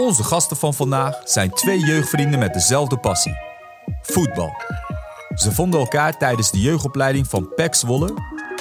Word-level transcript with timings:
Onze 0.00 0.24
gasten 0.24 0.56
van 0.56 0.74
vandaag 0.74 1.20
zijn 1.24 1.50
twee 1.50 1.78
jeugdvrienden 1.78 2.38
met 2.38 2.52
dezelfde 2.52 2.96
passie: 2.96 3.34
voetbal. 4.02 4.52
Ze 5.34 5.52
vonden 5.52 5.80
elkaar 5.80 6.18
tijdens 6.18 6.50
de 6.50 6.60
jeugdopleiding 6.60 7.26
van 7.26 7.54
PEC 7.54 7.74
Zwolle, 7.74 8.14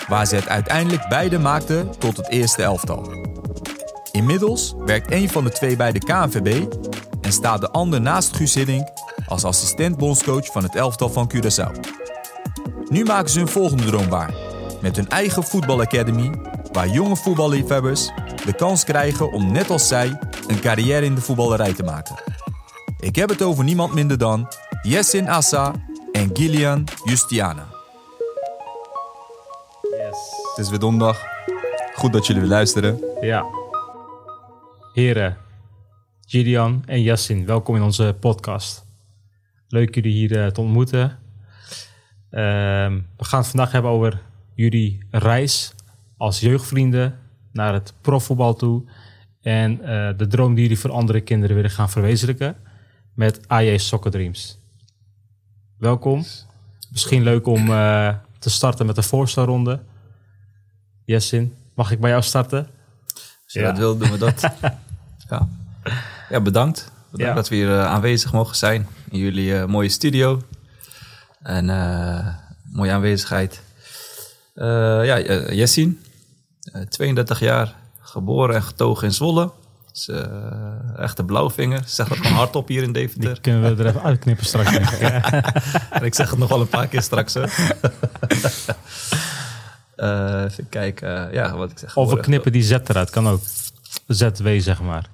waar 0.07 0.25
ze 0.25 0.35
het 0.35 0.47
uiteindelijk 0.47 1.07
beide 1.09 1.39
maakten 1.39 1.97
tot 1.99 2.17
het 2.17 2.29
eerste 2.29 2.63
elftal. 2.63 3.11
Inmiddels 4.11 4.73
werkt 4.85 5.11
een 5.11 5.29
van 5.29 5.43
de 5.43 5.51
twee 5.51 5.75
bij 5.75 5.91
de 5.91 5.99
KNVB 5.99 6.73
en 7.21 7.31
staat 7.31 7.61
de 7.61 7.71
ander 7.71 8.01
naast 8.01 8.35
Guus 8.35 8.53
Hiddink 8.53 8.87
als 9.27 9.43
assistent 9.43 9.97
bondscoach 9.97 10.45
van 10.45 10.63
het 10.63 10.75
elftal 10.75 11.09
van 11.09 11.31
Curaçao. 11.35 11.79
Nu 12.89 13.03
maken 13.03 13.29
ze 13.29 13.39
hun 13.39 13.47
volgende 13.47 13.85
droom 13.85 14.09
waar, 14.09 14.33
met 14.81 14.95
hun 14.95 15.09
eigen 15.09 15.43
voetbalacademy, 15.43 16.31
waar 16.71 16.87
jonge 16.87 17.15
voetballiefhebbers 17.15 18.09
de 18.45 18.53
kans 18.53 18.83
krijgen 18.83 19.31
om 19.31 19.51
net 19.51 19.69
als 19.69 19.87
zij 19.87 20.19
een 20.49 20.59
carrière 20.59 21.05
in 21.05 21.15
de 21.15 21.21
voetballerij 21.21 21.73
te 21.73 21.83
maken. 21.83 22.15
Ik 22.99 23.15
heb 23.15 23.29
het 23.29 23.41
over 23.41 23.63
niemand 23.63 23.93
minder 23.93 24.17
dan 24.17 24.47
Yessin 24.81 25.29
Assa 25.29 25.73
en 26.11 26.29
Gillian 26.33 26.83
Justiana. 27.03 27.67
Het 30.55 30.65
is 30.65 30.69
weer 30.69 30.79
donderdag. 30.79 31.21
Goed 31.95 32.13
dat 32.13 32.27
jullie 32.27 32.41
weer 32.41 32.51
luisteren. 32.51 32.99
Ja. 33.21 33.45
Heren, 34.93 35.37
Gideon 36.27 36.83
en 36.85 37.01
Yassin, 37.01 37.45
welkom 37.45 37.75
in 37.75 37.81
onze 37.81 38.15
podcast. 38.19 38.85
Leuk 39.67 39.95
jullie 39.95 40.13
hier 40.13 40.43
eh, 40.43 40.51
te 40.51 40.61
ontmoeten. 40.61 41.19
Ehm, 42.29 42.99
we 43.17 43.23
gaan 43.23 43.39
het 43.39 43.49
vandaag 43.49 43.71
hebben 43.71 43.91
over 43.91 44.21
jullie 44.53 44.99
reis 45.09 45.73
als 46.17 46.39
jeugdvrienden 46.39 47.19
naar 47.51 47.73
het 47.73 47.93
profvoetbal 48.01 48.53
toe. 48.53 48.83
En 49.41 49.81
eh, 49.81 50.17
de 50.17 50.27
droom 50.27 50.53
die 50.53 50.61
jullie 50.63 50.79
voor 50.79 50.91
andere 50.91 51.21
kinderen 51.21 51.55
willen 51.55 51.71
gaan 51.71 51.89
verwezenlijken 51.89 52.55
met 53.13 53.47
AJ 53.47 53.77
Soccer 53.77 54.11
Dreams. 54.11 54.57
Welkom. 55.77 56.25
Misschien 56.91 57.23
leuk 57.23 57.45
om 57.47 57.71
eh, 57.71 58.13
te 58.39 58.49
starten 58.49 58.85
met 58.85 58.95
de 58.95 59.03
voorstelronde. 59.03 59.79
Jessin, 61.05 61.55
mag 61.73 61.91
ik 61.91 61.99
bij 61.99 62.09
jou 62.09 62.21
starten? 62.23 62.67
Als 63.43 63.53
je 63.53 63.61
dat 63.61 63.77
wil, 63.77 63.97
doen 63.97 64.11
we 64.11 64.17
dat. 64.17 64.41
ja. 65.29 65.49
ja, 66.29 66.41
bedankt. 66.41 66.91
Bedankt 67.11 67.31
Ja. 67.31 67.33
dat 67.33 67.49
we 67.49 67.55
hier 67.55 67.69
eh, 67.69 67.85
aanwezig 67.85 68.33
mogen 68.33 68.55
zijn 68.55 68.87
in 69.09 69.19
jullie 69.19 69.65
mooie 69.65 69.89
studio. 69.89 70.41
En 71.41 71.65
mooie 72.63 72.91
aanwezigheid. 72.91 73.61
Ja, 74.53 75.19
Jessin, 75.53 75.99
eh, 76.71 76.81
32 76.81 77.39
jaar, 77.39 77.75
geboren 78.09 78.55
en 78.55 78.63
getogen 78.63 79.07
in 79.07 79.13
Zwolle. 79.13 79.51
Dus, 79.91 80.07
eh, 80.07 80.99
echt 80.99 81.19
een 81.19 81.25
blauwvinger. 81.25 81.81
Zeg 81.85 82.07
dat 82.07 82.17
gewoon 82.17 82.31
hardop 82.33 82.67
hier 82.67 82.83
in 82.83 82.91
Deventer. 82.91 83.33
Die 83.33 83.41
kunnen 83.41 83.75
we 83.75 83.83
er 83.83 83.89
even 83.89 84.03
uitknippen 84.03 84.45
straks. 84.45 84.71
denk 84.71 84.89
ik? 84.89 84.99
En 85.89 86.03
ik 86.09 86.15
zeg 86.15 86.29
het 86.29 86.39
nog 86.39 86.49
wel 86.49 86.61
een 86.61 86.67
paar 86.67 86.87
keer 86.87 87.01
straks. 87.01 87.33
Hè. 87.33 87.43
Eh, 89.95 90.43
even 90.43 90.69
kijken. 90.69 91.33
ja, 91.33 91.57
wat 91.57 91.71
ik 91.71 91.77
zeg. 91.77 91.95
Of 91.95 92.09
we 92.09 92.19
knippen 92.19 92.51
die 92.51 92.63
Z 92.63 92.71
eruit, 92.71 93.09
kan 93.09 93.27
ook. 93.27 93.41
ZW, 94.07 94.59
zeg 94.59 94.81
maar. 94.81 95.09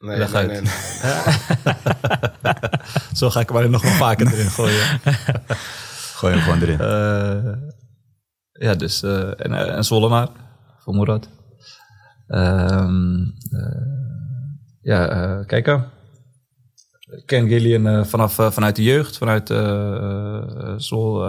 Nee, 0.00 0.18
Leg 0.18 0.32
nee, 0.32 0.48
uit. 0.48 0.50
nee, 0.50 0.60
nee. 0.60 2.54
Zo 3.18 3.30
ga 3.30 3.40
ik 3.40 3.50
er 3.50 3.70
nog 3.70 3.82
wel 3.82 3.92
vaker 3.92 4.32
erin 4.32 4.50
gooien. 4.50 5.00
Gooi 6.14 6.34
hem 6.34 6.42
gewoon 6.42 6.62
erin. 6.62 6.80
Eh, 6.80 7.52
ja, 8.52 8.74
dus 8.74 9.02
eh 9.02 9.20
en, 9.20 9.54
eh, 9.54 9.76
en 9.76 9.84
Zwollenaar 9.84 10.28
voor 10.78 10.94
Moerad. 10.94 11.28
Ehm, 12.26 13.14
eh, 13.50 13.86
ja, 14.80 15.08
eh 15.08 15.46
kijk 15.46 15.68
aan. 15.68 15.84
Ik 17.16 17.26
ken 17.26 17.48
Gillian 17.48 17.86
eh, 17.86 18.04
vanaf, 18.04 18.34
vanuit 18.34 18.76
de 18.76 18.82
jeugd, 18.82 19.16
vanuit 19.18 19.48
Zwol, 20.82 21.28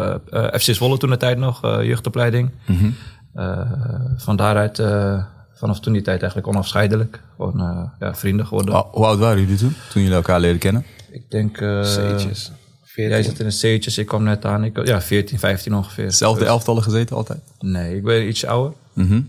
FC 0.54 0.62
Zwolle 0.74 0.98
toen 0.98 1.10
de 1.10 1.18
tijd 1.18 1.38
nog, 1.38 1.64
eh, 1.64 1.84
jeugdopleiding. 1.84 2.52
Mhm. 2.68 2.90
Eh, 3.34 3.72
van 4.18 4.36
daaruit, 4.36 4.80
eh, 4.80 5.24
vanaf 5.54 5.80
toen 5.80 5.94
die 5.94 6.02
tijd 6.02 6.20
eigenlijk 6.22 6.52
onafscheidelijk. 6.52 7.22
Gewoon 7.36 7.60
eh, 7.62 7.84
ja, 8.00 8.16
vrienden 8.16 8.48
geworden. 8.48 8.74
Hoe 8.76 8.86
hoe 8.92 9.06
oud 9.06 9.20
waren 9.20 9.42
jullie 9.42 9.58
toen, 9.58 9.76
toen 9.92 10.02
jullie 10.02 10.16
elkaar 10.18 10.40
leren 10.40 10.60
kennen? 10.60 10.86
Ik 11.12 11.30
denk... 11.32 11.58
eh, 11.58 11.82
C'tjes. 11.82 12.52
Jij 12.96 13.08
14. 13.10 13.24
zit 13.24 13.40
in 13.40 13.46
de 13.70 13.78
C'tjes, 13.78 13.98
ik 13.98 14.06
kwam 14.06 14.24
net 14.24 14.46
aan. 14.46 14.64
Ik, 14.64 14.86
ja, 14.88 15.02
14, 15.02 15.40
15 15.40 15.74
ongeveer. 15.76 16.12
Zelfde 16.12 16.40
Dus- 16.40 16.50
elftallen 16.50 16.84
gezeten 16.84 17.16
altijd? 17.16 17.40
Nee, 17.60 17.96
ik 17.96 18.04
ben 18.04 18.28
iets 18.28 18.46
ouder. 18.46 18.74
Mhm. 18.94 19.22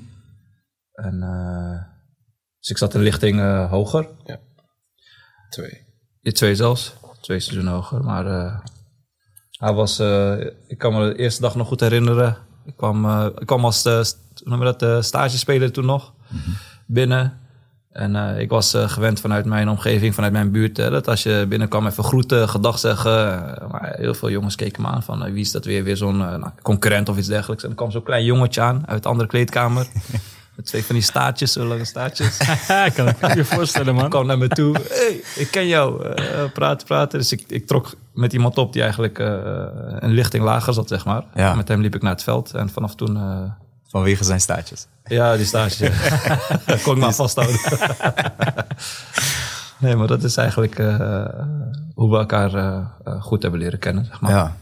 En, 0.99 1.23
eh, 1.23 1.83
dus 2.59 2.71
ik 2.71 2.79
zat 2.79 2.95
een 2.95 3.03
lichting 3.03 3.41
eh, 3.41 3.71
hoger. 3.71 4.09
Twee. 5.51 5.87
Je 6.21 6.33
twee 6.33 6.55
zelfs. 6.55 6.95
Twee 7.21 7.41
seizoenen 7.41 7.73
hoger. 7.73 8.05
Maar 8.05 8.27
eh, 8.27 8.59
hij 9.51 9.73
was... 9.73 10.01
ik 10.67 10.79
kan 10.79 10.93
me 10.93 11.09
de 11.09 11.19
eerste 11.19 11.41
dag 11.41 11.55
nog 11.55 11.69
goed 11.69 11.81
herinneren. 11.81 12.37
Ik 12.65 12.77
kwam, 12.77 13.27
ik 13.27 13.47
kwam 13.47 13.65
als 13.65 13.83
noem 14.45 14.61
dat, 14.61 14.83
eh, 14.83 15.01
stagespeler 15.01 15.73
toen 15.73 15.87
nog 15.87 16.15
binnen. 16.87 17.39
En 17.91 18.39
ik 18.39 18.51
was 18.51 18.75
gewend 18.77 19.21
vanuit 19.21 19.45
mijn 19.45 19.69
omgeving, 19.69 20.15
vanuit 20.15 20.33
mijn 20.33 20.51
buurt... 20.51 20.77
dat 20.77 21.09
als 21.09 21.23
je 21.23 21.47
binnenkwam 21.49 21.87
even 21.87 22.05
groeten, 22.05 22.49
gedag 22.49 22.79
zeggen. 22.79 23.13
Maar 23.71 23.95
heel 23.97 24.15
veel 24.15 24.31
jongens 24.31 24.55
keken 24.55 24.83
me 24.83 24.89
aan 24.89 25.03
van... 25.03 25.33
wie 25.33 25.41
is 25.41 25.53
dat 25.53 25.65
weer? 25.65 25.85
Weer 25.85 25.97
zo'n 25.97 26.17
nou, 26.17 26.51
concurrent 26.63 27.09
of 27.09 27.19
iets 27.19 27.29
dergelijks. 27.29 27.63
En 27.65 27.71
er 27.71 27.77
kwam 27.77 27.91
zo'n 27.91 28.03
klein 28.03 28.25
jongetje 28.25 28.61
aan 28.61 28.87
uit 28.87 29.03
de 29.03 29.09
andere 29.09 29.29
kleedkamer... 29.29 29.87
Met 30.59 30.67
twee 30.67 30.85
van 30.85 30.95
die 30.95 31.05
staartjes, 31.05 31.53
zo 31.53 31.65
lange 31.65 31.85
staartjes. 31.85 32.39
ik 32.87 32.93
kan 32.95 33.07
het 33.19 33.35
je 33.35 33.45
voorstellen, 33.45 33.95
man. 33.95 34.09
kwam 34.15 34.27
naar 34.27 34.39
me 34.39 34.49
toe. 34.49 34.77
hey, 34.89 35.21
ik 35.37 35.49
ken 35.51 35.67
jou. 35.67 36.07
Eh, 36.15 36.45
praten, 36.53 36.87
praten. 36.87 37.19
Dus 37.19 37.33
ik, 37.33 37.45
ik 37.49 37.67
trok 37.67 37.95
met 38.15 38.33
iemand 38.33 38.59
op 38.59 38.73
die 38.73 38.83
eigenlijk 38.83 39.19
eh, 39.19 39.27
een 39.99 40.11
lichting 40.11 40.45
lager 40.45 40.73
zat, 40.73 40.89
zeg 40.89 41.05
maar. 41.05 41.25
Ja. 41.35 41.55
Met 41.55 41.69
hem 41.69 41.81
liep 41.81 41.95
ik 41.95 42.03
naar 42.03 42.13
het 42.13 42.23
veld. 42.23 42.55
En 42.55 42.69
vanaf 42.71 42.95
toen... 42.95 43.17
eh, 43.17 43.51
Vanwege 43.89 44.25
zijn 44.25 44.41
staartjes. 44.41 44.87
ja, 45.05 45.37
die 45.37 45.47
stage. 45.47 45.93
kon 46.85 46.95
ik 46.95 47.01
maar 47.01 47.15
vasthouden. 47.15 47.61
nee, 49.79 49.97
maar 49.97 50.07
dat 50.07 50.23
is 50.23 50.37
eigenlijk 50.37 50.79
eh, 50.79 51.25
hoe 51.95 52.11
we 52.11 52.17
elkaar 52.17 52.85
goed 53.21 53.43
hebben 53.43 53.61
leren 53.61 53.79
kennen, 53.79 54.05
zeg 54.05 54.21
maar. 54.21 54.31
Ja. 54.31 54.57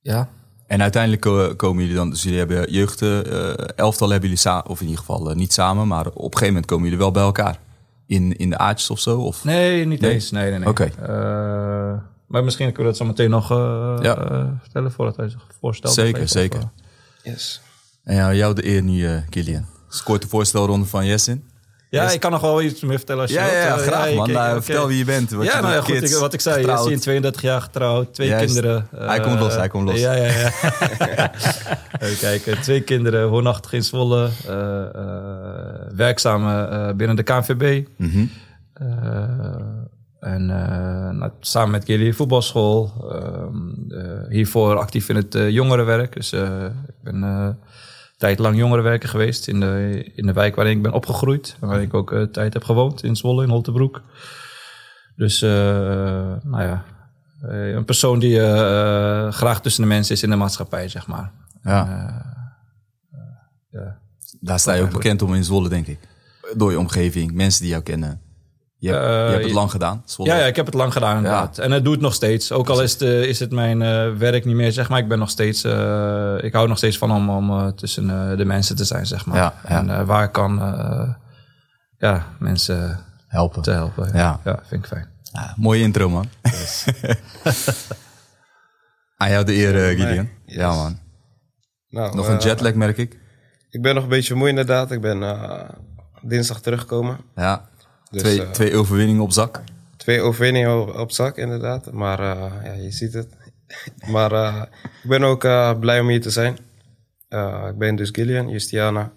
ja. 0.00 0.28
En 0.66 0.82
uiteindelijk 0.82 1.22
ko- 1.22 1.54
komen 1.56 1.82
jullie 1.82 1.96
dan, 1.96 2.10
dus 2.10 2.22
jullie 2.22 2.38
hebben 2.38 2.72
jeugd, 2.72 3.02
eh 3.02 3.68
elftal 3.78 4.08
hebben 4.08 4.28
jullie 4.28 4.42
samen, 4.42 4.66
of 4.66 4.80
in 4.80 4.86
ieder 4.86 5.00
geval 5.00 5.30
eh, 5.30 5.36
niet 5.36 5.52
samen, 5.52 5.86
maar 5.88 6.06
op 6.06 6.14
een 6.16 6.22
gegeven 6.24 6.46
moment 6.46 6.66
komen 6.66 6.84
jullie 6.84 6.98
wel 6.98 7.10
bij 7.10 7.22
elkaar. 7.22 7.58
In, 8.06 8.36
in 8.36 8.50
de 8.50 8.58
aardjes 8.58 8.90
of 8.90 9.00
zo? 9.00 9.18
Of? 9.20 9.44
Nee, 9.44 9.84
niet 9.86 10.00
Nee? 10.00 10.12
eens. 10.12 10.30
Nee, 10.30 10.50
nee, 10.50 10.58
nee. 10.58 10.68
Oké. 10.68 10.84
Eh, 10.84 12.02
maar 12.26 12.44
misschien 12.44 12.66
kunnen 12.72 12.82
we 12.82 12.88
dat 12.88 12.96
zo 12.96 13.04
meteen 13.04 13.30
nog 13.30 13.50
eh, 13.50 13.96
Ja. 14.02 14.58
vertellen 14.62 14.92
voordat 14.92 15.16
hij 15.16 15.28
zich 15.28 15.46
voorstelt. 15.60 15.94
Zeker, 15.94 16.14
even, 16.16 16.28
zeker. 16.28 16.58
of, 16.58 16.68
Yes. 17.22 17.60
En 18.04 18.14
ja, 18.14 18.34
jou 18.34 18.54
de 18.54 18.66
eer 18.66 18.82
nu, 18.82 19.20
Kilian. 19.28 19.66
Scoort 19.88 20.22
de 20.22 20.28
voorstelronde 20.28 20.86
van 20.86 21.06
Jessin. 21.06 21.44
Ja, 21.90 22.10
ik 22.10 22.20
kan 22.20 22.30
nog 22.30 22.40
wel 22.40 22.62
iets 22.62 22.80
meer 22.80 22.96
vertellen 22.96 23.22
als 23.22 23.30
je 23.30 23.36
Ja, 23.36 23.46
ja, 23.46 23.52
wilt. 23.52 23.64
ja, 23.64 23.74
Eh, 23.76 23.86
graag 23.92 24.14
man. 24.14 24.28
ik- 24.28 24.34
Nou. 24.34 24.62
Vertel 24.62 24.86
wie 24.86 24.98
je 24.98 25.04
bent. 25.04 25.30
Wat 25.30 25.44
ja, 25.44 25.56
je 25.56 25.62
nou 25.62 25.74
ja, 25.74 25.80
goed. 25.80 26.02
ik- 26.02 26.14
wat 26.16 26.32
ik 26.32 26.40
zei, 26.40 26.76
ziet 26.88 27.02
32 27.02 27.42
jaar 27.42 27.60
getrouwd, 27.60 28.14
twee 28.14 28.28
Juist. 28.28 28.44
kinderen. 28.54 28.88
Hij 28.96 29.20
komt 29.20 29.38
los, 29.40 29.54
hij 29.54 29.68
komt 29.68 29.88
los. 29.88 30.00
Ja, 30.00 30.12
ja, 30.12 30.24
ja. 30.24 30.50
Even 32.00 32.18
kijken, 32.18 32.60
twee 32.60 32.80
kinderen, 32.80 33.28
woonachtig 33.28 33.72
in 33.72 33.82
Zwolle, 33.84 34.28
eh, 34.48 34.80
eh, 34.82 34.90
werkzaam 35.94 36.48
eh, 36.48 36.92
binnen 36.94 37.16
de 37.16 37.22
KNVB. 37.22 37.86
Mhm. 37.96 38.24
Eh, 38.72 38.86
en 40.20 40.50
eh, 40.50 41.10
nou, 41.10 41.30
samen 41.40 41.70
met 41.70 41.84
Gilly 41.84 42.12
voetbalschool. 42.12 42.92
ehm, 43.12 44.00
eh, 44.00 44.28
hiervoor 44.28 44.78
actief 44.78 45.08
in 45.08 45.16
het 45.16 45.34
eh, 45.34 45.50
jongerenwerk. 45.50 46.12
Dus 46.14 46.32
eh, 46.32 46.64
ik 46.64 46.94
ben 47.02 47.22
eh 47.24 47.48
tijd 48.16 48.38
lang 48.38 48.56
jongerenwerker 48.56 49.08
geweest 49.08 49.48
in 49.48 49.60
de, 49.60 50.04
in 50.14 50.26
de 50.26 50.32
wijk 50.32 50.54
waarin 50.54 50.76
ik 50.76 50.82
ben 50.82 50.92
opgegroeid. 50.92 51.56
En 51.60 51.68
waar 51.68 51.82
ik 51.82 51.94
ook 51.94 52.12
eh, 52.12 52.22
tijd 52.22 52.52
heb 52.52 52.64
gewoond, 52.64 53.02
in 53.02 53.16
Zwolle, 53.16 53.42
in 53.42 53.50
Holtebroek. 53.50 54.02
Dus, 55.16 55.42
eh, 55.42 55.50
nou 56.42 56.62
ja, 56.62 56.84
eh, 57.40 57.68
een 57.68 57.84
persoon 57.84 58.18
die 58.18 58.38
graag 59.32 59.60
tussen 59.60 59.82
de 59.82 59.88
mensen 59.88 60.14
is 60.14 60.22
in 60.22 60.30
de 60.30 60.36
maatschappij, 60.36 60.88
zeg 60.88 61.06
maar. 61.06 61.32
Ja. 61.62 62.34
Ja. 63.70 63.98
Daar 64.40 64.58
sta 64.58 64.72
je 64.72 64.82
ook 64.82 64.92
bekend 64.92 65.22
om 65.22 65.34
in 65.34 65.44
Zwolle, 65.44 65.68
denk 65.68 65.86
ik. 65.86 65.98
Door 66.56 66.70
je 66.70 66.78
omgeving, 66.78 67.32
mensen 67.32 67.60
die 67.60 67.70
jou 67.70 67.82
kennen. 67.82 68.20
Je 68.86 68.92
hebt, 68.92 69.04
Eh, 69.04 69.10
je 69.10 69.16
hebt 69.30 69.36
het 69.40 69.46
je- 69.48 69.54
lang 69.54 69.70
gedaan. 69.70 70.02
Ja, 70.16 70.36
ja, 70.38 70.44
ik 70.44 70.56
heb 70.56 70.66
het 70.66 70.74
lang 70.74 70.92
gedaan 70.92 71.16
inderdaad. 71.16 71.58
En 71.58 71.70
het 71.70 71.84
doe 71.84 71.92
het 71.92 72.02
nog 72.02 72.14
steeds. 72.14 72.52
Ook 72.52 72.68
al 72.68 72.82
is 72.82 72.92
het, 72.92 73.02
eh, 73.02 73.22
is 73.22 73.40
het 73.40 73.50
mijn 73.52 73.82
eh, 73.82 74.12
werk 74.12 74.44
niet 74.44 74.54
meer, 74.56 74.72
zeg 74.72 74.88
maar. 74.88 74.98
Ik 74.98 75.08
ben 75.08 75.18
nog 75.18 75.30
steeds... 75.30 75.64
eh, 75.64 76.34
ik 76.40 76.52
hou 76.52 76.62
er 76.62 76.68
nog 76.68 76.78
steeds 76.78 76.98
van 76.98 77.10
om, 77.12 77.30
om 77.30 77.50
eh, 77.50 77.66
tussen 77.66 78.30
eh, 78.30 78.36
de 78.36 78.44
mensen 78.44 78.76
te 78.76 78.84
zijn, 78.84 79.06
zeg 79.06 79.26
maar. 79.26 79.36
Ja, 79.36 79.54
ja. 79.68 79.78
En 79.78 79.90
eh, 79.90 80.02
waar 80.06 80.24
ik 80.24 80.32
kan, 80.32 80.62
eh, 80.62 81.08
ja, 81.98 82.26
mensen 82.38 83.04
Helpen. 83.28 83.62
te 83.62 83.70
helpen. 83.70 84.10
Ja. 84.14 84.40
ja, 84.44 84.58
vind 84.66 84.82
ik 84.82 84.88
fijn. 84.88 85.08
Ja, 85.32 85.52
mooie 85.56 85.82
intro, 85.82 86.08
man. 86.08 86.28
Aan 89.16 89.30
jou 89.30 89.44
de 89.44 89.54
eer, 89.54 89.82
eh, 89.84 89.88
Gideon. 89.88 90.28
Yes. 90.46 90.56
Ja, 90.56 90.74
man. 90.74 90.98
Nou, 91.88 92.14
Nog 92.16 92.28
een 92.28 92.38
eh, 92.38 92.44
jetlag, 92.44 92.74
merk 92.74 92.96
ik. 92.98 93.18
Ik 93.70 93.82
ben 93.82 93.94
nog 93.94 94.02
een 94.04 94.08
beetje 94.10 94.34
moe 94.34 94.48
inderdaad. 94.48 94.90
Ik 94.90 95.00
ben 95.00 95.22
eh, 95.22 95.68
dinsdag 96.22 96.60
teruggekomen. 96.60 97.16
Ja. 97.34 97.68
Dus, 98.10 98.22
twee, 98.22 98.42
eh, 98.42 98.50
twee 98.50 98.74
overwinningen 98.74 99.22
op 99.22 99.32
zak. 99.32 99.62
Twee 99.96 100.20
overwinningen 100.20 100.80
op, 100.80 100.94
op 100.94 101.10
zak, 101.12 101.36
inderdaad. 101.36 101.92
Maar 101.92 102.20
eh, 102.20 102.52
ja, 102.64 102.72
je 102.72 102.90
ziet 102.90 103.12
het. 103.12 103.28
maar 104.14 104.32
eh, 104.32 104.62
ik 105.02 105.08
ben 105.08 105.22
ook 105.22 105.40
blij 105.80 106.00
om 106.00 106.08
hier 106.08 106.20
te 106.20 106.30
zijn. 106.30 106.58
Ik 107.68 107.78
ben 107.78 107.96
dus 107.96 108.08
Gillian, 108.12 108.48
Justiana. 108.48 109.12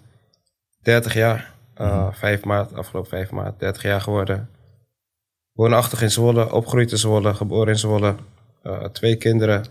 30 0.82 1.14
jaar. 1.14 1.54
eh 1.74 2.12
5 2.12 2.44
maart, 2.44 2.74
afgelopen 2.74 3.10
5 3.10 3.30
maart, 3.30 3.58
30 3.58 3.82
jaar 3.82 4.00
geworden. 4.00 4.48
Woonachtig 5.52 6.02
in 6.02 6.10
Zwolle, 6.10 6.52
opgegroeid 6.52 6.90
in 6.90 6.98
Zwolle, 6.98 7.34
geboren 7.34 7.68
in 7.68 7.78
Zwolle. 7.78 8.14
Twee 8.92 9.16
kinderen. 9.16 9.64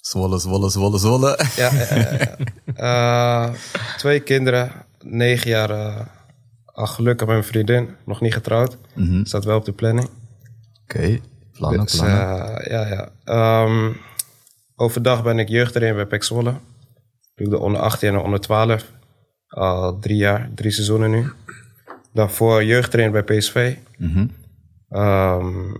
Zwolle, 0.00 0.38
Zwolle, 0.38 0.70
Zwolle, 0.70 0.98
Zwolle. 0.98 1.38
Ja, 1.56 1.70
ja, 1.72 1.94
ja, 1.94 2.36
ja. 2.76 3.52
Twee 3.96 4.20
kinderen, 4.20 4.72
9 5.02 5.50
jaar. 5.50 5.70
Al 6.72 6.86
gelukkig 6.86 7.26
met 7.26 7.36
mijn 7.36 7.48
vriendin, 7.48 7.88
nog 8.04 8.20
niet 8.20 8.32
getrouwd. 8.34 8.76
Mhm. 8.94 9.24
Staat 9.24 9.44
wel 9.44 9.56
op 9.58 9.64
de 9.64 9.72
planning. 9.72 10.08
Oké, 10.82 11.18
plannen, 11.52 11.80
Dus, 11.84 11.96
plannen. 11.96 12.56
eh, 12.58 12.70
ja, 12.70 12.86
ja. 12.86 13.12
Ehm, 13.24 13.92
overdag 14.76 15.22
ben 15.22 15.38
ik 15.38 15.48
jeugdtrainer 15.48 15.96
bij 15.96 16.06
PEC 16.18 16.22
Zwolle. 16.24 16.54
Doe 17.34 17.46
ik 17.46 17.50
de 17.50 17.58
onder 17.58 17.80
18 17.80 18.08
en 18.08 18.14
de 18.14 18.20
onder 18.20 18.40
12. 18.40 18.90
Al 19.46 19.98
drie 19.98 20.16
jaar, 20.16 20.50
drie 20.54 20.70
seizoenen 20.70 21.10
nu. 21.10 21.30
Daarvoor 22.12 22.64
jeugdtrainer 22.64 23.24
bij 23.24 23.36
PSV. 23.38 23.76
Mhm. 23.98 24.26
Ehm, 24.88 25.74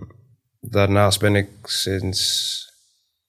daarnaast 0.61 1.19
ben 1.19 1.35
ik 1.35 1.47
sinds 1.63 2.61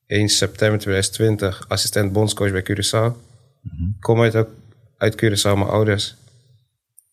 1 0.06 0.28
september 0.28 0.78
2020 0.78 1.64
assistent 1.68 2.12
bondscoach 2.12 2.50
bij 2.52 2.62
Curaçao. 2.62 3.16
Ik 3.64 4.00
kom 4.00 4.20
uit, 4.20 4.46
uit 4.96 5.24
Curaçao, 5.24 5.42
mijn 5.54 5.68
ouders. 5.68 6.16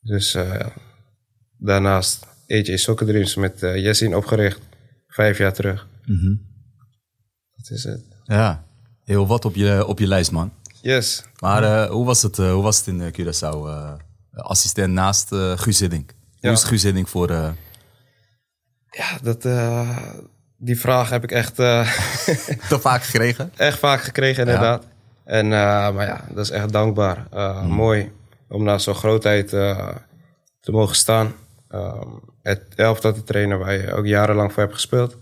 Dus 0.02 0.34
eh, 0.34 0.68
daarnaast 1.58 2.26
AJ 2.48 2.78
Soccer 2.78 3.08
Dreams 3.08 3.36
met 3.36 3.64
uh, 3.64 3.76
Jessin 3.84 4.16
opgericht. 4.16 4.60
Vijf 5.08 5.38
jaar 5.38 5.54
terug. 5.54 5.88
Mhm. 6.06 6.36
Dat 7.56 7.70
is 7.70 7.84
het. 7.84 8.04
Ja, 8.24 8.64
heel 9.04 9.28
wat 9.28 9.46
op 9.46 9.56
je, 9.56 9.86
op 9.86 10.00
je 10.00 10.08
lijst, 10.08 10.32
man. 10.32 10.54
Yes. 10.82 11.24
Maar 11.40 11.64
eh, 11.64 11.90
hoe, 11.90 12.06
was 12.06 12.22
het, 12.22 12.40
eh, 12.40 12.52
hoe 12.52 12.64
was 12.64 12.78
het 12.78 12.88
in 12.88 13.02
eh, 13.02 13.12
Curaçao? 13.12 13.68
eh, 13.68 13.94
assistent 14.32 14.94
naast 14.94 15.32
eh 15.32 15.58
Guus 15.58 15.80
Hiddink. 15.80 16.14
Ja. 16.40 16.50
Hoe 16.50 16.58
is 16.58 16.64
Guus 16.64 16.84
Hiddink 16.84 17.08
voor... 17.08 17.30
eh, 17.30 17.52
Ja, 18.90 19.18
dat, 19.22 19.46
eh, 19.46 19.98
die 20.58 20.80
vraag 20.80 21.10
heb 21.10 21.24
ik 21.24 21.32
echt, 21.32 21.60
eh, 21.60 21.92
te 22.70 22.80
vaak 22.80 23.04
gekregen? 23.04 23.52
echt 23.56 23.80
vaak 23.80 24.02
gekregen, 24.02 24.46
inderdaad. 24.46 24.86
En, 25.26 25.46
eh, 25.46 25.92
maar 25.94 26.06
ja, 26.06 26.26
dat 26.30 26.46
is 26.46 26.50
echt 26.52 26.72
dankbaar. 26.72 27.28
Eh, 27.32 27.66
Mooi 27.66 28.12
om 28.52 28.64
naast 28.64 28.84
zo'n 28.84 28.96
grootheid 28.96 29.54
eh, 29.54 29.96
te 30.60 30.72
mogen 30.72 30.96
staan. 30.96 31.34
Ehm, 31.68 32.08
het 32.42 32.64
elftal 32.76 33.14
te 33.14 33.24
trainen 33.24 33.60
waar 33.60 33.74
je 33.74 33.94
ook 33.94 34.06
jarenlang 34.06 34.52
voor 34.52 34.62
hebt 34.62 34.76
gespeeld. 34.76 35.18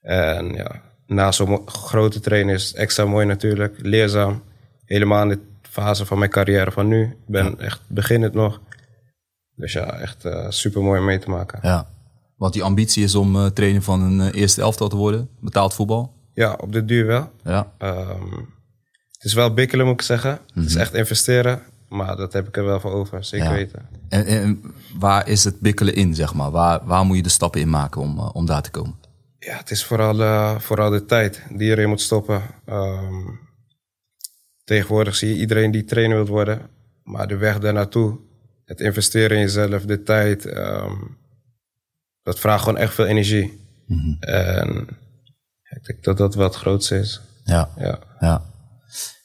En 0.00 0.52
ja, 0.52 0.82
na 1.06 1.32
zo'n 1.32 1.68
grote 1.68 2.20
trainen 2.20 2.54
is 2.54 2.66
het 2.66 2.76
extra 2.76 3.04
mooi 3.04 3.26
natuurlijk. 3.26 3.74
Leerzaam. 3.78 4.42
Helemaal 4.84 5.22
in 5.22 5.28
de 5.28 5.40
fase 5.62 6.06
van 6.06 6.18
mijn 6.18 6.30
carrière 6.30 6.70
van 6.70 6.88
nu. 6.88 7.02
Ik 7.02 7.16
ben 7.26 7.60
echt 7.60 7.80
beginnend 7.86 8.34
nog. 8.34 8.60
Dus 9.54 9.72
ja, 9.72 9.98
echt 9.98 10.24
super 10.48 10.82
mooi 10.82 10.98
om 10.98 11.04
mee 11.04 11.18
te 11.18 11.30
maken. 11.30 11.58
Ja. 11.62 11.88
Want 12.38 12.52
die 12.52 12.62
ambitie 12.62 13.04
is 13.04 13.14
om 13.14 13.36
eh, 13.36 13.46
trainer 13.46 13.82
van 13.82 14.00
een 14.00 14.20
eh, 14.20 14.40
eerste 14.40 14.60
elftal 14.60 14.88
te 14.88 14.96
worden. 14.96 15.28
Betaald 15.40 15.74
voetbal. 15.74 16.12
Ja, 16.34 16.56
op 16.60 16.72
de 16.72 16.84
duur 16.84 17.06
wel. 17.06 17.30
Ja. 17.44 17.72
Ehm, 17.78 18.32
het 19.10 19.24
is 19.24 19.32
wel 19.32 19.54
bikkelen, 19.54 19.86
moet 19.86 19.94
ik 19.94 20.02
zeggen. 20.02 20.38
Het 20.54 20.64
is 20.64 20.74
echt 20.74 20.94
investeren. 20.94 21.62
Maar 21.88 22.16
dat 22.16 22.32
heb 22.32 22.48
ik 22.48 22.56
er 22.56 22.64
wel 22.64 22.80
voor 22.80 22.92
over, 22.92 23.24
zeker 23.24 23.46
Ja. 23.46 23.52
weten. 23.52 23.88
En, 24.08 24.24
en 24.26 24.62
waar 24.98 25.28
is 25.28 25.44
het 25.44 25.60
bikkelen 25.60 25.94
in, 25.94 26.14
zeg 26.14 26.34
maar? 26.34 26.50
Waar, 26.50 26.80
waar 26.84 27.04
moet 27.04 27.16
je 27.16 27.22
de 27.22 27.28
stappen 27.28 27.60
in 27.60 27.70
maken 27.70 28.00
om, 28.00 28.18
eh, 28.18 28.30
om 28.32 28.46
daar 28.46 28.62
te 28.62 28.70
komen? 28.70 28.94
Ja, 29.38 29.56
het 29.56 29.70
is 29.70 29.84
vooral, 29.84 30.60
vooral 30.60 30.90
de 30.90 31.04
tijd 31.04 31.42
die 31.50 31.70
erin 31.70 31.88
moet 31.88 32.00
stoppen. 32.00 32.42
Ehm, 32.64 33.24
tegenwoordig 34.64 35.16
zie 35.16 35.28
je 35.28 35.40
iedereen 35.40 35.70
die 35.70 35.84
trainer 35.84 36.16
wil 36.16 36.26
worden. 36.26 36.60
Maar 37.02 37.28
de 37.28 37.36
weg 37.36 37.58
daar 37.58 37.72
naartoe, 37.72 38.18
het 38.64 38.80
investeren 38.80 39.36
in 39.36 39.42
jezelf, 39.42 39.82
de 39.84 40.02
tijd... 40.02 40.46
ehm, 40.46 40.94
dat 42.22 42.38
vraagt 42.38 42.62
gewoon 42.62 42.78
echt 42.78 42.94
veel 42.94 43.06
energie. 43.06 43.66
En 44.20 44.86
ik 45.70 45.84
denk 45.86 46.04
dat 46.04 46.16
dat 46.16 46.34
wel 46.34 46.46
het 46.46 46.54
grootste 46.54 46.98
is. 46.98 47.20
Ja. 47.44 47.70
Ja. 47.76 47.98
ja. 48.20 48.42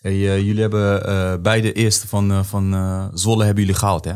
Hey, 0.03 0.13
eh, 0.13 0.45
jullie 0.45 0.61
hebben 0.61 1.05
eh 1.05 1.35
beide 1.41 1.73
eerste 1.73 2.07
van, 2.07 2.31
eh, 2.31 2.43
van 2.43 2.71
Zwolle 3.13 3.45
hebben 3.45 3.63
jullie 3.63 3.79
gehaald, 3.79 4.05
hè? 4.05 4.13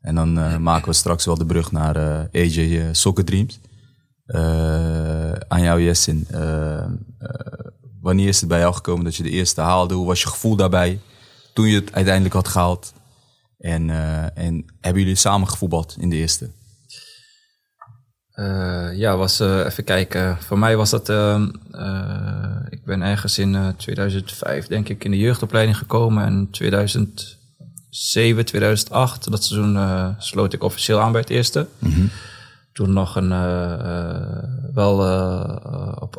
En 0.00 0.14
dan 0.14 0.62
maken 0.62 0.88
we 0.88 0.94
straks 0.94 1.24
wel 1.24 1.38
de 1.38 1.46
brug 1.46 1.72
naar 1.72 1.96
AJ 2.32 2.88
Soccer 2.92 3.24
Dreams. 3.24 3.60
Aan 5.48 5.62
jou, 5.62 5.82
Jessin. 5.82 6.26
Wanneer 8.00 8.28
is 8.28 8.40
het 8.40 8.48
bij 8.48 8.58
jou 8.58 8.74
gekomen 8.74 9.04
dat 9.04 9.16
je 9.16 9.22
de 9.22 9.30
eerste 9.30 9.60
haalde? 9.60 9.94
Hoe 9.94 10.06
was 10.06 10.22
je 10.22 10.28
gevoel 10.28 10.56
daarbij 10.56 11.00
toen 11.54 11.66
je 11.66 11.74
het 11.74 11.92
uiteindelijk 11.92 12.34
had 12.34 12.48
gehaald? 12.48 12.92
En, 13.58 13.90
en 14.34 14.64
hebben 14.80 15.02
jullie 15.02 15.16
samen 15.16 15.48
gevoetbald 15.48 15.96
in 16.00 16.10
de 16.10 16.16
eerste? 16.16 16.50
Eh, 18.38 18.88
ja, 18.94 19.16
was 19.16 19.40
eh, 19.40 19.64
even 19.64 19.84
kijken. 19.84 20.36
Voor 20.40 20.58
mij 20.58 20.76
was 20.76 20.90
dat. 20.90 21.08
ehm, 21.08 21.48
eh, 21.72 22.56
ik 22.68 22.84
ben 22.84 23.02
ergens 23.02 23.38
in 23.38 23.54
eh, 23.54 23.68
2005, 23.76 24.66
denk 24.66 24.88
ik, 24.88 25.04
in 25.04 25.10
de 25.10 25.18
jeugdopleiding 25.18 25.76
gekomen. 25.76 26.24
En 26.24 26.48
2007, 26.50 28.44
2008, 28.44 29.30
dat 29.30 29.44
seizoen 29.44 30.14
sloot 30.18 30.52
ik 30.52 30.62
officieel 30.62 31.00
aan 31.00 31.12
bij 31.12 31.20
het 31.20 31.30
eerste. 31.30 31.66
Toen 32.72 32.92
nog 32.92 33.16
een. 33.16 33.28
wel 34.74 34.98
op, 36.00 36.16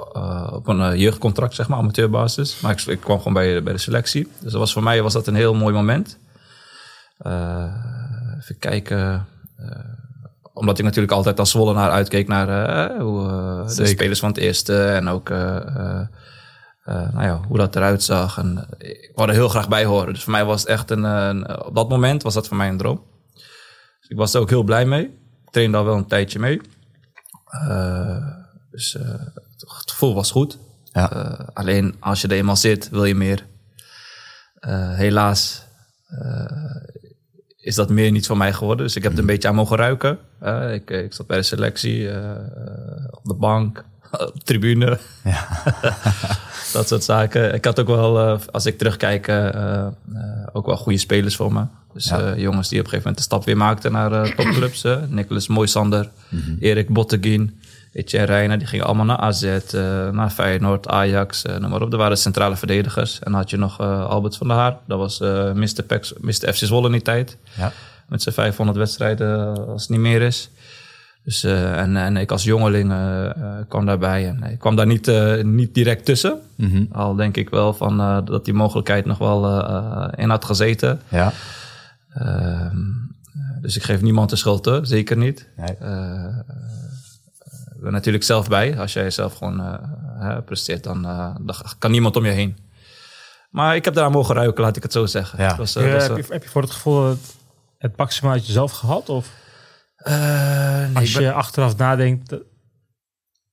op 0.53 0.67
een 0.67 0.97
jeugdcontract, 0.97 1.55
zeg 1.55 1.67
maar, 1.67 1.77
amateurbasis. 1.77 2.59
Maar 2.59 2.71
ik, 2.71 2.81
ik 2.81 2.99
kwam 2.99 3.17
gewoon 3.17 3.33
bij, 3.33 3.63
bij 3.63 3.73
de 3.73 3.79
selectie. 3.79 4.31
Dus 4.41 4.51
dat 4.51 4.61
was 4.61 4.73
voor 4.73 4.83
mij 4.83 5.01
was 5.01 5.13
dat 5.13 5.27
een 5.27 5.35
heel 5.35 5.53
mooi 5.53 5.73
moment. 5.73 6.17
Even 8.39 8.57
kijken 8.59 9.25
omdat 10.59 10.77
ik 10.77 10.83
natuurlijk 10.83 11.13
altijd 11.13 11.39
als 11.39 11.51
Zwollenaar 11.51 11.89
uitkeek 11.91 12.27
naar 12.27 12.47
eh, 12.49 13.01
hoe, 13.01 13.27
eh, 13.29 13.75
de 13.75 13.85
spelers 13.85 14.19
van 14.19 14.29
het 14.29 14.37
eerste 14.37 14.85
en 14.85 15.07
ook 15.07 15.29
eh, 15.29 16.01
nou 16.83 17.21
ja, 17.23 17.41
hoe 17.47 17.57
dat 17.57 17.75
eruit 17.75 18.03
zag. 18.03 18.37
En 18.37 18.67
ik 18.77 19.11
wou 19.15 19.29
er 19.29 19.35
heel 19.35 19.49
graag 19.49 19.67
bij 19.67 19.85
horen. 19.85 20.13
Dus 20.13 20.23
voor 20.23 20.31
mij 20.31 20.45
was 20.45 20.59
het 20.61 20.69
echt 20.69 20.89
een, 20.91 21.03
een- 21.03 21.63
op 21.63 21.75
dat 21.75 21.89
moment 21.89 22.23
was 22.23 22.33
dat 22.33 22.47
voor 22.47 22.57
mij 22.57 22.69
een 22.69 22.77
droom. 22.77 23.03
Dus 23.99 24.09
ik 24.09 24.17
was 24.17 24.33
er 24.33 24.41
ook 24.41 24.49
heel 24.49 24.63
blij 24.63 24.85
mee. 24.85 25.03
Ik 25.45 25.51
trainde 25.51 25.77
al 25.77 25.85
wel 25.85 25.95
een 25.97 26.07
tijdje 26.07 26.39
mee. 26.39 26.61
Dus 28.71 28.93
het 29.57 29.91
gevoel 29.91 30.13
was 30.13 30.31
goed. 30.31 30.57
Ja. 30.83 31.05
Alleen 31.53 31.95
als 31.99 32.21
je 32.21 32.27
er 32.27 32.35
eenmaal 32.35 32.55
zit, 32.55 32.89
wil 32.89 33.05
je 33.05 33.15
meer. 33.15 33.45
Helaas 34.95 35.63
is 37.61 37.75
dat 37.75 37.89
meer 37.89 38.11
niet 38.11 38.25
van 38.25 38.37
mij 38.37 38.53
geworden. 38.53 38.85
Dus 38.85 38.95
ik 38.95 39.03
heb 39.03 39.11
het 39.11 39.21
een 39.21 39.27
beetje 39.27 39.47
aan 39.47 39.55
mogen 39.55 39.77
ruiken. 39.77 40.17
Eh, 40.39 40.73
ik, 40.73 40.89
ik 40.89 41.13
zat 41.13 41.27
bij 41.27 41.37
de 41.37 41.43
selectie, 41.43 42.09
eh, 42.09 42.31
op 43.11 43.23
de 43.23 43.33
bank, 43.33 43.85
op 44.11 44.33
de 44.33 44.43
tribune. 44.43 44.99
dat 46.73 46.87
soort 46.87 47.03
zaken. 47.03 47.53
Ik 47.53 47.65
had 47.65 47.79
ook 47.79 47.87
wel, 47.87 48.19
eh, 48.19 48.39
als 48.51 48.65
ik 48.65 48.77
terugkijk, 48.77 49.29
ook 50.53 50.65
wel 50.65 50.77
goede 50.77 50.99
spelers 50.99 51.35
voor 51.35 51.53
me. 51.53 51.65
Dus 51.93 52.11
jongens 52.35 52.69
die 52.69 52.79
op 52.79 52.85
een 52.85 52.89
gegeven 52.89 52.97
moment 52.97 53.17
de 53.17 53.21
stap 53.21 53.45
weer 53.45 53.57
maakten 53.57 53.91
naar 53.91 54.35
topclubs. 54.35 54.85
Nicolas 55.07 55.47
Moisander, 55.47 56.09
Erik 56.59 56.89
Botteguin, 56.89 57.59
Etienne 57.93 58.27
Reijnen. 58.27 58.59
Die 58.59 58.67
gingen 58.67 58.85
allemaal 58.85 59.05
naar 59.05 59.17
AZ, 59.17 59.43
eh, 59.43 60.09
naar 60.09 60.29
Feyenoord, 60.29 60.87
Ajax, 60.87 61.43
eh, 61.43 61.57
noem 61.57 61.69
maar 61.69 61.81
op. 61.81 61.91
Er 61.91 61.97
waren 61.97 62.17
centrale 62.17 62.55
verdedigers. 62.55 63.19
En 63.19 63.31
dan 63.31 63.41
had 63.41 63.49
je 63.49 63.57
nog 63.57 63.79
eh, 63.79 64.05
Albert 64.09 64.37
van 64.37 64.47
der 64.47 64.57
Haar. 64.57 64.77
Dat 64.85 64.97
was 64.97 65.19
Mr. 65.53 65.83
Pex, 65.87 66.13
Mr. 66.21 66.53
FC 66.53 66.55
Zwolle 66.55 66.85
in 66.85 66.91
die 66.91 67.01
tijd. 67.01 67.37
Ja. 67.57 67.71
Met 68.07 68.21
zijn 68.21 68.35
500 68.35 68.77
wedstrijden 68.77 69.57
als 69.67 69.81
het 69.81 69.91
niet 69.91 69.99
meer 69.99 70.21
is. 70.21 70.49
Dus, 71.23 71.43
en, 71.43 71.95
en 71.95 72.17
ik 72.17 72.31
als 72.31 72.43
jongeling 72.43 72.93
kwam 73.67 73.85
daarbij. 73.85 74.27
En 74.27 74.43
ik 74.43 74.59
kwam 74.59 74.75
daar 74.75 74.85
niet, 74.85 75.11
niet 75.43 75.73
direct 75.73 76.05
tussen. 76.05 76.39
Al 76.91 77.15
denk 77.15 77.37
ik 77.37 77.49
wel 77.49 77.73
van, 77.73 78.25
dat 78.25 78.45
die 78.45 78.53
mogelijkheid 78.53 79.05
nog 79.05 79.17
wel 79.17 79.63
in 80.15 80.29
had 80.29 80.45
gezeten. 80.45 81.01
Ja. 81.07 81.33
Ehm, 82.13 82.77
dus 83.61 83.75
ik 83.75 83.83
geef 83.83 84.01
niemand 84.01 84.29
de 84.29 84.35
schuld, 84.35 84.65
hè? 84.65 84.85
zeker 84.85 85.17
niet. 85.17 85.47
Nee. 85.57 85.75
Ben 87.81 87.91
natuurlijk 87.91 88.23
zelf 88.23 88.47
bij. 88.47 88.79
Als 88.79 88.93
jij 88.93 89.09
zelf 89.09 89.33
gewoon 89.33 89.59
eh, 90.19 90.37
presteert, 90.45 90.83
dan, 90.83 91.05
eh, 91.05 91.35
dan 91.41 91.55
kan 91.79 91.91
niemand 91.91 92.15
om 92.15 92.25
je 92.25 92.31
heen. 92.31 92.57
Maar 93.49 93.75
ik 93.75 93.85
heb 93.85 93.93
daar 93.93 94.11
mogen 94.11 94.35
ruiken, 94.35 94.63
laat 94.63 94.75
ik 94.77 94.83
het 94.83 94.91
zo 94.91 95.05
zeggen. 95.05 95.39
Ja. 95.39 95.47
Het 95.47 95.57
was, 95.57 95.75
eh, 95.75 95.93
was, 95.93 96.07
heb, 96.07 96.17
je, 96.17 96.23
heb 96.29 96.43
je 96.43 96.49
voor 96.49 96.61
het 96.61 96.71
gevoel 96.71 97.05
het, 97.05 97.35
het 97.77 97.97
maximaal 97.97 98.33
uit 98.33 98.45
jezelf 98.47 98.71
gehad? 98.71 99.09
Of 99.09 99.29
eh, 99.95 100.13
nee, 100.13 100.95
als 100.95 101.11
ben- 101.11 101.21
je 101.21 101.31
achteraf 101.31 101.77
nadenkt, 101.77 102.35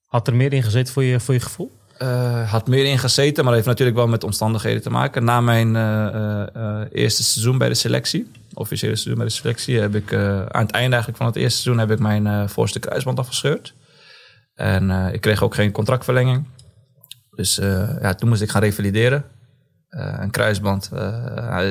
had 0.06 0.26
er 0.26 0.34
meer 0.34 0.52
in 0.52 0.62
gezeten 0.62 0.92
voor 0.92 1.02
je, 1.02 1.20
voor 1.20 1.34
je 1.34 1.40
gevoel? 1.40 1.70
Eh, 1.98 2.50
had 2.50 2.66
meer 2.66 2.84
ingezeten, 2.84 3.34
maar 3.44 3.44
dat 3.44 3.54
heeft 3.54 3.66
natuurlijk 3.66 3.96
wel 3.96 4.06
met 4.08 4.24
omstandigheden 4.24 4.82
te 4.82 4.90
maken. 4.90 5.24
Na 5.24 5.40
mijn 5.40 5.76
eh, 5.76 6.06
eh, 6.06 6.46
eh, 6.54 6.86
eerste 6.92 7.24
seizoen 7.24 7.58
bij 7.58 7.68
de 7.68 7.74
selectie, 7.74 8.30
officiële 8.54 8.94
seizoen 8.94 9.14
bij 9.16 9.26
de 9.26 9.32
selectie, 9.32 9.80
heb 9.80 9.94
ik 9.94 10.12
eh, 10.12 10.46
aan 10.46 10.62
het 10.62 10.70
einde 10.70 10.90
eigenlijk 10.90 11.16
van 11.16 11.26
het 11.26 11.36
eerste 11.36 11.60
seizoen 11.60 11.88
heb 11.88 11.90
ik 11.90 11.98
mijn 11.98 12.48
voorste 12.48 12.78
kruisband 12.78 13.18
afgescheurd. 13.18 13.74
En 14.56 14.90
eh, 14.90 15.12
ik 15.14 15.20
kreeg 15.20 15.42
ook 15.42 15.54
geen 15.54 15.72
contractverlenging. 15.72 16.46
Dus 17.34 17.58
eh, 17.58 18.00
ja, 18.00 18.14
toen 18.14 18.28
moest 18.28 18.42
ik 18.42 18.50
gaan 18.50 18.62
revalideren. 18.62 19.24
Eh, 19.88 20.14
een 20.18 20.30
kruisband, 20.30 20.90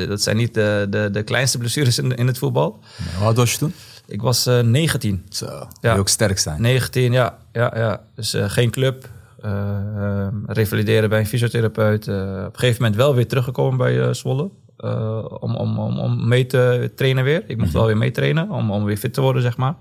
dat 0.07 0.21
zijn 0.21 0.37
niet 0.37 0.53
de, 0.53 0.87
de, 0.89 1.09
de 1.11 1.23
kleinste 1.23 1.57
blessures 1.57 1.97
in, 1.99 2.15
in 2.15 2.27
het 2.27 2.37
voetbal. 2.37 2.79
Hoe 3.17 3.25
oud 3.25 3.35
was 3.37 3.51
je 3.51 3.57
toen? 3.57 3.73
Ik 4.07 4.21
was 4.21 4.45
eh 4.45 4.59
19. 4.59 5.25
Zo, 5.29 5.67
Ja. 5.81 5.95
ook 5.95 6.07
sterk 6.09 6.37
zijn. 6.39 6.61
19, 6.61 7.11
ja. 7.11 7.37
ja, 7.51 7.71
ja. 7.75 8.01
Dus 8.15 8.35
geen 8.37 8.69
club. 8.71 9.09
eh, 9.41 9.51
eh, 9.97 10.27
revalideren 10.45 11.09
bij 11.09 11.19
een 11.19 11.25
fysiotherapeut. 11.27 12.07
Op 12.07 12.13
een 12.13 12.49
gegeven 12.53 12.81
moment 12.81 12.95
wel 13.01 13.15
weer 13.15 13.27
teruggekomen 13.27 13.77
bij 13.77 14.13
Zwolle. 14.13 14.49
om, 15.39 15.55
om, 15.55 15.79
om, 15.79 15.99
om 15.99 16.27
mee 16.27 16.45
te 16.45 16.91
trainen 16.95 17.23
weer. 17.23 17.43
Ik 17.47 17.57
mocht 17.57 17.71
wel 17.71 17.85
weer 17.85 17.97
meetrainen 17.97 18.49
om, 18.49 18.71
om 18.71 18.83
weer 18.83 18.97
fit 18.97 19.13
te 19.13 19.21
worden, 19.21 19.41
zeg 19.41 19.57
maar. 19.57 19.75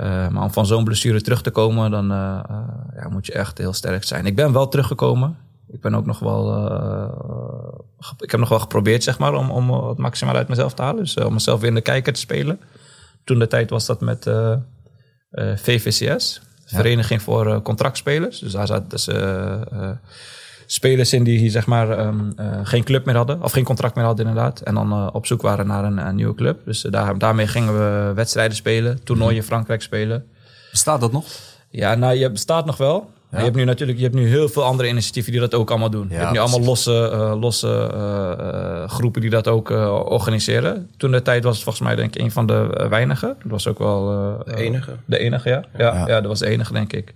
Eh, 0.00 0.28
maar 0.28 0.42
om 0.42 0.52
van 0.52 0.66
zo'n 0.66 0.84
blessure 0.84 1.20
terug 1.20 1.42
te 1.42 1.50
komen, 1.50 1.90
dan 1.90 2.12
eh, 2.12 2.40
eh, 2.48 2.56
ja, 2.94 3.08
moet 3.08 3.26
je 3.26 3.32
echt 3.32 3.58
heel 3.58 3.72
sterk 3.72 4.04
zijn. 4.04 4.26
Ik 4.26 4.36
ben 4.36 4.52
wel 4.52 4.68
teruggekomen. 4.68 5.36
Ik 5.68 5.80
ben 5.80 5.94
ook 5.94 6.06
nog 6.06 6.18
wel. 6.18 6.68
ik 8.18 8.30
heb 8.30 8.40
nog 8.40 8.48
wel 8.48 8.58
geprobeerd, 8.58 9.02
zeg 9.02 9.18
maar, 9.18 9.34
om, 9.34 9.50
om 9.50 9.88
het 9.88 9.98
maximaal 9.98 10.34
uit 10.34 10.48
mezelf 10.48 10.74
te 10.74 10.82
halen. 10.82 11.02
Dus 11.02 11.16
om 11.16 11.32
mezelf 11.32 11.60
weer 11.60 11.68
in 11.68 11.74
de 11.74 11.80
kijker 11.80 12.12
te 12.12 12.20
spelen. 12.20 12.60
Toen 13.24 13.38
de 13.38 13.46
tijd 13.46 13.70
was 13.70 13.86
dat 13.86 14.00
met 14.00 14.30
VVCS, 15.54 16.40
Vereniging 16.64 17.22
voor 17.22 17.62
Contractspelers. 17.62 18.38
Dus 18.38 18.52
daar 18.52 18.66
zaten 18.66 18.88
dus, 18.88 19.08
spelers 20.72 21.12
in 21.12 21.24
die 21.24 21.38
hier, 21.38 21.50
zeg 21.50 21.66
maar 21.66 21.90
ehm, 21.90 22.18
eh, 22.36 22.46
geen 22.62 22.84
club 22.84 23.04
meer 23.04 23.16
hadden, 23.16 23.42
of 23.42 23.52
geen 23.52 23.64
contract 23.64 23.94
meer 23.94 24.04
hadden 24.04 24.26
inderdaad. 24.26 24.60
En 24.60 24.74
dan 24.74 24.92
eh, 24.92 25.06
op 25.12 25.26
zoek 25.26 25.42
waren 25.42 25.66
naar 25.66 25.84
een, 25.84 25.98
een 26.06 26.14
nieuwe 26.14 26.34
club. 26.34 26.60
Dus 26.64 26.84
eh, 26.84 26.92
daar, 26.92 27.18
daarmee 27.18 27.46
gingen 27.46 27.72
we 27.74 28.12
wedstrijden 28.14 28.56
spelen, 28.56 29.04
toernooien 29.04 29.36
in 29.36 29.42
Frankrijk 29.42 29.82
spelen. 29.82 30.24
Bestaat 30.70 31.00
dat 31.00 31.12
nog? 31.12 31.24
Ja, 31.70 31.94
nou, 31.94 32.14
je 32.14 32.30
bestaat 32.30 32.66
nog 32.66 32.76
wel. 32.76 33.10
Je 33.30 33.36
hebt 33.36 33.56
nu 33.56 33.64
natuurlijk 33.64 33.98
je 33.98 34.04
hebt 34.04 34.16
nu 34.16 34.28
heel 34.28 34.48
veel 34.48 34.64
andere 34.64 34.88
initiatieven 34.88 35.32
die 35.32 35.40
dat 35.40 35.54
ook 35.54 35.70
allemaal 35.70 35.90
doen. 35.90 36.06
je 36.10 36.14
hebt 36.14 36.30
nu 36.32 36.38
allemaal 36.38 36.60
losse, 36.60 37.08
eh, 37.12 37.40
losse 37.40 37.90
eh, 37.94 38.32
eh, 38.82 38.88
groepen 38.88 39.20
die 39.20 39.30
dat 39.30 39.48
ook 39.48 39.70
eh, 39.70 39.94
organiseren. 40.04 40.90
Toen 40.96 41.10
de 41.10 41.22
tijd 41.22 41.44
was 41.44 41.54
het 41.54 41.62
volgens 41.64 41.84
mij 41.86 41.96
denk 41.96 42.14
ik 42.14 42.22
een 42.22 42.30
van 42.30 42.46
de 42.46 42.74
eh, 42.76 42.86
weinigen. 42.88 43.28
Dat 43.42 43.50
was 43.50 43.66
ook 43.68 43.78
wel... 43.78 44.10
eh, 44.46 44.54
De 44.54 44.62
enige. 44.62 44.92
De 45.04 45.18
enige, 45.18 45.48
ja. 45.48 45.64
Ja, 45.76 45.94
Ja. 45.94 46.06
ja. 46.06 46.20
dat 46.20 46.26
was 46.26 46.38
de 46.38 46.46
enige, 46.48 46.72
denk 46.72 46.92
ik. 46.92 47.14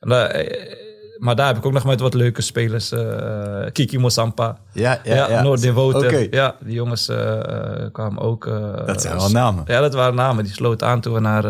En 0.00 0.08
daar, 0.08 0.26
eh, 0.26 0.74
maar 1.18 1.36
daar 1.36 1.46
heb 1.46 1.56
ik 1.56 1.66
ook 1.66 1.72
nog 1.72 1.84
met 1.84 2.00
wat 2.00 2.14
leuke 2.14 2.42
spelers. 2.42 2.92
eh, 2.92 3.64
Kiki 3.72 3.98
Mosampa. 3.98 4.56
Ja, 4.72 5.00
ja, 5.04 5.14
Ja, 5.14 5.28
ja. 5.30 5.42
Noordin 5.42 5.74
Woter. 5.74 6.06
Oké. 6.08 6.26
Ja, 6.30 6.54
die 6.60 6.74
jongens 6.74 7.08
eh, 7.08 7.38
eh, 7.38 7.92
kwamen 7.92 8.22
ook... 8.22 8.44
Dat 8.86 9.02
zijn 9.02 9.16
wel 9.16 9.30
namen. 9.30 9.64
Ja, 9.66 9.80
dat 9.80 9.94
waren 9.94 10.14
namen. 10.14 10.44
Die 10.44 10.52
sloten 10.52 10.86
aan 10.86 11.00
toen 11.00 11.14
we 11.14 11.20
naar, 11.20 11.42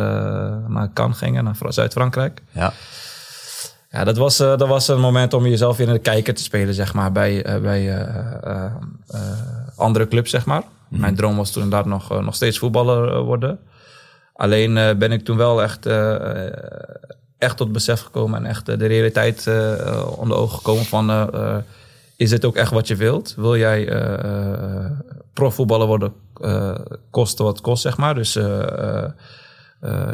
naar 0.70 0.90
Cannes 0.94 1.18
gingen, 1.18 1.44
naar 1.44 1.54
Fra- 1.54 1.70
Zuid-Frankrijk. 1.70 2.42
Ja. 2.50 2.72
Ja, 3.90 4.04
dat 4.04 4.16
was, 4.16 4.36
dat 4.36 4.66
was 4.68 4.88
een 4.88 5.00
moment 5.00 5.34
om 5.34 5.46
jezelf 5.46 5.76
weer 5.76 5.86
in 5.86 5.92
de 5.92 5.98
kijker 5.98 6.34
te 6.34 6.42
spelen, 6.42 6.74
zeg 6.74 6.94
maar, 6.94 7.12
bij, 7.12 7.60
bij 7.62 8.06
andere 9.76 10.08
clubs, 10.08 10.30
zeg 10.30 10.44
maar. 10.46 10.62
Mijn 10.88 11.14
droom 11.14 11.36
was 11.36 11.50
toen 11.50 11.62
inderdaad 11.62 11.86
nog, 11.88 12.20
nog 12.22 12.34
steeds 12.34 12.58
voetballer 12.58 13.22
worden. 13.22 13.58
Alleen 14.34 14.74
ben 14.98 15.12
ik 15.12 15.24
toen 15.24 15.36
wel 15.36 15.62
echt, 15.62 15.86
echt 17.38 17.56
tot 17.56 17.72
besef 17.72 18.00
gekomen 18.00 18.38
en 18.38 18.46
echt 18.46 18.68
eh, 18.68 18.78
de 18.78 18.86
realiteit 18.86 19.46
eh, 19.46 19.88
eh, 19.88 20.18
onder 20.18 20.36
ogen 20.36 20.56
gekomen 20.56 20.84
van... 20.84 21.30
is 22.16 22.30
dit 22.30 22.44
ook 22.44 22.56
echt 22.56 22.70
wat 22.70 22.88
je 22.88 22.96
wilt? 22.96 23.34
Wil 23.36 23.56
jij 23.56 23.88
profvoetballer 25.32 25.86
worden, 25.86 26.12
kosten 27.10 27.44
wat 27.44 27.60
kost, 27.60 27.82
zeg 27.82 27.96
maar. 27.96 28.14
Dus 28.14 28.36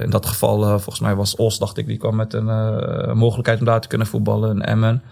in 0.00 0.10
dat 0.10 0.26
geval, 0.26 0.60
volgens 0.60 1.00
mij 1.00 1.14
was 1.14 1.36
Os, 1.36 1.58
dacht 1.58 1.76
ik, 1.76 1.86
die 1.86 1.98
kwam 1.98 2.16
met 2.16 2.32
een 2.32 3.16
mogelijkheid 3.16 3.58
om 3.58 3.64
daar 3.64 3.80
te 3.80 3.88
kunnen 3.88 4.06
voetballen, 4.06 4.50
een 4.50 4.62
Emmen. 4.62 5.02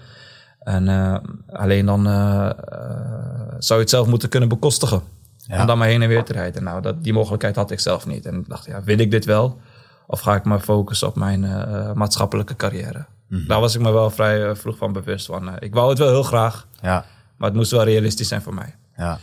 En 0.59 0.89
alleen 1.53 1.87
dan 1.87 2.05
zou 3.59 3.75
je 3.75 3.85
het 3.85 3.91
zelf 3.91 4.07
moeten 4.07 4.29
kunnen 4.29 4.49
bekostigen. 4.49 5.03
Ja. 5.47 5.61
Om 5.61 5.67
dan 5.67 5.79
maar 5.79 5.89
heen 5.89 6.03
en 6.03 6.09
weer 6.09 6.25
te 6.25 6.33
rijden. 6.33 6.63
Nou, 6.63 6.83
dat, 6.83 7.05
die 7.05 7.13
mogelijkheid 7.13 7.57
had 7.57 7.71
ik 7.71 7.81
zelf 7.81 8.07
niet. 8.07 8.27
En 8.27 8.39
ik 8.39 8.49
dacht, 8.49 8.67
ja, 8.67 8.83
wil 8.83 8.99
ik 8.99 9.11
dit 9.11 9.25
wel? 9.25 9.61
Of 10.13 10.21
ga 10.21 10.35
ik 10.35 10.45
maar 10.45 10.61
focussen 10.61 11.09
op 11.09 11.17
mijn 11.17 11.45
eh, 11.45 11.93
maatschappelijke 11.93 12.57
carrière? 12.57 13.05
Daar 13.47 13.61
was 13.61 13.75
ik 13.75 13.81
me 13.81 13.93
wel 13.93 14.11
vrij 14.11 14.49
eh, 14.49 14.55
vroeg 14.55 14.77
van 14.77 14.93
bewust 14.93 15.27
van. 15.27 15.49
eh, 15.49 15.55
ik 15.59 15.75
wou 15.75 15.89
het 15.89 15.99
wel 15.99 16.09
heel 16.09 16.23
graag, 16.23 16.67
Ja. 16.83 17.05
maar 17.37 17.49
het 17.49 17.57
moest 17.57 17.71
wel 17.71 17.85
realistisch 17.85 18.29
zijn 18.29 18.43
voor 18.43 18.55
mij. 18.55 18.75
ja. 18.97 19.19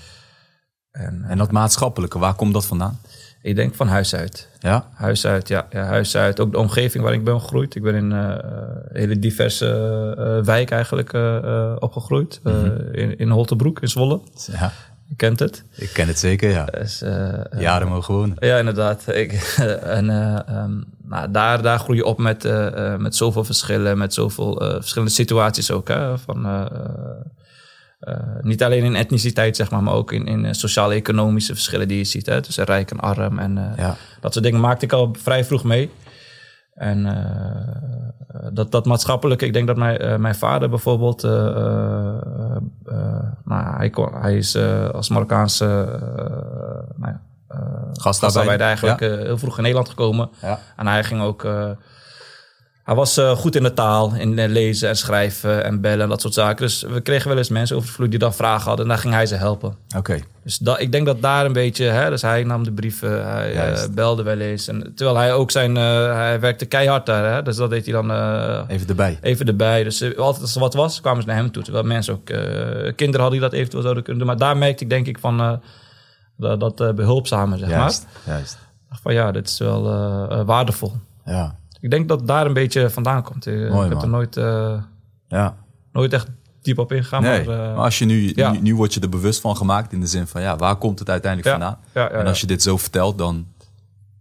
En 0.92 1.24
eh, 1.24 1.32
En 1.32 1.38
dat 1.38 1.52
maatschappelijke, 1.52 2.20
waar 2.20 2.34
komt 2.34 2.54
dat 2.54 2.66
vandaan? 2.66 3.00
ik 3.42 3.56
denk 3.56 3.76
van 3.76 3.88
huis 3.88 4.16
uit. 4.16 4.50
Ja. 4.60 4.88
Huis 4.94 5.26
uit, 5.26 5.48
ja, 5.48 5.68
ja. 5.70 5.84
Huis 5.84 6.16
uit. 6.18 6.40
Ook 6.40 6.52
de 6.52 6.58
omgeving 6.58 7.04
waar 7.04 7.14
ik 7.14 7.24
ben 7.24 7.34
opgegroeid. 7.34 7.76
Ik 7.76 7.82
ben 7.84 7.96
in 7.96 8.12
eh, 8.12 8.20
een 8.38 8.98
hele 9.00 9.20
diverse 9.20 9.68
eh, 10.18 10.46
wijk 10.46 10.72
eigenlijk 10.72 11.14
eh, 11.14 11.36
eh, 11.38 11.76
opgegroeid. 11.80 12.40
Eh, 12.44 12.54
in, 12.92 13.18
in 13.18 13.30
Holtebroek, 13.30 13.80
in 13.82 13.88
Zwolle. 13.88 14.20
ja. 14.52 14.72
Je 15.10 15.16
kent 15.16 15.40
het. 15.40 15.64
Ik 15.76 15.90
ken 15.94 16.08
het 16.08 16.20
zeker, 16.20 16.50
ja. 16.50 16.66
Dus, 16.66 17.02
eh, 17.02 17.34
eh, 17.34 17.62
Jaren 17.62 17.88
mogen 17.88 18.14
wonen. 18.14 18.36
Ja, 18.40 18.58
inderdaad. 18.58 19.04
Ik, 19.08 19.32
en 19.98 20.10
eh, 20.10 20.48
ehm, 20.48 20.72
nou, 21.04 21.32
daar, 21.32 21.62
daar 21.62 21.80
groei 21.80 21.98
je 21.98 22.06
op 22.06 22.18
met, 22.18 22.44
met 22.98 23.16
zoveel 23.16 23.44
verschillen, 23.44 23.98
met 23.98 24.14
zoveel 24.14 24.56
verschillende 24.80 25.14
situaties 25.14 25.72
ook. 25.72 25.88
Hè? 25.88 26.18
Van, 26.18 26.68
niet 28.42 28.64
alleen 28.64 28.84
in 28.84 28.96
etniciteit, 28.96 29.56
zeg 29.56 29.72
maar, 29.72 29.84
maar 29.84 29.94
ook 29.94 30.12
in, 30.12 30.28
in 30.28 30.56
sociaal-economische 30.56 31.54
verschillen 31.54 31.88
die 31.88 31.98
je 31.98 32.04
ziet. 32.04 32.26
Hè? 32.26 32.42
Tussen 32.42 32.64
rijk 32.64 32.92
en 32.92 33.00
arm. 33.00 33.40
En 33.40 33.74
Ja. 33.78 33.96
dat 34.22 34.34
soort 34.34 34.46
dingen 34.46 34.60
maakte 34.60 34.86
ik 34.86 34.94
al 34.94 35.16
vrij 35.20 35.46
vroeg 35.46 35.64
mee. 35.64 35.90
En 36.80 37.06
eh, 37.06 38.40
dat, 38.52 38.72
dat 38.72 38.86
maatschappelijke, 38.86 39.46
ik 39.46 39.54
denk 39.54 39.68
dat 39.68 39.78
mijn, 39.78 39.98
eh, 39.98 40.18
mijn 40.18 40.36
vader 40.36 40.70
bijvoorbeeld, 40.70 41.24
eh, 41.24 41.32
nou, 43.44 43.78
hij, 43.78 43.90
kon, 43.90 44.14
hij 44.14 44.38
is 44.38 44.58
als 44.94 45.10
Marokkaanse 45.10 46.00
nou 46.98 47.16
eigenlijk 48.62 49.00
Ja. 49.00 49.08
heel 49.08 49.38
vroeg 49.38 49.56
in 49.56 49.62
Nederland 49.62 49.90
gekomen. 49.90 50.30
Ja. 50.42 50.60
En 50.76 50.88
hij 50.88 51.04
ging 51.04 51.22
ook, 51.22 51.48
hij 52.90 52.98
was 52.98 53.18
eh, 53.18 53.32
goed 53.32 53.56
in 53.56 53.64
de 53.64 53.74
taal, 53.74 54.14
in 54.16 54.40
eh, 54.40 54.50
lezen 54.50 54.90
en 54.90 54.98
schrijven 54.98 55.64
en 55.64 55.82
bellen 55.82 56.02
en 56.02 56.10
dat 56.10 56.22
soort 56.22 56.34
zaken. 56.34 56.66
Dus 56.66 56.82
we 56.82 57.02
kregen 57.02 57.30
wel 57.30 57.38
eens 57.38 57.50
mensen 57.50 57.76
over 57.76 57.88
de 57.88 57.94
vloer 57.94 58.10
die 58.10 58.20
dan 58.20 58.34
vragen 58.34 58.68
hadden 58.68 58.86
en 58.86 58.92
daar 58.92 59.02
ging 59.02 59.14
hij 59.14 59.26
ze 59.26 59.36
helpen. 59.36 59.76
Oké. 59.98 60.20
Dus 60.44 60.58
dat, 60.58 60.80
ik 60.80 60.92
denk 60.92 61.06
dat 61.06 61.22
daar 61.22 61.46
een 61.46 61.54
beetje, 61.54 61.86
hè, 61.86 62.10
dus 62.10 62.22
hij 62.22 62.44
nam 62.44 62.64
de 62.64 62.72
brieven, 62.72 63.32
hij 63.32 63.54
Juist. 63.54 63.86
eh, 63.86 63.94
belde 63.94 64.24
wel 64.24 64.40
eens. 64.40 64.68
En, 64.68 64.92
terwijl 64.96 65.18
hij 65.18 65.34
ook 65.34 65.52
zijn, 65.52 65.76
hij 65.76 66.40
werkte 66.40 66.66
keihard 66.66 67.06
daar, 67.06 67.34
hè, 67.34 67.42
dus 67.44 67.56
dat 67.56 67.70
deed 67.70 67.86
hij 67.86 67.94
dan 67.94 68.12
Even 68.68 68.88
erbij. 68.88 69.18
even 69.22 69.46
erbij. 69.46 69.84
Dus 69.84 70.02
altijd 70.18 70.42
als 70.42 70.54
er 70.56 70.62
wat 70.62 70.74
was, 70.74 71.02
kwamen 71.02 71.22
ze 71.22 71.28
naar 71.28 71.38
hem 71.38 71.52
toe. 71.52 71.64
Terwijl 71.64 71.86
mensen 71.86 72.14
ook, 72.14 72.26
kinderen 72.96 73.22
hadden 73.22 73.32
die 73.40 73.40
dat 73.50 73.54
eventueel 73.54 73.82
zouden 73.84 74.04
kunnen 74.04 74.26
doen. 74.26 74.32
Maar 74.36 74.48
daar 74.48 74.58
merkte 74.58 74.84
ik 74.84 74.90
denk 74.90 75.08
ik 75.08 75.20
van, 75.20 75.62
dat, 76.38 76.60
dat 76.60 76.82
eh, 76.82 76.92
behulpzame, 76.92 77.58
zeg 77.58 77.70
Juist. 77.70 78.08
Juist. 78.26 78.58
maar. 78.90 79.00
Van 79.02 79.14
ja, 79.14 79.32
dit 79.32 79.48
is 79.48 79.60
wel 79.60 79.84
waardevol. 80.46 80.94
Ja. 81.26 81.56
Ik 81.82 81.90
denk 81.92 82.08
dat 82.08 82.28
daar 82.28 82.46
een 82.46 82.54
beetje 82.54 82.90
vandaan 82.90 83.24
komt. 83.24 83.48
Eh, 83.48 83.54
Mooi, 83.54 83.66
ik 83.68 83.90
heb 83.90 83.92
man. 83.92 84.02
er 84.04 84.10
nooit, 84.10 84.38
eh, 84.38 84.82
Ja. 85.28 85.56
nooit 85.92 86.14
echt 86.14 86.28
diep 86.62 86.78
op 86.78 86.92
ingegaan. 86.92 87.22
Nee, 87.22 87.46
maar, 87.46 87.60
eh, 87.70 87.76
maar 87.76 87.84
als 87.84 88.00
je 88.00 88.06
nu, 88.06 88.32
ja. 88.36 88.52
nu, 88.52 88.60
nu 88.60 88.76
word 88.76 88.94
je 88.94 89.00
er 89.00 89.10
bewust 89.10 89.42
van 89.42 89.58
gemaakt 89.58 89.94
in 89.94 90.00
de 90.00 90.08
zin 90.08 90.28
van, 90.28 90.42
ja, 90.42 90.56
waar 90.58 90.76
komt 90.76 91.00
het 91.00 91.10
uiteindelijk 91.10 91.52
vandaan? 91.52 91.78
en 92.20 92.26
als 92.28 92.42
je 92.42 92.48
dit 92.48 92.62
zo 92.62 92.78
vertelt, 92.78 93.18
dan 93.18 93.48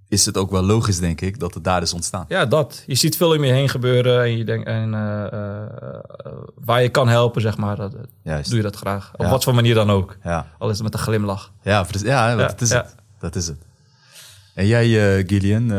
is 0.09 0.27
het 0.27 0.37
ook 0.37 0.51
wel 0.51 0.63
logisch, 0.63 0.99
denk 0.99 1.21
ik, 1.21 1.39
dat 1.39 1.55
het 1.55 1.65
daar 1.65 1.83
is 1.83 1.93
ontstaan. 1.93 2.25
Ja, 2.29 2.47
dat. 2.47 2.83
Je 2.87 2.95
ziet 2.95 3.17
veel 3.17 3.37
om 3.37 3.45
je 3.45 3.53
heen 3.53 3.69
gebeuren 3.69 4.23
en, 4.23 4.37
je 4.37 4.45
denkt, 4.45 4.67
en 4.67 4.91
waar 6.55 6.83
je 6.83 6.89
kan 6.89 7.09
helpen, 7.09 7.41
zeg 7.43 7.57
maar, 7.57 7.77
dat, 7.77 7.95
Juist. 8.23 8.49
doe 8.49 8.57
je 8.57 8.63
dat 8.65 8.77
graag. 8.77 9.11
Op 9.17 9.21
Ja. 9.25 9.31
wat 9.31 9.45
voor 9.45 9.55
manier 9.55 9.75
dan 9.75 9.91
ook. 9.91 10.17
Ja, 10.25 10.47
Al 10.59 10.69
is 10.71 10.75
het 10.75 10.83
met 10.85 10.95
een 10.95 11.01
glimlach. 11.01 11.53
ja, 11.63 11.87
ja, 12.03 12.29
Ja, 12.31 12.37
dat 12.37 12.61
is 12.61 12.71
het. 12.71 12.95
Dat 13.21 13.35
is 13.37 13.47
het. 13.47 13.59
En 14.55 14.67
jij, 14.67 14.87
Gillian, 15.27 15.71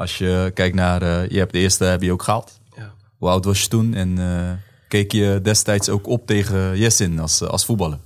als 0.00 0.18
je 0.18 0.50
kijkt 0.54 0.74
naar, 0.74 1.02
eh, 1.02 1.28
je 1.28 1.38
hebt 1.38 1.52
de 1.52 1.58
eerste 1.58 1.84
heb 1.84 2.02
je 2.02 2.12
ook 2.12 2.22
gehaald. 2.22 2.60
Ja. 2.76 2.94
Hoe 3.18 3.28
oud 3.28 3.44
was 3.44 3.62
je 3.62 3.68
toen? 3.68 3.94
En 3.94 4.18
eh, 4.18 4.52
keek 4.88 5.12
je 5.12 5.40
destijds 5.42 5.88
ook 5.88 6.06
op 6.06 6.26
tegen 6.26 6.78
Jessin 6.78 7.18
als, 7.18 7.42
als 7.42 7.64
voetballer? 7.64 7.98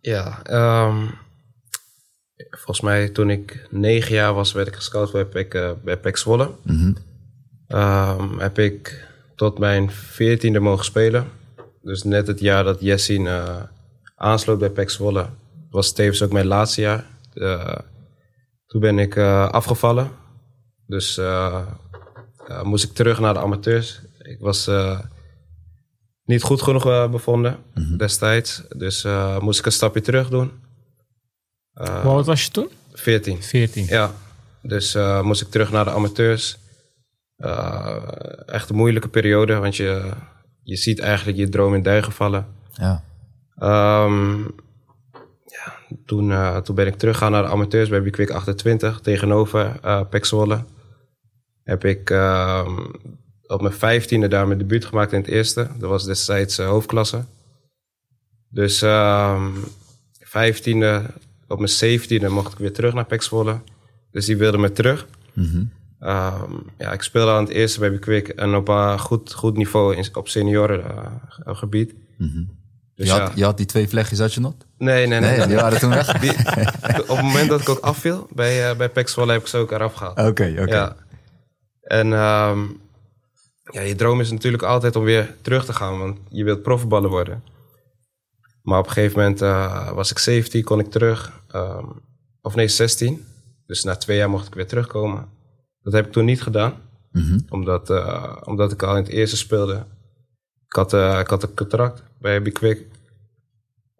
Ja, 0.00 0.42
ehm, 0.42 1.06
volgens 2.50 2.80
mij 2.80 3.08
toen 3.08 3.30
ik 3.30 3.66
negen 3.70 4.14
jaar 4.14 4.34
was, 4.34 4.52
werd 4.52 4.68
ik 4.68 4.74
gescout 4.74 5.12
bij 5.12 5.24
PEC, 5.24 5.54
eh, 5.54 5.70
bij 5.84 5.96
PEC 5.96 6.16
Zwolle. 6.16 6.50
Ehm, 7.66 8.38
heb 8.38 8.58
ik 8.58 9.08
tot 9.36 9.58
mijn 9.58 9.90
veertiende 9.90 10.60
mogen 10.60 10.84
spelen. 10.84 11.26
Dus 11.82 12.02
net 12.02 12.26
het 12.26 12.40
jaar 12.40 12.64
dat 12.64 12.80
Jessin 12.80 13.26
eh, 13.26 13.62
aansloot 14.16 14.58
bij 14.58 14.70
PEC 14.70 14.90
Zwolle, 14.90 15.26
was 15.70 15.92
tevens 15.92 16.22
ook 16.22 16.32
mijn 16.32 16.46
laatste 16.46 16.80
jaar. 16.80 17.04
Eh, 17.34 17.78
toen 18.66 18.80
ben 18.80 18.98
ik 18.98 19.16
eh, 19.16 19.48
afgevallen. 19.48 20.10
Dus 20.92 21.18
eh, 21.18 21.62
eh, 22.46 22.62
moest 22.62 22.84
ik 22.84 22.92
terug 22.92 23.20
naar 23.20 23.34
de 23.34 23.40
amateurs. 23.40 24.00
Ik 24.18 24.40
was 24.40 24.66
eh, 24.66 24.98
niet 26.24 26.42
goed 26.42 26.62
genoeg 26.62 26.86
eh, 26.86 27.10
bevonden 27.10 27.58
destijds. 27.96 28.62
Dus 28.76 29.04
eh, 29.04 29.38
moest 29.38 29.58
ik 29.58 29.66
een 29.66 29.72
stapje 29.72 30.00
terug 30.00 30.28
doen. 30.28 30.50
Hoe 31.72 32.12
oud 32.12 32.26
was 32.26 32.44
je 32.44 32.50
toen? 32.50 32.68
14. 32.92 33.42
14. 33.42 33.86
Ja, 33.86 34.12
dus 34.62 34.94
eh, 34.94 35.22
moest 35.22 35.40
ik 35.40 35.48
terug 35.48 35.70
naar 35.70 35.84
de 35.84 35.90
amateurs. 35.90 36.58
Eh, 37.36 37.96
echt 38.46 38.70
een 38.70 38.76
moeilijke 38.76 39.08
periode, 39.08 39.54
want 39.54 39.76
je, 39.76 40.10
je 40.62 40.76
ziet 40.76 40.98
eigenlijk 41.00 41.38
je 41.38 41.48
droom 41.48 41.74
in 41.74 41.82
duigen 41.82 42.12
vallen. 42.12 42.46
Ja. 42.72 43.04
Ehm, 43.58 44.40
ja, 45.44 45.74
toen, 46.06 46.30
eh, 46.32 46.56
toen 46.56 46.74
ben 46.74 46.86
ik 46.86 46.96
teruggegaan 46.96 47.32
naar 47.32 47.42
de 47.42 47.48
amateurs 47.48 47.88
bij 47.88 48.02
Bikwik 48.02 48.30
28 48.30 49.00
tegenover 49.00 49.80
uh. 49.84 50.00
Heb 51.64 51.84
ik 51.84 52.10
ehm, 52.10 52.78
op 53.46 53.60
mijn 53.60 53.74
vijftiende 53.74 54.28
daar 54.28 54.46
mijn 54.46 54.58
debuut 54.58 54.84
gemaakt 54.84 55.12
in 55.12 55.18
het 55.20 55.28
eerste. 55.28 55.68
Dat 55.78 55.90
was 55.90 56.04
destijds 56.04 56.58
eh, 56.58 56.66
hoofdklasse. 56.66 57.24
Dus 58.48 58.82
ehm 58.82 59.50
vijftiende, 60.32 61.02
op 61.48 61.58
mijn 61.58 61.70
zeventiende 61.70 62.28
mocht 62.28 62.52
ik 62.52 62.58
weer 62.58 62.72
terug 62.72 62.94
naar 62.94 63.04
Pek 63.04 63.22
Zwolle. 63.22 63.60
Dus 64.10 64.26
die 64.26 64.36
wilde 64.36 64.58
me 64.58 64.72
terug. 64.72 65.06
Mhm. 65.32 65.64
Ehm, 66.00 66.52
ja, 66.78 66.92
ik 66.92 67.02
speelde 67.02 67.30
aan 67.32 67.44
het 67.44 67.52
eerste 67.52 67.80
bij 67.80 67.90
Bikwik 67.90 68.28
en 68.28 68.54
op 68.54 68.68
een 68.68 68.98
goed, 68.98 69.32
goed 69.32 69.56
niveau 69.56 69.96
in, 69.96 70.16
op 70.16 70.28
seniorengebied. 70.28 71.94
Dus 72.94 73.06
je, 73.08 73.14
ja. 73.14 73.20
had, 73.20 73.32
je 73.34 73.44
had 73.44 73.56
die 73.56 73.66
twee 73.66 73.88
vlechtjes, 73.88 74.18
had 74.18 74.34
je 74.34 74.40
nog? 74.40 74.54
Nee, 74.78 75.06
nee, 75.06 75.20
nee. 75.20 75.36
Nee, 75.38 75.46
die 75.46 75.56
waren 75.56 75.78
toen 75.78 75.90
weg? 75.90 76.20
Die- 76.20 76.30
op 77.10 77.16
het 77.16 77.22
moment 77.22 77.48
dat 77.48 77.60
ik 77.60 77.68
ook 77.68 77.78
afviel 77.78 78.26
bij, 78.30 78.70
eh 78.70 78.76
bij 78.92 79.06
Zwolle 79.06 79.32
heb 79.32 79.40
ik 79.40 79.46
ze 79.46 79.56
ook 79.56 79.70
eraf 79.72 79.94
gehaald. 79.94 80.18
Oké, 80.18 80.54
oké. 80.58 80.74
Ja. 80.74 80.96
En 81.92 82.12
ehm, 82.12 82.60
ja, 83.72 83.80
je 83.80 83.94
droom 83.94 84.20
is 84.20 84.30
natuurlijk 84.30 84.62
altijd 84.62 84.96
om 84.96 85.04
weer 85.04 85.34
terug 85.42 85.64
te 85.64 85.72
gaan, 85.72 85.98
want 85.98 86.18
je 86.28 86.44
wilt 86.44 86.62
profvoetballer 86.62 87.10
worden. 87.10 87.42
Maar 88.62 88.78
op 88.78 88.86
een 88.86 88.92
gegeven 88.92 89.18
moment 89.18 89.42
eh, 89.42 89.92
was 89.92 90.10
ik 90.10 90.18
17, 90.18 90.64
kon 90.64 90.78
ik 90.78 90.90
terug. 90.90 91.40
ehm, 91.50 91.84
of 92.42 92.54
nee, 92.54 92.68
16. 92.68 93.24
Dus 93.66 93.82
na 93.84 93.96
twee 93.96 94.16
jaar 94.16 94.30
mocht 94.30 94.46
ik 94.46 94.54
weer 94.54 94.66
terugkomen. 94.66 95.28
Dat 95.82 95.92
heb 95.92 96.06
ik 96.06 96.12
toen 96.12 96.24
niet 96.24 96.42
gedaan, 96.42 96.74
Mhm. 97.12 97.38
omdat, 97.48 97.90
eh, 97.90 98.36
omdat 98.44 98.72
ik 98.72 98.82
al 98.82 98.96
in 98.96 99.02
het 99.02 99.12
eerste 99.12 99.36
speelde. 99.36 99.84
Ik 100.66 100.72
had, 100.76 100.92
eh, 100.92 101.18
ik 101.20 101.26
had 101.26 101.42
een 101.42 101.54
contract 101.54 102.02
bij 102.18 102.42
Bikwik. 102.42 102.86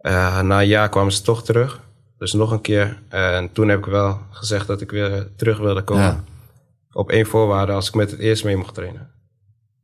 Na 0.03 0.61
een 0.61 0.67
jaar 0.67 0.89
kwamen 0.89 1.13
ze 1.13 1.23
toch 1.23 1.45
terug. 1.45 1.81
Dus 2.19 2.33
nog 2.33 2.51
een 2.51 2.61
keer. 2.61 3.03
En 3.09 3.53
toen 3.53 3.69
heb 3.69 3.79
ik 3.79 3.85
wel 3.85 4.19
gezegd 4.31 4.67
dat 4.67 4.81
ik 4.81 4.91
weer 4.91 5.29
terug 5.37 5.59
wilde 5.59 5.83
komen. 5.83 6.03
Ja. 6.05 6.25
Op 6.93 7.11
één 7.11 7.27
voorwaarde 7.27 7.73
als 7.73 7.89
ik 7.89 7.95
met 7.95 8.11
het 8.11 8.21
eerste 8.21 8.47
mee 8.47 8.57
mocht 8.57 8.75
trainen. 8.75 9.11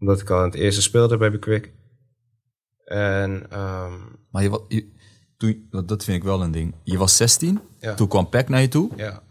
Omdat 0.01 0.21
ik 0.21 0.31
al 0.31 0.39
in 0.39 0.45
het 0.51 0.55
eerste 0.55 0.83
speelde 0.83 1.17
bij 1.17 1.31
Bikwik. 1.31 1.73
En 2.85 3.47
ehm, 3.51 3.93
Maar 4.31 4.43
je, 4.43 4.61
je, 4.69 4.89
toen, 5.37 5.69
dat 5.87 6.05
vind 6.05 6.17
ik 6.17 6.23
wel 6.25 6.43
een 6.43 6.51
ding. 6.51 6.75
Je 6.83 6.99
was 6.99 7.17
16, 7.17 7.61
Ja. 7.81 7.95
toen 7.95 8.09
kwam 8.09 8.29
Peck 8.29 8.49
naar 8.49 8.61
je 8.61 8.69
toe. 8.69 8.91
ja. 8.97 9.23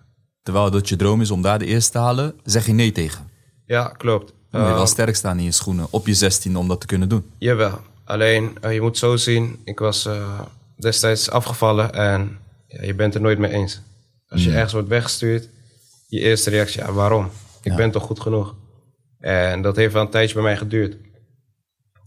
Terwijl 0.44 0.72
dat 0.72 0.90
je 0.90 0.96
droom 0.96 1.22
is 1.22 1.32
om 1.32 1.42
daar 1.42 1.60
de 1.60 1.66
eerste 1.66 1.92
te 1.92 1.98
halen, 1.98 2.36
zeg 2.44 2.66
je 2.66 2.74
nee 2.74 2.92
tegen. 2.92 3.30
ja, 3.66 3.88
klopt. 3.88 4.34
Dan 4.50 4.60
moet 4.62 4.70
je 4.70 4.76
wel 4.76 4.84
Ehm, 4.86 4.92
sterk 4.94 5.16
staan 5.16 5.38
in 5.38 5.44
je 5.44 5.52
schoenen 5.52 5.88
op 5.90 6.08
je 6.08 6.14
16 6.14 6.56
om 6.58 6.68
dat 6.68 6.80
te 6.80 6.86
kunnen 6.88 7.10
doen. 7.10 7.24
Jawel. 7.38 7.80
Alleen, 8.04 8.58
eh, 8.62 8.74
je 8.74 8.82
moet 8.82 8.98
zo 8.98 9.16
zien, 9.16 9.60
ik 9.64 9.80
was 9.80 10.06
eh, 10.06 10.42
destijds 10.78 11.30
afgevallen 11.30 11.94
en 11.94 12.38
ja, 12.68 12.84
je 12.84 12.94
bent 12.94 13.16
er 13.16 13.22
nooit 13.22 13.40
mee 13.40 13.52
eens. 13.52 13.82
Als 14.28 14.44
je 14.44 14.52
ergens 14.52 14.74
wordt 14.74 14.88
weggestuurd, 14.88 15.50
je 16.08 16.20
eerste 16.20 16.50
reactie, 16.50 16.82
ja, 16.82 16.92
waarom? 16.92 17.30
Ik 17.72 17.76
ben 17.76 17.92
toch 17.92 18.04
goed 18.04 18.20
genoeg? 18.20 18.56
En 19.20 19.62
dat 19.62 19.76
heeft 19.76 19.94
wel 19.94 20.02
een 20.02 20.10
tijdje 20.10 20.34
bij 20.34 20.44
mij 20.44 20.58
geduurd. 20.58 20.98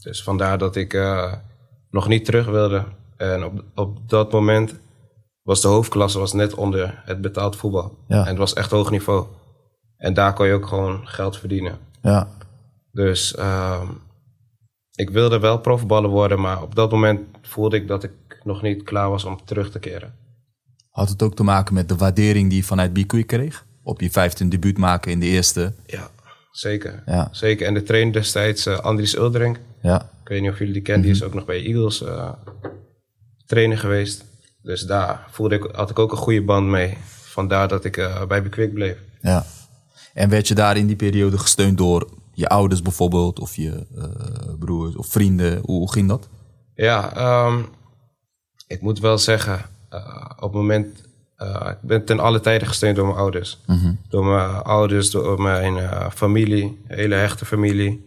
Dus 0.03 0.23
vandaar 0.23 0.59
dat 0.59 0.77
ik 0.77 0.95
eh, 0.95 1.33
nog 1.91 2.09
niet 2.09 2.25
terug 2.25 2.47
wilde. 2.47 2.85
En 3.17 3.45
op, 3.45 3.65
op 3.75 4.09
dat 4.09 4.33
moment 4.33 4.75
was 5.43 5.61
de 5.61 5.69
hoofdklasse 5.69 6.19
was 6.19 6.33
net 6.33 6.55
onder 6.55 7.03
het 7.05 7.21
betaald 7.21 7.57
voetbal. 7.57 7.99
Ja. 8.09 8.21
En 8.21 8.29
het 8.29 8.39
was 8.39 8.53
echt 8.53 8.71
hoog 8.71 8.91
niveau. 8.91 9.27
En 9.97 10.15
daar 10.15 10.33
kon 10.33 10.47
je 10.47 10.55
ook 10.55 10.67
gewoon 10.67 11.09
geld 11.09 11.37
verdienen. 11.37 11.79
Ja. 12.03 12.29
Dus 12.93 13.35
ehm, 13.35 13.87
ik 14.95 15.11
wilde 15.11 15.39
wel 15.39 15.59
profballer 15.59 16.11
worden, 16.11 16.41
maar 16.41 16.63
op 16.63 16.75
dat 16.75 16.91
moment 16.91 17.21
voelde 17.43 17.77
ik 17.77 17.89
dat 17.89 18.03
ik 18.03 18.41
nog 18.45 18.63
niet 18.63 18.83
klaar 18.83 19.11
was 19.11 19.25
om 19.25 19.45
terug 19.45 19.71
te 19.71 19.79
keren. 19.79 20.15
Had 20.91 21.09
het 21.09 21.23
ook 21.23 21.35
te 21.35 21.43
maken 21.43 21.75
met 21.75 21.89
de 21.89 21.97
waardering 21.97 22.49
die 22.49 22.59
je 22.59 22.65
vanuit 22.65 22.93
Bikwik 22.93 23.27
kreeg? 23.27 23.67
Op 23.91 24.01
je 24.01 24.11
15 24.11 24.49
debuut 24.49 24.79
maken 24.79 25.11
in 25.11 25.21
de 25.21 25.27
eerste. 25.27 25.73
Ja, 25.87 26.11
zeker. 26.51 27.03
Ja. 27.07 27.29
Zeker. 27.33 27.67
En 27.67 27.75
de 27.75 27.83
trainer 27.83 28.13
destijds, 28.13 28.67
eh, 28.67 28.79
Andries 28.79 29.17
Uldering, 29.17 29.59
Ja. 29.83 30.11
ik 30.23 30.29
weet 30.29 30.41
niet 30.41 30.51
of 30.51 30.59
jullie 30.59 30.73
die 30.73 30.83
kennen, 30.83 31.03
die 31.03 31.11
is 31.15 31.23
ook 31.23 31.35
nog 31.35 31.45
bij 31.45 31.65
Eagles 31.65 32.03
eh, 32.03 32.33
trainer 33.47 33.79
geweest. 33.79 34.25
Dus 34.63 34.83
daar 34.83 35.27
voelde 35.31 35.55
ik, 35.55 35.69
had 35.73 35.91
ik 35.91 35.99
ook 35.99 36.11
een 36.13 36.19
goede 36.19 36.43
band 36.43 36.67
mee. 36.67 36.97
Vandaar 37.23 37.69
dat 37.69 37.85
ik 37.85 37.97
eh, 37.97 38.27
bij 38.27 38.43
Bekwik 38.43 38.75
bleef. 38.75 38.97
ja. 39.21 39.45
En 40.15 40.29
werd 40.29 40.49
je 40.49 40.55
daar 40.55 40.77
in 40.77 40.87
die 40.87 40.97
periode 40.97 41.39
gesteund 41.39 41.79
door 41.79 42.09
je 42.33 42.49
ouders 42.49 42.83
bijvoorbeeld? 42.83 43.41
Of 43.41 43.57
je 43.57 43.87
broers 44.59 44.97
of 44.97 45.07
vrienden? 45.07 45.53
Hoe, 45.65 45.79
hoe 45.79 45.93
ging 45.93 46.09
dat? 46.09 46.29
Ja, 46.75 47.17
ehm, 47.17 47.63
ik 48.67 48.81
moet 48.81 48.99
wel 49.01 49.19
zeggen, 49.19 49.65
op 50.37 50.43
het 50.43 50.53
moment, 50.53 51.03
eh, 51.41 51.71
ik 51.71 51.79
ben 51.81 52.05
ten 52.05 52.21
alle 52.21 52.41
tijden 52.41 52.69
gesteund 52.69 52.97
door 52.97 53.07
mijn 53.07 53.19
ouders. 53.19 53.59
Door 54.09 54.25
mijn 54.25 54.63
ouders, 54.63 55.11
door 55.11 55.43
mijn 55.43 55.79
eh, 55.79 56.11
familie, 56.11 56.65
een 56.89 56.97
hele 56.97 57.15
hechte 57.15 57.45
familie. 57.45 58.07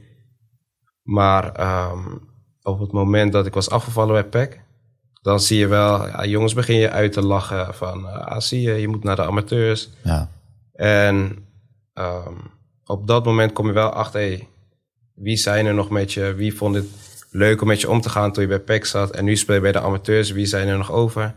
Maar 1.02 1.52
ehm, 1.52 2.00
op 2.62 2.80
het 2.80 2.92
moment 2.92 3.32
dat 3.32 3.46
ik 3.46 3.54
was 3.54 3.70
afgevallen 3.70 4.14
bij 4.14 4.24
PEC, 4.24 4.62
dan 5.22 5.40
zie 5.40 5.58
je 5.58 5.68
wel, 5.68 6.08
ja, 6.08 6.26
jongens 6.26 6.54
begin 6.54 6.76
je 6.76 6.90
uit 6.90 7.14
te 7.14 7.22
lachen 7.22 7.74
van, 7.74 8.08
eh, 8.08 8.28
ah, 8.28 8.40
zie 8.40 8.62
je, 8.62 8.74
je 8.74 8.88
moet 8.88 9.04
naar 9.04 9.16
de 9.16 9.26
amateurs. 9.26 9.90
Ja. 10.04 10.30
En 10.74 11.46
ehm, 11.94 12.34
op 12.86 13.08
dat 13.08 13.26
moment 13.26 13.54
kom 13.54 13.68
je 13.68 13.74
wel 13.74 13.90
achter, 13.90 14.20
hey, 14.20 14.48
wie 15.14 15.38
zijn 15.38 15.66
er 15.66 15.74
nog 15.74 15.90
met 15.90 16.14
je? 16.14 16.34
Wie 16.34 16.56
vond 16.56 16.76
het 16.76 16.88
leuk 17.30 17.62
om 17.62 17.68
met 17.68 17.82
je 17.82 17.90
om 17.90 18.02
te 18.02 18.10
gaan 18.10 18.32
toen 18.32 18.44
je 18.44 18.50
bij 18.50 18.60
PEC 18.60 18.86
zat? 18.86 19.12
En 19.12 19.26
nu 19.26 19.36
speel 19.36 19.56
je 19.56 19.62
bij 19.62 19.72
de 19.72 19.82
amateurs, 19.82 20.32
wie 20.32 20.46
zijn 20.46 20.68
er 20.68 20.78
nog 20.78 20.92
over? 20.92 21.36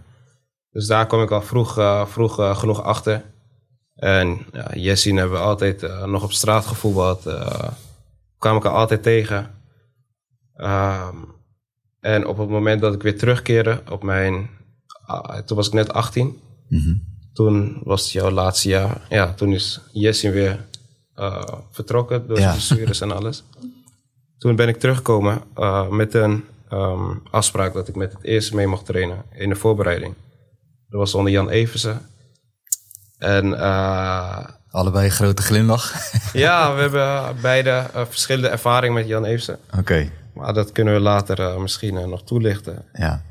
Dus 0.77 0.87
daar 0.87 1.07
kom 1.07 1.23
ik 1.23 1.31
al 1.31 1.43
vroeg, 1.43 1.79
eh, 1.79 2.07
vroeg 2.07 2.39
eh, 2.39 2.57
genoeg 2.57 2.83
achter. 2.83 3.25
En 3.95 4.47
ja, 4.53 4.71
Jessin 4.75 5.17
hebben 5.17 5.39
we 5.39 5.45
altijd 5.45 5.83
eh, 5.83 6.05
nog 6.05 6.23
op 6.23 6.33
straat 6.33 6.67
gevoetbald. 6.67 7.23
kwam 8.39 8.57
ik 8.57 8.65
er 8.65 8.71
altijd 8.71 9.03
tegen. 9.03 9.51
Ehm, 10.57 11.17
en 12.01 12.27
op 12.27 12.39
het 12.39 12.49
moment 12.49 12.81
dat 12.81 12.95
ik 12.95 13.03
weer 13.03 13.19
terugkeerde 13.19 13.83
op 13.91 14.03
mijn... 14.03 14.51
toen 15.45 15.57
was 15.57 15.67
ik 15.67 15.73
net 15.73 15.93
18. 15.93 16.41
Toen 17.33 17.81
was 17.85 18.03
het 18.03 18.12
jouw 18.12 18.31
laatste 18.31 18.69
jaar. 18.69 19.07
Ja, 19.09 19.33
toen 19.33 19.53
is 19.53 19.81
Jessin 19.93 20.33
weer 20.33 20.65
vertrokken 21.71 22.27
door 22.29 22.39
Ja. 22.39 22.51
blessures 22.53 23.01
en 23.01 23.12
alles. 23.12 23.45
Toen 24.39 24.57
ben 24.57 24.69
ik 24.69 24.79
teruggekomen 24.79 25.43
met 25.91 26.15
een 26.15 26.45
ehm, 26.69 27.15
afspraak 27.31 27.73
dat 27.73 27.89
ik 27.89 27.97
met 27.97 28.12
het 28.12 28.23
eerste 28.23 28.55
mee 28.55 28.67
mocht 28.67 28.87
trainen 28.87 29.23
in 29.33 29.49
de 29.49 29.57
voorbereiding. 29.57 30.15
Dat 30.88 31.01
was 31.01 31.14
onder 31.14 31.33
Jan 31.33 31.49
Eversen. 31.49 32.01
En 33.18 33.59
eh, 33.61 34.44
Allebei 34.70 35.05
een 35.05 35.11
grote 35.11 35.42
glimlach. 35.42 35.92
ja, 36.33 36.75
we 36.75 36.81
hebben 36.81 37.37
beide 37.40 37.70
eh, 37.70 38.05
verschillende 38.09 38.49
ervaringen 38.49 38.94
met 38.94 39.07
Jan 39.07 39.25
Eversen. 39.25 39.59
Oké. 39.79 40.11
Maar 40.35 40.55
dat 40.55 40.72
kunnen 40.72 40.94
we 40.94 41.01
later 41.01 41.40
eh, 41.40 41.57
misschien 41.57 41.96
eh, 41.96 42.05
nog 42.05 42.22
toelichten. 42.25 42.85
Ja. 42.92 43.22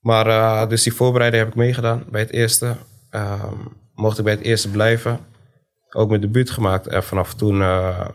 Maar 0.00 0.26
eh, 0.26 0.68
dus 0.68 0.82
die 0.82 0.94
voorbereiding 0.94 1.42
heb 1.42 1.52
ik 1.52 1.58
meegedaan 1.58 2.04
bij 2.10 2.20
het 2.20 2.30
eerste. 2.30 2.76
Ehm, 3.10 3.54
mocht 3.94 4.18
ik 4.18 4.24
bij 4.24 4.32
het 4.32 4.42
eerste 4.42 4.68
blijven. 4.70 5.18
Ook 5.90 6.08
mijn 6.08 6.20
debuut 6.20 6.50
gemaakt. 6.50 6.86
En 6.86 7.02
vanaf 7.02 7.34
toen, 7.34 7.62
eh, 7.62 8.08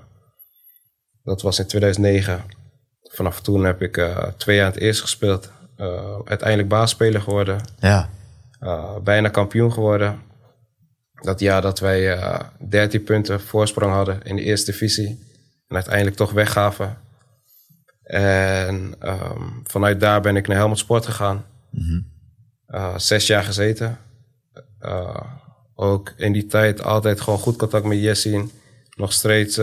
dat 1.23 1.41
was 1.41 1.59
in 1.59 1.67
2009. 1.67 2.43
Vanaf 3.01 3.41
toen 3.41 3.63
heb 3.63 3.81
ik 3.81 3.97
eh, 3.97 4.23
twee 4.37 4.55
jaar 4.55 4.65
in 4.65 4.71
het 4.73 4.81
eerste 4.81 5.01
gespeeld. 5.01 5.51
Eh, 5.75 6.17
uiteindelijk 6.25 6.69
baasspeler 6.69 7.21
geworden. 7.21 7.61
Ja. 7.79 8.09
Eh, 8.59 8.97
bijna 9.03 9.29
kampioen 9.29 9.73
geworden. 9.73 10.21
Dat 11.13 11.39
jaar 11.39 11.61
dat 11.61 11.79
wij 11.79 12.13
eh 12.13 12.39
13 12.69 13.03
punten 13.03 13.41
voorsprong 13.41 13.93
hadden 13.93 14.21
in 14.23 14.35
de 14.35 14.41
eerste 14.41 14.71
divisie. 14.71 15.27
En 15.67 15.75
uiteindelijk 15.75 16.15
toch 16.15 16.31
weggaven. 16.31 16.97
En 18.03 18.95
ehm, 18.99 19.43
vanuit 19.63 19.99
daar 19.99 20.21
ben 20.21 20.35
ik 20.35 20.47
naar 20.47 20.57
Helmond 20.57 20.79
Sport 20.79 21.05
gegaan. 21.05 21.45
Eh, 22.65 22.97
zes 22.97 23.27
jaar 23.27 23.43
gezeten. 23.43 23.97
Ook 25.75 26.13
in 26.17 26.31
die 26.31 26.45
tijd 26.45 26.83
altijd 26.83 27.21
gewoon 27.21 27.39
goed 27.39 27.57
contact 27.57 27.85
met 27.85 27.99
Jessin. 27.99 28.51
Nog 28.95 29.13
steeds 29.13 29.55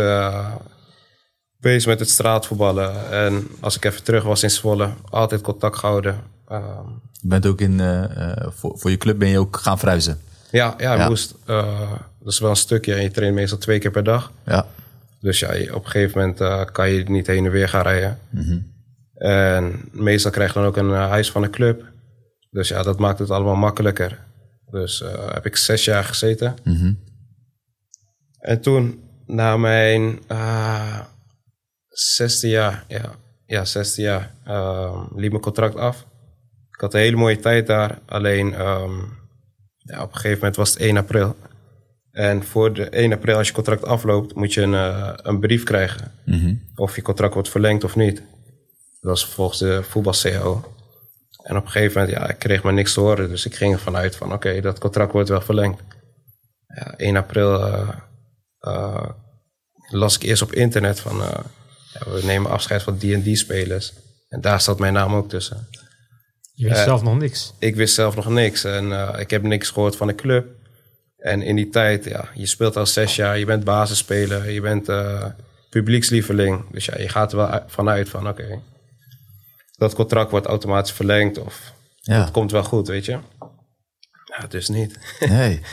bezig 1.58 1.86
met 1.86 1.98
het 1.98 2.08
straatvoetballen. 2.08 3.10
En 3.10 3.48
als 3.60 3.76
ik 3.76 3.84
even 3.84 4.02
terug 4.02 4.24
was 4.24 4.42
in 4.42 4.50
Zwolle, 4.50 4.90
altijd 5.10 5.40
contact 5.40 5.76
gehouden. 5.76 6.20
Ehm, 6.48 6.88
Je 7.12 7.28
bent 7.28 7.46
ook 7.46 7.60
in, 7.60 7.80
eh, 7.80 8.30
eh, 8.30 8.46
voor, 8.50 8.78
voor 8.78 8.90
je 8.90 8.96
club 8.96 9.18
ben 9.18 9.28
je 9.28 9.38
ook 9.38 9.56
gaan 9.56 9.78
verhuizen. 9.78 10.20
ja, 10.50 10.74
ja, 10.78 10.94
Ja. 10.94 11.08
moest. 11.08 11.34
dat 11.46 12.32
is 12.34 12.38
wel 12.38 12.50
een 12.50 12.56
stukje. 12.56 12.94
En 12.94 13.02
je 13.02 13.10
traint 13.10 13.34
meestal 13.34 13.58
twee 13.58 13.78
keer 13.78 13.90
per 13.90 14.04
dag. 14.04 14.32
Ja. 14.46 14.66
Dus 15.20 15.38
ja, 15.38 15.48
op 15.74 15.84
een 15.84 15.90
gegeven 15.90 16.20
moment 16.20 16.70
kan 16.72 16.90
je 16.90 17.02
niet 17.02 17.26
heen 17.26 17.44
en 17.44 17.50
weer 17.50 17.68
gaan 17.68 17.82
rijden. 17.82 18.18
En 19.14 19.88
meestal 19.92 20.30
krijg 20.30 20.52
je 20.52 20.58
dan 20.58 20.68
ook 20.68 20.76
een 20.76 20.90
huis 20.90 21.30
van 21.30 21.42
de 21.42 21.50
club. 21.50 21.84
Dus 22.50 22.68
ja, 22.68 22.82
dat 22.82 22.98
maakt 22.98 23.18
het 23.18 23.30
allemaal 23.30 23.54
makkelijker. 23.56 24.18
Dus 24.70 25.02
heb 25.32 25.46
ik 25.46 25.56
zes 25.56 25.84
jaar 25.84 26.04
gezeten. 26.04 26.54
Mhm. 26.64 26.92
En 28.38 28.60
toen, 28.60 29.00
na 29.26 29.56
mijn 29.56 30.20
eh 30.26 31.00
zesde 31.88 32.48
jaar, 32.48 32.84
ja, 32.88 33.10
ja 33.46 33.64
zesde 33.64 34.02
jaar, 34.02 34.34
ehm, 34.44 34.98
liep 35.14 35.30
mijn 35.30 35.42
contract 35.42 35.76
af. 35.76 36.06
Ik 36.76 36.82
had 36.82 36.94
een 36.94 37.00
hele 37.00 37.16
mooie 37.16 37.38
tijd 37.38 37.66
daar. 37.66 37.98
Alleen 38.06 38.54
ehm, 38.54 38.94
ja, 39.78 40.02
op 40.02 40.08
een 40.08 40.14
gegeven 40.14 40.38
moment 40.38 40.56
was 40.56 40.70
het 40.70 40.78
1 40.78 40.96
april. 40.96 41.36
En 42.10 42.44
voor 42.44 42.72
de 42.72 42.88
1 42.88 43.12
april, 43.12 43.36
als 43.36 43.46
je 43.46 43.54
contract 43.54 43.84
afloopt, 43.84 44.34
moet 44.34 44.54
je 44.54 44.60
een, 44.60 44.74
eh, 44.74 45.12
een 45.16 45.40
brief 45.40 45.62
krijgen. 45.62 46.12
Mhm. 46.24 46.54
Of 46.74 46.96
je 46.96 47.02
contract 47.02 47.34
wordt 47.34 47.48
verlengd 47.48 47.84
of 47.84 47.96
niet. 47.96 48.22
Dat 49.00 49.16
is 49.16 49.24
volgens 49.24 49.58
de 49.58 49.82
voetbal-CAO. 49.82 50.74
En 51.42 51.56
op 51.56 51.64
een 51.64 51.70
gegeven 51.70 52.00
moment, 52.00 52.18
ja, 52.18 52.28
ik 52.28 52.38
kreeg 52.38 52.62
maar 52.62 52.72
niks 52.72 52.92
te 52.92 53.00
horen. 53.00 53.28
Dus 53.28 53.46
ik 53.46 53.54
ging 53.54 53.72
ervan 53.72 53.96
uit 53.96 54.16
van, 54.16 54.32
oké, 54.32 54.60
dat 54.60 54.78
contract 54.78 55.12
wordt 55.12 55.28
wel 55.28 55.40
verlengd. 55.40 55.82
Ja, 56.66 56.94
1 56.96 57.16
april 57.16 57.66
eh, 57.66 57.88
eh, 58.58 59.08
las 59.90 60.16
ik 60.16 60.22
eerst 60.22 60.42
op 60.42 60.52
internet 60.52 61.00
van... 61.00 61.16
ja, 61.92 62.10
we 62.10 62.20
nemen 62.24 62.50
afscheid 62.50 62.82
van 62.82 62.96
die 62.96 63.14
en 63.14 63.22
die 63.22 63.36
spelers. 63.36 63.92
En 64.28 64.40
daar 64.40 64.60
staat 64.60 64.78
mijn 64.78 64.92
naam 64.92 65.14
ook 65.14 65.28
tussen. 65.28 65.68
Je 66.58 66.64
wist 66.68 66.78
Eh, 66.78 66.84
zelf 66.84 67.02
nog 67.02 67.18
niks. 67.18 67.54
Ik 67.58 67.74
wist 67.76 67.94
zelf 67.94 68.16
nog 68.16 68.28
niks 68.28 68.64
en 68.64 68.92
eh, 68.92 69.20
ik 69.20 69.30
heb 69.30 69.42
niks 69.42 69.70
gehoord 69.70 69.96
van 69.96 70.06
de 70.06 70.14
club. 70.14 70.46
En 71.16 71.42
in 71.42 71.56
die 71.56 71.68
tijd, 71.68 72.04
ja, 72.04 72.28
je 72.34 72.46
speelt 72.46 72.76
al 72.76 72.86
zes 72.86 73.16
jaar, 73.16 73.38
je 73.38 73.44
bent 73.44 73.64
basisspeler, 73.64 74.50
je 74.50 74.60
bent 74.60 74.88
eh, 74.88 75.24
publiekslieveling. 75.70 76.64
Dus 76.70 76.84
ja, 76.84 76.98
je 77.00 77.08
gaat 77.08 77.30
er 77.32 77.38
wel 77.38 77.46
uit- 77.48 77.64
vanuit 77.66 78.08
van, 78.08 78.28
oké, 78.28 78.60
dat 79.78 79.94
contract 79.94 80.30
wordt 80.30 80.46
automatisch 80.46 80.92
verlengd 80.92 81.38
of 81.38 81.72
Ja. 82.00 82.20
het 82.20 82.30
komt 82.30 82.50
wel 82.50 82.62
goed, 82.64 82.88
weet 82.88 83.04
je. 83.04 83.18
Ja, 84.38 84.46
dus 84.48 84.68
niet. 84.68 84.98
Nee. 85.28 85.60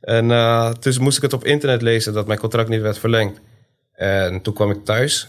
En 0.00 0.30
eh, 0.30 0.72
dus 0.80 0.98
moest 0.98 1.16
ik 1.16 1.22
het 1.22 1.32
op 1.32 1.44
internet 1.44 1.82
lezen 1.82 2.12
dat 2.12 2.26
mijn 2.26 2.38
contract 2.38 2.68
niet 2.68 2.80
werd 2.80 2.98
verlengd. 2.98 3.40
En 3.92 4.40
toen 4.42 4.54
kwam 4.54 4.70
ik 4.70 4.84
thuis. 4.84 5.28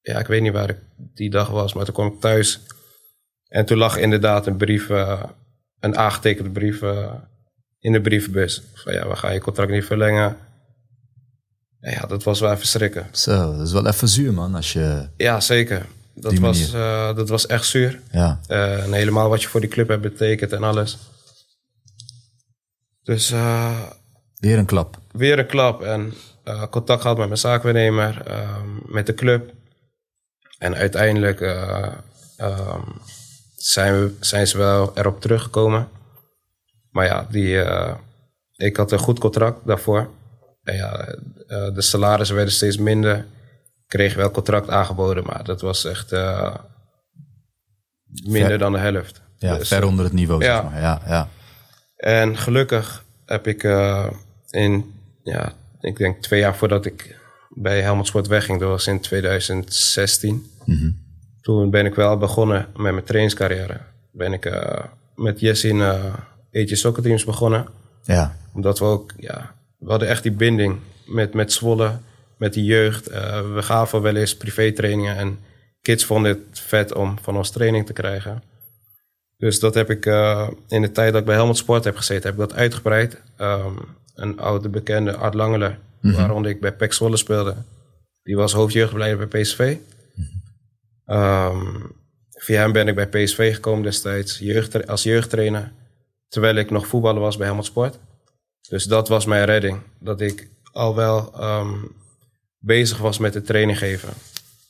Ja, 0.00 0.18
ik 0.18 0.26
weet 0.26 0.42
niet 0.42 0.52
waar 0.52 0.68
ik 0.70 0.76
die 0.96 1.30
dag 1.30 1.48
was, 1.48 1.74
maar 1.74 1.84
toen 1.84 1.94
kwam 1.94 2.06
ik 2.06 2.20
thuis. 2.20 2.60
En 3.48 3.64
toen 3.66 3.78
lag 3.78 3.96
inderdaad 3.96 4.46
een 4.46 4.56
brief, 4.56 4.90
eh, 4.90 5.22
een 5.80 5.96
aangetekende 5.96 6.50
brief 6.50 6.82
eh, 6.82 7.12
in 7.80 7.92
de 7.92 8.00
brievenbus. 8.00 8.62
Van 8.74 8.92
ja, 8.92 9.08
we 9.08 9.16
gaan 9.16 9.32
je 9.32 9.40
contract 9.40 9.70
niet 9.70 9.84
verlengen. 9.84 10.36
En 11.80 11.92
ja, 11.92 12.00
dat 12.06 12.22
was 12.22 12.40
wel 12.40 12.52
even 12.52 12.66
schrikken. 12.66 13.06
Zo, 13.12 13.56
dat 13.56 13.66
is 13.66 13.72
wel 13.72 13.86
even 13.86 14.08
zuur, 14.08 14.32
man. 14.32 14.54
Als 14.54 14.72
je... 14.72 15.08
Ja, 15.16 15.40
zeker. 15.40 15.86
Dat, 16.14 16.38
was, 16.38 16.72
eh, 16.72 17.14
dat 17.14 17.28
was 17.28 17.46
echt 17.46 17.66
zuur. 17.66 18.00
Ja. 18.10 18.40
En 18.46 18.92
helemaal 18.92 19.28
wat 19.28 19.42
je 19.42 19.48
voor 19.48 19.60
die 19.60 19.68
club 19.70 19.88
hebt 19.88 20.02
betekend 20.02 20.52
en 20.52 20.62
alles. 20.62 20.98
Dus 23.02 23.30
eh, 23.30 23.80
Weer 24.36 24.58
een 24.58 24.66
klap. 24.66 24.98
weer 25.12 25.38
een 25.38 25.46
klap 25.46 25.82
en 25.82 26.14
contact 26.70 27.00
gehad 27.00 27.16
met 27.16 27.26
mijn 27.26 27.38
zaakwaarnemer, 27.38 28.22
ehm, 28.26 28.68
met 28.84 29.06
de 29.06 29.14
club. 29.14 29.52
En 30.58 30.74
uiteindelijk 30.74 31.40
eh, 31.40 31.92
ehm, 32.36 32.80
zijn, 33.68 34.00
we, 34.00 34.14
zijn 34.20 34.46
ze 34.46 34.58
wel 34.58 34.96
erop 34.96 35.20
teruggekomen. 35.20 35.88
Maar 36.90 37.06
ja, 37.06 37.26
die, 37.30 37.62
eh, 37.62 37.94
ik 38.56 38.76
had 38.76 38.92
een 38.92 38.98
goed 38.98 39.18
contract 39.18 39.66
daarvoor. 39.66 40.10
En 40.62 40.76
ja, 40.76 41.06
eh, 41.46 41.74
de 41.74 41.82
salarissen 41.82 42.36
werden 42.36 42.54
steeds 42.54 42.76
minder. 42.76 43.16
Ik 43.16 43.24
kreeg 43.86 44.14
wel 44.14 44.30
contract 44.30 44.68
aangeboden, 44.70 45.24
maar 45.24 45.44
dat 45.44 45.60
was 45.60 45.84
echt 45.84 46.12
eh, 46.12 46.54
minder 48.24 48.48
Ver- 48.48 48.58
dan 48.58 48.72
de 48.72 48.78
helft. 48.78 49.22
Ja, 49.36 49.56
Dus, 49.56 49.68
ver 49.68 49.84
onder 49.84 50.04
het 50.04 50.14
niveau, 50.14 50.44
ja. 50.44 50.60
zeg 50.62 50.70
maar. 50.70 50.80
Ja, 50.80 51.00
ja. 51.06 51.28
en 51.96 52.36
gelukkig 52.36 53.04
heb 53.24 53.46
ik 53.46 53.62
in, 54.50 54.94
ja, 55.22 55.52
ik 55.80 55.96
denk 55.96 56.22
twee 56.22 56.40
jaar 56.40 56.56
voordat 56.56 56.86
ik 56.86 57.16
bij 57.48 57.82
Helmond 57.82 58.06
Sport 58.06 58.26
wegging, 58.26 58.60
dat 58.60 58.68
was 58.68 58.86
in 58.86 59.00
2016. 59.00 60.50
Mhm. 60.64 60.90
Toen 61.48 61.70
ben 61.70 61.86
ik 61.86 61.94
wel 61.94 62.16
begonnen 62.16 62.66
met 62.76 62.92
mijn 62.92 63.04
trainingscarrière. 63.04 63.80
Ben 64.10 64.32
ik 64.32 64.44
eh, 64.44 64.84
met 65.14 65.40
Jesse 65.40 65.68
in 65.68 65.80
eh 65.80 66.14
eentje 66.50 66.76
soccerteams 66.76 67.24
begonnen. 67.24 67.66
Ja. 68.02 68.36
Omdat 68.54 68.78
we 68.78 68.84
ook, 68.84 69.12
ja, 69.16 69.54
we 69.78 69.90
hadden 69.90 70.08
echt 70.08 70.22
die 70.22 70.32
binding 70.32 70.78
met, 71.06 71.34
met 71.34 71.52
Zwolle, 71.52 71.98
met 72.36 72.54
die 72.54 72.64
jeugd. 72.64 73.06
Eh, 73.06 73.52
we 73.54 73.62
gaven 73.62 74.02
wel 74.02 74.16
eens 74.16 74.36
privétrainingen 74.36 75.16
en 75.16 75.38
kids 75.82 76.04
vonden 76.04 76.30
het 76.30 76.60
vet 76.60 76.94
om 76.94 77.18
van 77.22 77.36
ons 77.36 77.50
training 77.50 77.86
te 77.86 77.92
krijgen. 77.92 78.42
Dus 79.36 79.60
dat 79.60 79.74
heb 79.74 79.90
ik 79.90 80.06
eh, 80.06 80.48
in 80.68 80.82
de 80.82 80.92
tijd 80.92 81.10
dat 81.10 81.20
ik 81.20 81.26
bij 81.26 81.34
Helmond 81.34 81.56
Sport 81.56 81.84
heb 81.84 81.96
gezeten, 81.96 82.30
heb 82.30 82.32
ik 82.32 82.48
dat 82.48 82.58
uitgebreid. 82.58 83.22
Ehm, 83.36 83.76
een 84.14 84.38
oude 84.40 84.68
bekende 84.68 85.16
Art 85.16 85.34
Langeler, 85.34 85.78
waaronder 86.00 86.50
ik 86.50 86.60
bij 86.60 86.72
PEC 86.72 86.92
Zwolle 86.92 87.16
speelde. 87.16 87.54
Die 88.22 88.36
was 88.36 88.52
hoofdjeugdbeleider 88.52 89.28
bij 89.28 89.40
PSV. 89.40 89.76
Ehm, 91.08 91.76
via 92.30 92.60
hem 92.60 92.72
ben 92.72 92.88
ik 92.88 92.94
bij 92.94 93.08
PSV 93.08 93.54
gekomen 93.54 93.82
destijds 93.82 94.38
jeugd, 94.38 94.86
als 94.86 95.02
jeugdtrainer. 95.02 95.72
Terwijl 96.28 96.56
ik 96.56 96.70
nog 96.70 96.86
voetballer 96.86 97.20
was 97.20 97.36
bij 97.36 97.46
Helmond 97.46 97.66
Sport. 97.66 97.98
Dus 98.68 98.84
dat 98.84 99.08
was 99.08 99.24
mijn 99.24 99.44
redding. 99.44 99.80
Dat 100.00 100.20
ik 100.20 100.48
al 100.72 100.94
wel 100.94 101.32
ehm, 101.34 101.74
bezig 102.58 102.98
was 102.98 103.18
met 103.18 103.34
het 103.34 103.46
training 103.46 103.78
geven. 103.78 104.08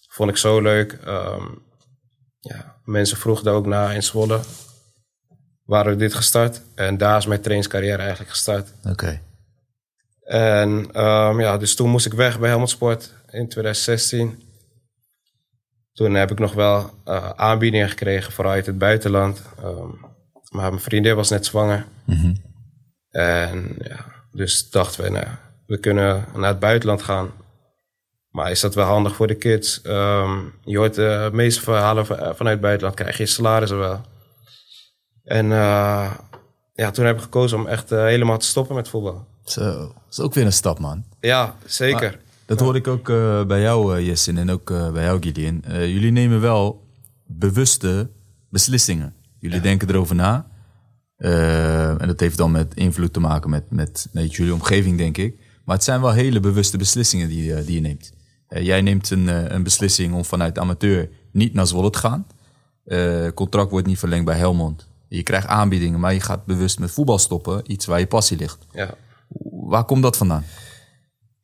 Vond 0.08 0.30
ik 0.30 0.36
zo 0.36 0.60
leuk. 0.60 0.92
Ehm, 0.92 1.44
ja, 2.40 2.76
mensen 2.84 3.16
vroegen 3.16 3.44
daar 3.44 3.54
ook 3.54 3.66
na 3.66 3.92
in 3.92 4.02
Zwolle. 4.02 4.40
Waren 5.64 5.92
we 5.92 5.98
dit 5.98 6.14
gestart. 6.14 6.60
En 6.74 6.98
daar 6.98 7.18
is 7.18 7.26
mijn 7.26 7.40
trainingscarrière 7.40 7.98
eigenlijk 7.98 8.30
gestart. 8.30 8.68
Oké. 8.84 9.20
En 10.22 10.88
ja, 11.38 11.58
dus 11.58 11.74
toen 11.74 11.90
moest 11.90 12.06
ik 12.06 12.12
weg 12.12 12.38
bij 12.38 12.48
Helmond 12.48 12.70
Sport 12.70 13.12
in 13.30 13.48
2016. 13.48 14.47
Toen 15.98 16.14
heb 16.14 16.30
ik 16.30 16.38
nog 16.38 16.52
wel 16.52 16.90
eh, 17.04 17.30
aanbiedingen 17.30 17.88
gekregen 17.88 18.32
vanuit 18.32 18.66
het 18.66 18.78
buitenland. 18.78 19.42
Ehm, 19.62 19.88
maar 20.50 20.70
mijn 20.70 20.80
vriendin 20.80 21.16
was 21.16 21.28
net 21.30 21.46
zwanger. 21.46 21.86
Mhm. 22.04 22.34
En 23.10 23.76
ja, 23.78 24.04
dus 24.32 24.70
dachten 24.70 25.02
we, 25.04 25.10
nou, 25.10 25.26
we 25.66 25.78
kunnen 25.78 26.24
naar 26.34 26.48
het 26.48 26.58
buitenland 26.58 27.02
gaan. 27.02 27.30
Maar 28.30 28.50
is 28.50 28.60
dat 28.60 28.74
wel 28.74 28.86
handig 28.86 29.14
voor 29.16 29.26
de 29.26 29.34
kids? 29.34 29.82
Ehm, 29.82 30.38
je 30.64 30.78
hoort 30.78 30.94
de 30.94 31.30
meeste 31.32 31.60
verhalen 31.62 32.06
van- 32.06 32.16
vanuit 32.16 32.38
het 32.54 32.60
buitenland, 32.60 32.96
krijg 32.96 33.16
je 33.18 33.26
salarissen 33.26 33.78
wel. 33.78 34.00
En 35.24 35.52
eh, 35.52 36.12
ja, 36.72 36.90
toen 36.90 37.04
heb 37.04 37.16
ik 37.16 37.22
gekozen 37.22 37.58
om 37.58 37.66
echt 37.66 37.92
eh, 37.92 38.02
helemaal 38.02 38.38
te 38.38 38.46
stoppen 38.46 38.74
met 38.74 38.88
voetbal. 38.88 39.26
Zo, 39.44 39.62
dat 39.78 39.92
is 40.10 40.20
ook 40.20 40.34
weer 40.34 40.44
een 40.44 40.52
stap, 40.52 40.78
man. 40.78 41.04
Ja, 41.20 41.56
zeker. 41.64 42.18
Dat 42.48 42.60
hoorde 42.60 42.78
ik 42.78 42.86
ook 42.86 43.08
eh, 43.08 43.44
bij 43.44 43.60
jou, 43.60 43.96
eh, 43.96 44.06
Jessin, 44.06 44.38
en 44.38 44.50
ook 44.50 44.70
eh, 44.70 44.92
bij 44.92 45.02
jou, 45.04 45.22
Gideon. 45.22 45.62
Jullie 45.68 46.10
nemen 46.10 46.40
wel 46.40 46.86
bewuste 47.26 48.10
beslissingen. 48.50 49.14
Jullie 49.38 49.60
denken 49.60 49.88
erover 49.88 50.14
na. 50.14 50.46
En 51.16 52.06
dat 52.06 52.20
heeft 52.20 52.36
dan 52.36 52.50
met 52.50 52.74
invloed 52.74 53.12
te 53.12 53.20
maken 53.20 53.50
met, 53.50 53.70
met, 53.70 54.08
met 54.12 54.34
jullie 54.34 54.52
omgeving, 54.52 54.98
denk 54.98 55.16
ik. 55.16 55.38
Maar 55.64 55.74
het 55.74 55.84
zijn 55.84 56.00
wel 56.00 56.12
hele 56.12 56.40
bewuste 56.40 56.78
beslissingen 56.78 57.28
die, 57.28 57.64
die 57.64 57.74
je 57.74 57.80
neemt. 57.80 58.12
Jij 58.48 58.80
neemt 58.80 59.10
een, 59.10 59.54
een 59.54 59.62
beslissing 59.62 60.14
om 60.14 60.24
vanuit 60.24 60.58
amateur 60.58 61.08
niet 61.32 61.54
naar 61.54 61.66
Zwolle 61.66 61.90
te 61.90 61.98
gaan. 61.98 62.26
Contract 63.34 63.70
wordt 63.70 63.86
niet 63.86 63.98
verlengd 63.98 64.24
bij 64.24 64.36
Helmond. 64.36 64.88
Je 65.08 65.22
krijgt 65.22 65.46
aanbiedingen, 65.46 66.00
maar 66.00 66.14
je 66.14 66.20
gaat 66.20 66.44
bewust 66.44 66.78
met 66.78 66.90
voetbal 66.90 67.18
stoppen. 67.18 67.72
Iets 67.72 67.86
waar 67.86 67.98
je 67.98 68.06
passie 68.06 68.36
ligt. 68.36 68.66
Ja. 68.72 68.94
Waar 69.50 69.84
komt 69.84 70.02
dat 70.02 70.16
vandaan? 70.16 70.44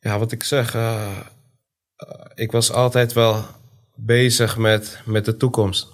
Ja, 0.05 0.19
wat 0.19 0.31
ik 0.31 0.43
zeg, 0.43 0.75
eh, 0.75 1.17
eh, 1.95 2.09
ik 2.35 2.51
was 2.51 2.71
altijd 2.71 3.13
wel 3.13 3.45
bezig 3.95 4.57
met, 4.57 4.99
met 5.05 5.25
de 5.25 5.37
toekomst. 5.37 5.87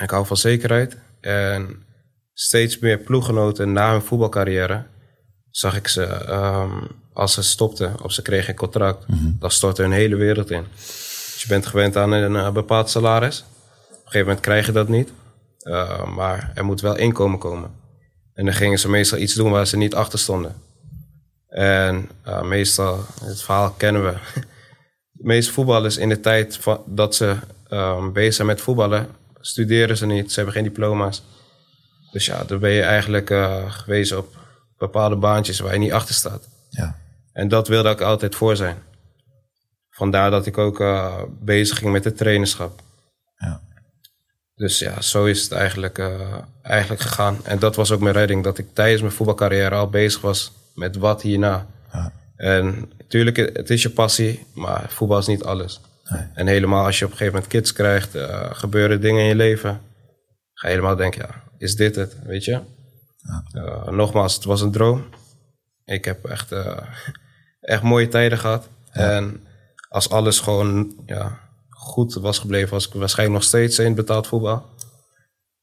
Ik 0.00 0.10
hou 0.10 0.26
van 0.26 0.36
zekerheid. 0.36 0.96
En 1.20 1.82
steeds 2.32 2.78
meer 2.78 2.98
ploeggenoten 2.98 3.72
na 3.72 3.90
hun 3.90 4.02
voetbalcarrière 4.02 4.84
zag 5.50 5.76
ik 5.76 5.88
ze, 5.88 6.04
ehm, 6.04 6.84
als 7.12 7.32
ze 7.32 7.42
stopten 7.42 8.02
of 8.02 8.12
ze 8.12 8.22
kregen 8.22 8.48
een 8.48 8.56
contract, 8.56 9.04
dan 9.38 9.50
stortte 9.50 9.82
hun 9.82 9.92
hele 9.92 10.16
wereld 10.16 10.50
in. 10.50 10.64
Dus 10.74 11.42
je 11.42 11.48
bent 11.48 11.66
gewend 11.66 11.96
aan 11.96 12.12
een 12.12 12.52
bepaald 12.52 12.90
salaris. 12.90 13.40
Op 13.40 13.46
een 13.90 13.96
gegeven 13.96 14.26
moment 14.26 14.40
krijg 14.40 14.66
je 14.66 14.72
dat 14.72 14.88
niet. 14.88 15.12
Eh, 15.58 16.14
maar 16.14 16.52
er 16.54 16.64
moet 16.64 16.80
wel 16.80 16.96
inkomen 16.96 17.38
komen. 17.38 17.70
En 18.34 18.44
dan 18.44 18.54
gingen 18.54 18.78
ze 18.78 18.88
meestal 18.88 19.18
iets 19.18 19.34
doen 19.34 19.50
waar 19.50 19.66
ze 19.66 19.76
niet 19.76 19.94
achter 19.94 20.18
stonden. 20.18 20.54
En 21.48 22.10
eh, 22.22 22.42
meestal, 22.42 23.04
het 23.24 23.42
verhaal 23.42 23.70
kennen 23.70 24.04
we. 24.04 24.14
De 25.12 25.24
meeste 25.24 25.52
voetballers 25.52 25.96
in 25.96 26.08
de 26.08 26.20
tijd 26.20 26.56
van, 26.56 26.82
dat 26.86 27.14
ze 27.14 27.36
ehm, 27.68 28.12
bezig 28.12 28.34
zijn 28.34 28.46
met 28.46 28.60
voetballen, 28.60 29.08
studeren 29.40 29.96
ze 29.96 30.06
niet, 30.06 30.28
ze 30.28 30.36
hebben 30.36 30.54
geen 30.54 30.64
diploma's. 30.64 31.22
Dus 32.12 32.26
ja, 32.26 32.44
dan 32.44 32.58
ben 32.58 32.70
je 32.70 32.82
eigenlijk 32.82 33.30
eh, 33.30 33.70
gewezen 33.70 34.18
op 34.18 34.36
bepaalde 34.78 35.16
baantjes 35.16 35.58
waar 35.58 35.72
je 35.72 35.78
niet 35.78 35.92
achter 35.92 36.14
staat. 36.14 36.48
Ja. 36.70 36.98
En 37.32 37.48
dat 37.48 37.68
wilde 37.68 37.90
ik 37.90 38.00
altijd 38.00 38.34
voor 38.34 38.56
zijn. 38.56 38.76
Vandaar 39.90 40.30
dat 40.30 40.46
ik 40.46 40.58
ook 40.58 40.80
eh, 40.80 41.22
bezig 41.40 41.78
ging 41.78 41.92
met 41.92 42.04
het 42.04 42.16
trainerschap. 42.16 42.82
Ja. 43.36 43.60
Dus 44.54 44.78
ja, 44.78 45.00
zo 45.00 45.24
is 45.24 45.42
het 45.42 45.52
eigenlijk, 45.52 45.98
eigenlijk 46.62 47.02
gegaan. 47.02 47.38
En 47.44 47.58
dat 47.58 47.76
was 47.76 47.90
ook 47.90 48.00
mijn 48.00 48.14
redding, 48.14 48.44
dat 48.44 48.58
ik 48.58 48.74
tijdens 48.74 49.00
mijn 49.00 49.14
voetbalcarrière 49.14 49.74
al 49.74 49.88
bezig 49.88 50.20
was 50.20 50.52
met 50.76 50.96
wat 50.96 51.22
hierna. 51.22 51.66
Ja. 51.92 52.12
En 52.36 52.90
natuurlijk, 52.98 53.36
het 53.36 53.70
is 53.70 53.82
je 53.82 53.90
passie, 53.90 54.46
maar 54.54 54.84
voetbal 54.88 55.18
is 55.18 55.26
niet 55.26 55.44
alles. 55.44 55.80
Nee. 56.04 56.26
En 56.34 56.46
helemaal 56.46 56.84
als 56.84 56.98
je 56.98 57.04
op 57.04 57.10
een 57.10 57.16
gegeven 57.16 57.38
moment 57.38 57.52
kids 57.52 57.72
krijgt, 57.72 58.14
eh, 58.14 58.50
gebeuren 58.50 59.00
dingen 59.00 59.22
in 59.22 59.28
je 59.28 59.34
leven. 59.34 59.80
Ga 60.52 60.68
je 60.68 60.74
helemaal 60.74 60.96
denken, 60.96 61.26
ja, 61.28 61.42
is 61.58 61.76
dit 61.76 61.96
het, 61.96 62.16
weet 62.24 62.44
je? 62.44 62.60
Eh, 63.52 63.88
nogmaals, 63.88 64.34
het 64.34 64.44
was 64.44 64.60
een 64.60 64.70
droom. 64.70 65.04
Ik 65.84 66.04
heb 66.04 66.24
echt, 66.24 66.52
eh, 66.52 66.78
echt 67.60 67.82
mooie 67.82 68.08
tijden 68.08 68.38
gehad. 68.38 68.68
En 68.90 69.46
als 69.88 70.10
alles 70.10 70.40
gewoon 70.40 71.02
ja, 71.06 71.38
goed 71.68 72.14
was 72.14 72.38
gebleven, 72.38 72.70
was 72.70 72.86
ik 72.86 72.92
waarschijnlijk 72.92 73.38
nog 73.38 73.48
steeds 73.48 73.78
in 73.78 73.94
betaald 73.94 74.26
voetbal. 74.26 74.66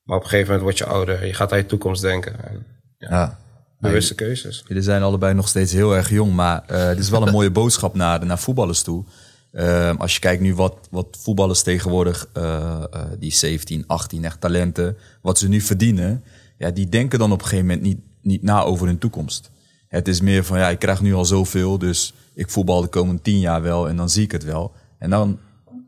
Maar 0.04 0.18
op 0.18 0.24
een 0.24 0.30
gegeven 0.30 0.54
moment 0.54 0.64
word 0.64 0.78
je 0.78 0.94
ouder. 0.94 1.26
Je 1.26 1.34
gaat 1.34 1.52
aan 1.52 1.58
je 1.58 1.66
toekomst 1.66 2.02
denken. 2.02 2.44
En 2.44 2.66
Ja. 2.98 3.40
Bewuste 3.84 4.16
keuzes. 4.16 4.64
Jullie 4.68 4.84
zijn 4.84 5.02
allebei 5.02 5.34
nog 5.34 5.48
steeds 5.48 5.72
heel 5.72 5.96
erg 5.96 6.10
jong, 6.10 6.34
maar 6.34 6.64
eh 6.68 6.88
dit 6.88 7.00
is 7.00 7.10
wel 7.10 7.28
een 7.28 7.34
mooie 7.40 7.52
boodschap 7.52 7.96
naar, 7.96 8.26
naar 8.26 8.40
voetballers 8.40 8.82
toe. 8.82 9.04
Ehm, 9.52 9.96
als 9.96 10.14
je 10.14 10.20
kijkt 10.20 10.42
nu 10.42 10.56
wat, 10.56 10.76
wat 10.90 11.18
voetballers 11.20 11.62
tegenwoordig, 11.62 12.28
eh, 12.34 12.84
eh, 12.92 13.02
die 13.20 13.32
17, 13.32 13.84
18 13.88 14.26
echt 14.26 14.42
talenten, 14.42 14.98
wat 15.22 15.38
ze 15.38 15.48
nu 15.48 15.62
verdienen, 15.62 16.24
ja, 16.58 16.72
die 16.72 16.90
denken 16.90 17.20
dan 17.20 17.32
op 17.32 17.42
een 17.42 17.48
gegeven 17.48 17.66
moment 17.66 17.86
niet, 17.86 18.00
niet 18.22 18.44
na 18.44 18.62
over 18.62 18.88
hun 18.88 18.98
toekomst. 18.98 19.52
Het 19.88 20.08
is 20.08 20.22
meer 20.22 20.44
van, 20.44 20.58
ja, 20.58 20.70
ik 20.70 20.80
krijg 20.80 21.02
nu 21.02 21.14
al 21.14 21.26
zoveel, 21.26 21.78
dus 21.78 22.14
ik 22.34 22.50
voetbal 22.50 22.82
de 22.82 22.88
komende 22.88 23.22
tien 23.22 23.40
jaar 23.40 23.62
wel 23.62 23.90
en 23.90 23.96
dan 23.96 24.10
zie 24.10 24.24
ik 24.24 24.32
het 24.32 24.44
wel. 24.44 24.72
En 24.98 25.10
dan 25.10 25.40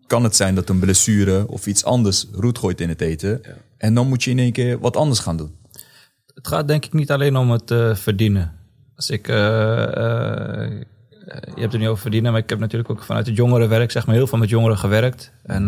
kan 0.07 0.23
het 0.23 0.35
zijn 0.35 0.55
dat 0.55 0.69
een 0.69 0.79
blessure 0.79 1.47
of 1.47 1.67
iets 1.67 1.83
anders 1.83 2.27
roet 2.31 2.57
gooit 2.57 2.81
in 2.81 2.89
het 2.89 3.01
eten. 3.01 3.41
En 3.77 3.93
dan 3.93 4.07
moet 4.07 4.23
je 4.23 4.31
in 4.31 4.39
één 4.39 4.51
keer 4.51 4.79
wat 4.79 4.97
anders 4.97 5.19
gaan 5.19 5.37
doen. 5.37 5.55
Het 6.35 6.47
gaat 6.47 6.67
denk 6.67 6.85
ik 6.85 6.93
niet 6.93 7.11
alleen 7.11 7.37
om 7.37 7.51
het 7.51 7.71
eh, 7.71 7.95
verdienen. 7.95 8.51
Als 8.95 9.09
ik, 9.09 9.27
eh, 9.27 9.83
eh, 9.83 10.71
je 11.55 11.61
hebt 11.61 11.71
het 11.71 11.81
nu 11.81 11.89
over 11.89 12.01
verdienen, 12.01 12.31
maar 12.31 12.41
ik 12.41 12.49
heb 12.49 12.59
natuurlijk 12.59 12.89
ook 12.89 13.03
vanuit 13.03 13.25
het 13.25 13.35
jongerenwerk 13.35 13.91
zeg 13.91 14.05
maar 14.05 14.15
heel 14.15 14.27
veel 14.27 14.37
met 14.37 14.49
jongeren 14.49 14.77
gewerkt. 14.77 15.31
En 15.43 15.65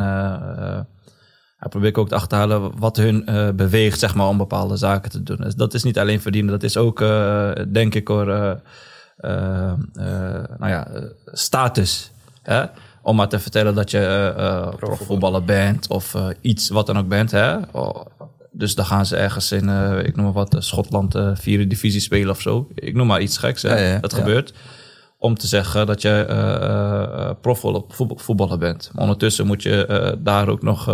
ja, 1.60 1.67
probeer 1.69 1.89
ik 1.89 1.97
ook 1.97 2.08
te 2.08 2.15
achterhalen 2.15 2.80
wat 2.80 2.97
hun 2.97 3.25
beweegt 3.56 3.99
zeg 3.99 4.15
maar 4.15 4.27
om 4.27 4.38
bepaalde 4.38 4.77
zaken 4.77 5.12
te 5.12 5.23
doen. 5.23 5.38
Dus 5.38 5.56
dat 5.56 5.73
is 5.73 5.84
niet 5.84 5.99
alleen 5.99 6.21
verdienen, 6.21 6.51
dat 6.51 6.63
is 6.63 6.77
ook 6.77 6.99
denk 7.67 7.95
ik 7.95 8.08
hoor, 8.08 8.25
nou 10.58 10.67
ja, 10.67 10.88
status. 11.25 12.12
Hè? 12.41 12.65
Om 13.01 13.15
maar 13.15 13.30
te 13.30 13.39
vertellen 13.39 13.75
dat 13.75 13.91
je 13.91 14.73
profvoetballer 14.80 15.43
bent 15.43 15.88
of 15.88 16.15
iets 16.41 16.69
wat 16.69 16.86
dan 16.86 16.97
ook 16.97 17.08
bent. 17.08 17.32
Hè? 17.32 17.58
Oh, 17.71 18.06
dus 18.57 18.75
dan 18.75 18.85
gaan 18.85 19.05
ze 19.05 19.15
ergens 19.15 19.51
in, 19.51 19.69
eh, 19.69 20.05
ik 20.05 20.15
noem 20.15 20.25
maar 20.25 20.33
wat, 20.33 20.55
eh, 20.55 20.61
Schotland, 20.61 21.15
eh, 21.15 21.31
vierde 21.33 21.67
divisie 21.67 22.01
spelen 22.01 22.29
of 22.29 22.41
zo. 22.41 22.67
Ik 22.75 22.95
noem 22.95 23.07
maar 23.07 23.21
iets 23.21 23.37
geks, 23.37 23.61
hè? 23.61 23.69
Ja, 23.69 23.93
ja, 23.93 23.99
dat 23.99 24.11
ja. 24.11 24.17
gebeurt. 24.17 24.53
Om 25.19 25.37
te 25.37 25.47
zeggen 25.47 25.85
dat 25.85 26.01
je 26.01 26.09
eh, 26.09 27.29
profvoetballer 27.41 27.87
voetbal- 27.89 28.17
voetballer 28.17 28.57
bent. 28.57 28.89
Maar 28.93 29.03
ondertussen 29.03 29.47
moet 29.47 29.63
je 29.63 30.17
daar 30.19 30.47
ook 30.47 30.61
nog 30.61 30.85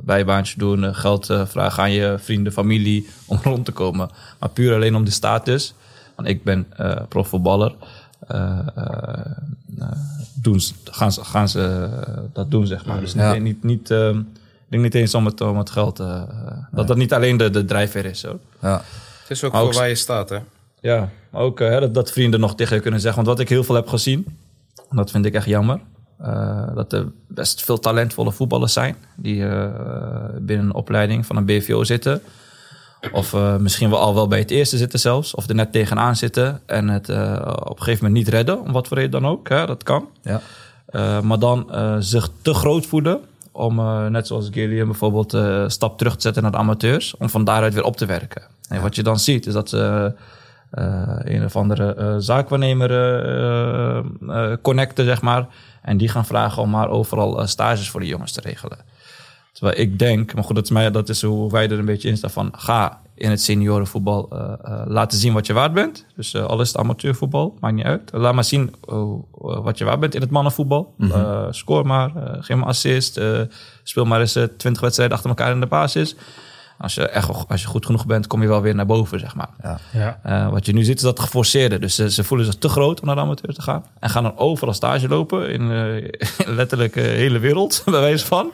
bijbaantje 0.00 0.58
doen, 0.58 0.94
geld 0.94 1.26
vragen 1.44 1.82
aan 1.82 1.92
je 1.92 2.16
vrienden, 2.18 2.52
familie 2.52 3.08
om 3.26 3.38
rond 3.52 3.64
te 3.64 3.72
komen. 3.72 4.10
Maar 4.38 4.48
puur 4.48 4.74
alleen 4.74 4.94
om 4.96 5.04
de 5.04 5.10
status. 5.10 5.74
Want 6.16 6.28
ik 6.28 6.44
ben 6.44 6.66
profvoetballer. 7.08 7.74
doen 10.34 10.60
gaan, 10.84 11.12
ze, 11.12 11.24
gaan 11.24 11.48
ze 11.48 11.88
dat 12.32 12.50
doen, 12.50 12.66
zeg 12.66 12.86
maar. 12.86 13.00
Dus 13.00 13.14
niet, 13.14 13.40
niet, 13.42 13.62
niet, 13.62 13.90
ehm, 13.90 14.20
denk 14.80 14.94
niet 14.94 15.02
eens 15.02 15.14
om 15.14 15.24
het, 15.24 15.40
om 15.40 15.58
het 15.58 15.70
geld. 15.70 16.00
eh, 16.00 16.06
eh, 16.06 16.58
dat 16.70 16.86
dat 16.88 16.96
niet 16.96 17.12
alleen 17.12 17.36
de, 17.36 17.50
de 17.50 17.64
drijfveer 17.64 18.04
is. 18.04 18.22
Hoor. 18.22 18.38
Ja. 18.60 18.82
Het 19.20 19.30
is 19.30 19.44
ook 19.44 19.52
Maar 19.52 19.60
voor 19.60 19.70
ook- 19.70 19.76
waar 19.76 19.88
je 19.88 19.94
staat, 19.94 20.28
hè? 20.28 20.38
Ja, 20.80 21.08
maar 21.30 21.42
ook 21.42 21.60
eh, 21.60 21.68
hè, 21.68 21.80
dat, 21.80 21.94
dat 21.94 22.10
vrienden 22.12 22.40
nog 22.40 22.54
tegen 22.54 22.76
je 22.76 22.82
kunnen 22.82 23.00
zeggen. 23.00 23.24
Want 23.24 23.36
wat 23.36 23.46
ik 23.46 23.52
heel 23.52 23.64
veel 23.64 23.74
heb 23.74 23.88
gezien, 23.88 24.24
en 24.90 24.96
dat 24.96 25.10
vind 25.10 25.24
ik 25.26 25.34
echt 25.34 25.46
jammer. 25.46 25.80
eh, 26.18 26.74
dat 26.74 26.92
er 26.92 27.06
best 27.28 27.62
veel 27.64 27.78
talentvolle 27.78 28.32
voetballers 28.32 28.72
zijn. 28.72 28.96
Die 29.16 29.46
eh, 29.46 29.70
binnen 30.40 30.66
een 30.66 30.74
opleiding 30.74 31.26
van 31.26 31.36
een 31.36 31.44
BVO 31.44 31.84
zitten. 31.84 32.22
Of 33.12 33.34
eh, 33.34 33.56
misschien 33.56 33.90
wel 33.90 33.98
al 33.98 34.14
wel 34.14 34.28
bij 34.28 34.38
het 34.38 34.50
eerste 34.50 34.76
zitten 34.76 34.98
zelfs. 34.98 35.34
Of 35.34 35.48
er 35.48 35.54
net 35.54 35.72
tegenaan 35.72 36.16
zitten. 36.16 36.60
En 36.66 36.88
het 36.88 37.08
eh, 37.08 37.52
op 37.64 37.78
een 37.78 37.82
gegeven 37.84 38.04
moment 38.06 38.24
niet 38.24 38.34
redden. 38.34 38.60
Om 38.60 38.72
wat 38.72 38.88
voor 38.88 38.96
reden 38.96 39.10
dan 39.22 39.26
ook. 39.30 39.48
Hè, 39.48 39.66
dat 39.66 39.82
kan. 39.82 40.08
Ja. 40.22 40.40
Eh, 40.86 41.20
maar 41.20 41.38
dan 41.38 41.72
eh, 41.72 41.96
zich 41.98 42.28
te 42.42 42.54
groot 42.54 42.86
voelen 42.86 43.20
om, 43.54 43.78
eh, 43.78 44.06
net 44.06 44.26
zoals 44.26 44.48
Gillian 44.50 44.86
bijvoorbeeld, 44.86 45.34
eh, 45.34 45.40
een 45.42 45.70
stap 45.70 45.98
terug 45.98 46.14
te 46.14 46.20
zetten 46.20 46.42
naar 46.42 46.50
de 46.52 46.56
amateurs. 46.58 47.16
Om 47.16 47.28
van 47.28 47.44
daaruit 47.44 47.74
weer 47.74 47.84
op 47.84 47.96
te 47.96 48.06
werken. 48.06 48.42
En 48.68 48.82
wat 48.82 48.94
je 48.96 49.02
dan 49.02 49.18
ziet, 49.18 49.46
is 49.46 49.52
dat 49.52 49.68
ze 49.68 50.12
eh, 50.70 51.02
een 51.18 51.44
of 51.44 51.56
andere 51.56 51.94
eh, 51.94 52.14
zaakwaarnemer 52.18 52.90
eh, 52.90 53.98
eh, 54.28 54.56
connecten, 54.62 55.04
zeg 55.04 55.22
maar. 55.22 55.46
En 55.82 55.96
die 55.96 56.08
gaan 56.08 56.26
vragen 56.26 56.62
om 56.62 56.70
maar 56.70 56.88
overal 56.88 57.40
eh, 57.40 57.46
stages 57.46 57.90
voor 57.90 58.00
de 58.00 58.06
jongens 58.06 58.32
te 58.32 58.40
regelen. 58.40 58.78
Terwijl 59.54 59.80
ik 59.80 59.98
denk, 59.98 60.34
maar 60.34 60.44
goed, 60.44 60.54
dat 60.54 60.64
is, 60.64 60.70
mij, 60.70 60.90
dat 60.90 61.08
is 61.08 61.22
hoe 61.22 61.50
wij 61.50 61.68
er 61.68 61.78
een 61.78 61.84
beetje 61.84 62.08
in 62.08 62.16
staan 62.16 62.30
van... 62.30 62.52
ga 62.56 63.00
in 63.14 63.30
het 63.30 63.42
seniorenvoetbal 63.42 64.28
eh, 64.30 64.52
eh, 64.62 64.82
laten 64.86 65.18
zien 65.18 65.32
wat 65.32 65.46
je 65.46 65.52
waard 65.52 65.72
bent. 65.72 66.06
Dus 66.16 66.34
eh, 66.34 66.44
al 66.44 66.60
is 66.60 66.68
het 66.68 66.76
amateurvoetbal, 66.76 67.56
maakt 67.60 67.74
niet 67.74 67.84
uit. 67.84 68.10
Laat 68.12 68.34
maar 68.34 68.44
zien 68.44 68.74
wat 69.38 69.78
je 69.78 69.84
waard 69.84 70.00
bent 70.00 70.14
in 70.14 70.20
het 70.20 70.30
mannenvoetbal. 70.30 70.94
Eh, 70.98 71.46
score 71.50 71.84
maar, 71.84 72.12
geef 72.40 72.56
maar 72.56 72.66
assist. 72.66 73.20
speel 73.82 74.04
maar 74.04 74.20
eens 74.20 74.32
twintig 74.32 74.80
wedstrijden 74.80 75.16
achter 75.16 75.30
elkaar 75.30 75.52
in 75.52 75.60
de 75.60 75.66
basis. 75.66 76.16
Als 76.78 76.94
je, 76.94 77.08
echt, 77.08 77.48
als 77.48 77.62
je 77.62 77.66
goed 77.66 77.86
genoeg 77.86 78.06
bent, 78.06 78.26
kom 78.26 78.42
je 78.42 78.48
wel 78.48 78.60
weer 78.60 78.74
naar 78.74 78.86
boven, 78.86 79.20
zeg 79.20 79.34
maar. 79.34 79.48
Ja. 79.62 79.78
Ja. 79.92 80.20
Eh, 80.22 80.50
wat 80.50 80.66
je 80.66 80.72
nu 80.72 80.84
ziet 80.84 80.96
is 80.96 81.02
dat 81.02 81.20
geforceerde. 81.20 81.78
Dus 81.78 81.94
ze, 81.94 82.10
ze 82.10 82.24
voelen 82.24 82.46
zich 82.46 82.56
te 82.56 82.68
groot 82.68 83.00
om 83.00 83.06
naar 83.06 83.16
de 83.16 83.20
amateur 83.20 83.54
te 83.54 83.62
gaan. 83.62 83.84
En 84.00 84.10
gaan 84.10 84.22
dan 84.22 84.36
overal 84.36 84.74
stage 84.74 85.08
lopen 85.08 85.50
in 85.50 85.70
eh, 85.70 86.08
letterlijk 86.56 86.94
de 86.94 87.00
hele 87.00 87.38
wereld, 87.38 87.82
bij 87.90 88.00
wijze 88.00 88.26
van. 88.26 88.50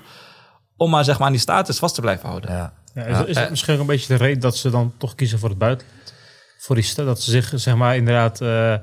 Om 0.81 0.91
maar 0.91 1.05
zeg 1.05 1.19
maar 1.19 1.27
aan 1.27 1.33
die 1.33 1.41
status 1.41 1.79
vast 1.79 1.95
te 1.95 2.01
blijven 2.01 2.29
houden. 2.29 2.53
Ja. 2.53 2.73
Ja, 2.95 3.05
is, 3.05 3.27
is 3.27 3.37
het 3.37 3.51
misschien 3.51 3.75
ook 3.75 3.81
een 3.81 3.87
beetje 3.87 4.17
de 4.17 4.25
reden 4.25 4.41
dat 4.41 4.57
ze 4.57 4.71
dan 4.71 4.93
toch 4.97 5.15
kiezen 5.15 5.39
voor 5.39 5.49
het 5.49 5.59
buitenland? 5.59 6.15
Voor 6.59 6.77
die 6.77 6.95
dat 6.95 7.23
ze 7.23 7.31
zich, 7.31 7.53
zeg 7.55 7.75
maar, 7.75 7.97
inderdaad, 7.97 8.41
eh, 8.41 8.75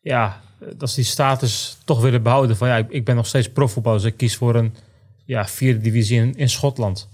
ja, 0.00 0.40
dat 0.76 0.88
ze 0.90 0.94
die 0.94 1.04
status 1.04 1.76
toch 1.84 2.00
willen 2.00 2.22
behouden. 2.22 2.56
Van 2.56 2.68
ja, 2.68 2.76
ik, 2.76 2.90
ik 2.90 3.04
ben 3.04 3.16
nog 3.16 3.26
steeds 3.26 3.48
profvoetballer, 3.48 4.00
dus 4.00 4.10
ik 4.10 4.16
kies 4.16 4.36
voor 4.36 4.54
een 4.54 4.74
ja, 5.24 5.46
vierde 5.46 5.80
divisie 5.80 6.20
in, 6.20 6.36
in 6.36 6.48
Schotland. 6.48 7.08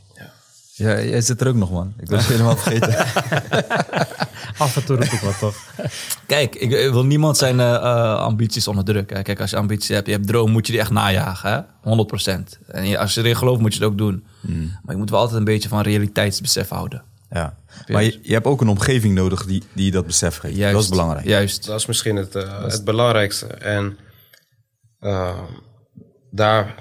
Ja, 0.75 1.01
jij 1.01 1.21
zit 1.21 1.41
er 1.41 1.49
ook 1.49 1.55
nog, 1.55 1.71
man. 1.71 1.95
Ik 2.01 2.09
was 2.09 2.27
helemaal 2.27 2.57
vergeten. 2.57 2.95
Af 4.61 4.77
en 4.77 4.85
toe 4.85 4.97
roep 4.97 5.05
ik 5.05 5.21
wat 5.21 5.39
toch? 5.39 5.57
Kijk, 6.27 6.55
ik, 6.55 6.71
ik 6.71 6.91
wil 6.93 7.05
niemand 7.05 7.37
zijn 7.37 7.61
eh, 7.61 7.75
eh, 7.75 8.15
ambities 8.19 8.69
onderdrukken. 8.69 9.23
Kijk, 9.23 9.41
als 9.41 9.51
je 9.51 9.57
ambities 9.57 9.89
hebt, 9.89 10.07
je 10.07 10.13
hebt 10.13 10.27
droom, 10.27 10.51
moet 10.51 10.67
je 10.67 10.73
die 10.73 10.81
echt 10.81 10.91
najagen. 10.91 11.51
Hè? 11.53 11.61
100%. 12.41 12.59
En 12.67 12.89
je- 12.89 12.99
als 12.99 13.15
je 13.15 13.21
erin 13.21 13.37
gelooft, 13.37 13.61
moet 13.61 13.73
je 13.75 13.79
het 13.81 13.89
ook 13.89 13.99
doen. 13.99 14.25
Maar 14.83 14.95
je 14.95 14.97
moet 14.97 15.11
wel 15.11 15.19
altijd 15.21 15.39
een 15.39 15.45
beetje 15.45 15.69
van 15.69 15.81
realiteitsbesef 15.81 16.69
houden. 16.69 17.03
Ja. 17.31 17.57
Maar 17.89 18.03
je, 18.03 18.19
je 18.23 18.33
hebt 18.33 18.47
ook 18.47 18.61
een 18.61 18.69
omgeving 18.69 19.15
nodig 19.15 19.45
die, 19.47 19.63
die 19.73 19.91
dat 19.91 20.07
besef 20.07 20.37
geeft. 20.37 20.57
Juist, 20.57 20.75
Dat 20.75 20.83
is 20.83 20.89
belangrijk. 20.89 21.27
Juist. 21.27 21.67
Dat 21.67 21.79
is 21.81 21.87
misschien 21.87 22.17
het, 22.17 22.35
eh, 22.35 22.63
het 22.63 22.85
belangrijkste. 22.85 23.47
En 23.47 23.99
eh, 24.99 25.39
daar 26.31 26.75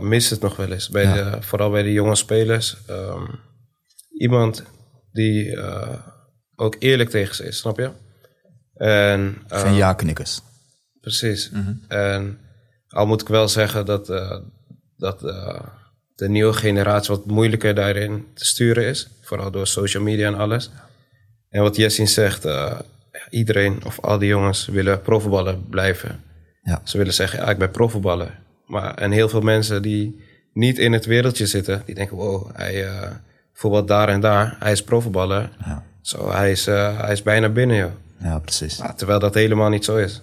mist 0.00 0.30
het 0.30 0.40
nog 0.40 0.56
wel 0.56 0.72
eens. 0.72 0.88
Bij 0.88 1.12
de, 1.12 1.36
vooral 1.40 1.70
bij 1.70 1.82
de 1.82 1.92
jonge 1.92 2.14
spelers. 2.16 2.76
Ehm, 2.86 3.22
iemand 4.18 4.62
die 5.12 5.56
eh, 5.56 5.88
ook 6.60 6.76
eerlijk 6.78 7.10
tegen 7.10 7.34
ze 7.34 7.44
is, 7.44 7.58
snap 7.58 7.78
je? 7.78 7.90
En, 8.74 9.36
eh, 9.48 9.60
Geen 9.60 9.74
ja-knikkers. 9.74 10.40
Precies. 11.00 11.50
En 11.88 12.38
al 12.88 13.06
moet 13.06 13.20
ik 13.20 13.28
wel 13.28 13.48
zeggen 13.48 13.86
dat, 13.86 14.08
eh, 14.08 14.38
dat 14.96 15.24
eh, 15.24 15.60
de 16.14 16.28
nieuwe 16.28 16.52
generatie 16.52 17.14
wat 17.14 17.26
moeilijker 17.26 17.74
daarin 17.74 18.26
te 18.34 18.44
sturen 18.44 18.84
is. 18.84 19.08
Vooral 19.20 19.50
door 19.50 19.66
social 19.66 20.02
media 20.02 20.26
en 20.26 20.34
alles. 20.34 20.70
En 21.48 21.62
wat 21.62 21.76
Jessin 21.76 22.08
zegt, 22.08 22.46
iedereen 23.30 23.84
of 23.84 24.00
al 24.00 24.18
die 24.18 24.28
jongens 24.28 24.66
willen 24.66 25.02
profvoetballer 25.02 25.58
blijven. 25.58 26.22
Ja. 26.62 26.80
Ze 26.84 26.98
willen 26.98 27.14
zeggen, 27.14 27.38
ja, 27.38 27.50
ik 27.50 27.58
ben 27.58 27.70
profvoetballer. 27.70 28.38
Maar, 28.66 28.94
en 28.94 29.10
heel 29.10 29.28
veel 29.28 29.40
mensen 29.40 29.82
die 29.82 30.24
niet 30.52 30.78
in 30.78 30.92
het 30.92 31.04
wereldje 31.04 31.46
zitten, 31.46 31.82
die 31.86 31.94
denken, 31.94 32.16
wow, 32.16 32.50
hij 32.56 32.88
voetbalt 33.52 33.88
daar 33.88 34.08
en 34.08 34.20
daar. 34.20 34.56
Hij 34.58 34.72
is 34.72 34.82
profvoetballer. 34.84 35.50
Ja. 35.64 35.84
Zo, 36.02 36.30
hij, 36.30 36.50
is, 36.50 36.66
eh, 36.66 37.00
hij 37.00 37.12
is 37.12 37.22
bijna 37.22 37.48
binnen, 37.48 37.76
joh. 37.76 37.90
Ja, 38.18 38.38
precies. 38.38 38.76
Ja, 38.76 38.92
terwijl 38.92 39.18
dat 39.18 39.34
helemaal 39.34 39.68
niet 39.68 39.84
zo 39.84 39.96
is. 39.96 40.22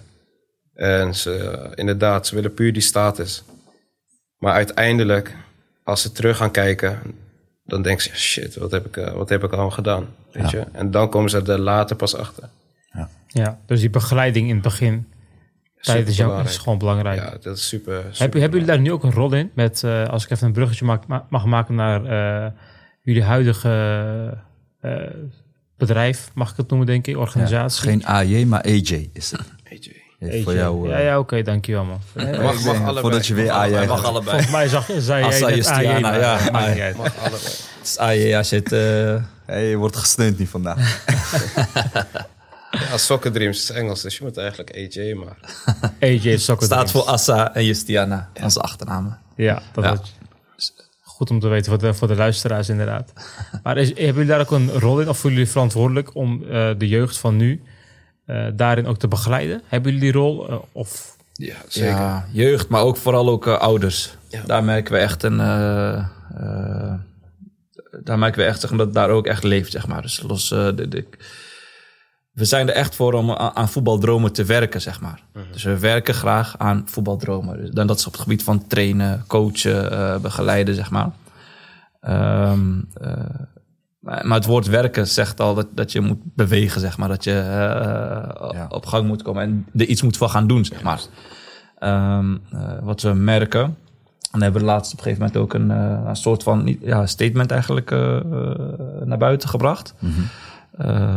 En 0.74 1.14
ze, 1.14 1.66
inderdaad, 1.74 2.26
ze 2.26 2.34
willen 2.34 2.54
puur 2.54 2.72
die 2.72 2.82
status. 2.82 3.44
Maar 4.38 4.52
uiteindelijk, 4.52 5.36
als 5.84 6.02
ze 6.02 6.12
terug 6.12 6.36
gaan 6.36 6.50
kijken, 6.50 6.98
dan 7.64 7.82
denken 7.82 8.02
ze, 8.04 8.16
shit, 8.16 8.56
wat 8.56 8.70
heb 8.70 8.86
ik, 8.86 8.96
eh, 8.96 9.12
wat 9.12 9.28
heb 9.28 9.44
ik 9.44 9.50
allemaal 9.52 9.70
gedaan? 9.70 10.06
Weet 10.32 10.50
je? 10.50 10.64
En 10.72 10.90
dan 10.90 11.08
komen 11.10 11.30
ze 11.30 11.42
er 11.42 11.58
later 11.58 11.96
pas 11.96 12.14
achter. 12.16 12.48
Ja, 13.30 13.58
dus 13.66 13.80
die 13.80 13.90
begeleiding 13.90 14.46
in 14.48 14.54
het 14.54 14.62
begin 14.62 15.06
tijdens 15.80 16.16
jou 16.16 16.30
is 16.44 16.56
gewoon 16.58 16.78
belangrijk. 16.78 17.18
Ja, 17.20 17.36
dat 17.40 17.56
is 17.56 17.68
super. 17.68 17.94
Heb, 18.04 18.14
super 18.14 18.40
hebben 18.40 18.58
jullie 18.60 18.74
daar 18.74 18.80
nu 18.80 18.92
ook 18.92 19.02
een 19.02 19.12
rol 19.12 19.32
in? 19.32 19.50
Met, 19.54 19.82
eh, 19.84 20.08
als 20.08 20.24
ik 20.24 20.30
even 20.30 20.46
een 20.46 20.52
bruggetje 20.52 20.84
maak, 20.84 21.06
ma- 21.06 21.26
mag 21.28 21.44
maken 21.44 21.74
naar 21.74 22.04
eh, 22.04 22.52
jullie 23.02 23.22
huidige 23.22 24.38
eh, 24.80 24.92
bedrijf, 25.78 26.30
mag 26.34 26.50
ik 26.50 26.56
het 26.56 26.68
noemen, 26.68 26.86
denk 26.86 27.06
ik, 27.06 27.16
organisatie. 27.16 27.82
Geen 27.82 28.06
AJ, 28.06 28.44
maar 28.44 28.62
AJ 28.62 29.10
is 29.12 29.30
het. 29.30 29.40
AJ. 29.72 30.06
Ja, 30.20 30.42
voor 30.42 30.54
jou. 30.54 30.88
Ja, 30.88 30.96
eh, 30.96 31.04
ja 31.04 31.18
oké, 31.18 31.42
dankjewel 31.42 31.84
man. 31.84 32.00
Mag, 32.14 32.40
mag 32.42 32.62
denk, 32.62 32.76
allebei. 32.76 33.00
Voordat 33.00 33.26
je 33.26 33.34
weer 33.34 33.50
AJ 33.50 33.86
Mag 33.86 34.04
allebei. 34.04 34.30
Volgens 34.30 34.50
mij 34.50 34.68
zag, 34.68 34.90
zei 34.98 35.28
jij 35.40 35.54
Justiana, 35.56 35.94
AJ, 35.94 36.00
maar 36.00 36.20
ja. 36.20 36.38
dat 36.42 36.52
maakt 36.52 36.72
niet 36.72 36.82
uit. 36.82 36.96
Mag 36.96 37.16
allebei. 37.18 37.42
Het 37.42 37.84
is 37.86 37.98
AJ 37.98 38.36
als 38.36 38.48
je 38.48 38.56
het... 38.56 38.72
eh, 38.72 39.24
Hey, 39.46 39.68
je 39.68 39.76
wordt 39.76 39.96
gesteund 39.96 40.38
niet 40.38 40.48
vandaag. 40.48 41.04
Ja, 42.70 42.96
Soccer 42.96 43.32
Dreams 43.32 43.58
is 43.62 43.70
Engels, 43.70 44.02
dus 44.02 44.16
je 44.18 44.24
moet 44.24 44.36
eigenlijk 44.36 44.70
AJ, 44.76 45.12
maar... 45.14 45.36
AJ 46.00 46.36
Soccer 46.36 46.66
staat 46.66 46.90
voor 46.90 47.02
Assa 47.02 47.54
en 47.54 47.64
Justiana, 47.64 48.28
onze 48.42 48.60
achternamen. 48.60 49.18
Ja, 49.36 49.62
dat 49.72 49.84
Ja. 49.84 49.90
was 49.96 50.14
goed 51.18 51.30
om 51.30 51.40
te 51.40 51.48
weten 51.48 51.70
voor 51.72 51.80
de, 51.80 51.94
voor 51.94 52.08
de 52.08 52.14
luisteraars 52.16 52.68
inderdaad. 52.68 53.12
Maar 53.62 53.76
is, 53.76 53.88
hebben 53.88 54.06
jullie 54.06 54.26
daar 54.26 54.40
ook 54.40 54.50
een 54.50 54.70
rol 54.72 55.00
in? 55.00 55.08
Of 55.08 55.18
voelen 55.18 55.38
jullie 55.38 55.52
verantwoordelijk 55.52 56.14
om 56.14 56.42
eh, 56.42 56.70
de 56.78 56.88
jeugd 56.88 57.18
van 57.18 57.36
nu 57.36 57.62
eh, 58.26 58.46
daarin 58.54 58.86
ook 58.86 58.98
te 58.98 59.08
begeleiden? 59.08 59.62
Hebben 59.66 59.92
jullie 59.92 60.12
die 60.12 60.20
rol? 60.20 60.48
eh, 60.48 60.56
of 60.72 61.16
Ja, 61.32 61.54
zeker. 61.68 61.90
Ja, 61.90 62.26
jeugd, 62.32 62.68
maar 62.68 62.82
ook 62.82 62.96
vooral 62.96 63.28
ook 63.28 63.46
ouders. 63.46 64.14
Ja. 64.28 64.42
Daar 64.46 64.64
merken 64.64 64.92
we 64.92 64.98
echt 64.98 65.22
een... 65.22 65.40
eh, 65.40 65.98
eh, 66.36 66.94
daar 68.04 68.18
merken 68.18 68.40
we 68.40 68.46
echt 68.46 68.60
zeg 68.60 68.68
maar, 68.70 68.78
dat 68.78 68.86
het 68.86 68.96
daar 68.96 69.10
ook 69.10 69.26
echt 69.26 69.42
leeft, 69.44 69.72
zeg 69.72 69.86
maar. 69.86 70.02
Dus 70.02 70.22
los, 70.26 70.50
eh, 70.52 70.64
de, 70.74 70.88
de- 70.88 71.04
we 72.38 72.44
zijn 72.44 72.68
er 72.68 72.74
echt 72.74 72.94
voor 72.94 73.12
om 73.12 73.30
aan, 73.32 73.56
aan 73.56 73.68
voetbaldromen 73.68 74.32
te 74.32 74.44
werken, 74.44 74.80
zeg 74.80 75.00
maar. 75.00 75.22
Dus 75.52 75.62
we 75.62 75.78
werken 75.78 76.14
graag 76.14 76.58
aan 76.58 76.82
voetbaldromen. 76.86 77.56
Dus 77.56 77.70
Dan 77.70 77.86
dat 77.86 77.98
is 77.98 78.06
op 78.06 78.12
het 78.12 78.20
gebied 78.22 78.42
van 78.42 78.66
trainen, 78.66 79.24
coachen, 79.26 79.90
eh, 79.92 80.16
begeleiden, 80.18 80.74
zeg 80.74 80.90
maar. 80.90 81.10
Ehm, 82.00 82.80
eh, 83.00 83.12
maar 84.00 84.34
het 84.36 84.46
woord 84.46 84.66
werken 84.66 85.06
zegt 85.08 85.40
al 85.40 85.54
dat, 85.54 85.66
dat 85.74 85.92
je 85.92 86.00
moet 86.00 86.18
bewegen, 86.22 86.80
zeg 86.80 86.98
maar. 86.98 87.08
Dat 87.08 87.24
je 87.24 87.38
eh, 87.38 88.50
Ja. 88.52 88.66
op 88.68 88.86
gang 88.86 89.06
moet 89.06 89.22
komen 89.22 89.42
en 89.42 89.66
er 89.74 89.86
iets 89.86 90.02
moet 90.02 90.16
voor 90.16 90.28
gaan 90.28 90.46
doen, 90.46 90.64
zeg 90.64 90.82
maar. 90.82 91.00
Ehm, 91.78 92.36
eh, 92.52 92.60
wat 92.82 93.02
we 93.02 93.12
merken, 93.12 93.76
en 94.32 94.42
hebben 94.42 94.60
we 94.60 94.66
laatst 94.66 94.92
op 94.92 94.98
een 94.98 95.04
gegeven 95.04 95.24
moment 95.26 95.42
ook 95.42 95.54
een, 95.54 95.70
een 96.08 96.16
soort 96.16 96.42
van 96.42 96.76
ja, 96.80 97.06
statement 97.06 97.50
eigenlijk 97.50 97.90
naar 99.04 99.18
buiten 99.18 99.48
gebracht. 99.48 99.94
Eh, 100.78 101.16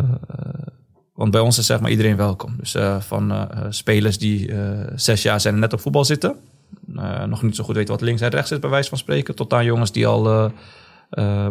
want 1.21 1.33
bij 1.33 1.41
ons 1.41 1.57
is 1.57 1.65
zeg 1.65 1.79
maar 1.79 1.89
iedereen 1.91 2.15
welkom. 2.15 2.55
Dus 2.57 2.75
eh, 2.75 2.99
van 3.01 3.31
eh, 3.31 3.41
eh, 3.41 3.65
spelers 3.69 4.17
die 4.17 4.53
zes 4.95 5.21
jaar 5.21 5.41
zijn 5.41 5.53
en 5.53 5.59
net 5.59 5.73
op 5.73 5.79
voetbal 5.79 6.05
zitten. 6.05 6.35
nog 7.27 7.41
niet 7.43 7.55
zo 7.55 7.63
goed 7.63 7.75
weten 7.75 7.93
wat 7.93 8.01
links 8.03 8.21
en 8.21 8.29
rechts 8.29 8.51
is, 8.51 8.59
bij 8.59 8.69
wijze 8.69 8.89
van 8.89 8.97
spreken. 8.97 9.35
Tot 9.35 9.53
aan 9.53 9.65
jongens 9.65 9.91
die 9.91 10.07
al 10.07 10.51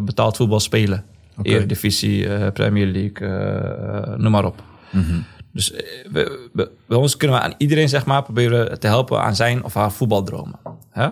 betaald 0.01 0.37
voetbal 0.37 0.61
spelen. 0.61 1.05
Oké. 1.39 1.49
Eredivisie, 1.49 2.51
Premier 2.51 2.87
League, 2.87 4.17
noem 4.19 4.31
maar 4.33 4.45
op. 4.45 4.63
Dus 5.53 5.73
eh, 5.73 5.83
we, 6.13 6.49
we- 6.53 6.71
bij 6.87 6.97
ons 6.99 7.17
kunnen 7.17 7.37
we 7.37 7.43
aan 7.43 7.55
iedereen 7.59 7.89
zeg 7.89 8.05
maar, 8.07 8.23
proberen 8.23 8.81
te 8.81 8.87
helpen 8.87 9.23
aan 9.23 9.37
zijn 9.37 9.65
of 9.65 9.75
haar 9.75 9.93
voetbaldromen. 9.93 10.59
Hè? 10.91 11.09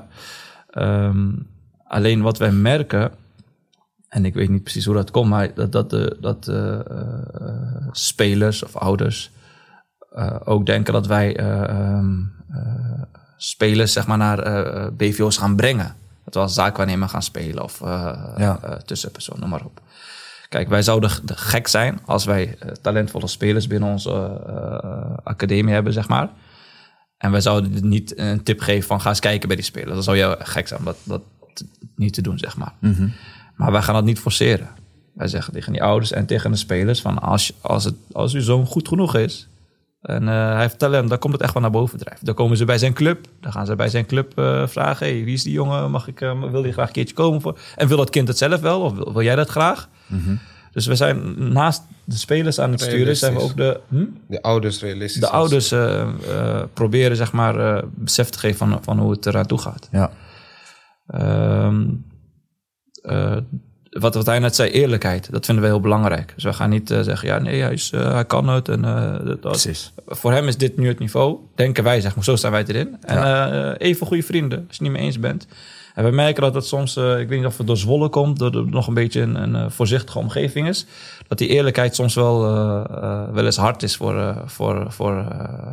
Ehm, 0.71 1.29
alleen 1.85 2.23
wat 2.23 2.39
wij 2.39 2.53
merken, 2.53 3.11
en 4.09 4.25
ik 4.25 4.35
weet 4.35 4.49
niet 4.49 4.63
precies 4.63 4.85
hoe 4.85 4.95
dat 4.95 5.11
komt, 5.11 5.29
maar 5.31 5.55
dat, 5.55 5.73
dat, 5.73 5.91
de, 5.91 6.17
dat 6.21 6.49
eh, 6.49 6.75
eh, 6.75 7.89
spelers 7.91 8.63
of 8.63 8.77
ouders 8.77 9.31
eh, 10.19 10.37
ook 10.45 10.67
denken 10.67 10.93
dat 10.93 11.07
wij 11.07 11.37
eh, 11.37 11.63
ehm, 11.69 12.21
eh, 12.51 13.03
spelers 13.37 13.93
zeg 13.93 14.07
maar, 14.07 14.19
naar 14.19 14.93
BVO's 14.93 15.37
gaan 15.37 15.57
brengen. 15.57 15.97
Dat 16.25 16.35
we 16.35 16.41
als 16.41 16.55
zaakwaarnemer 16.55 17.09
gaan 17.09 17.23
spelen 17.23 17.63
of 17.63 17.81
Ja. 18.37 18.79
tussenpersoon, 18.85 19.41
noem 19.41 19.49
maar 19.49 19.65
op. 19.65 19.81
Kijk, 20.49 20.69
wij 20.69 20.83
zouden 20.83 21.11
gek 21.27 21.69
zijn 21.69 22.01
als 22.07 22.25
wij 22.25 22.59
talentvolle 22.83 23.27
spelers 23.27 23.67
binnen 23.67 23.89
onze 23.89 24.13
academie 25.25 25.75
hebben, 25.75 25.93
zeg 25.93 26.09
maar. 26.09 26.29
En 27.19 27.31
wij 27.31 27.41
zouden 27.41 27.89
niet 27.89 28.19
een 28.19 28.43
tip 28.43 28.61
geven 28.61 28.87
van 28.89 29.01
ga 29.01 29.09
eens 29.09 29.21
kijken 29.21 29.49
bij 29.49 29.57
die 29.57 29.65
spelers. 29.65 29.95
Dat 29.95 30.05
zou 30.05 30.17
jou 30.17 30.45
gek 30.45 30.69
zijn 30.69 30.81
om 30.87 30.95
dat, 31.05 31.23
niet 31.97 32.15
te 32.15 32.23
doen, 32.23 32.39
zeg 32.39 32.57
maar. 32.57 32.73
Maar 33.59 33.73
wij 33.73 33.83
gaan 33.83 33.95
dat 33.95 34.05
niet 34.05 34.19
forceren. 34.19 34.69
Wij 35.15 35.29
zeggen 35.29 35.53
tegen 35.53 35.73
die 35.73 35.83
ouders 35.83 36.13
en 36.13 36.27
tegen 36.27 36.51
de 36.51 36.57
spelers 36.57 37.01
van 37.01 37.19
als, 37.19 37.47
je- 37.47 37.55
als, 37.61 37.85
het, 37.85 37.95
als 38.13 38.35
uw 38.35 38.41
zoon 38.41 38.67
goed 38.67 38.89
genoeg 38.89 39.15
is 39.15 39.49
en 40.03 40.29
eh, 40.29 40.35
hij 40.53 40.61
heeft 40.61 40.79
talent, 40.79 41.09
dan 41.09 41.19
komt 41.19 41.33
het 41.33 41.43
echt 41.43 41.53
wel 41.53 41.63
naar 41.63 41.71
boven 41.71 41.99
drijven. 41.99 42.27
Dan 42.27 42.35
komen 42.35 42.57
ze 42.57 42.65
bij 42.65 42.79
zijn 42.79 42.93
club. 42.93 43.27
Dan 43.41 43.53
gaan 43.53 43.67
ze 43.67 43.75
bij 43.77 43.89
zijn 43.89 44.07
club 44.07 44.39
eh, 44.39 44.67
vragen: 44.67 45.07
hey, 45.07 45.25
wie 45.25 45.35
is 45.35 45.43
die 45.43 45.53
jongen? 45.53 45.91
Mag 45.91 46.09
ik, 46.09 46.21
eh, 46.21 46.41
wil 46.51 46.63
die 46.63 46.73
graag 46.73 46.87
een 46.87 46.93
keertje 46.93 47.15
komen 47.15 47.41
voor? 47.41 47.59
En 47.77 47.89
wil 47.89 47.97
dat 47.97 48.11
kind 48.11 48.29
het 48.29 48.39
zelf 48.39 48.61
wel? 48.61 48.81
Of 48.81 48.93
wil, 48.95 49.13
wil 49.13 49.23
jij 49.23 49.37
dat 49.37 49.49
graag? 49.49 49.89
Dus 50.73 50.87
we 50.87 50.95
zijn 50.95 51.35
naast 51.53 51.83
de 52.05 52.17
spelers 52.17 52.59
aan 52.61 52.71
het 52.71 52.81
sturen, 52.81 53.17
zijn 53.17 53.35
we 53.35 53.41
ook 53.41 53.57
de, 53.57 53.81
hm? 53.89 54.05
De 54.29 54.43
ouders 54.43 54.81
realistisch. 54.81 55.21
de 55.21 55.29
ouders 55.29 55.75
proberen 56.75 57.17
zeg 57.17 57.33
maar 57.33 57.85
besef 57.95 58.29
te 58.29 58.39
geven 58.39 58.57
van, 58.69 58.79
van 58.83 58.99
hoe 58.99 59.11
het 59.11 59.27
eraan 59.27 59.47
toe 59.47 59.59
gaat. 59.59 59.89
Ja. 59.93 60.11
Ehm, 61.07 61.87
eh, 63.03 63.37
wat, 63.91 64.15
wat 64.15 64.27
hij 64.27 64.39
net 64.39 64.55
zei, 64.55 64.71
eerlijkheid, 64.71 65.31
dat 65.33 65.45
vinden 65.45 65.65
we 65.65 65.71
heel 65.71 65.81
belangrijk. 65.81 66.33
Dus 66.35 66.45
we 66.45 66.53
gaan 66.53 66.71
niet 66.71 66.91
eh, 66.91 67.01
zeggen, 67.01 67.29
ja, 67.29 67.39
nee, 67.39 67.61
hij, 67.61 67.73
is, 67.73 67.91
eh, 67.91 68.13
hij 68.13 68.25
kan 68.25 68.49
het. 68.49 68.69
En, 68.69 68.83
dat, 68.83 69.25
dat. 69.25 69.41
Precies. 69.41 69.93
Voor 70.07 70.33
hem 70.33 70.49
is 70.49 70.57
dit 70.57 70.77
nu 70.77 70.89
het 70.89 70.99
niveau, 70.99 71.37
denken 71.55 71.85
wij, 71.85 72.01
zeg 72.01 72.15
maar. 72.15 72.25
Zo 72.25 72.37
staan 72.37 72.51
wij 72.51 72.65
erin. 72.67 72.97
En 73.01 73.77
even 73.77 74.07
goede 74.07 74.23
vrienden, 74.23 74.59
als 74.59 74.77
je 74.77 74.85
het 74.85 74.93
niet 74.93 74.93
mee 74.93 75.03
eens 75.03 75.19
bent. 75.19 75.47
En 75.95 76.05
we 76.05 76.11
merken 76.11 76.43
dat 76.43 76.55
het 76.55 76.67
soms, 76.67 76.97
ik 76.97 77.29
weet 77.29 77.39
niet 77.39 77.47
of 77.47 77.59
het 77.59 77.67
door 77.67 77.77
Zwolle 77.77 78.09
komt, 78.09 78.39
door 78.39 78.53
het 78.53 78.71
nog 78.71 78.87
een 78.87 78.95
beetje 78.95 79.21
een, 79.21 79.55
een 79.55 79.71
voorzichtige 79.71 80.19
omgeving 80.19 80.69
is. 80.69 80.87
Dat 81.29 81.39
die 81.39 81.49
eerlijkheid 81.49 81.95
soms 81.95 82.15
wel, 82.15 82.41
wel 83.33 83.45
eens 83.45 83.57
hard 83.57 83.83
is 83.83 83.97
voor, 83.97 84.43
voor, 84.47 84.93
voor 84.93 85.15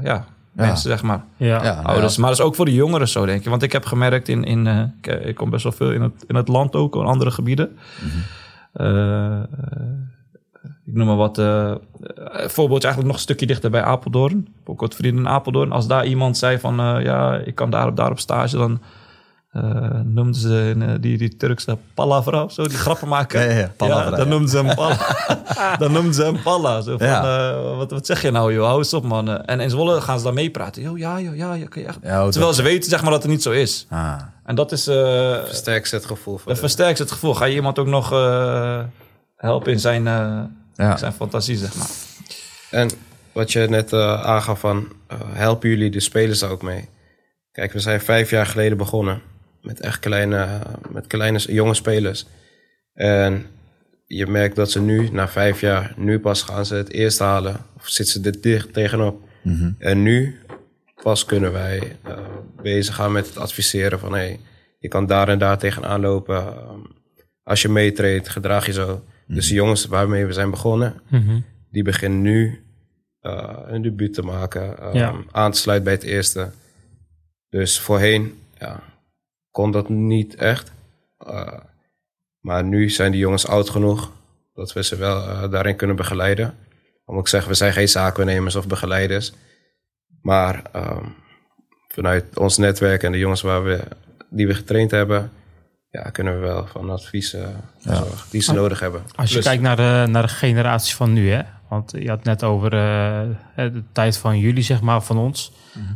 ja, 0.03 0.25
mensen, 0.55 0.89
zeg 0.89 1.03
maar. 1.03 1.23
ja, 1.37 1.63
Ja, 1.63 1.73
nou 1.73 1.85
Ouders. 1.85 2.15
ja. 2.15 2.21
Maar 2.21 2.29
dat 2.29 2.39
is 2.39 2.45
ook 2.45 2.55
voor 2.55 2.65
de 2.65 2.73
jongeren 2.73 3.07
zo, 3.07 3.25
denk 3.25 3.43
ik. 3.43 3.49
Want 3.49 3.63
ik 3.63 3.71
heb 3.71 3.85
gemerkt 3.85 4.27
in... 4.27 4.43
in 4.43 4.67
eh, 4.67 4.81
ik, 5.01 5.25
ik 5.25 5.35
kom 5.35 5.49
best 5.49 5.63
wel 5.63 5.71
veel 5.71 5.91
in 5.91 6.01
het, 6.01 6.23
in 6.27 6.35
het 6.35 6.47
land 6.47 6.75
ook, 6.75 6.95
in 6.95 7.01
andere 7.05 7.31
gebieden. 7.31 7.77
Eh, 8.73 9.39
eh, 9.39 9.45
ik 10.85 10.93
noem 10.93 11.07
maar 11.07 11.15
wat... 11.15 11.37
eh 11.37 11.71
eh, 11.71 11.77
voorbeeld 12.47 12.79
is 12.79 12.83
eigenlijk 12.85 13.05
nog 13.05 13.15
een 13.15 13.19
stukje 13.19 13.45
dichter 13.45 13.69
bij 13.69 13.83
Apeldoorn. 13.83 14.37
Ik 14.37 14.45
heb 14.57 14.69
ook 14.69 14.81
wat 14.81 14.95
vrienden 14.95 15.23
in 15.23 15.29
Apeldoorn. 15.29 15.71
Als 15.71 15.87
daar 15.87 16.05
iemand 16.05 16.37
zei 16.37 16.59
van... 16.59 16.79
eh, 16.79 17.03
ja, 17.03 17.35
ik 17.37 17.55
kan 17.55 17.69
daar 17.69 17.87
op, 17.87 17.95
daar 17.95 18.11
op 18.11 18.19
stage, 18.19 18.57
dan... 18.57 18.81
eh 19.55 19.89
noemden 20.03 20.35
ze 20.35 20.75
eh, 20.79 20.87
die, 20.99 21.17
die 21.17 21.35
Turkse 21.37 21.77
palavra 21.93 22.43
of 22.43 22.51
zo, 22.51 22.67
die 22.67 22.77
grappen 22.77 23.07
maken. 23.07 23.39
Ja, 23.45 23.49
ja, 23.51 23.57
ja, 23.59 23.71
palavra, 23.77 24.09
dan 24.09 24.19
ja. 24.19 24.25
noemden 24.25 24.49
ze 24.49 24.57
hem 24.57 24.75
palla. 24.75 24.97
dan 25.79 25.91
noemden 25.91 26.13
ze 26.13 26.23
hem 26.23 26.41
palla. 26.41 26.81
Zo 26.81 26.97
van, 26.97 27.07
Ja. 27.07 27.49
eh, 27.49 27.77
wat, 27.77 27.91
wat 27.91 28.05
zeg 28.05 28.21
je 28.21 28.31
nou, 28.31 28.53
joh? 28.53 28.65
Hou 28.65 28.77
eens 28.77 28.93
op, 28.93 29.03
man. 29.03 29.41
En 29.45 29.59
in 29.59 29.69
Zwolle 29.69 30.01
gaan 30.01 30.17
ze 30.17 30.23
dan 30.23 30.33
meepraten. 30.33 30.81
Joh, 30.81 30.97
ja, 30.97 31.19
joh, 31.21 31.35
ja, 31.35 31.53
ja, 31.53 31.65
kan 31.67 31.81
je 31.81 31.87
echt... 31.87 31.97
Ja, 32.03 32.21
hoe 32.21 32.31
Terwijl 32.31 32.45
dat- 32.45 32.55
ze 32.55 32.61
weten, 32.61 32.89
zeg 32.89 33.01
maar, 33.01 33.11
dat 33.11 33.21
het 33.21 33.31
niet 33.31 33.41
zo 33.43 33.51
is. 33.51 33.85
Ah. 33.89 34.15
En 34.45 34.55
dat 34.55 34.71
is... 34.71 34.87
eh 34.87 35.43
Versterkt 35.45 35.91
het 35.91 36.05
gevoel 36.05 36.39
dat 36.45 36.59
versterkt 36.59 36.99
het 36.99 37.11
gevoel. 37.11 37.33
Ga 37.35 37.45
je 37.45 37.55
iemand 37.55 37.79
ook 37.79 37.87
nog 37.87 38.11
eh, 38.13 38.79
helpen 39.35 39.71
in 39.71 39.79
zijn, 39.79 40.07
eh, 40.07 40.41
Ja. 40.75 40.97
zijn 40.97 41.13
fantasie, 41.13 41.57
zeg 41.57 41.75
maar. 41.75 41.87
En 42.71 42.89
wat 43.31 43.51
je 43.51 43.59
net 43.59 43.93
eh, 43.93 44.23
aangaf 44.23 44.59
van, 44.59 44.87
eh, 45.07 45.17
helpen 45.33 45.69
jullie 45.69 45.89
de 45.91 45.99
spelers 45.99 46.39
daar 46.39 46.49
ook 46.49 46.61
mee? 46.61 46.89
Kijk, 47.51 47.71
we 47.73 47.79
zijn 47.79 48.01
vijf 48.01 48.29
jaar 48.29 48.45
geleden 48.45 48.77
begonnen 48.77 49.21
met 49.65 49.79
echt 49.79 49.99
kleine, 49.99 50.61
met 50.91 51.07
kleine 51.07 51.39
jonge 51.39 51.73
spelers. 51.73 52.25
En 52.93 53.45
je 54.05 54.27
merkt 54.27 54.55
dat 54.55 54.71
ze 54.71 54.81
nu, 54.81 55.09
na 55.09 55.27
vijf 55.27 55.61
jaar, 55.61 55.93
nu 55.97 56.19
pas 56.19 56.41
gaan 56.41 56.65
ze 56.65 56.75
het 56.75 56.91
eerst 56.91 57.19
halen. 57.19 57.55
Of 57.75 57.87
zitten 57.87 58.23
ze 58.23 58.29
er 58.29 58.41
dicht 58.41 58.73
tegenop. 58.73 59.23
En 59.77 60.01
nu 60.03 60.39
pas 61.03 61.25
kunnen 61.25 61.51
wij 61.51 61.97
eh, 62.03 62.17
bezig 62.61 62.95
gaan 62.95 63.11
met 63.11 63.27
het 63.27 63.37
adviseren 63.37 63.99
van... 63.99 64.13
Hey, 64.13 64.39
je 64.79 64.87
kan 64.87 65.05
daar 65.05 65.29
en 65.29 65.39
daar 65.39 65.57
tegenaan 65.57 66.01
lopen. 66.01 66.35
Ehm, 66.37 66.79
als 67.43 67.61
je 67.61 67.69
meetreedt, 67.69 68.29
gedraag 68.29 68.65
je 68.65 68.71
zo. 68.73 69.03
Dus 69.27 69.47
de 69.47 69.53
jongens 69.53 69.85
waarmee 69.85 70.25
we 70.25 70.33
zijn 70.33 70.49
begonnen, 70.49 71.01
Mhm. 71.09 71.39
die 71.71 71.83
beginnen 71.83 72.21
nu 72.21 72.59
eh, 73.19 73.59
een 73.65 73.81
debuut 73.81 74.13
te 74.13 74.21
maken. 74.21 74.77
ehm, 74.79 74.97
Ja. 74.97 75.15
Aan 75.31 75.51
te 75.51 75.57
sluiten 75.59 75.85
bij 75.85 75.93
het 75.93 76.03
eerste. 76.03 76.49
Dus 77.49 77.79
voorheen 77.79 78.33
ja, 78.59 78.83
kon 79.55 79.71
dat 79.71 79.89
niet 79.89 80.35
echt. 80.35 80.71
Eh, 81.17 81.59
maar 82.39 82.63
nu 82.63 82.89
zijn 82.89 83.11
die 83.11 83.19
jongens 83.19 83.47
oud 83.47 83.69
genoeg 83.69 84.11
dat 84.53 84.73
we 84.73 84.83
ze 84.83 84.95
wel 84.95 85.27
eh, 85.27 85.51
daarin 85.51 85.75
kunnen 85.75 85.95
begeleiden. 85.95 86.57
Om 87.05 87.19
ik 87.19 87.27
zeggen, 87.27 87.49
we 87.49 87.55
zijn 87.55 87.73
geen 87.73 87.89
zaakwaarnemers 87.89 88.55
of 88.55 88.67
begeleiders. 88.67 89.33
Maar 90.21 90.61
ehm, 90.71 91.05
vanuit 91.87 92.37
ons 92.37 92.57
netwerk 92.57 93.03
en 93.03 93.11
de 93.11 93.17
jongens 93.17 93.41
waar 93.41 93.63
we, 93.63 93.83
die 94.29 94.47
we 94.47 94.53
getraind 94.53 94.91
hebben, 94.91 95.31
ja, 95.89 96.01
kunnen 96.01 96.33
we 96.33 96.39
wel 96.39 96.67
van 96.67 96.89
advies 96.89 97.33
eh, 97.33 97.47
zorgen 97.79 98.29
die 98.31 98.41
ze 98.41 98.53
nodig 98.53 98.79
hebben. 98.79 99.03
Als 99.15 99.27
je 99.27 99.33
Plus- 99.33 99.45
kijkt 99.45 99.63
naar 99.63 99.75
de, 99.75 100.11
naar 100.11 100.21
de 100.21 100.33
generatie 100.33 100.95
van 100.95 101.13
nu, 101.13 101.29
hè? 101.29 101.41
Want 101.69 101.91
je 101.99 102.09
had 102.09 102.23
net 102.23 102.43
over 102.43 102.65
eh, 102.73 103.29
de 103.55 103.83
tijd 103.91 104.17
van 104.17 104.39
jullie, 104.39 104.63
zeg 104.63 104.81
maar, 104.81 105.01
van 105.03 105.17
ons. 105.17 105.51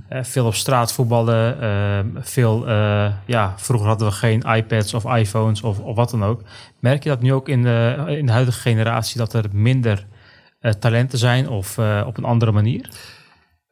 Eh, 0.09 0.23
veel 0.23 0.45
op 0.45 0.53
straat 0.53 0.93
voetballen. 0.93 1.61
eh, 1.61 1.99
veel, 2.23 2.67
eh, 2.67 3.13
ja, 3.25 3.53
vroeger 3.57 3.87
hadden 3.87 4.07
we 4.07 4.13
geen 4.13 4.41
iPads 4.41 4.93
of 4.93 5.15
iPhones 5.15 5.61
of, 5.61 5.79
of 5.79 5.95
wat 5.95 6.09
dan 6.09 6.23
ook. 6.23 6.41
Merk 6.79 7.03
je 7.03 7.09
dat 7.09 7.21
nu 7.21 7.33
ook 7.33 7.49
in 7.49 7.63
de, 7.63 8.03
in 8.07 8.25
de 8.25 8.31
huidige 8.31 8.59
generatie 8.59 9.17
dat 9.17 9.33
er 9.33 9.45
minder 9.51 10.07
eh, 10.59 10.71
talenten 10.71 11.17
zijn 11.19 11.49
of 11.49 11.77
eh, 11.77 12.03
op 12.07 12.17
een 12.17 12.23
andere 12.23 12.51
manier? 12.51 12.89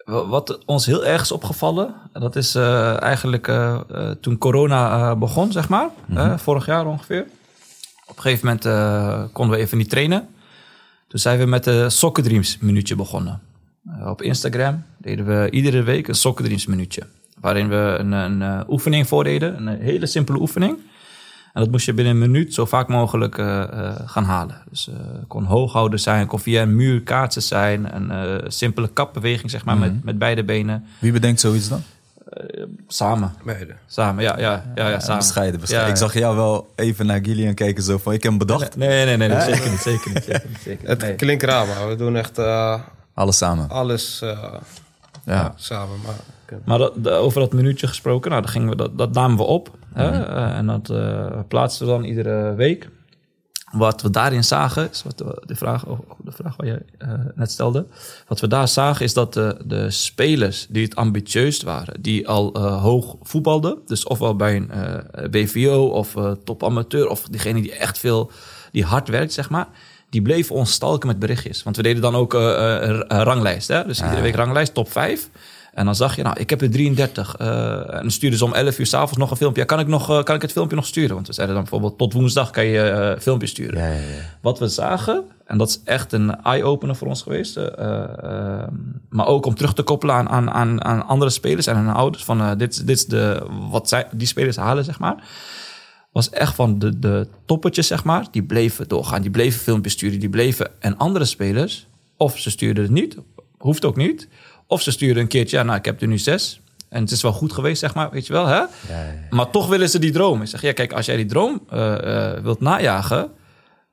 Wa- 0.05 0.25
Wat 0.27 0.65
ons 0.65 0.85
heel 0.85 1.05
erg 1.05 1.21
is 1.21 1.31
opgevallen, 1.31 1.93
dat 2.13 2.35
is 2.35 2.55
eh, 2.55 3.01
eigenlijk 3.01 3.45
toen 4.21 4.37
corona 4.37 5.09
eh, 5.11 5.17
begon, 5.19 5.51
zeg 5.51 5.69
maar, 5.69 5.89
eh, 6.15 6.37
vorig 6.37 6.65
jaar 6.65 6.85
ongeveer. 6.85 7.25
Op 8.07 8.15
een 8.15 8.21
gegeven 8.21 8.45
moment 8.45 8.65
eh, 8.65 9.23
konden 9.33 9.55
we 9.57 9.61
even 9.63 9.77
niet 9.77 9.89
trainen. 9.89 10.27
Toen 11.07 11.19
zijn 11.19 11.39
we 11.39 11.45
met 11.45 11.63
de 11.63 11.89
Soccer 11.89 12.23
Dreams 12.23 12.57
minuutje 12.57 12.95
begonnen. 12.95 13.41
Eh, 13.99 14.09
op 14.09 14.21
Instagram 14.21 14.83
deden 14.97 15.25
we 15.25 15.49
iedere 15.51 15.83
week 15.83 16.07
een 16.07 16.15
Soccer 16.15 16.45
Dreams 16.45 16.65
minuutje. 16.65 17.03
Waarin 17.39 17.69
we 17.69 17.95
een, 17.99 18.11
een 18.11 18.41
eh, 18.41 18.69
oefening 18.69 19.07
voordeden, 19.07 19.67
een 19.67 19.79
hele 19.79 20.05
simpele 20.05 20.39
oefening. 20.39 20.77
En 21.53 21.63
dat 21.63 21.71
moest 21.71 21.85
je 21.85 21.93
binnen 21.93 22.13
een 22.13 22.31
minuut 22.31 22.53
zo 22.53 22.65
vaak 22.65 22.87
mogelijk 22.87 23.37
eh, 23.37 23.95
gaan 24.05 24.23
halen. 24.23 24.61
Dus 24.69 24.85
het 24.85 25.27
kon 25.27 25.43
hooghouden 25.43 25.99
zijn, 25.99 26.27
kon 26.27 26.39
via 26.39 26.61
een 26.61 26.75
muur 26.75 27.01
kaatsen 27.01 27.41
zijn. 27.41 27.95
Een 27.95 28.51
simpele 28.51 28.87
kapbeweging, 28.87 29.51
zeg 29.51 29.65
maar, 29.65 29.77
met, 29.77 30.03
met 30.03 30.17
beide 30.17 30.43
benen. 30.43 30.85
Wie 30.99 31.11
bedenkt 31.11 31.39
zoiets 31.39 31.69
dan? 31.69 31.81
Samen. 32.87 33.33
Beide. 33.45 33.73
Samen, 33.85 34.23
ja, 34.23 34.39
ja, 34.39 34.63
ja, 34.75 34.89
ja, 34.89 34.99
samen. 34.99 35.17
Bescheiden, 35.17 35.59
bescheiden. 35.59 35.89
Ja, 35.89 35.95
Ik 35.95 36.01
zag 36.01 36.13
jou 36.19 36.35
wel 36.35 36.67
even 36.75 37.05
naar 37.05 37.19
Gillian 37.23 37.53
kijken, 37.53 37.83
zo 37.83 37.97
van, 37.97 38.13
ik 38.13 38.21
heb 38.23 38.31
hem 38.31 38.39
bedacht. 38.39 38.75
Nee, 38.75 39.05
nee, 39.05 39.17
nee, 39.17 39.27
nee, 39.27 39.41
zeker 39.41 39.69
niet, 39.69 39.79
zeker 39.79 40.11
niet, 40.13 40.23
zeker 40.23 40.47
niet. 40.49 40.57
Zeker 40.61 40.79
niet. 40.79 40.87
Het 40.87 41.01
Nee. 41.01 41.15
klinkt 41.15 41.43
raar, 41.43 41.67
maar 41.67 41.87
we 41.87 41.95
doen 41.95 42.15
echt 42.15 42.37
eh, 42.37 42.81
Alles 43.13 43.37
samen. 43.37 43.69
alles 43.69 44.21
eh, 44.21 44.53
Ja. 45.25 45.53
samen. 45.55 45.97
Maar, 46.05 46.15
Maar 46.65 46.77
dat, 46.77 46.93
de- 47.03 47.11
over 47.11 47.39
dat 47.39 47.53
minuutje 47.53 47.87
gesproken, 47.87 48.29
nou, 48.29 48.41
dat, 48.41 48.51
gingen 48.51 48.69
we, 48.69 48.75
dat, 48.75 48.97
dat 48.97 49.13
namen 49.13 49.37
we 49.37 49.43
op. 49.43 49.71
Hè? 49.93 50.23
Eh, 50.25 50.57
en 50.57 50.65
dat 50.65 50.89
eh, 50.89 51.25
plaatsten 51.47 51.85
we 51.85 51.91
dan 51.91 52.03
iedere 52.03 52.53
week. 52.55 52.89
Wat 53.71 54.01
we 54.01 54.09
daarin 54.09 54.43
zagen, 54.43 54.89
is 54.91 55.03
wat 55.03 55.17
de, 55.17 55.43
de, 55.45 55.55
vraag, 55.55 55.85
of 55.85 55.99
de 56.23 56.31
vraag 56.31 56.55
wat 56.55 56.65
jij 56.65 56.81
eh, 56.97 57.09
net 57.35 57.51
stelde. 57.51 57.85
Wat 58.27 58.39
we 58.39 58.47
daar 58.47 58.67
zagen 58.67 59.05
is 59.05 59.13
dat 59.13 59.33
de, 59.33 59.61
de 59.65 59.91
spelers 59.91 60.67
die 60.69 60.83
het 60.83 60.95
ambitieus 60.95 61.61
waren, 61.61 62.01
die 62.01 62.27
al 62.27 62.53
eh, 62.53 62.81
hoog 62.81 63.15
voetbalden, 63.21 63.77
dus 63.85 64.03
ofwel 64.03 64.35
bij 64.35 64.55
een 64.55 64.71
eh, 64.71 65.29
BVO 65.29 65.87
of 65.87 66.15
eh, 66.15 66.31
top 66.43 66.63
amateur, 66.63 67.07
of 67.07 67.23
diegene 67.23 67.61
die 67.61 67.75
echt 67.75 67.97
veel, 67.97 68.31
die 68.71 68.85
hard 68.85 69.07
werkt, 69.07 69.33
zeg 69.33 69.49
maar, 69.49 69.67
die 70.09 70.21
bleven 70.21 70.55
ons 70.55 70.71
stalken 70.71 71.07
met 71.07 71.19
berichtjes. 71.19 71.63
Want 71.63 71.75
we 71.75 71.81
deden 71.81 72.01
dan 72.01 72.15
ook 72.15 72.33
eh, 72.33 72.75
eh, 72.75 72.89
een 72.89 73.15
een 73.15 73.23
ranglijst, 73.23 73.67
hè? 73.67 73.85
dus 73.85 74.01
iedere 74.01 74.21
week 74.21 74.35
ranglijst, 74.35 74.73
top 74.73 74.91
5. 74.91 75.29
En 75.77 75.85
dan 75.85 75.95
zag 75.95 76.15
je, 76.15 76.23
nou, 76.23 76.39
ik 76.39 76.49
heb 76.49 76.61
er 76.61 76.71
33. 76.71 77.35
eh, 77.35 77.93
en 77.93 78.01
dan 78.01 78.11
stuurden 78.11 78.39
ze 78.39 78.45
om 78.45 78.53
11 78.53 78.79
uur 78.79 78.85
s'avonds 78.85 79.17
nog 79.17 79.31
een 79.31 79.37
filmpje. 79.37 79.61
Ja, 79.61 79.67
kan, 79.67 79.79
ik 79.79 79.87
nog, 79.87 80.09
eh, 80.09 80.23
kan 80.23 80.35
ik 80.35 80.41
het 80.41 80.51
filmpje 80.51 80.75
nog 80.75 80.85
sturen? 80.85 81.15
Want 81.15 81.27
we 81.27 81.33
zeiden 81.33 81.55
dan 81.55 81.63
bijvoorbeeld, 81.63 81.97
tot 81.97 82.13
woensdag 82.13 82.49
kan 82.49 82.65
je 82.65 82.79
eh 82.81 83.19
filmpje 83.21 83.47
sturen. 83.47 83.79
Ja, 83.79 83.87
ja, 83.87 83.93
ja. 83.93 84.37
Wat 84.41 84.59
we 84.59 84.67
zagen, 84.67 85.23
en 85.45 85.57
dat 85.57 85.67
is 85.69 85.81
echt 85.83 86.13
een 86.13 86.41
eye-opener 86.43 86.95
voor 86.95 87.07
ons 87.07 87.21
geweest. 87.21 87.57
eh, 87.57 88.03
eh, 88.03 88.67
maar 89.09 89.27
ook 89.27 89.45
om 89.45 89.55
terug 89.55 89.73
te 89.73 89.81
koppelen 89.83 90.15
aan, 90.15 90.29
aan, 90.29 90.51
aan, 90.51 90.83
aan 90.83 91.07
andere 91.07 91.31
spelers 91.31 91.67
en 91.67 91.75
aan 91.75 91.85
hun 91.85 91.95
ouders. 91.95 92.23
Van 92.23 92.57
dit, 92.57 92.87
dit 92.87 92.97
is 92.97 93.05
de, 93.05 93.45
wat 93.69 93.89
zij, 93.89 94.07
die 94.11 94.27
spelers 94.27 94.55
halen, 94.55 94.83
zeg 94.83 94.99
maar. 94.99 95.23
Was 96.11 96.29
echt 96.29 96.55
van 96.55 96.79
de, 96.79 96.99
de 96.99 97.27
toppetjes, 97.45 97.87
zeg 97.87 98.03
maar. 98.03 98.27
Die 98.31 98.43
bleven 98.43 98.87
doorgaan. 98.87 99.21
Die 99.21 99.31
bleven 99.31 99.59
filmpjes 99.59 99.93
sturen. 99.93 100.19
Die 100.19 100.29
bleven. 100.29 100.67
En 100.79 100.97
andere 100.97 101.25
spelers, 101.25 101.87
of 102.17 102.37
ze 102.37 102.49
stuurden 102.49 102.83
het 102.83 102.93
niet. 102.93 103.17
Hoeft 103.57 103.85
ook 103.85 103.95
niet. 103.95 104.27
Of 104.67 104.81
ze 104.81 104.91
stuurden 104.91 105.23
een 105.23 105.29
keertje, 105.29 105.57
ja, 105.57 105.63
nou, 105.63 105.77
ik 105.77 105.85
heb 105.85 106.01
er 106.01 106.07
nu 106.07 106.17
zes. 106.17 106.61
En 106.89 107.01
het 107.01 107.11
is 107.11 107.21
wel 107.21 107.31
goed 107.31 107.53
geweest, 107.53 107.79
zeg 107.79 107.93
maar, 107.93 108.09
weet 108.09 108.27
je 108.27 108.33
wel, 108.33 108.45
hè? 108.45 108.63
Maar 109.29 109.49
toch 109.49 109.67
willen 109.67 109.89
ze 109.89 109.99
die 109.99 110.11
droom. 110.11 110.41
Ik 110.41 110.47
zeg, 110.47 110.61
ja, 110.61 110.73
kijk, 110.73 110.93
als 110.93 111.05
jij 111.05 111.15
die 111.15 111.25
droom 111.25 111.61
eh, 111.69 112.33
eh, 112.33 112.43
wilt 112.43 112.59
najagen, 112.59 113.31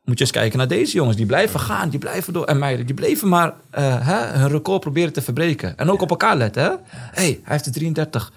moet 0.04 0.18
je 0.18 0.24
eens 0.24 0.32
kijken 0.32 0.58
naar 0.58 0.68
deze 0.68 0.96
jongens. 0.96 1.16
Die 1.16 1.26
blijven 1.26 1.60
gaan, 1.60 1.88
die 1.88 1.98
blijven 1.98 2.32
door. 2.32 2.44
En 2.44 2.58
meiden, 2.58 2.86
die 2.86 2.94
bleven 2.94 3.28
maar 3.28 3.54
eh, 3.70 4.06
hè, 4.06 4.38
hun 4.38 4.48
record 4.48 4.80
proberen 4.80 5.12
te 5.12 5.22
verbreken. 5.22 5.78
En 5.78 5.90
ook 5.90 6.02
op 6.02 6.10
elkaar 6.10 6.36
letten, 6.36 6.62
hè? 6.62 6.70
hey, 6.90 7.40
hij 7.42 7.52
heeft 7.52 7.66
er 7.66 7.72
33. 7.72 8.32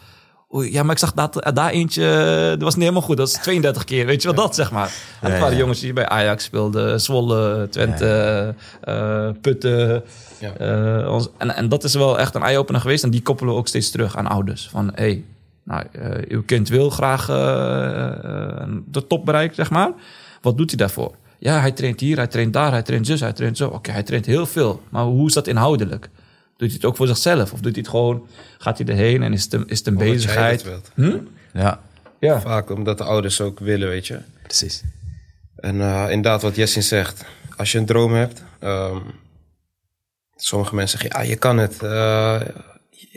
Oei, 0.56 0.72
ja, 0.72 0.84
maar 0.84 0.91
ik 0.91 0.98
zag 0.98 1.14
dat, 1.14 1.41
eh, 1.41 1.54
daar 1.54 1.70
eentje, 1.70 2.10
eh, 2.10 2.50
dat 2.50 2.62
was 2.62 2.74
niet 2.74 2.84
helemaal 2.84 3.02
goed. 3.02 3.18
Dat 3.18 3.28
is 3.28 3.34
32 3.34 3.84
keer, 3.84 4.06
weet 4.06 4.22
je 4.22 4.28
wel, 4.28 4.43
dat 4.45 4.56
zeg 4.56 4.72
maar. 4.72 4.93
En 5.22 5.32
dat 5.32 5.39
waren 5.39 5.58
jongens 5.58 5.80
die 5.80 5.93
bij 5.93 6.08
Ajax 6.08 6.43
speelden, 6.43 7.02
Zwolle, 7.02 7.68
Twente, 7.70 8.54
eh, 8.82 9.30
Putten. 9.41 10.04
Ons, 11.08 11.30
en, 11.38 11.56
en 11.56 11.70
dat 11.70 11.84
is 11.84 11.93
wel 11.93 12.20
echt 12.20 12.36
een 12.36 12.43
eye-opener 12.43 12.82
geweest. 12.82 13.04
En 13.04 13.10
die 13.10 13.22
koppelen 13.22 13.54
we 13.54 13.60
ook 13.60 13.68
steeds 13.68 13.91
terug 13.91 14.18
aan 14.18 14.28
ouders. 14.28 14.68
Van, 14.70 14.91
hé, 14.95 15.04
hey, 15.04 15.24
nou, 15.64 15.84
uw 16.28 16.43
kind 16.43 16.70
wil 16.70 16.89
graag 16.89 17.26
de 18.86 19.08
top 19.08 19.26
bereiken, 19.26 19.56
zeg 19.56 19.70
maar. 19.70 19.91
Wat 20.41 20.58
doet 20.58 20.70
hij 20.70 20.78
daarvoor? 20.78 21.16
Ja, 21.39 21.60
hij 21.60 21.72
traint 21.72 22.00
hier, 22.00 22.18
hij 22.18 22.28
traint 22.28 22.54
daar, 22.54 22.72
hij 22.72 22.82
traint 22.84 23.06
zus, 23.06 23.20
hij 23.20 23.34
traint 23.34 23.58
zo. 23.58 23.68
Oké, 23.68 23.91
hij 23.91 24.04
traint 24.04 24.26
heel 24.26 24.45
veel. 24.45 24.82
Maar 24.89 25.04
hoe 25.04 25.28
is 25.28 25.34
dat 25.34 25.48
inhoudelijk? 25.48 26.10
Doet 26.58 26.68
hij 26.68 26.78
het 26.78 26.86
ook 26.86 26.95
voor 26.95 27.08
zichzelf? 27.08 27.53
Of 27.53 27.60
doet 27.60 27.72
hij 27.72 27.82
het 27.82 27.89
gewoon, 27.89 28.28
gaat 28.58 28.78
hij 28.78 28.88
erheen 28.88 29.24
en 29.24 29.34
is 29.34 29.43
het 29.43 29.53
een, 29.53 29.68
is 29.68 29.78
het 29.78 29.88
een 29.88 29.93
Omdat 29.97 30.08
bezigheid? 30.14 30.64
wilt. 30.64 30.91
Ja, 31.53 31.82
Ja. 32.20 32.41
Vaak 32.41 32.70
omdat 32.70 32.97
de 32.97 33.03
ouders 33.03 33.41
ook 33.41 33.60
willen, 33.60 33.88
weet 33.88 34.08
je. 34.08 34.20
precies. 34.43 34.84
En 35.55 35.82
eh, 35.82 36.05
inderdaad, 36.10 36.41
wat 36.41 36.55
Jessin 36.55 36.84
zegt. 36.84 37.26
Als 37.58 37.72
je 37.72 37.78
een 37.78 37.86
droom 37.86 38.14
hebt. 38.14 38.43
ehm, 38.60 38.97
sommige 40.36 40.76
mensen 40.76 40.99
zeggen, 40.99 41.22
ja, 41.22 41.30
je 41.30 41.36
kan 41.36 41.58
het. 41.58 41.84
eh, 41.84 42.41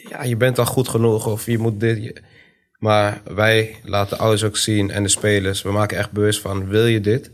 ja, 0.09 0.23
je 0.23 0.37
bent 0.37 0.59
al 0.59 0.65
goed 0.67 0.89
genoeg 0.89 1.27
of 1.27 1.47
je 1.47 1.59
moet 1.59 1.81
dit. 1.81 2.03
je- 2.03 2.23
Maar 2.79 3.21
wij 3.25 3.77
laten 3.85 4.17
de 4.17 4.23
ouders 4.23 4.45
ook 4.45 4.57
zien 4.57 4.91
en 4.91 5.03
de 5.03 5.09
spelers. 5.09 5.63
We 5.63 5.71
maken 5.73 5.99
echt 5.99 6.11
bewust 6.13 6.41
van, 6.41 6.67
wil 6.69 6.87
je 6.87 7.01
dit? 7.01 7.31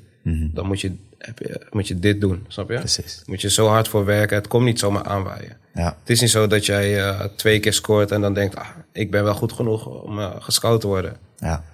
Dan 0.54 0.66
moet 0.66 0.80
je, 0.80 0.92
heb 1.26 1.38
je, 1.38 1.66
moet 1.70 1.88
je 1.88 1.98
dit 1.98 2.20
doen, 2.20 2.44
snap 2.48 2.70
je? 2.70 2.78
Precies. 2.78 3.22
Moet 3.26 3.40
je 3.40 3.50
zo 3.50 3.66
hard 3.66 3.88
voor 3.88 4.04
werken. 4.04 4.36
Het 4.36 4.48
komt 4.48 4.64
niet 4.64 4.78
zomaar 4.78 5.04
aanwaaien. 5.04 5.56
Ja. 5.74 5.96
Het 6.00 6.10
is 6.10 6.20
niet 6.20 6.30
zo 6.30 6.46
dat 6.46 6.66
jij 6.66 7.04
eh, 7.04 7.24
twee 7.36 7.60
keer 7.60 7.72
scoort 7.72 8.10
en 8.10 8.20
dan 8.20 8.34
denkt... 8.34 8.56
Ah, 8.56 8.68
ik 8.92 9.10
ben 9.10 9.24
wel 9.24 9.34
goed 9.34 9.52
genoeg 9.52 9.86
om 9.86 10.18
eh, 10.18 10.30
gescout 10.38 10.80
te 10.80 10.86
worden. 10.86 11.16
Ja. 11.36 11.64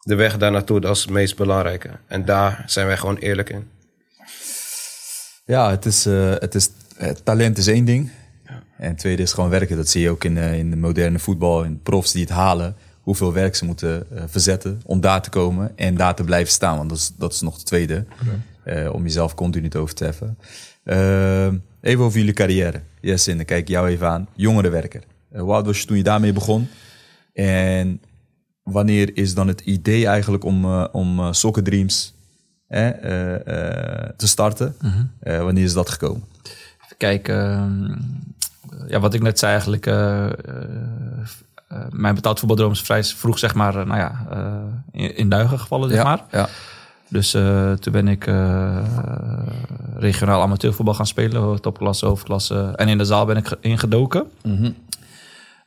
De 0.00 0.14
weg 0.14 0.36
daar 0.36 0.50
naartoe, 0.50 0.80
dat 0.80 0.96
is 0.96 1.02
het 1.02 1.10
meest 1.10 1.36
belangrijke. 1.36 1.90
En 2.06 2.24
daar 2.24 2.62
zijn 2.66 2.86
wij 2.86 2.96
gewoon 2.96 3.16
eerlijk 3.16 3.50
in. 3.50 3.68
Ja, 5.44 5.70
het 5.70 5.86
is, 5.86 6.06
eh, 6.06 6.30
het 6.30 6.54
is, 6.54 6.70
talent 7.22 7.58
is 7.58 7.66
één 7.66 7.84
ding. 7.84 8.10
En 8.76 8.88
het 8.88 8.98
tweede 8.98 9.22
is 9.22 9.32
gewoon 9.32 9.50
werken. 9.50 9.76
Dat 9.76 9.88
zie 9.88 10.02
je 10.02 10.10
ook 10.10 10.24
in, 10.24 10.36
in 10.36 10.70
de 10.70 10.76
moderne 10.76 11.18
voetbal. 11.18 11.64
In 11.64 11.82
profs 11.82 12.12
die 12.12 12.22
het 12.22 12.30
halen. 12.30 12.76
Hoeveel 13.10 13.32
werk 13.32 13.54
ze 13.54 13.64
moeten 13.64 14.06
eh, 14.16 14.22
verzetten 14.26 14.80
om 14.84 15.00
daar 15.00 15.22
te 15.22 15.30
komen. 15.30 15.72
En 15.76 15.94
daar 15.94 16.14
te 16.14 16.24
blijven 16.24 16.52
staan. 16.52 16.76
Want 16.76 16.88
dat 16.88 16.98
is, 16.98 17.12
dat 17.16 17.32
is 17.32 17.40
nog 17.40 17.54
het 17.56 17.66
tweede. 17.66 18.04
Eh, 18.64 18.92
om 18.92 19.02
jezelf 19.02 19.34
continu 19.34 19.68
te 19.68 19.78
overtreffen. 19.78 20.38
Eh, 20.82 21.46
even 21.80 22.04
over 22.04 22.18
jullie 22.18 22.32
carrière. 22.34 22.80
Yes, 23.00 23.26
en 23.26 23.36
dan 23.36 23.44
kijk 23.44 23.60
ik 23.60 23.68
jou 23.68 23.88
even 23.88 24.08
aan. 24.08 24.28
Jongerenwerker. 24.34 25.02
Uh, 25.32 25.40
hoe 25.40 25.52
oud 25.52 25.66
was 25.66 25.80
je 25.80 25.86
toen 25.86 25.96
je 25.96 26.02
daarmee 26.02 26.32
begon? 26.32 26.68
En 27.32 28.00
wanneer 28.62 29.16
is 29.16 29.34
dan 29.34 29.48
het 29.48 29.60
idee 29.60 30.06
eigenlijk 30.06 30.44
om, 30.44 30.64
om 30.84 31.32
Soccer 31.32 31.62
Dreams 31.62 32.14
hè, 32.66 32.90
te 34.16 34.26
starten? 34.28 34.76
Eh, 35.20 35.42
wanneer 35.42 35.64
is 35.64 35.72
dat 35.72 35.88
gekomen? 35.90 36.24
Even 36.84 36.96
kijken. 36.96 37.36
ehm, 37.50 38.88
ja, 38.88 39.00
wat 39.00 39.14
ik 39.14 39.22
net 39.22 39.38
zei 39.38 39.52
eigenlijk. 39.52 39.86
eh, 39.86 40.28
eh, 41.70 41.78
mijn 41.90 42.14
betaald 42.14 42.38
voetbaldroom 42.38 42.72
is 42.72 42.80
vrij 42.82 43.04
vroeg, 43.04 43.38
zeg 43.38 43.54
maar, 43.54 43.76
eh, 43.76 43.86
nou 43.86 43.98
ja, 43.98 44.26
eh, 44.30 45.02
in, 45.02 45.16
in 45.16 45.28
duigen 45.28 45.58
gevallen, 45.60 45.90
zeg 45.90 45.98
maar. 46.04 46.24
ja. 46.30 46.48
Dus 47.08 47.30
toen 47.80 47.92
ben 47.92 48.08
ik 48.08 48.24
regionaal 49.96 50.42
amateurvoetbal 50.42 50.94
gaan 50.94 51.06
spelen, 51.06 51.60
topklasse, 51.60 52.06
hoofdklasse. 52.06 52.72
En 52.76 52.88
in 52.88 52.98
de 52.98 53.04
zaal 53.04 53.24
ben 53.26 53.36
ik 53.36 53.46
ge- 53.48 53.58
ingedoken. 53.60 54.30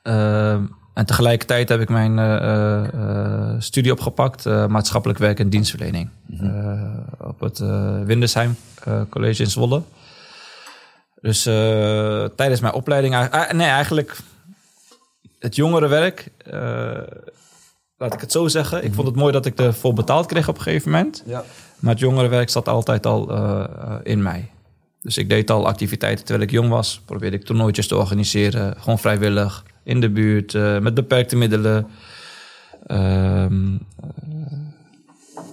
Eh, 0.01 0.51
en 0.93 1.05
tegelijkertijd 1.05 1.69
heb 1.69 1.79
ik 1.81 1.89
mijn 1.89 2.19
studie 3.61 3.91
opgepakt, 3.91 4.45
maatschappelijk 4.45 5.19
werk 5.19 5.39
en 5.39 5.49
dienstverlening. 5.49 6.09
Eh, 6.39 6.81
op 7.17 7.39
het 7.39 7.59
Windesheim 8.05 8.55
College 9.09 9.43
in 9.43 9.49
Zwolle. 9.49 9.81
Dus 11.21 11.43
tijdens 12.35 12.59
mijn 12.61 12.73
opleiding, 12.73 13.15
nee, 13.51 13.67
eigenlijk 13.67 14.17
het 15.43 15.55
jongerenwerk, 15.55 16.27
eh, 16.37 16.51
laat 17.97 18.13
ik 18.13 18.19
het 18.19 18.31
zo 18.31 18.47
zeggen. 18.47 18.83
Ik 18.83 18.93
vond 18.93 19.07
het 19.07 19.15
mooi 19.15 19.31
dat 19.31 19.45
ik 19.45 19.59
ervoor 19.59 19.93
betaald 19.93 20.25
kreeg 20.25 20.47
op 20.47 20.55
een 20.55 20.61
gegeven 20.61 20.91
moment. 20.91 21.23
Ja. 21.25 21.43
Maar 21.79 21.91
het 21.91 21.99
jongerenwerk 21.99 22.49
zat 22.49 22.67
altijd 22.67 23.05
al 23.05 23.29
eh, 23.29 23.63
eh, 23.63 23.95
in 24.03 24.21
mij. 24.21 24.51
Dus 25.01 25.17
ik 25.17 25.29
deed 25.29 25.49
al 25.49 25.67
activiteiten 25.67 26.25
terwijl 26.25 26.47
ik 26.47 26.53
jong 26.53 26.69
was. 26.69 27.01
Probeerde 27.05 27.37
ik 27.37 27.45
toernooitjes 27.45 27.87
te 27.87 27.95
organiseren. 27.95 28.75
Gewoon 28.77 28.99
vrijwillig. 28.99 29.63
In 29.83 30.01
de 30.01 30.09
buurt. 30.09 30.53
met 30.81 30.93
beperkte 30.93 31.35
middelen. 31.35 31.87
Ehm, 32.87 33.77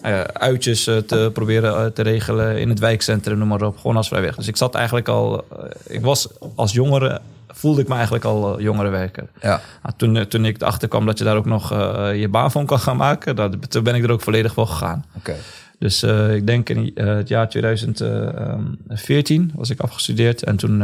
eh, 0.02 0.20
eh, 0.20 0.24
uitjes 0.32 0.84
te 0.84 1.30
proberen 1.32 1.92
te 1.92 2.02
regelen 2.02 2.58
in 2.58 2.68
het 2.68 2.78
wijkcentrum, 2.78 3.38
noem 3.38 3.48
maar 3.48 3.62
op. 3.62 3.76
Gewoon 3.76 3.96
als 3.96 4.08
vrijwilliger. 4.08 4.42
Dus 4.42 4.50
ik 4.50 4.56
zat 4.56 4.74
eigenlijk 4.74 5.08
al... 5.08 5.44
ik 5.86 6.00
was 6.00 6.28
als 6.54 6.72
jongere... 6.72 7.20
voelde 7.60 7.80
ik 7.80 7.88
me 7.88 7.94
eigenlijk 7.94 8.24
al 8.24 8.58
eh, 8.58 8.64
jongerenwerker. 8.64 9.28
Ja. 9.40 9.60
Nou, 9.82 9.94
toen, 9.96 10.16
eh, 10.16 10.24
toen 10.24 10.44
ik 10.44 10.60
erachter 10.60 10.88
kwam 10.88 11.06
dat 11.06 11.18
je 11.18 11.24
daar 11.24 11.36
ook 11.36 11.44
nog 11.44 11.72
eh, 11.72 12.20
je 12.20 12.28
baan 12.28 12.50
van 12.50 12.66
kan 12.66 12.78
gaan 12.78 12.96
maken... 12.96 13.36
Dat, 13.36 13.70
toen 13.70 13.82
ben 13.82 13.94
ik 13.94 14.04
er 14.04 14.10
ook 14.10 14.20
volledig 14.20 14.52
voor 14.52 14.66
gegaan. 14.66 15.04
Oké. 15.16 15.36
Dus 15.78 16.02
ik 16.32 16.46
denk 16.46 16.68
in 16.68 16.90
het 16.94 17.28
jaar 17.28 17.48
2014 17.48 19.52
was 19.54 19.70
ik 19.70 19.80
afgestudeerd. 19.80 20.42
En 20.42 20.56
toen 20.56 20.78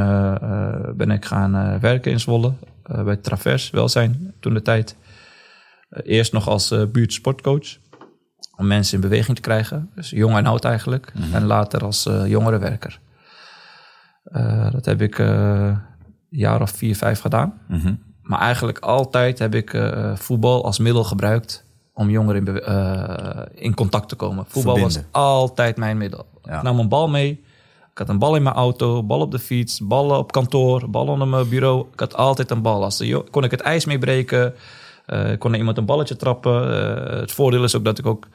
ben 0.97 1.11
ik 1.11 1.25
gaan 1.25 1.81
werken 1.81 2.13
in 2.13 2.21
Zwolle. 2.21 2.53
bij 3.05 3.17
Travers 3.17 3.71
Welzijn 3.71 4.35
toen 4.41 4.55
de 4.55 4.63
tijd. 4.63 4.97
Eerst 5.91 6.33
nog 6.33 6.49
als 6.49 6.71
eh 6.71 6.83
buurtsportcoach. 6.93 7.77
Om 8.57 8.67
mensen 8.67 8.95
in 8.95 9.01
beweging 9.01 9.37
te 9.37 9.43
krijgen. 9.43 9.91
Dus 9.95 10.11
jong 10.11 10.37
en 10.37 10.47
oud 10.47 10.65
eigenlijk. 10.65 11.13
En 11.33 11.45
later 11.45 11.85
als 11.85 12.09
jongerenwerker. 12.27 12.99
Dat 14.73 14.85
heb 14.85 15.03
ik 15.03 15.19
jaar 16.37 16.61
of 16.61 16.71
vier, 16.71 16.97
vijf 16.97 17.21
gedaan. 17.21 17.61
Mhm. 17.69 17.95
Maar 18.23 18.41
eigenlijk 18.41 18.79
altijd 18.79 19.39
heb 19.39 19.55
ik 19.55 19.75
eh, 19.75 20.17
voetbal 20.17 20.65
als 20.65 20.79
middel 20.79 21.05
gebruikt 21.05 21.65
om 21.95 22.11
jongeren 22.11 22.47
in, 22.47 22.61
eh, 22.61 23.43
in 23.55 23.75
contact 23.75 24.09
te 24.09 24.15
komen. 24.15 24.45
Voetbal 24.49 24.81
was 24.81 24.99
altijd 25.11 25.77
mijn 25.77 25.99
middel. 25.99 26.27
Ja. 26.43 26.57
Ik 26.57 26.63
nam 26.63 26.79
een 26.79 26.89
bal 26.89 27.09
mee. 27.09 27.45
Ik 27.91 27.99
had 27.99 28.09
een 28.09 28.19
bal 28.19 28.37
in 28.37 28.43
mijn 28.43 28.55
auto, 28.55 29.03
bal 29.03 29.21
op 29.21 29.31
de 29.31 29.39
fiets, 29.39 29.81
ballen 29.81 30.19
op 30.19 30.33
kantoor, 30.33 30.91
bal 30.91 31.07
onder 31.07 31.29
mijn 31.29 31.49
bureau. 31.49 31.87
Ik 31.93 32.01
had 32.01 32.15
altijd 32.15 32.51
een 32.51 32.63
bal. 32.63 32.85
Als 32.85 32.97
de 32.97 33.25
kon 33.31 33.45
ik 33.45 33.51
het 33.51 33.61
ijs 33.61 33.85
meebreken, 33.85 34.55
eh, 35.07 35.39
kon 35.39 35.53
er 35.53 35.59
iemand 35.59 35.79
een 35.79 35.85
balletje 35.85 36.17
trappen. 36.17 36.69
Het 37.19 37.33
voordeel 37.33 37.65
is 37.65 37.77
ook 37.77 37.85
dat 37.85 37.99
ik 37.99 38.07
ook 38.07 38.29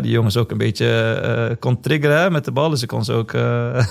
die 0.00 0.10
jongens 0.10 0.36
ook 0.36 0.50
een 0.50 0.58
beetje 0.58 1.56
kon 1.60 1.80
triggeren 1.80 2.20
hè, 2.20 2.30
met 2.30 2.44
de 2.44 2.52
bal. 2.52 2.70
Dus 2.70 2.82
ik 2.82 2.88
kon 2.88 3.04
ze 3.04 3.12
ook 3.12 3.32
eh, 3.32 3.74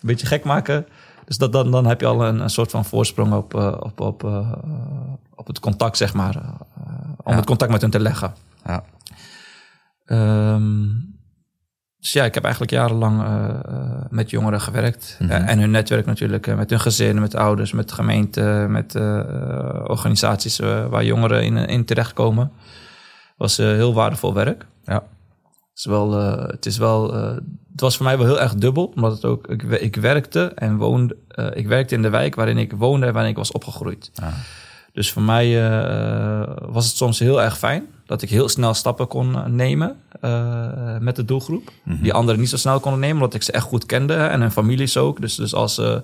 een 0.00 0.06
beetje 0.06 0.26
gek 0.26 0.44
maken. 0.44 0.86
Dus 1.30 1.38
dat, 1.38 1.52
dan, 1.52 1.70
dan 1.70 1.86
heb 1.86 2.00
je 2.00 2.06
al 2.06 2.24
een, 2.26 2.40
een 2.40 2.50
soort 2.50 2.70
van 2.70 2.84
voorsprong 2.84 3.32
op, 3.32 3.54
eh, 3.54 3.76
op, 3.80 4.00
op, 4.00 4.24
eh, 4.24 4.52
op 5.34 5.46
het 5.46 5.60
contact, 5.60 5.96
zeg 5.96 6.14
maar. 6.14 6.36
eh, 6.36 6.50
om 7.16 7.32
Ja. 7.32 7.36
het 7.36 7.46
contact 7.46 7.70
met 7.70 7.80
hen 7.80 7.90
te 7.90 8.00
leggen. 8.00 8.34
Ja. 8.64 8.82
Ehm, 10.04 10.82
dus 11.98 12.12
ja, 12.12 12.24
ik 12.24 12.34
heb 12.34 12.42
eigenlijk 12.42 12.72
jarenlang 12.72 13.22
met 14.08 14.30
jongeren 14.30 14.60
gewerkt. 14.60 15.16
Mhm. 15.20 15.30
En 15.30 15.58
hun 15.58 15.70
netwerk 15.70 16.06
natuurlijk. 16.06 16.56
met 16.56 16.70
hun 16.70 16.80
gezinnen, 16.80 17.22
met 17.22 17.34
ouders, 17.34 17.72
met 17.72 17.92
gemeenten, 17.92 18.70
met 18.70 18.94
organisaties 19.88 20.58
waar 20.58 21.04
jongeren 21.04 21.44
in, 21.44 21.56
in 21.56 21.84
terechtkomen. 21.84 22.52
was 23.36 23.56
heel 23.56 23.94
waardevol 23.94 24.34
werk. 24.34 24.66
Ja. 24.84 24.94
Het 24.94 25.78
is 25.78 25.84
wel, 25.84 26.12
het 26.46 26.66
is 26.66 26.78
wel, 26.78 27.14
het 27.72 27.80
was 27.80 27.96
voor 27.96 28.06
mij 28.06 28.18
wel 28.18 28.26
heel 28.26 28.40
erg 28.40 28.54
dubbel, 28.54 28.92
omdat 28.94 29.12
het 29.12 29.24
ook, 29.24 29.46
ik, 29.46 29.62
ik 29.62 29.96
werkte 29.96 30.52
en 30.54 30.76
woonde, 30.76 31.16
eh, 31.28 31.46
ik 31.52 31.66
werkte 31.66 31.94
in 31.94 32.02
de 32.02 32.10
wijk 32.10 32.34
waarin 32.34 32.58
ik 32.58 32.72
woonde 32.72 33.06
en 33.06 33.12
waarin 33.12 33.30
ik 33.30 33.36
was 33.36 33.52
opgegroeid. 33.52 34.10
Ah. 34.14 34.26
Dus 34.92 35.12
voor 35.12 35.22
mij 35.22 35.70
eh, 35.70 36.52
was 36.60 36.86
het 36.86 36.96
soms 36.96 37.18
heel 37.18 37.42
erg 37.42 37.58
fijn 37.58 37.86
dat 38.06 38.22
ik 38.22 38.30
heel 38.30 38.48
snel 38.48 38.74
stappen 38.74 39.06
kon 39.06 39.34
eh, 39.34 39.44
nemen 39.44 39.96
met 41.00 41.16
de 41.16 41.24
doelgroep. 41.24 41.70
Die 41.84 42.12
anderen 42.12 42.40
niet 42.40 42.48
zo 42.48 42.56
snel 42.56 42.80
konden 42.80 43.00
nemen, 43.00 43.16
omdat 43.16 43.34
ik 43.34 43.42
ze 43.42 43.52
echt 43.52 43.64
goed 43.64 43.86
kende 43.86 44.12
hè, 44.12 44.26
en 44.26 44.40
hun 44.40 44.50
families 44.50 44.96
ook. 44.96 45.20
Dus, 45.20 45.34
dus 45.34 45.54
als 45.54 45.74
ze 45.74 46.02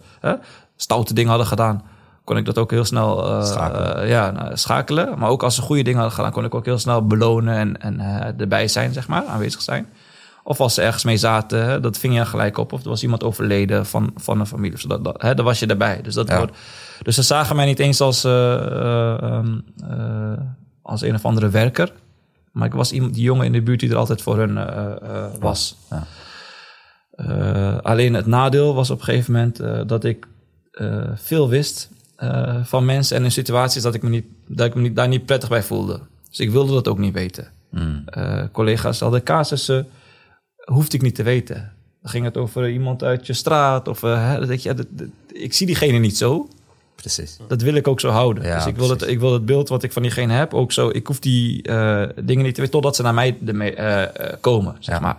stoute 0.77 1.15
dingen 1.15 1.31
hadden 1.31 1.47
gedaan, 1.47 1.83
kon 2.25 2.37
ik 2.37 2.45
dat 2.45 2.59
ook 2.59 2.71
heel 2.71 2.85
snel 2.85 3.43
Schakelen. 3.45 4.09
ja, 4.09 4.31
nou, 4.31 4.57
schakelen. 4.57 5.19
Maar 5.19 5.29
ook 5.29 5.43
als 5.43 5.55
ze 5.55 5.63
goede 5.63 5.83
dingen 5.83 5.99
hadden 5.99 6.17
gedaan, 6.17 6.33
kon 6.33 6.45
ik 6.45 6.55
ook 6.55 6.65
heel 6.65 6.79
snel 6.79 7.07
belonen 7.07 7.55
en, 7.55 7.81
en 7.81 8.01
erbij 8.39 8.69
zijn, 8.69 8.93
zeg 8.93 9.09
maar, 9.09 9.25
aanwezig 9.25 9.63
zijn. 9.63 9.87
Of 10.49 10.61
als 10.61 10.75
ze 10.75 10.83
ergens 10.83 11.05
mee 11.05 11.17
zaten, 11.17 11.65
hè, 11.65 11.81
dat 11.81 11.99
ving 11.99 12.15
je 12.15 12.25
gelijk 12.27 12.59
op. 12.59 12.73
Of 12.73 12.83
er 12.83 12.89
was 12.89 13.03
iemand 13.03 13.25
overleden 13.25 13.87
van, 13.87 14.11
van 14.17 14.41
een 14.41 14.47
familie. 14.47 14.71
Dus 14.71 14.83
dat, 14.83 15.23
hè, 15.23 15.35
dan 15.35 15.45
was 15.45 15.59
je 15.59 15.67
erbij. 15.67 16.03
Dus, 16.03 16.15
dat 16.15 16.29
Ja. 16.29 16.37
wordt, 16.37 16.57
dus 17.03 17.15
ze 17.15 17.23
zagen 17.23 17.57
mij 17.57 17.67
niet 17.67 17.79
eens 17.79 18.01
als, 18.01 18.25
eh, 18.25 18.55
eh, 18.55 19.23
ehm, 19.23 19.59
eh, 19.89 20.39
als 20.83 21.03
een 21.03 21.15
of 21.15 21.25
andere 21.25 21.49
werker. 21.49 21.93
Maar 22.53 22.67
ik 22.67 22.75
was 22.75 22.93
iemand, 22.93 23.15
die 23.15 23.23
jongen 23.23 23.47
in 23.47 23.53
de 23.53 23.63
buurt 23.63 23.81
die 23.81 23.91
er 23.91 23.97
altijd 23.97 24.23
voor 24.23 24.39
hun 24.39 24.55
was. 25.41 25.77
Ja. 25.91 26.07
Eh, 27.11 27.79
alleen 27.83 28.15
het 28.15 28.27
nadeel 28.27 28.75
was 28.75 28.91
op 28.91 28.99
een 28.99 29.05
gegeven 29.05 29.33
moment 29.33 29.89
dat 29.89 30.05
ik 30.05 30.27
veel 31.15 31.49
wist 31.49 31.91
van 32.63 32.85
mensen 32.85 33.17
en 33.17 33.25
in 33.25 33.33
situaties 33.33 33.83
dat 33.83 33.95
ik 33.95 34.03
me, 34.03 34.09
niet, 34.09 34.27
dat 34.47 34.67
ik 34.67 34.75
me 34.75 34.81
niet, 34.81 34.97
daar 34.97 35.09
niet 35.09 35.27
prettig 35.27 35.49
bij 35.49 35.63
voelde. 35.63 36.01
Dus 36.29 36.39
ik 36.39 36.51
wilde 36.51 36.73
dat 36.73 36.89
ook 36.89 36.99
niet 36.99 37.15
weten. 37.15 37.49
Mm. 37.71 38.05
Collega's 38.53 39.01
hadden 39.01 39.23
casussen, 39.23 39.87
hoefde 40.67 40.97
ik 40.97 41.03
niet 41.03 41.15
te 41.15 41.23
weten. 41.23 41.73
Dan 42.03 42.11
ging 42.11 42.25
het 42.25 42.37
over 42.37 42.69
iemand 42.71 43.03
uit 43.03 43.27
je 43.27 43.33
straat. 43.33 43.89
Of, 43.89 44.03
eh, 44.03 44.37
je, 44.59 44.75
dat- 44.75 44.87
dat- 44.91 45.07
ik 45.33 45.55
zie 45.55 45.67
diegene 45.67 45.99
niet 45.99 46.17
zo. 46.17 46.49
Precies. 46.95 47.37
Dat 47.49 47.63
wil 47.63 47.75
ik 47.75 47.89
ook 47.89 48.01
zo 48.01 48.09
houden. 48.09 48.45
Ja, 48.45 48.55
dus 48.57 48.67
ik 48.67 48.77
wil, 48.77 48.91
het, 48.91 49.07
ik 49.09 49.21
wil 49.21 49.33
het 49.33 49.47
beeld 49.47 49.69
wat 49.69 49.83
ik 49.83 49.93
van 49.93 50.03
diegene 50.03 50.33
heb 50.33 50.55
ook 50.55 50.73
zo. 50.73 50.89
Ik 50.89 51.07
hoef 51.07 51.19
die 51.19 51.63
eh, 51.63 52.03
dingen 52.25 52.45
niet 52.45 52.55
te 52.55 52.61
weten 52.61 52.71
totdat 52.75 52.97
ze 52.97 53.03
naar 53.03 53.15
mij 53.15 53.39
ermee, 53.47 53.75
eh, 53.75 54.33
komen, 54.41 54.77
zeg 54.81 54.95
Ja. 54.95 55.01
maar. 55.01 55.17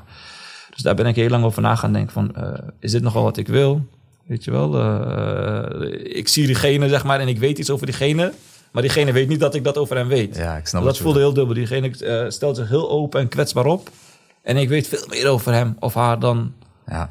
Dus 0.73 0.81
daar 0.83 0.95
ben 0.95 1.05
ik 1.05 1.15
heel 1.15 1.29
lang 1.29 1.43
over 1.43 1.61
na 1.61 1.75
gaan 1.75 1.93
denken 1.93 2.13
van, 2.13 2.35
is 2.79 2.91
dit 2.91 3.01
nog 3.01 3.13
wel 3.13 3.23
wat 3.23 3.37
ik 3.37 3.47
wil? 3.47 3.85
Weet 4.25 4.43
je 4.43 4.51
wel, 4.51 4.75
ik 6.03 6.27
zie 6.27 6.45
diegene, 6.45 6.89
zeg 6.89 7.03
maar, 7.03 7.19
en 7.19 7.27
ik 7.27 7.39
weet 7.39 7.57
iets 7.57 7.69
over 7.69 7.85
diegene. 7.85 8.33
Maar 8.71 8.81
diegene 8.81 9.11
weet 9.11 9.27
niet 9.27 9.39
dat 9.39 9.55
ik 9.55 9.63
dat 9.63 9.77
over 9.77 9.95
hem 9.95 10.07
weet. 10.07 10.35
Ja, 10.35 10.57
ik 10.57 10.67
snap 10.67 10.83
dat 10.83 10.97
je 10.97 11.03
voelde 11.03 11.19
heel 11.19 11.33
dubbel. 11.33 11.53
Diegene 11.55 11.91
stelt 12.31 12.55
zich 12.55 12.69
heel 12.69 12.89
open 12.89 13.19
en 13.19 13.27
kwetsbaar 13.27 13.65
op. 13.65 13.89
En 14.47 14.57
ik 14.57 14.69
weet 14.69 14.87
veel 14.87 15.05
meer 15.09 15.27
over 15.27 15.53
hem 15.53 15.75
of 15.79 15.93
haar 15.93 16.19
dan... 16.19 16.53
Ja. 16.85 17.09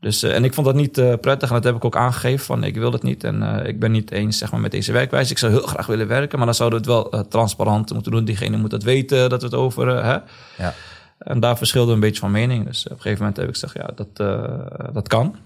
Dus, 0.00 0.22
eh, 0.22 0.34
en 0.34 0.44
ik 0.44 0.54
vond 0.54 0.66
dat 0.66 0.74
niet 0.74 0.98
eh, 0.98 1.14
prettig 1.20 1.48
en 1.48 1.54
dat 1.54 1.64
heb 1.64 1.74
ik 1.74 1.84
ook 1.84 1.96
aangegeven 1.96 2.44
van 2.44 2.64
ik 2.64 2.74
wil 2.76 2.92
het 2.92 3.02
niet. 3.02 3.24
En 3.24 3.42
eh, 3.42 3.68
ik 3.68 3.80
ben 3.80 3.90
niet 3.90 4.10
eens 4.10 4.38
zeg 4.38 4.50
maar, 4.50 4.60
met 4.60 4.70
deze 4.70 4.92
werkwijze. 4.92 5.30
Ik 5.30 5.38
zou 5.38 5.52
heel 5.52 5.66
graag 5.66 5.86
willen 5.86 6.06
werken, 6.06 6.36
maar 6.36 6.46
dan 6.46 6.54
zouden 6.54 6.84
we 6.84 6.92
het 6.92 7.10
wel 7.12 7.28
transparant 7.28 7.92
moeten 7.92 8.12
doen. 8.12 8.24
Diegene 8.24 8.56
moet 8.56 8.70
dat 8.70 8.82
weten, 8.82 9.28
dat 9.28 9.40
we 9.40 9.46
het 9.46 9.56
over... 9.56 10.04
hè? 10.04 10.18
Ja. 10.56 10.74
En 11.18 11.40
daar 11.40 11.56
verschilde 11.56 11.92
een 11.92 12.00
beetje 12.00 12.20
van 12.20 12.30
mening. 12.30 12.66
Dus 12.66 12.84
op 12.84 12.90
een 12.90 12.96
gegeven 12.96 13.18
moment 13.18 13.36
heb 13.36 13.48
ik 13.48 13.52
gezegd, 13.52 13.74
ja, 13.74 13.90
dat, 13.94 14.16
dat 14.94 15.08
kan. 15.08 15.36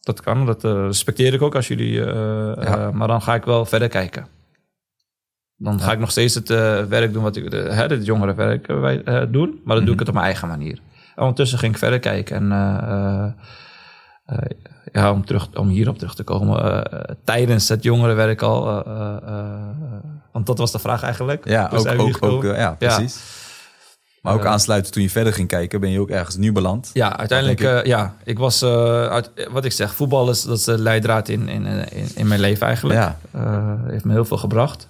Dat 0.00 0.20
kan, 0.20 0.46
dat 0.46 0.64
respecteer 0.64 1.34
ik 1.34 1.42
ook 1.42 1.54
als 1.54 1.68
jullie... 1.68 2.04
eh, 2.04 2.90
maar 2.90 3.08
dan 3.08 3.22
ga 3.22 3.34
ik 3.34 3.44
wel 3.44 3.64
verder 3.64 3.88
kijken. 3.88 4.26
Dan 5.56 5.80
ga 5.80 5.92
ik 5.92 5.98
nog 5.98 6.10
steeds 6.10 6.34
het 6.34 6.50
eh, 6.50 6.84
werk 6.84 7.12
doen 7.12 7.22
wat 7.22 7.36
ik... 7.36 7.50
De, 7.50 7.56
hè, 7.56 7.86
het 7.86 8.06
jongerenwerk 8.06 8.68
eh, 8.68 8.80
wij, 8.80 9.02
eh, 9.02 9.22
doen. 9.28 9.60
Maar 9.64 9.76
dan 9.76 9.84
doe 9.84 9.94
ik 9.94 10.00
het 10.00 10.08
op 10.08 10.14
mijn 10.14 10.26
eigen 10.26 10.48
manier. 10.48 10.78
En 11.14 11.22
ondertussen 11.22 11.58
ging 11.58 11.72
ik 11.72 11.78
verder 11.78 11.98
kijken. 11.98 12.36
En 12.36 12.48
ja, 14.92 15.12
om, 15.12 15.24
terug, 15.24 15.48
om 15.54 15.68
hierop 15.68 15.98
terug 15.98 16.14
te 16.14 16.22
komen. 16.22 16.84
tijdens 17.24 17.68
het 17.68 17.82
jongerenwerk 17.82 18.42
al... 18.42 18.64
want 20.32 20.46
dat 20.46 20.58
was 20.58 20.72
de 20.72 20.78
vraag 20.78 21.02
eigenlijk. 21.02 21.48
Ja, 21.48 21.68
Dus 21.68 21.86
ook, 21.86 22.24
ook, 22.24 22.42
ja, 22.42 22.74
precies. 22.78 23.40
Maar 24.22 24.34
ook 24.34 24.46
aansluiten 24.46 24.92
toen 24.92 25.02
je 25.02 25.10
verder 25.10 25.32
ging 25.32 25.48
kijken, 25.48 25.80
ben 25.80 25.90
je 25.90 26.00
ook 26.00 26.10
ergens 26.10 26.36
nu 26.36 26.52
beland. 26.52 26.90
Ja, 26.92 27.16
uiteindelijk, 27.18 27.60
eh, 27.60 27.84
ja. 27.84 28.14
Ik 28.24 28.38
was, 28.38 28.64
uit, 28.64 29.30
wat 29.50 29.64
ik 29.64 29.72
zeg, 29.72 29.94
voetbal 29.94 30.30
is, 30.30 30.42
dat 30.42 30.58
is 30.58 30.64
de 30.64 30.78
leidraad 30.78 31.28
in, 31.28 31.48
in, 31.48 31.66
in, 31.66 32.08
in 32.14 32.26
mijn 32.26 32.40
leven 32.40 32.66
eigenlijk. 32.66 32.98
Ja. 32.98 33.18
Heeft 33.86 34.04
me 34.04 34.12
heel 34.12 34.24
veel 34.24 34.36
gebracht. 34.36 34.88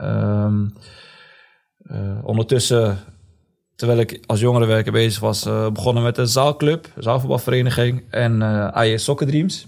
Ehm, 0.00 0.66
eh, 1.82 2.24
ondertussen, 2.24 2.98
terwijl 3.76 3.98
ik 3.98 4.20
als 4.26 4.40
jongerenwerker 4.40 4.92
bezig 4.92 5.20
was, 5.20 5.46
eh, 5.46 5.70
begonnen 5.70 6.02
met 6.02 6.18
een 6.18 6.28
zaalclub, 6.28 6.88
zaalvoetbalvereniging 6.96 8.04
en 8.10 8.42
eh 8.42 8.68
AJ 8.68 8.96
Soccer 8.98 9.26
Dreams. 9.26 9.66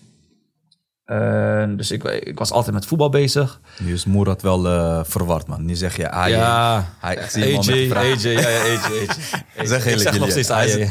En 1.04 1.76
dus 1.76 1.90
ik, 1.90 2.04
ik 2.04 2.38
was 2.38 2.50
altijd 2.50 2.74
met 2.74 2.86
voetbal 2.86 3.08
bezig. 3.08 3.60
Nu 3.78 3.92
is 3.92 4.04
Moerad 4.04 4.42
wel 4.42 4.66
eh, 4.66 5.00
verward, 5.04 5.46
man. 5.46 5.64
Nu 5.64 5.74
zeg 5.74 5.96
je 5.96 6.10
AJ. 6.10 6.30
ja, 6.30 6.94
Hij, 7.00 7.14
ik 7.14 7.30
zie 7.30 7.58
AJ, 7.58 7.88
de. 7.88 7.94
AJ, 7.94 8.28
ja, 8.28 8.48
ja, 8.48 8.60
AJ, 8.60 9.08
AJ. 9.56 9.66
Zeg 9.66 9.86
ik 9.86 9.98
zeg 9.98 10.18
nog 10.18 10.30
steeds 10.30 10.50
AJ. 10.50 10.90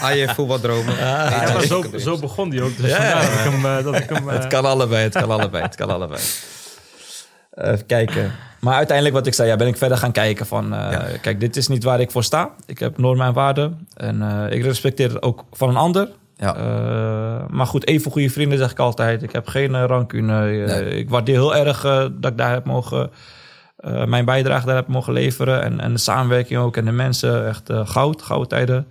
Ah, 0.00 0.14
je 0.14 0.28
voetbaldromen. 0.34 0.96
Ja, 0.96 1.52
maar 1.52 1.62
zo, 1.62 1.84
zo 1.98 2.18
begon 2.18 2.50
die 2.50 2.62
ook. 2.62 2.76
Dus 2.76 2.90
Ja, 2.90 3.22
vandaar 3.22 3.22
ja. 3.22 3.22
dat 3.22 3.54
ik 3.54 3.62
hem... 3.62 3.84
dat 3.84 4.02
ik 4.02 4.08
hem 4.08 4.28
Het 4.28 4.46
kan 4.46 4.64
allebei, 4.64 5.02
het 5.02 5.12
kan 5.12 5.30
allebei, 5.30 5.62
het 5.62 5.74
kan 5.74 5.90
allebei. 5.90 6.20
Even 7.54 7.86
kijken. 7.86 8.30
Maar 8.60 8.74
uiteindelijk 8.74 9.16
wat 9.16 9.26
ik 9.26 9.34
zei, 9.34 9.48
ja, 9.48 9.56
ben 9.56 9.66
ik 9.66 9.76
verder 9.76 9.98
gaan 9.98 10.12
kijken 10.12 10.46
van... 10.46 10.64
eh, 10.74 10.90
Ja. 10.92 11.02
Kijk, 11.22 11.40
dit 11.40 11.56
is 11.56 11.68
niet 11.68 11.84
waar 11.84 12.00
ik 12.00 12.10
voor 12.10 12.24
sta. 12.24 12.50
Ik 12.66 12.78
heb 12.78 12.98
normen 12.98 13.26
en 13.26 13.32
waarden. 13.32 13.86
En 13.96 14.22
eh, 14.22 14.56
ik 14.56 14.62
respecteer 14.62 15.08
het 15.08 15.22
ook 15.22 15.44
van 15.52 15.68
een 15.68 15.76
ander. 15.76 16.08
Ja. 16.36 16.56
Eh, 16.56 17.44
maar 17.48 17.66
goed, 17.66 17.86
even 17.86 18.10
goede 18.10 18.30
vrienden 18.30 18.58
zeg 18.58 18.70
ik 18.70 18.78
altijd. 18.78 19.22
Ik 19.22 19.32
heb 19.32 19.48
geen 19.48 19.86
rancune. 19.86 20.32
Eh, 20.64 20.66
Nee. 20.66 20.84
Ik 20.98 21.10
waardeer 21.10 21.34
heel 21.34 21.56
erg 21.56 21.84
eh, 21.84 22.06
dat 22.12 22.30
ik 22.30 22.38
daar 22.38 22.52
heb 22.52 22.64
mogen... 22.64 23.10
eh, 23.76 24.04
mijn 24.04 24.24
bijdrage 24.24 24.66
daar 24.66 24.74
heb 24.76 24.86
mogen 24.88 25.12
leveren. 25.12 25.62
En, 25.62 25.80
en 25.80 25.92
de 25.92 25.98
samenwerking 25.98 26.60
ook. 26.60 26.76
En 26.76 26.84
de 26.84 26.92
mensen, 26.92 27.46
echt 27.48 27.70
eh, 27.70 27.86
goud, 27.86 28.22
gouden 28.22 28.48
tijden. 28.48 28.86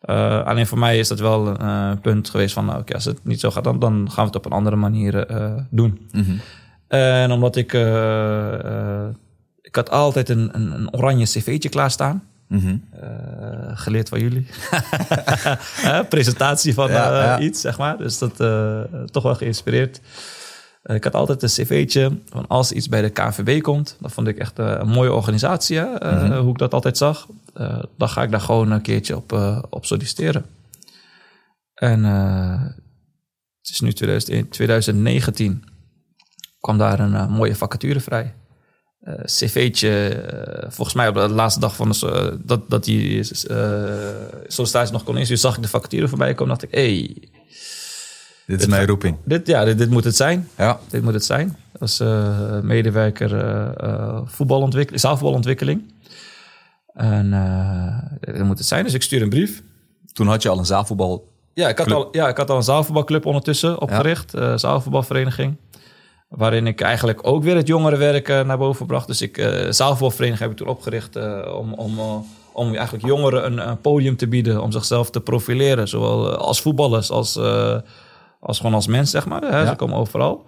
Eh, 0.00 0.44
alleen 0.46 0.66
voor 0.66 0.78
mij 0.78 0.98
is 0.98 1.08
dat 1.08 1.20
wel 1.20 1.46
een 1.46 1.56
eh, 1.58 1.90
punt 2.02 2.30
geweest 2.30 2.54
van... 2.54 2.64
nou, 2.64 2.78
oké, 2.80 2.94
als 2.94 3.04
het 3.04 3.20
niet 3.24 3.40
zo 3.40 3.50
gaat, 3.50 3.64
dan, 3.64 3.78
dan 3.78 3.92
gaan 4.10 4.24
we 4.24 4.30
het 4.30 4.36
op 4.36 4.44
een 4.46 4.52
andere 4.58 4.76
manier 4.76 5.26
eh, 5.26 5.52
doen. 5.70 6.08
Mhm. 6.12 6.32
En 6.90 7.30
omdat 7.32 7.56
ik... 7.56 7.72
eh, 7.72 8.54
eh, 8.64 9.08
ik 9.60 9.74
had 9.74 9.90
altijd 9.90 10.28
een, 10.28 10.48
een, 10.52 10.72
een 10.72 10.94
oranje 10.94 11.24
cv'tje 11.24 11.68
klaarstaan. 11.68 12.22
Mhm. 12.48 12.76
Eh, 13.00 13.08
geleerd 13.74 14.08
van 14.08 14.20
jullie. 14.20 14.46
Presentatie 16.08 16.74
van 16.74 16.88
Ja, 16.90 17.22
ja. 17.22 17.38
iets, 17.40 17.60
zeg 17.60 17.78
maar. 17.78 17.98
Dus 17.98 18.18
dat 18.18 18.36
toch 19.12 19.22
wel 19.22 19.34
geïnspireerd. 19.34 20.00
Ik 20.82 21.04
had 21.04 21.14
altijd 21.14 21.42
een 21.42 21.48
cv'tje 21.48 22.18
van 22.28 22.46
als 22.46 22.72
iets 22.72 22.88
bij 22.88 23.02
de 23.02 23.10
KNVB 23.10 23.62
komt. 23.62 23.96
Dat 24.00 24.12
vond 24.12 24.26
ik 24.26 24.38
echt 24.38 24.58
een 24.58 24.88
mooie 24.88 25.12
organisatie, 25.12 25.78
hè, 25.78 25.86
Mhm. 25.86 26.38
hoe 26.38 26.50
ik 26.52 26.58
dat 26.58 26.74
altijd 26.74 26.96
zag. 26.96 27.26
Dan 27.96 28.08
ga 28.08 28.22
ik 28.22 28.30
daar 28.30 28.40
gewoon 28.40 28.70
een 28.70 28.82
keertje 28.82 29.16
op, 29.16 29.32
op 29.70 29.84
solliciteren. 29.86 30.44
En 31.74 32.04
het 32.04 33.70
is 33.70 33.80
nu 33.80 33.92
2001, 33.92 34.48
2019 34.48 35.64
kwam 36.60 36.78
daar 36.78 37.00
een 37.00 37.14
eh, 37.14 37.28
mooie 37.28 37.54
vacature 37.54 38.00
vrij. 38.00 38.34
Eh, 39.00 39.14
cv'tje, 39.24 40.08
eh, 40.08 40.70
volgens 40.70 40.96
mij 40.96 41.08
op 41.08 41.14
de 41.14 41.28
laatste 41.28 41.60
dag 41.60 41.76
van 41.76 41.90
de, 41.90 42.38
dat, 42.44 42.70
dat 42.70 42.84
die 42.84 43.24
sollicitatie 44.46 44.92
nog 44.92 45.04
kon 45.04 45.16
insturen, 45.16 45.42
zag 45.42 45.56
ik 45.56 45.62
de 45.62 45.68
vacature 45.68 46.08
voorbij 46.08 46.34
komen. 46.34 46.48
dacht 46.48 46.62
ik, 46.62 46.74
hey, 46.74 47.16
Dit 48.46 48.60
is 48.60 48.66
mijn 48.66 48.86
roeping. 48.86 49.16
dit, 49.24 49.46
ja, 49.46 49.64
dit, 49.64 49.78
dit 49.78 49.90
moet 49.90 50.04
het 50.04 50.16
zijn. 50.16 50.48
Ja. 50.56 50.78
Dit 50.88 51.02
moet 51.02 51.12
het 51.14 51.24
zijn. 51.24 51.56
Als 51.78 51.98
medewerker 52.62 53.30
voetbalontwikkeling, 54.26 55.00
zaalvoetbalontwikkeling. 55.00 55.92
En 56.94 57.30
dat 58.20 58.44
moet 58.44 58.58
het 58.58 58.66
zijn. 58.66 58.84
Dus 58.84 58.94
ik 58.94 59.02
stuur 59.02 59.22
een 59.22 59.28
brief. 59.28 59.62
Toen 60.12 60.26
had 60.26 60.42
je 60.42 60.48
al 60.48 60.58
een 60.58 60.66
zaalvoetbal. 60.66 61.28
Ja, 61.54 61.68
ik 61.68 61.78
had, 61.78 61.86
Club. 61.86 61.98
al, 61.98 62.08
ja, 62.12 62.28
ik 62.28 62.36
had 62.36 62.50
al 62.50 62.56
een 62.56 62.62
zaalvoetbalclub 62.62 63.26
ondertussen 63.26 63.80
opgericht. 63.80 64.34
eh 64.34 64.56
zaalvoetbalvereniging. 64.56 65.56
Waarin 66.30 66.66
ik 66.66 66.80
eigenlijk 66.80 67.26
ook 67.26 67.42
weer 67.42 67.56
het 67.56 67.66
jongerenwerk 67.66 68.28
naar 68.28 68.58
boven 68.58 68.86
bracht. 68.86 69.06
Dus 69.06 69.22
ik, 69.22 69.38
eh 69.38 69.70
zaalvoetbalvereniging 69.70 70.42
heb 70.42 70.50
ik 70.50 70.56
toen 70.56 70.74
opgericht 70.74 71.16
eh, 71.16 71.54
om, 71.56 71.72
om, 71.74 71.98
eh, 71.98 72.16
om 72.52 72.74
eigenlijk 72.74 73.06
jongeren 73.06 73.46
een, 73.46 73.68
een 73.68 73.80
podium 73.80 74.16
te 74.16 74.28
bieden. 74.28 74.62
Om 74.62 74.72
zichzelf 74.72 75.10
te 75.10 75.20
profileren. 75.20 75.88
Zowel 75.88 76.36
als 76.36 76.60
voetballers 76.60 77.10
als, 77.10 77.38
als 78.40 78.56
gewoon 78.56 78.74
als 78.74 78.86
mens, 78.86 79.10
zeg 79.10 79.26
maar. 79.26 79.42
Hè? 79.42 79.60
Ja. 79.60 79.66
Ze 79.66 79.76
komen 79.76 79.96
overal. 79.96 80.44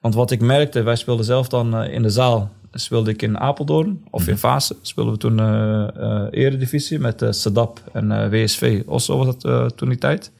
Want 0.00 0.14
wat 0.14 0.30
ik 0.30 0.40
merkte, 0.40 0.82
wij 0.82 0.96
speelden 0.96 1.24
zelf 1.24 1.48
dan 1.48 1.82
in 1.82 2.02
de 2.02 2.10
zaal. 2.10 2.50
Speelde 2.72 3.10
ik 3.10 3.22
in 3.22 3.38
Apeldoorn 3.38 4.04
of 4.10 4.28
in 4.28 4.38
Vaassen. 4.38 4.76
Speelden 4.82 5.12
we 5.12 5.18
toen 5.18 5.40
eh, 5.40 6.26
eredivisie 6.30 6.98
met 6.98 7.22
eh 7.22 7.30
Sadap 7.30 7.80
en 7.92 8.30
WSV. 8.30 8.82
Oslo 8.86 9.16
was 9.16 9.26
het 9.26 9.44
eh, 9.44 9.66
toen 9.66 9.88
die 9.88 9.98
tijd. 9.98 10.32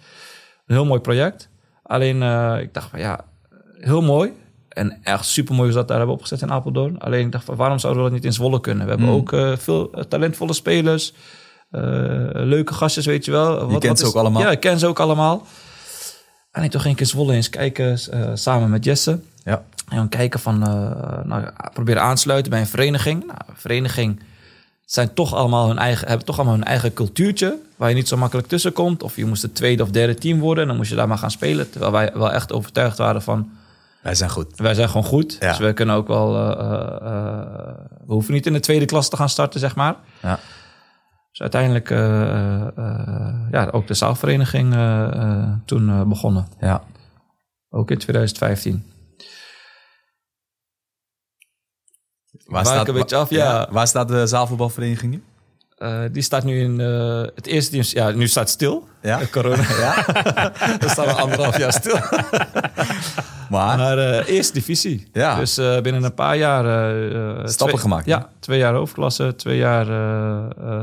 Een 0.66 0.74
heel 0.74 0.84
mooi 0.84 1.00
project. 1.00 1.48
Alleen 1.82 2.22
ik 2.60 2.74
dacht 2.74 2.90
van 2.90 2.98
ja, 2.98 3.24
heel 3.78 4.02
mooi. 4.02 4.32
En 4.70 4.98
echt 5.02 5.24
super 5.24 5.54
mooi 5.54 5.72
dat 5.72 5.88
daar 5.88 5.96
hebben 5.96 6.14
opgezet 6.14 6.42
in 6.42 6.50
Apeldoorn. 6.52 6.98
Alleen 6.98 7.26
ik 7.26 7.32
dacht 7.32 7.44
van 7.44 7.56
waarom 7.56 7.78
zouden 7.78 8.02
we 8.02 8.08
dat 8.08 8.18
niet 8.18 8.26
in 8.26 8.32
Zwolle 8.32 8.60
kunnen? 8.60 8.84
We 8.84 8.90
hebben 8.90 9.08
Mm. 9.08 9.14
ook 9.14 9.32
eh, 9.32 9.56
veel 9.56 9.92
eh, 9.92 10.02
talentvolle 10.04 10.52
spelers. 10.52 11.12
eh, 11.70 11.80
leuke 12.32 12.74
gastjes, 12.74 13.06
weet 13.06 13.24
je 13.24 13.30
wel. 13.30 13.70
Wat, 13.70 13.80
kent 13.80 13.98
ze 13.98 14.06
ook 14.06 14.14
allemaal? 14.14 14.42
Ja, 14.42 14.50
ik 14.50 14.60
ken 14.60 14.78
ze 14.78 14.86
ook 14.86 15.00
allemaal. 15.00 15.46
En 16.52 16.62
ik 16.62 16.70
toch 16.70 16.84
een 16.84 16.94
keer 16.94 17.06
Zwolle 17.06 17.32
eens 17.34 17.50
kijken 17.50 17.98
samen 18.38 18.70
met 18.70 18.84
Jesse. 18.84 19.20
Ja. 19.44 19.62
En 19.88 19.96
dan 19.96 20.08
kijken 20.08 20.40
van, 20.40 20.58
nou, 21.24 21.44
proberen 21.72 22.02
aansluiten 22.02 22.50
bij 22.50 22.60
een 22.60 22.66
vereniging. 22.66 23.26
Nou, 23.26 23.38
een 23.48 23.54
vereniging 23.56 24.20
zijn 24.84 25.14
toch 25.14 25.34
allemaal 25.34 25.68
hun 25.68 25.78
eigen, 25.78 26.08
hebben 26.08 26.26
toch 26.26 26.36
allemaal 26.36 26.54
hun 26.54 26.64
eigen 26.64 26.92
cultuurtje. 26.92 27.58
Waar 27.76 27.88
je 27.88 27.94
niet 27.94 28.08
zo 28.08 28.16
makkelijk 28.16 28.48
tussen 28.48 28.72
komt. 28.72 29.02
Of 29.02 29.16
je 29.16 29.24
moest 29.26 29.42
het 29.42 29.54
tweede 29.54 29.82
of 29.82 29.90
derde 29.90 30.14
team 30.14 30.38
worden. 30.38 30.62
En 30.62 30.68
dan 30.68 30.76
moest 30.78 30.90
je 30.90 30.96
daar 30.96 31.08
maar 31.08 31.18
gaan 31.18 31.30
spelen. 31.30 31.70
Terwijl 31.70 31.92
wij 31.92 32.10
wel 32.14 32.32
echt 32.32 32.52
overtuigd 32.52 32.98
waren 32.98 33.22
van, 33.22 33.50
Wij 34.02 34.14
zijn 34.14 34.30
goed. 34.30 34.56
wij 34.56 34.74
zijn 34.74 34.88
gewoon 34.88 35.06
goed. 35.06 35.36
Ja. 35.40 35.48
Dus 35.48 35.58
we 35.58 35.72
kunnen 35.72 35.94
ook 35.94 36.06
wel, 36.06 36.36
eh, 36.36 36.60
eh, 36.60 36.96
eh, 37.02 37.74
we 38.06 38.12
hoeven 38.12 38.34
niet 38.34 38.46
in 38.46 38.52
de 38.52 38.60
tweede 38.60 38.84
klas 38.84 39.08
te 39.08 39.16
gaan 39.16 39.28
starten, 39.28 39.60
zeg 39.60 39.76
maar. 39.76 39.96
Ja. 40.22 40.38
Dus 41.30 41.40
uiteindelijk 41.40 41.88
ja, 43.50 43.68
ook 43.70 43.86
de 43.86 43.94
zaalvereniging 43.94 44.74
toen 45.64 46.08
begonnen. 46.08 46.46
Ja. 46.60 46.82
Ook 47.68 47.90
in 47.90 47.98
2015. 47.98 48.84
Waar 52.44 52.88
een 52.88 52.94
beetje 52.94 53.16
af, 53.16 53.30
ja. 53.30 53.68
Waar 53.70 53.86
staat 53.86 54.08
de 54.08 54.26
zaalvoetbalvereniging 54.26 55.12
nu? 55.12 55.22
Die 56.12 56.22
staat 56.22 56.44
nu 56.44 56.60
in 56.60 56.78
het 57.34 57.46
eerste 57.46 57.70
team. 57.70 57.84
Ja, 57.88 58.16
nu 58.16 58.28
staat 58.28 58.50
stil. 58.50 58.88
Ja. 59.02 59.20
Corona. 59.30 59.62
Ja. 59.78 59.94
We 60.80 60.88
staan 60.88 61.08
al 61.08 61.18
anderhalf 61.18 61.58
jaar 61.58 61.72
stil. 61.72 61.98
Maar 63.50 63.76
Maar 63.78 63.98
eh, 63.98 64.28
eerste 64.34 64.52
divisie. 64.52 65.08
Ja. 65.12 65.34
Dus 65.38 65.58
eh, 65.58 65.80
binnen 65.80 66.04
een 66.04 66.14
paar 66.14 66.36
jaar... 66.36 66.64
eh, 66.64 67.28
Stappen 67.46 67.56
twee- 67.56 67.78
gemaakt? 67.78 68.06
Ja, 68.06 68.28
twee 68.40 68.58
jaar 68.58 68.74
hoofdklasse, 68.74 69.34
twee 69.36 69.56
jaar 69.56 69.86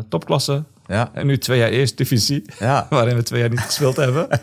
topklasse. 0.09 0.63
ja. 0.87 1.09
En 1.13 1.27
nu 1.27 1.37
twee 1.37 1.59
jaar 1.59 1.69
eerste 1.69 1.95
divisie. 1.95 2.45
Ja. 2.59 2.87
Waarin 2.89 3.15
we 3.15 3.23
twee 3.23 3.39
jaar 3.39 3.49
niet 3.49 3.59
gespeeld 3.59 3.95
hebben. 3.95 4.27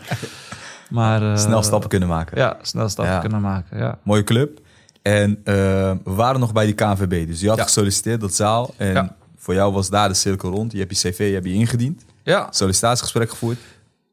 Maar, 0.89 1.37
Snel 1.39 1.63
stappen 1.63 1.89
kunnen 1.89 2.07
maken. 2.09 2.37
Ja, 2.37 2.57
snel 2.61 2.89
stappen 2.89 3.13
Ja. 3.13 3.19
kunnen 3.19 3.41
maken. 3.41 3.77
Ja. 3.77 3.97
Mooie 4.03 4.23
club. 4.23 4.59
En 5.01 5.39
we 5.43 5.97
waren 6.03 6.39
nog 6.39 6.53
bij 6.53 6.65
die 6.65 6.73
KNVB. 6.75 7.27
Dus 7.27 7.41
je 7.41 7.49
had 7.49 7.61
gesolliciteerd, 7.61 8.21
dat 8.21 8.33
zaal. 8.33 8.73
En 8.77 9.11
voor 9.37 9.53
jou 9.53 9.73
was 9.73 9.89
daar 9.89 10.07
de 10.07 10.13
cirkel 10.13 10.49
rond. 10.49 10.71
Je 10.71 10.77
hebt 10.79 11.01
je 11.01 11.09
cv 11.11 11.17
je 11.17 11.33
hebt 11.33 11.45
je 11.45 11.53
ingediend. 11.53 12.05
ja, 12.23 12.47
Sollicitatiegesprek 12.49 13.29
gevoerd. 13.29 13.57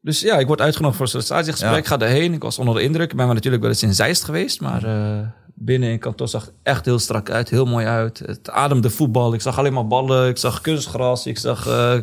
Dus 0.03 0.19
ja, 0.19 0.37
ik 0.37 0.47
word 0.47 0.61
uitgenodigd 0.61 0.97
voor 0.97 1.05
een 1.05 1.11
sollicitatiegesprek. 1.11 1.77
Ik 1.77 1.85
ga 1.85 1.97
daarheen. 1.97 2.33
Ik 2.33 2.41
was 2.41 2.59
onder 2.59 2.75
de 2.75 2.81
indruk. 2.81 3.11
Ik 3.11 3.17
ben 3.17 3.25
maar 3.25 3.35
natuurlijk 3.35 3.61
wel 3.63 3.71
eens 3.71 3.83
in 3.83 3.93
Zeist 3.93 4.23
geweest. 4.23 4.61
Maar 4.61 4.83
eh, 4.83 5.27
binnen 5.53 5.89
in 5.89 5.99
kantoor 5.99 6.27
zag 6.27 6.49
echt 6.63 6.85
heel 6.85 6.99
strak 6.99 7.29
uit. 7.29 7.49
Heel 7.49 7.65
mooi 7.65 7.85
uit. 7.85 8.19
Het 8.25 8.49
ademde 8.49 8.89
voetbal. 8.89 9.33
Ik 9.33 9.41
zag 9.41 9.57
alleen 9.57 9.73
maar 9.73 9.87
ballen. 9.87 10.29
Ik 10.29 10.37
zag 10.37 10.61
kunstgras. 10.61 11.25
Ik 11.25 11.37
zag 11.37 11.67
eh, 11.67 11.93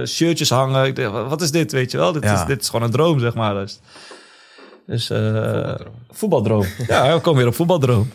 eh, 0.00 0.06
shirtjes 0.06 0.50
hangen. 0.50 0.86
Ik 0.86 0.96
dacht, 0.96 1.28
wat 1.28 1.42
is 1.42 1.50
dit, 1.50 1.72
weet 1.72 1.90
je 1.90 1.98
wel? 1.98 2.12
Dit, 2.12 2.22
Ja. 2.22 2.40
is, 2.40 2.46
dit 2.46 2.60
is 2.62 2.68
gewoon 2.68 2.84
een 2.86 2.92
droom, 2.92 3.18
zeg 3.20 3.34
maar. 3.34 3.54
Dus, 3.54 3.80
dus 4.86 5.10
eh, 5.10 5.74
voetbaldroom. 6.10 6.66
ja, 6.86 7.14
we 7.14 7.20
komen 7.20 7.38
weer 7.38 7.48
op 7.48 7.54
voetbaldroom. 7.54 8.10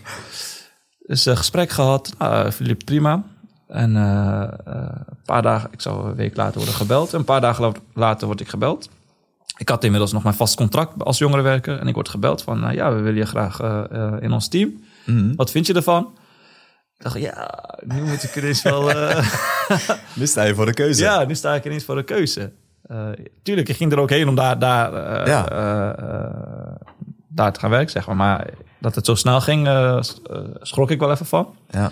Dus 1.05 1.23
gesprek 1.23 1.69
gehad. 1.69 2.13
Nou, 2.17 2.51
Filip 2.51 2.85
prima. 2.85 3.23
En 3.73 3.95
eh, 3.97 4.41
eh, 4.43 4.49
een 5.05 5.23
paar 5.25 5.41
dagen, 5.41 5.69
ik 5.71 5.81
zou 5.81 6.07
een 6.09 6.15
week 6.15 6.35
later 6.35 6.55
worden 6.57 6.73
gebeld. 6.73 7.13
Een 7.13 7.23
paar 7.23 7.41
dagen 7.41 7.63
la- 7.63 7.71
later 7.93 8.27
word 8.27 8.39
ik 8.39 8.47
gebeld. 8.47 8.89
Ik 9.57 9.69
had 9.69 9.83
inmiddels 9.83 10.11
nog 10.11 10.23
mijn 10.23 10.35
vast 10.35 10.55
contract 10.55 11.03
als 11.03 11.17
jongerenwerker. 11.17 11.79
En 11.79 11.87
ik 11.87 11.93
word 11.93 12.09
gebeld 12.09 12.41
van, 12.41 12.67
eh, 12.67 12.73
ja, 12.73 12.93
we 12.93 13.01
willen 13.01 13.19
je 13.19 13.25
graag 13.25 13.59
eh, 13.59 13.83
eh, 13.91 14.13
in 14.19 14.31
ons 14.31 14.47
team. 14.47 14.83
Mhm. 15.05 15.35
Wat 15.35 15.51
vind 15.51 15.65
je 15.67 15.73
ervan? 15.73 16.03
Ik 16.97 17.03
dacht, 17.03 17.19
ja, 17.19 17.63
nu 17.85 18.01
moet 18.01 18.23
ik 18.23 18.35
ineens 18.35 18.61
wel... 18.61 18.89
eh, 18.91 19.29
Nu 20.15 20.27
sta 20.27 20.43
je 20.43 20.55
voor 20.55 20.65
de 20.65 20.73
keuze. 20.73 21.03
ja, 21.03 21.23
nu 21.25 21.35
sta 21.35 21.53
ik 21.53 21.65
ineens 21.65 21.83
voor 21.85 21.95
de 21.95 22.03
keuze. 22.03 22.51
Eh, 22.83 23.07
tuurlijk, 23.43 23.69
ik 23.69 23.75
ging 23.75 23.91
er 23.91 23.99
ook 23.99 24.09
heen 24.09 24.27
om 24.27 24.35
daar, 24.35 24.59
daar, 24.59 24.93
eh, 24.93 25.27
Ja. 25.27 25.49
eh, 25.49 25.89
eh, 26.09 26.75
daar 27.27 27.53
te 27.53 27.59
gaan 27.59 27.69
werken, 27.69 27.89
zeg 27.91 28.07
maar. 28.07 28.15
Maar 28.15 28.47
dat 28.79 28.95
het 28.95 29.05
zo 29.05 29.15
snel 29.15 29.41
ging, 29.41 29.67
eh, 29.67 29.97
eh, 29.97 30.01
schrok 30.61 30.91
ik 30.91 30.99
wel 30.99 31.11
even 31.11 31.25
van. 31.25 31.55
Ja. 31.69 31.91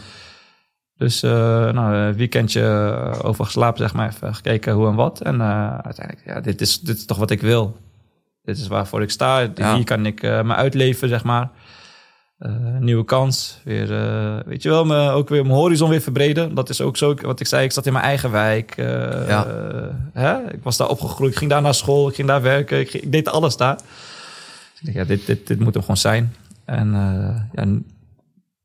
Dus 1.01 1.23
uh, 1.23 1.31
nou, 1.71 1.95
een 1.95 2.13
weekendje 2.15 2.61
eh, 2.61 3.19
over 3.25 3.45
geslapen, 3.45 3.79
zeg 3.79 3.93
maar, 3.93 4.07
even 4.09 4.35
gekeken 4.35 4.73
hoe 4.73 4.87
en 4.87 4.95
wat. 4.95 5.21
En 5.21 5.41
eh, 5.41 5.77
uiteindelijk, 5.77 6.25
ja, 6.25 6.41
dit 6.41 6.61
is, 6.61 6.79
dit 6.79 6.97
is 6.97 7.05
toch 7.05 7.17
wat 7.17 7.31
ik 7.31 7.41
wil. 7.41 7.77
Dit 8.43 8.57
is 8.57 8.67
waarvoor 8.67 9.01
ik 9.01 9.09
sta. 9.09 9.39
Ja. 9.55 9.75
Hier 9.75 9.83
kan 9.83 10.05
ik 10.05 10.23
eh, 10.23 10.41
me 10.41 10.55
uitleven, 10.55 11.09
zeg 11.09 11.23
maar. 11.23 11.49
Eh, 12.37 12.51
nieuwe 12.79 13.05
kans. 13.05 13.59
Weer, 13.63 13.93
eh, 13.99 14.39
weet 14.45 14.63
je 14.63 14.69
wel, 14.69 14.85
me, 14.85 15.09
ook 15.09 15.29
weer 15.29 15.43
mijn 15.43 15.55
horizon 15.55 15.89
weer 15.89 16.01
verbreden. 16.01 16.55
Dat 16.55 16.69
is 16.69 16.81
ook 16.81 16.97
zo, 16.97 17.13
wat 17.21 17.39
ik 17.39 17.47
zei, 17.47 17.63
ik 17.63 17.71
zat 17.71 17.85
in 17.85 17.93
mijn 17.93 18.05
eigen 18.05 18.31
wijk. 18.31 18.77
eh, 18.77 18.85
Ja. 19.27 19.45
eh, 19.45 19.87
hè? 20.13 20.53
Ik 20.53 20.63
was 20.63 20.77
daar 20.77 20.87
opgegroeid, 20.89 21.31
ik 21.31 21.37
ging 21.37 21.51
daar 21.51 21.61
naar 21.61 21.73
school, 21.73 22.07
ik 22.09 22.15
ging 22.15 22.27
daar 22.27 22.41
werken. 22.41 22.79
Ik, 22.79 22.89
ging- 22.89 23.03
ik 23.03 23.11
deed 23.11 23.29
alles 23.29 23.57
daar. 23.57 23.75
Dus 23.75 23.85
ik 24.79 24.85
dacht, 24.85 24.97
ja, 24.97 25.03
dit, 25.03 25.25
dit, 25.25 25.47
dit 25.47 25.59
moet 25.59 25.73
hem 25.73 25.81
gewoon 25.81 25.97
zijn. 25.97 26.35
En 26.65 26.93
eh, 26.93 27.41
ja, 27.53 27.63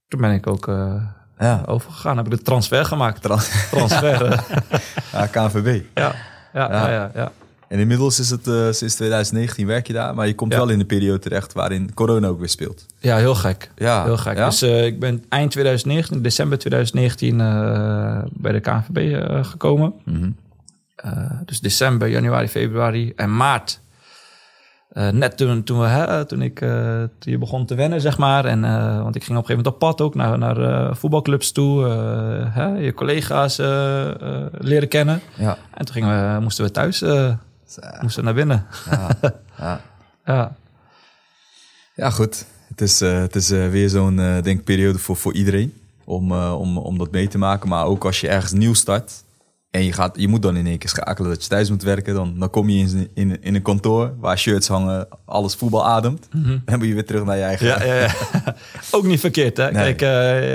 toen 0.08 0.20
ben 0.20 0.32
ik 0.32 0.46
ook 0.46 0.68
eh, 0.68 1.02
Ja. 1.38 1.62
overgegaan. 1.66 2.16
Heb 2.16 2.26
ik 2.26 2.32
de 2.32 2.42
transfer 2.42 2.84
gemaakt. 2.84 3.22
Trans- 3.22 3.50
Transfer. 3.70 4.44
ja, 5.12 5.26
KNVB. 5.26 5.82
ja, 5.94 6.14
ja, 6.52 6.70
ja, 6.72 6.90
ja, 6.90 7.10
ja. 7.14 7.32
En 7.68 7.78
inmiddels 7.78 8.18
is 8.20 8.30
het 8.30 8.46
eh, 8.46 8.70
sinds 8.70 8.94
2019 8.94 9.66
werk 9.66 9.86
je 9.86 9.92
daar. 9.92 10.14
Maar 10.14 10.26
je 10.26 10.34
komt 10.34 10.54
wel 10.54 10.68
in 10.68 10.78
de 10.78 10.84
periode 10.84 11.18
terecht 11.18 11.52
waarin 11.52 11.94
corona 11.94 12.26
ook 12.28 12.38
weer 12.38 12.48
speelt. 12.48 12.86
Ja, 12.98 13.16
heel 13.16 13.34
gek. 13.34 13.70
Ja. 13.76 14.04
Heel 14.04 14.16
gek. 14.16 14.36
Dus 14.36 14.62
eh, 14.62 14.84
ik 14.86 15.00
ben 15.00 15.24
eind 15.28 15.50
2019, 15.50 16.22
december 16.22 16.58
2019, 16.58 17.40
eh, 17.40 18.18
bij 18.30 18.52
de 18.52 18.60
KNVB 18.60 19.24
gekomen. 19.46 19.92
Mhm. 20.04 20.30
Dus 21.44 21.60
december, 21.60 22.08
januari, 22.08 22.48
februari 22.48 23.12
en 23.16 23.36
maart. 23.36 23.80
Eh, 24.96 25.08
net 25.08 25.36
toen, 25.36 25.62
toen, 25.62 25.80
we, 25.80 25.86
hè, 25.86 26.24
toen, 26.24 26.42
ik, 26.42 26.58
toen 27.18 27.32
je 27.32 27.38
begon 27.38 27.66
te 27.66 27.74
wennen, 27.74 28.00
zeg 28.00 28.18
maar. 28.18 28.44
En, 28.44 28.64
eh, 28.64 29.02
want 29.02 29.16
ik 29.16 29.24
ging 29.24 29.38
op 29.38 29.48
een 29.48 29.48
gegeven 29.48 29.56
moment 29.56 29.66
op 29.66 29.78
pad 29.78 30.00
ook 30.00 30.14
naar, 30.14 30.38
naar 30.38 30.96
voetbalclubs 30.96 31.52
toe. 31.52 31.88
hè, 32.50 32.66
je 32.66 32.94
collega's 32.94 33.56
leren 34.58 34.88
kennen. 34.88 35.20
Ja. 35.34 35.58
En 35.74 35.84
toen 35.84 35.94
gingen 35.94 36.34
we, 36.34 36.40
moesten 36.40 36.64
we 36.64 36.70
thuis 36.70 37.04
moesten 38.00 38.24
naar 38.24 38.34
binnen. 38.34 38.66
Ja. 38.90 39.08
ja. 39.58 39.80
Ja, 40.24 40.56
Ja, 41.94 42.10
goed. 42.10 42.46
Het 42.68 42.80
is, 42.80 43.00
het 43.00 43.36
is 43.36 43.48
weer 43.48 43.88
zo'n 43.88 44.16
denkperiode 44.42 44.98
voor, 44.98 45.16
voor 45.16 45.32
iedereen 45.32 45.74
om, 46.04 46.32
om, 46.32 46.78
om 46.78 46.98
dat 46.98 47.10
mee 47.10 47.28
te 47.28 47.38
maken. 47.38 47.68
Maar 47.68 47.84
ook 47.84 48.04
als 48.04 48.20
je 48.20 48.28
ergens 48.28 48.52
nieuw 48.52 48.74
start 48.74 49.12
En 49.76 49.84
je, 49.84 49.92
gaat, 49.92 50.20
je 50.20 50.28
moet 50.28 50.42
dan 50.42 50.56
in 50.56 50.66
één 50.66 50.78
keer 50.78 50.88
schakelen 50.88 51.30
dat 51.30 51.42
je 51.42 51.48
thuis 51.48 51.70
moet 51.70 51.82
werken. 51.82 52.14
Dan, 52.14 52.38
dan 52.38 52.50
kom 52.50 52.68
je 52.68 52.78
in, 52.78 53.08
in, 53.14 53.42
in 53.42 53.54
een 53.54 53.62
kantoor 53.62 54.14
waar 54.20 54.38
shirts 54.38 54.68
hangen, 54.68 55.08
alles 55.24 55.54
voetbal 55.54 55.86
ademt. 55.86 56.28
En 56.32 56.62
dan 56.64 56.78
moet 56.78 56.86
je 56.86 56.94
weer 56.94 57.06
terug 57.06 57.24
naar 57.24 57.36
je 57.36 57.42
eigen... 57.42 57.66
Ja, 57.66 57.82
ja, 57.82 57.94
ja. 57.94 58.10
ook 58.90 59.04
niet 59.04 59.20
verkeerd, 59.20 59.56
hè? 59.56 59.70
Nee. 59.70 59.94
Kijk, 59.94 60.02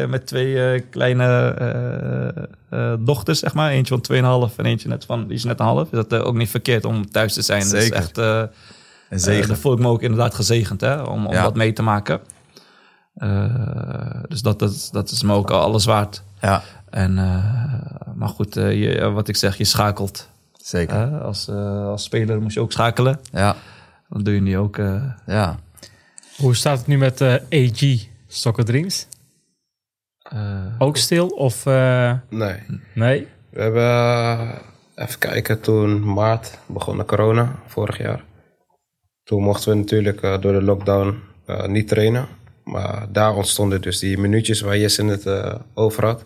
eh, 0.03 0.09
met 0.09 0.27
twee 0.27 0.71
eh, 0.73 0.81
kleine 0.89 1.53
eh, 2.69 2.93
dochters, 2.99 3.39
zeg 3.39 3.53
maar. 3.53 3.71
Eentje 3.71 3.99
van 4.03 4.49
2,5 4.49 4.55
en 4.55 4.65
eentje 4.65 4.87
net 4.89 5.05
van, 5.05 5.27
die 5.27 5.35
is 5.37 5.43
net 5.43 5.59
een 5.59 5.65
half. 5.65 5.91
Is 5.91 6.05
dat 6.07 6.13
ook 6.13 6.35
niet 6.35 6.49
verkeerd 6.49 6.85
om 6.85 7.11
thuis 7.11 7.33
te 7.33 7.41
zijn. 7.41 7.63
Dat 7.63 7.73
is 7.73 7.81
Zeker. 7.83 7.95
echt... 7.97 8.17
Een 8.17 9.19
zegen. 9.19 9.47
dat 9.47 9.57
voel 9.57 9.73
ik 9.73 9.79
me 9.79 9.87
ook 9.87 10.01
inderdaad 10.01 10.33
gezegend, 10.35 10.81
hè? 10.81 11.01
Om, 11.01 11.25
om 11.25 11.33
Ja. 11.33 11.43
wat 11.43 11.55
mee 11.55 11.73
te 11.73 11.81
maken. 11.81 12.19
Dus 14.27 14.41
dat, 14.41 14.59
dat, 14.59 14.89
dat 14.91 15.11
is 15.11 15.23
me 15.23 15.33
ook 15.33 15.51
al 15.51 15.59
alles 15.61 15.85
waard. 15.85 16.23
ja, 16.41 16.63
En, 16.89 17.17
maar 18.21 18.29
goed, 18.29 18.57
eh, 18.57 18.81
je, 18.81 19.09
wat 19.09 19.27
ik 19.27 19.35
zeg, 19.35 19.57
je 19.57 19.63
schakelt. 19.65 20.29
zeker. 20.63 21.19
Als, 21.19 21.47
eh, 21.47 21.85
als 21.85 22.03
speler 22.03 22.41
moet 22.41 22.53
je 22.53 22.59
ook 22.59 22.71
schakelen. 22.71 23.19
Ja, 23.31 23.55
Dan 24.09 24.23
doe 24.23 24.33
je 24.33 24.43
die 24.43 24.57
ook... 24.57 24.77
eh, 24.77 25.03
ja. 25.25 25.59
Hoe 26.37 26.55
staat 26.55 26.77
het 26.77 26.87
nu 26.87 26.97
met 26.97 27.21
eh, 27.21 27.33
AG 27.33 28.05
Soccer 28.27 28.65
Dreams? 28.65 29.07
eh, 30.21 30.65
Ook 30.77 30.97
stil 30.97 31.27
of 31.27 31.65
eh, 31.65 32.13
Nee. 32.29 32.59
nee? 32.93 33.27
We 33.49 33.61
hebben, 33.61 33.83
eh, 33.83 34.49
even 34.95 35.19
kijken, 35.19 35.61
toen 35.61 36.13
maart 36.13 36.57
begon 36.65 36.97
de 36.97 37.05
corona, 37.05 37.55
vorig 37.67 37.97
jaar. 37.97 38.23
Toen 39.23 39.41
mochten 39.43 39.71
we 39.71 39.77
natuurlijk 39.77 40.21
eh, 40.21 40.41
door 40.41 40.53
de 40.53 40.61
lockdown 40.61 41.19
eh, 41.45 41.65
niet 41.65 41.87
trainen. 41.87 42.27
Maar 42.63 43.05
daar 43.11 43.35
ontstonden 43.35 43.81
dus 43.81 43.99
die 43.99 44.17
minuutjes 44.17 44.61
waar 44.61 44.77
Jesse 44.77 45.05
het 45.05 45.25
eh, 45.25 45.55
over 45.73 46.05
had. 46.05 46.25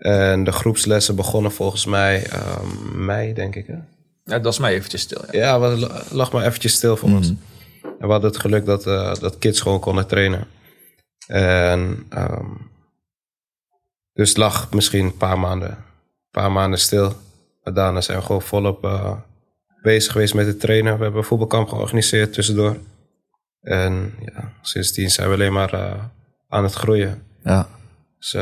En 0.00 0.44
de 0.44 0.52
groepslessen 0.52 1.16
begonnen 1.16 1.52
volgens 1.52 1.84
mij 1.84 2.26
eh, 2.26 2.62
mei, 2.94 3.34
denk 3.34 3.54
ik. 3.54 3.66
Hè? 3.66 3.76
ja, 4.24 4.38
dat 4.38 4.52
is 4.52 4.58
mij 4.58 4.74
eventjes 4.74 5.00
stil. 5.00 5.24
Ja. 5.30 5.38
Ja, 5.38 5.70
het 5.70 6.10
lag 6.10 6.32
maar 6.32 6.46
eventjes 6.46 6.72
stil 6.72 6.96
voor 6.96 7.08
ons. 7.08 7.28
En 7.82 8.06
we 8.06 8.12
hadden 8.12 8.30
het 8.30 8.40
geluk 8.40 8.64
dat, 8.64 8.86
eh, 8.86 9.14
dat 9.14 9.38
kids 9.38 9.60
gewoon 9.60 9.80
konden 9.80 10.06
trainen. 10.06 10.46
En 11.26 12.06
ehm, 12.08 12.46
dus 14.12 14.28
het 14.28 14.38
lag 14.38 14.72
misschien 14.72 15.04
een 15.04 15.16
paar 15.16 15.38
maanden, 15.38 15.84
paar 16.30 16.52
maanden 16.52 16.78
stil. 16.78 17.12
Maar 17.62 17.74
daarna 17.74 18.00
zijn 18.00 18.18
we 18.18 18.24
gewoon 18.24 18.42
volop 18.42 18.84
eh, 18.84 19.16
bezig 19.82 20.12
geweest 20.12 20.34
met 20.34 20.46
het 20.46 20.60
trainen. 20.60 20.96
We 20.96 21.02
hebben 21.02 21.20
een 21.20 21.26
voetbalkamp 21.26 21.68
georganiseerd 21.68 22.32
tussendoor. 22.32 22.76
En 23.60 24.14
ja, 24.24 24.52
sindsdien 24.62 25.10
zijn 25.10 25.28
we 25.28 25.34
alleen 25.34 25.52
maar 25.52 25.72
eh, 25.72 26.04
aan 26.48 26.64
het 26.64 26.74
groeien. 26.74 27.22
Ja, 27.42 27.68
Dus 28.18 28.36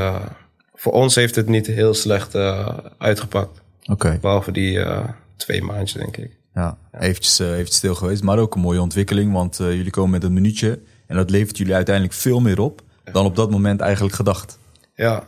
voor 0.81 0.93
ons 0.93 1.15
heeft 1.15 1.35
het 1.35 1.49
niet 1.49 1.67
heel 1.67 1.95
slecht 1.95 2.35
eh, 2.35 2.79
uitgepakt. 2.99 3.61
oké. 3.85 4.19
Behalve 4.21 4.53
die 4.53 4.81
eh, 4.81 5.09
twee 5.37 5.63
maandjes, 5.63 5.93
denk 6.03 6.17
ik. 6.17 6.37
Ja, 6.55 6.79
eventjes, 6.93 7.39
eh, 7.39 7.51
eventjes 7.53 7.77
stil 7.77 7.95
geweest. 7.95 8.23
Maar 8.23 8.39
ook 8.39 8.55
een 8.55 8.61
mooie 8.61 8.81
ontwikkeling, 8.81 9.33
want 9.33 9.57
jullie 9.57 9.91
komen 9.91 10.11
met 10.11 10.25
een 10.25 10.33
minuutje. 10.33 10.81
En 11.07 11.17
dat 11.17 11.31
levert 11.31 11.59
jullie 11.59 11.75
uiteindelijk 11.75 12.15
veel 12.15 12.41
meer 12.41 12.61
op 12.61 12.83
dan 13.13 13.25
op 13.25 13.37
dat 13.37 13.51
moment 13.51 13.81
eigenlijk 13.81 14.15
gedacht. 14.15 14.59
Ja, 14.95 15.27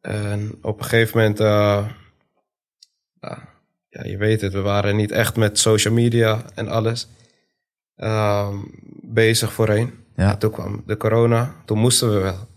en 0.00 0.58
op 0.62 0.78
een 0.78 0.84
gegeven 0.84 1.18
moment, 1.18 1.40
eh, 1.40 1.86
ja, 3.20 3.48
ja, 3.88 4.04
je 4.04 4.16
weet 4.16 4.40
het, 4.40 4.52
we 4.52 4.60
waren 4.60 4.96
niet 4.96 5.10
echt 5.10 5.36
met 5.36 5.58
social 5.58 5.94
media 5.94 6.42
en 6.54 6.68
alles 6.68 7.08
ehm, 7.96 8.56
bezig 9.02 9.52
voorheen. 9.52 9.92
Ja. 10.16 10.30
En 10.30 10.38
toen 10.38 10.50
kwam 10.50 10.82
de 10.86 10.96
corona, 10.96 11.54
toen 11.64 11.78
moesten 11.78 12.14
we 12.14 12.20
wel. 12.20 12.48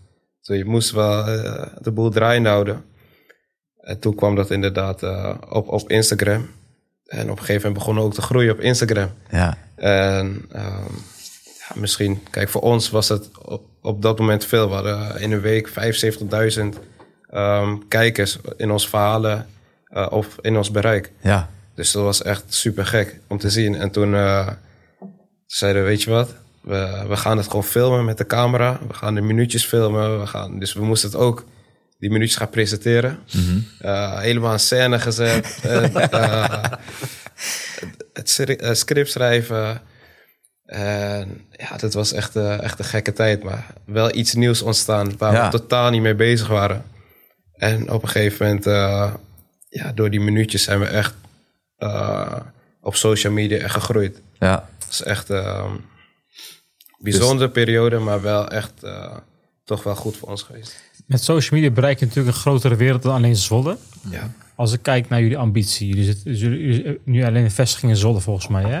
Toen 0.46 0.56
je 0.56 0.64
moest 0.64 0.90
wel 0.90 1.26
eh, 1.26 1.66
de 1.80 1.90
boel 1.90 2.10
draaiende 2.10 2.48
houden. 2.48 2.84
En 3.80 3.98
toen 3.98 4.14
kwam 4.14 4.34
dat 4.34 4.50
inderdaad 4.50 5.02
eh, 5.02 5.34
op, 5.48 5.68
op 5.68 5.90
Instagram. 5.90 6.50
En 7.06 7.30
op 7.30 7.38
een 7.38 7.44
gegeven 7.44 7.54
moment 7.62 7.74
begonnen 7.74 8.04
ook 8.04 8.14
te 8.14 8.22
groeien 8.22 8.52
op 8.52 8.60
Instagram. 8.60 9.10
Ja, 9.30 9.58
En 9.74 10.44
ehm, 10.52 10.82
ja, 11.58 11.74
misschien, 11.74 12.22
kijk, 12.30 12.48
voor 12.48 12.60
ons 12.60 12.90
was 12.90 13.08
het 13.08 13.30
op, 13.42 13.68
op 13.82 14.02
dat 14.02 14.18
moment 14.18 14.44
veel. 14.44 14.68
We 14.68 14.74
hadden 14.74 15.20
in 15.20 15.32
een 15.32 15.40
week 15.40 15.68
75.000 15.68 16.80
ehm, 17.30 17.76
kijkers 17.88 18.38
in 18.56 18.70
ons 18.70 18.88
verhalen 18.88 19.46
eh, 19.84 20.06
of 20.10 20.36
in 20.40 20.56
ons 20.56 20.70
bereik. 20.70 21.12
ja, 21.20 21.50
Dus 21.74 21.92
dat 21.92 22.02
was 22.02 22.22
echt 22.22 22.44
super 22.54 22.86
gek 22.86 23.20
om 23.26 23.38
te 23.38 23.50
zien. 23.50 23.74
En 23.74 23.90
toen 23.90 24.10
zeiden 25.46 25.82
we, 25.82 25.88
weet 25.88 26.02
je 26.02 26.10
wat, 26.10 26.34
we, 26.66 27.04
we 27.08 27.16
gaan 27.16 27.36
het 27.36 27.46
gewoon 27.46 27.64
filmen 27.64 28.04
met 28.04 28.18
de 28.18 28.26
camera. 28.26 28.78
We 28.88 28.94
gaan 28.94 29.14
de 29.14 29.20
minuutjes 29.20 29.64
filmen. 29.64 30.20
We 30.20 30.26
gaan, 30.26 30.58
dus 30.58 30.72
we 30.72 30.84
moesten 30.84 31.10
het 31.10 31.18
ook, 31.18 31.44
die 31.98 32.10
minuutjes 32.10 32.36
gaan 32.38 32.48
presenteren. 32.50 33.18
Eh, 33.78 34.18
helemaal 34.18 34.52
een 34.52 34.58
scène 34.60 34.98
gezet. 34.98 35.58
en, 35.62 35.94
eh, 36.10 36.62
het 38.12 38.38
eh, 38.38 38.72
script 38.74 39.10
schrijven. 39.10 39.80
En 40.66 41.40
ja, 41.50 41.76
dat 41.76 41.94
was 41.94 42.12
echt, 42.12 42.36
eh, 42.36 42.62
echt 42.62 42.78
een 42.78 42.84
gekke 42.84 43.12
tijd. 43.12 43.42
Maar 43.42 43.66
wel 43.84 44.14
iets 44.14 44.34
nieuws 44.34 44.62
ontstaan 44.62 45.16
waar 45.18 45.32
Ja. 45.32 45.44
we 45.50 45.58
totaal 45.58 45.90
niet 45.90 46.02
mee 46.02 46.14
bezig 46.14 46.48
waren. 46.48 46.84
En 47.54 47.90
op 47.90 48.02
een 48.02 48.08
gegeven 48.08 48.46
moment, 48.46 48.66
eh, 48.66 49.14
ja, 49.68 49.92
door 49.92 50.10
die 50.10 50.20
minuutjes 50.20 50.62
zijn 50.62 50.78
we 50.80 50.86
echt 50.86 51.14
eh, 51.76 52.36
op 52.80 52.94
social 52.96 53.32
media 53.32 53.58
echt 53.58 53.74
gegroeid. 53.74 54.20
ja. 54.38 54.68
Het 54.78 54.88
is 54.94 55.02
echt 55.02 55.28
eh, 56.98 57.02
bijzondere 57.02 57.50
periode, 57.50 57.98
maar 57.98 58.22
wel 58.22 58.48
echt 58.48 58.82
eh, 58.82 59.16
toch 59.64 59.82
wel 59.82 59.94
goed 59.94 60.16
voor 60.16 60.28
ons 60.28 60.42
geweest. 60.42 60.84
Met 61.06 61.22
social 61.22 61.60
media 61.60 61.74
bereik 61.74 61.98
je 61.98 62.06
natuurlijk 62.06 62.34
een 62.36 62.40
grotere 62.42 62.76
wereld 62.76 63.02
dan 63.02 63.14
alleen 63.14 63.36
Zwolle. 63.36 63.76
Ja. 64.10 64.32
Als 64.54 64.72
ik 64.72 64.82
kijk 64.82 65.08
naar 65.08 65.20
jullie 65.20 65.38
ambitie, 65.38 65.88
jullie 65.88 66.04
zitten 66.04 66.34
jullie, 66.34 66.66
jullie- 66.66 67.00
nu 67.04 67.24
alleen 67.24 67.50
in 67.82 67.96
Zwolle 67.96 68.20
volgens 68.20 68.48
mij, 68.48 68.62
hè? 68.64 68.80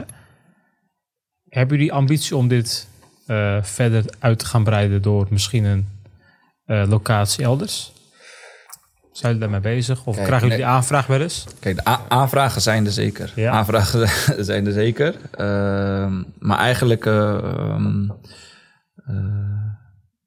Hebben 1.48 1.76
jullie 1.76 1.92
ambitie 1.92 2.36
om 2.36 2.48
dit 2.48 2.88
eh, 3.26 3.62
verder 3.62 4.04
uit 4.18 4.38
te 4.38 4.46
gaan 4.46 4.64
breiden 4.64 5.02
door 5.02 5.26
misschien 5.30 5.64
een 5.64 5.86
eh, 6.64 6.84
locatie 6.88 7.44
elders? 7.44 7.92
Zijn 9.16 9.32
jullie 9.32 9.48
daarmee 9.48 9.72
bezig? 9.74 9.98
Of 10.04 10.14
Kijk, 10.14 10.26
krijgen 10.26 10.48
jullie 10.48 10.48
nee. 10.48 10.66
die 10.66 10.76
aanvraag 10.76 11.06
wel 11.06 11.20
eens? 11.20 11.44
Kijk, 11.60 11.76
de 11.76 11.84
aanvragen 12.08 12.60
zijn 12.60 12.86
er 12.86 12.92
zeker. 12.92 13.32
Ja. 13.34 13.50
Aanvragen 13.50 14.08
zijn 14.44 14.66
er 14.66 14.72
zeker. 14.72 15.14
Ehm, 15.30 16.22
maar 16.38 16.58
eigenlijk... 16.58 17.06
eh, 17.06 17.38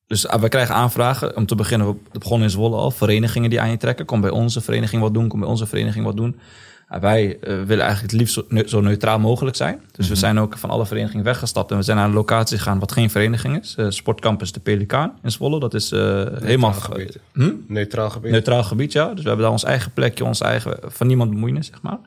dus 0.08 0.28
ah, 0.28 0.42
we 0.42 0.50
krijgen 0.50 0.76
aanvragen. 0.76 1.36
Om 1.36 1.46
te 1.46 1.56
beginnen, 1.56 1.88
we 1.88 1.96
begonnen 2.20 2.48
in 2.48 2.54
Zwolle 2.54 2.76
al. 2.76 2.92
Verenigingen 2.92 3.50
die 3.50 3.62
aan 3.62 3.70
je 3.70 3.78
trekken. 3.78 4.06
Kom 4.06 4.22
bij 4.22 4.30
onze 4.30 4.62
vereniging 4.62 5.02
wat 5.02 5.14
doen. 5.14 5.28
Kom 5.28 5.40
bij 5.40 5.50
onze 5.50 5.66
vereniging 5.66 6.06
wat 6.06 6.18
doen. 6.18 6.40
Wij 6.90 7.38
eh, 7.40 7.48
willen 7.48 7.84
eigenlijk 7.84 8.02
het 8.02 8.12
liefst 8.12 8.34
zo, 8.34 8.46
ne- 8.48 8.68
zo 8.68 8.82
neutraal 8.82 9.20
mogelijk 9.20 9.56
zijn. 9.56 9.82
Dus 9.92 10.08
we 10.08 10.16
zijn 10.16 10.40
ook 10.40 10.58
van 10.58 10.70
alle 10.70 10.86
verenigingen 10.86 11.26
weggestapt. 11.26 11.72
En 11.72 11.78
we 11.78 11.84
zijn 11.84 11.98
naar 11.98 12.06
een 12.06 12.14
locatie 12.14 12.58
gegaan 12.58 12.80
wat 12.80 12.92
geen 12.92 13.10
vereniging 13.10 13.60
is. 13.60 13.76
Eh, 13.78 13.86
Sportcampus 13.90 14.52
De 14.52 14.60
Pelikaan 14.60 15.14
in 15.24 15.32
Zwolle. 15.32 15.60
Dat 15.60 15.74
is 15.74 15.92
eh, 15.92 16.26
helemaal... 16.42 16.74
gebied. 16.74 17.20
Hm? 17.34 17.52
Neutraal 17.68 18.10
gebied. 18.10 18.32
Neutraal 18.32 18.64
gebied, 18.64 18.92
ja. 18.92 19.06
Dus 19.06 19.22
we 19.22 19.28
hebben 19.28 19.42
daar 19.42 19.52
ons 19.52 19.64
eigen 19.64 19.92
plekje, 19.92 20.26
ons 20.26 20.42
eigen, 20.42 20.78
van 20.82 21.08
niemand 21.08 21.30
bemoeien, 21.30 21.64
zeg 21.64 21.82
maar. 21.82 22.00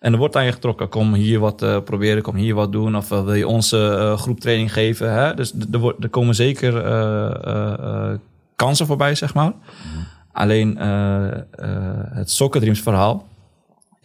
En 0.00 0.12
er 0.12 0.18
wordt 0.18 0.36
aan 0.36 0.44
je 0.44 0.52
getrokken. 0.52 0.88
Kom 0.88 1.14
hier 1.14 1.38
wat 1.38 1.84
proberen, 1.84 2.22
kom 2.22 2.34
hier 2.34 2.54
wat 2.54 2.72
doen. 2.72 2.96
Of 2.96 3.08
wil 3.08 3.34
je 3.34 3.46
onze 3.46 4.14
groeptraining 4.18 4.72
geven. 4.72 5.12
Hè? 5.12 5.34
Dus 5.34 5.52
er, 5.72 5.94
er 6.00 6.08
komen 6.08 6.34
zeker 6.34 6.72
kansen 8.56 8.86
voorbij, 8.86 9.14
zeg 9.14 9.34
maar. 9.34 9.52
Alleen 10.32 10.78
eh, 10.78 11.26
eh, 11.26 11.38
het 12.10 12.30
Soccer 12.30 12.60
Dreams 12.60 12.80
verhaal 12.80 13.26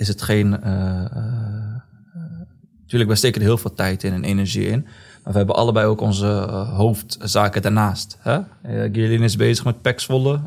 is 0.01 0.07
het 0.07 0.21
geen... 0.21 0.61
eh, 0.63 1.05
eh, 1.05 1.11
natuurlijk, 2.81 3.09
wij 3.09 3.15
steken 3.15 3.41
er 3.41 3.47
heel 3.47 3.57
veel 3.57 3.73
tijd 3.73 4.03
in 4.03 4.13
en 4.13 4.23
energie 4.23 4.67
in. 4.67 4.81
Maar 5.23 5.31
we 5.33 5.37
hebben 5.37 5.55
allebei 5.55 5.85
ook 5.85 6.01
onze 6.01 6.27
eh, 6.27 6.69
hoofdzaken 6.77 7.61
daarnaast. 7.61 8.17
Hè? 8.19 8.33
Eh, 8.61 8.89
Gillian 8.93 9.23
is 9.23 9.35
bezig 9.35 9.65
met 9.65 9.75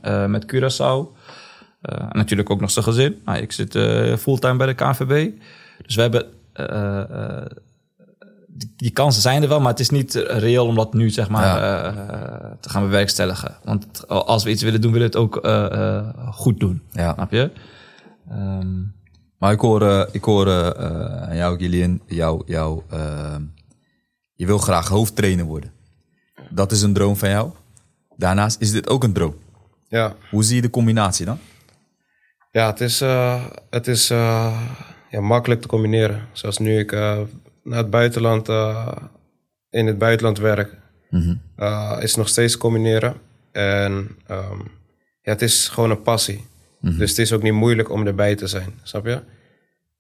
eh, 0.02 0.26
met 0.26 0.44
Curaçao. 0.55 1.18
Eh, 1.80 2.11
natuurlijk 2.12 2.50
ook 2.50 2.61
nog 2.61 2.70
zijn 2.70 2.84
gezin. 2.84 3.20
Nou, 3.24 3.38
ik 3.38 3.52
zit 3.52 3.74
eh, 3.74 4.16
fulltime 4.16 4.57
bij 4.57 4.66
de 4.66 4.74
KNVB. 4.74 5.30
Dus 5.86 5.94
we 5.94 6.00
hebben... 6.02 6.24
eh, 6.52 7.00
eh, 7.00 7.46
die, 8.46 8.72
die 8.76 8.90
kansen 8.90 9.22
zijn 9.22 9.42
er 9.42 9.48
wel, 9.48 9.61
maar 9.61 9.70
het 9.70 9.80
is 9.80 9.90
niet 9.90 10.14
eh, 10.14 10.38
reëel 10.38 10.66
om 10.66 10.74
dat 10.74 10.94
nu 10.94 11.11
zeg 11.11 11.28
maar 11.28 11.62
eh, 11.62 11.92
te 12.61 12.68
gaan 12.68 12.82
bewerkstelligen. 12.82 13.57
Want 13.64 14.09
als 14.09 14.44
we 14.44 14.50
iets 14.50 14.62
willen 14.62 14.80
doen, 14.80 14.92
willen 14.92 15.11
we 15.11 15.18
het 15.18 15.24
ook 15.24 15.36
eh, 15.44 15.96
eh, 15.96 16.07
goed 16.32 16.61
doen. 16.61 16.82
Ja. 16.90 17.12
Snap 17.14 17.30
je? 17.32 17.50
Ehm, 18.30 18.68
Maar 19.45 19.53
ik 19.53 19.61
hoor, 19.61 19.82
eh, 19.82 20.05
ik 20.12 20.24
hoor 20.24 20.47
eh, 20.47 20.66
eh, 20.66 21.22
aan 21.22 21.36
jou, 21.36 21.59
Gillian, 21.59 22.01
jou, 22.07 22.42
jou, 22.47 22.82
eh, 22.90 23.36
je 24.34 24.47
wil 24.47 24.59
graag 24.59 24.88
hoofdtrainer 24.88 25.45
worden. 25.45 25.72
Dat 26.51 26.72
is 26.72 26.82
een 26.82 26.92
droom 26.92 27.16
van 27.16 27.28
jou. 27.28 27.51
Daarnaast 28.16 28.61
is 28.61 28.70
dit 28.70 28.88
ook 28.88 29.05
een 29.05 29.12
droom. 29.12 29.34
Ja, 29.88 30.14
Hoe 30.30 30.45
zie 30.45 30.57
je 30.57 30.62
de 30.62 30.70
combinatie 30.70 31.26
dan? 31.26 31.38
ja 32.51 32.66
het 32.70 32.80
is, 32.80 33.01
het 33.70 33.86
is 33.86 34.09
ja, 34.09 35.20
makkelijk 35.20 35.61
te 35.61 35.68
combineren. 35.68 36.28
Zoals 36.32 36.59
nu 36.59 36.78
ik 36.78 36.90
naar 37.62 37.78
het 37.78 37.90
buitenland, 37.90 38.49
in 39.70 39.86
het 39.86 39.99
buitenland 39.99 40.38
werk, 40.38 40.76
eh, 41.57 41.99
is 42.01 42.14
nog 42.14 42.28
steeds 42.28 42.53
te 42.53 42.59
combineren. 42.59 43.14
En 43.53 44.16
ehm, 44.26 44.59
ja, 45.22 45.32
het 45.32 45.42
is 45.42 45.68
gewoon 45.68 45.90
een 45.90 46.03
passie. 46.03 46.45
Dus 46.93 47.11
het 47.11 47.18
is 47.18 47.32
ook 47.32 47.43
niet 47.43 47.53
moeilijk 47.53 47.91
om 47.91 48.07
erbij 48.07 48.35
te 48.35 48.47
zijn, 48.47 48.74
snap 48.82 49.07
je? 49.07 49.20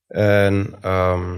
En 0.08 0.74
ehm, 0.80 1.34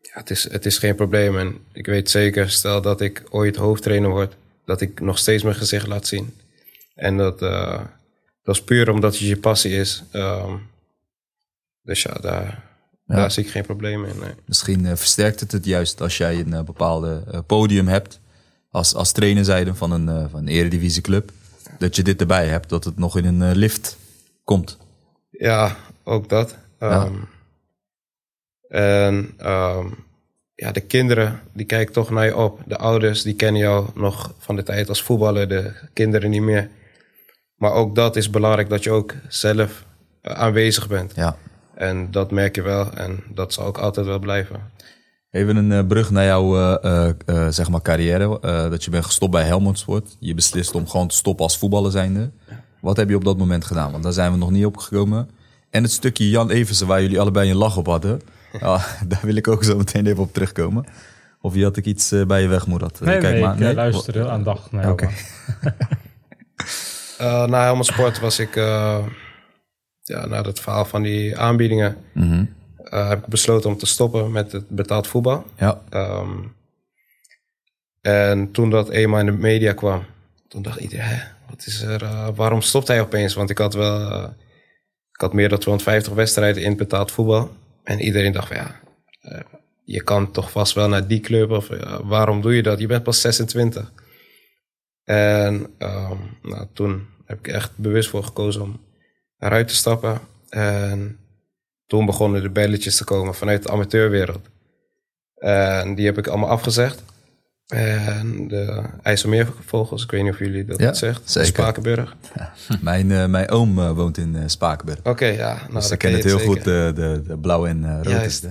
ja, 0.00 0.18
het, 0.18 0.30
is, 0.30 0.50
het 0.50 0.66
is 0.66 0.78
geen 0.78 0.94
probleem. 0.94 1.38
En 1.38 1.58
ik 1.72 1.86
weet 1.86 2.10
zeker, 2.10 2.50
stel 2.50 2.82
dat 2.82 3.00
ik 3.00 3.22
ooit 3.30 3.56
hoofdtrainer 3.56 4.10
word, 4.10 4.34
dat 4.64 4.80
ik 4.80 5.00
nog 5.00 5.18
steeds 5.18 5.42
mijn 5.42 5.54
gezicht 5.56 5.86
laat 5.86 6.06
zien. 6.06 6.34
En 6.94 7.16
dat, 7.16 7.42
eh, 7.42 7.80
dat 8.42 8.54
is 8.54 8.62
puur 8.62 8.90
omdat 8.90 9.12
het 9.12 9.20
je 9.20 9.36
passie 9.36 9.72
is. 9.72 10.02
Ehm, 10.10 10.56
dus 11.82 12.02
ja, 12.02 12.14
daar, 12.20 12.70
Ja. 13.06 13.14
daar 13.14 13.30
zie 13.30 13.44
ik 13.44 13.50
geen 13.50 13.66
probleem 13.66 14.04
in. 14.04 14.18
Nee. 14.18 14.34
Misschien 14.44 14.86
eh, 14.86 14.96
versterkt 14.96 15.40
het 15.40 15.52
het 15.52 15.64
juist 15.64 16.00
als 16.00 16.16
jij 16.16 16.38
een 16.38 16.52
eh, 16.52 16.62
bepaalde 16.62 17.42
podium 17.46 17.88
hebt. 17.88 18.20
Als, 18.70 18.94
als 18.94 19.12
trainer 19.12 19.44
zijde 19.44 19.74
van 19.74 19.90
een, 19.90 20.30
van 20.30 20.40
een 20.40 20.48
eredivisieclub. 20.48 21.30
Dat 21.78 21.96
je 21.96 22.02
dit 22.02 22.20
erbij 22.20 22.46
hebt, 22.46 22.68
dat 22.68 22.84
het 22.84 22.98
nog 22.98 23.16
in 23.16 23.24
een 23.24 23.56
lift 23.56 23.96
komt. 24.44 24.78
Ja, 25.30 25.76
ook 26.04 26.28
dat. 26.28 26.56
Ehm, 26.78 27.14
En 28.68 29.34
ehm, 29.36 29.86
ja, 30.54 30.72
de 30.72 30.80
kinderen, 30.80 31.40
die 31.52 31.66
kijken 31.66 31.92
toch 31.94 32.10
naar 32.10 32.24
je 32.24 32.36
op. 32.36 32.60
De 32.66 32.76
ouders, 32.76 33.22
die 33.22 33.34
kennen 33.34 33.60
jou 33.60 33.86
nog 33.94 34.34
van 34.38 34.56
de 34.56 34.62
tijd 34.62 34.88
als 34.88 35.02
voetballer. 35.02 35.48
De 35.48 35.72
kinderen 35.92 36.30
niet 36.30 36.42
meer. 36.42 36.70
Maar 37.56 37.72
ook 37.72 37.94
dat 37.94 38.16
is 38.16 38.30
belangrijk, 38.30 38.68
dat 38.68 38.82
je 38.82 38.90
ook 38.90 39.14
zelf 39.28 39.84
eh, 40.20 40.32
aanwezig 40.32 40.88
bent. 40.88 41.12
Ja. 41.14 41.36
En 41.74 42.10
dat 42.10 42.30
merk 42.30 42.54
je 42.54 42.62
wel. 42.62 42.92
En 42.92 43.22
dat 43.34 43.52
zal 43.52 43.66
ook 43.66 43.78
altijd 43.78 44.06
wel 44.06 44.18
blijven. 44.18 44.70
Even 45.30 45.56
een 45.56 45.72
eh, 45.72 45.86
brug 45.86 46.10
naar 46.10 46.24
jouw 46.24 46.78
eh, 46.80 47.48
zeg 47.48 47.70
maar 47.70 47.82
carrière. 47.82 48.38
dat 48.70 48.84
je 48.84 48.90
bent 48.90 49.04
gestopt 49.04 49.32
bij 49.32 49.44
Helmond 49.44 49.78
Sport. 49.78 50.16
Je 50.20 50.34
beslist 50.34 50.74
om 50.74 50.88
gewoon 50.88 51.08
te 51.08 51.16
stoppen 51.16 51.44
als 51.44 51.58
voetballer 51.58 51.90
zijnde. 51.90 52.30
Wat 52.82 52.96
heb 52.96 53.08
je 53.08 53.16
op 53.16 53.24
dat 53.24 53.38
moment 53.38 53.64
gedaan? 53.64 53.90
Want 53.90 54.02
daar 54.02 54.12
zijn 54.12 54.32
we 54.32 54.38
nog 54.38 54.50
niet 54.50 54.64
op 54.64 54.76
gekomen. 54.76 55.30
En 55.70 55.82
het 55.82 55.92
stukje 55.92 56.30
Jan 56.30 56.50
Eversen 56.50 56.86
waar 56.86 57.02
jullie 57.02 57.20
allebei 57.20 57.50
een 57.50 57.56
lach 57.56 57.76
op 57.76 57.86
hadden. 57.86 58.20
Ja, 58.60 58.84
daar 59.08 59.20
wil 59.22 59.36
ik 59.36 59.48
ook 59.48 59.64
zo 59.64 59.76
meteen 59.76 60.06
even 60.06 60.22
op 60.22 60.32
terugkomen. 60.32 60.84
Of 61.40 61.54
je 61.54 61.62
had 61.62 61.76
ik 61.76 61.84
iets 61.84 62.12
eh, 62.12 62.26
bij 62.26 62.42
je 62.42 62.48
wegmoederd? 62.48 63.00
Nee, 63.00 63.18
Kijk 63.18 63.32
nee, 63.32 63.42
maar. 63.42 63.60
ik 63.60 63.68
eh, 63.68 63.74
luister 63.74 64.14
heel 64.14 64.30
aandachtig 64.30 64.72
naar. 64.72 64.94
Eh, 67.18 67.46
na 67.46 67.62
Helmond 67.62 67.86
Sport 67.86 68.20
was 68.20 68.38
ik, 68.38 68.56
eh, 68.56 69.04
ja, 70.02 70.26
na 70.26 70.42
het 70.42 70.60
verhaal 70.60 70.84
van 70.84 71.02
die 71.02 71.38
aanbiedingen, 71.38 71.96
Mhm. 72.14 72.44
eh, 72.84 73.08
heb 73.08 73.18
ik 73.18 73.26
besloten 73.26 73.70
om 73.70 73.76
te 73.76 73.86
stoppen 73.86 74.32
met 74.32 74.52
het 74.52 74.68
betaald 74.68 75.06
voetbal. 75.06 75.44
Ja. 75.56 75.80
Ehm, 75.88 76.30
en 78.00 78.50
toen 78.50 78.70
dat 78.70 78.88
eenmaal 78.88 79.20
in 79.20 79.26
de 79.26 79.32
media 79.32 79.72
kwam, 79.72 80.04
toen 80.48 80.62
dacht 80.62 80.78
iedereen, 80.80 81.04
hè, 81.06 81.22
wat 81.52 81.66
is 81.66 81.82
er, 81.82 82.02
eh, 82.02 82.28
waarom 82.34 82.60
stopt 82.60 82.88
hij 82.88 83.00
opeens? 83.00 83.34
Want 83.34 83.50
ik 83.50 83.58
had 83.58 83.74
wel, 83.74 84.10
eh, 84.10 84.28
ik 85.12 85.20
had 85.20 85.32
meer 85.32 85.48
dan 85.48 85.58
250 85.58 86.12
wedstrijden 86.12 86.62
in 86.62 86.76
betaald 86.76 87.10
voetbal. 87.10 87.50
En 87.84 88.00
iedereen 88.00 88.32
dacht 88.32 88.48
van 88.48 88.56
ja, 88.56 88.80
eh, 89.20 89.40
je 89.84 90.02
kan 90.02 90.30
toch 90.30 90.50
vast 90.50 90.74
wel 90.74 90.88
naar 90.88 91.06
die 91.06 91.20
club 91.20 91.50
of 91.50 91.68
waarom 92.02 92.40
doe 92.40 92.54
je 92.54 92.62
dat? 92.62 92.78
Je 92.78 92.86
bent 92.86 93.02
pas 93.02 93.20
26. 93.20 93.92
En 95.04 95.66
ehm, 95.78 96.16
nou, 96.42 96.66
toen 96.72 97.06
heb 97.24 97.38
ik 97.38 97.48
echt 97.48 97.76
bewust 97.76 98.08
voor 98.08 98.24
gekozen 98.24 98.62
om 98.62 98.80
eruit 99.38 99.68
te 99.68 99.74
stappen. 99.74 100.20
En 100.48 101.18
toen 101.86 102.06
begonnen 102.06 102.42
de 102.42 102.50
belletjes 102.50 102.96
te 102.96 103.04
komen 103.04 103.34
vanuit 103.34 103.62
de 103.62 103.70
amateurwereld. 103.70 104.48
En 105.34 105.94
die 105.94 106.06
heb 106.06 106.18
ik 106.18 106.26
allemaal 106.26 106.48
afgezegd. 106.48 107.02
En 107.66 108.48
de 108.48 108.82
IJsselmeervogels, 109.02 110.02
ik 110.04 110.10
weet 110.10 110.22
niet 110.22 110.32
of 110.32 110.38
jullie 110.38 110.64
dat 110.64 110.78
Ja, 110.78 110.92
zegt. 110.94 111.30
zeker. 111.30 111.48
Spakenburg. 111.48 112.16
Mijn, 112.80 113.10
eh, 113.10 113.26
mijn 113.26 113.50
oom 113.50 113.78
eh, 113.78 113.90
woont 113.90 114.18
in 114.18 114.36
eh, 114.36 114.42
Spakenburg. 114.46 115.00
Oké, 115.02 115.26
ja. 115.26 115.54
Nou, 115.54 115.72
dus 115.72 115.90
ik 115.90 115.98
ken 115.98 116.12
het 116.12 116.24
heel 116.24 116.38
zeker. 116.38 116.52
goed, 116.54 116.64
de, 116.64 116.92
de, 116.94 117.22
de 117.26 117.38
blauw 117.38 117.66
en 117.66 118.04
rood? 118.04 118.42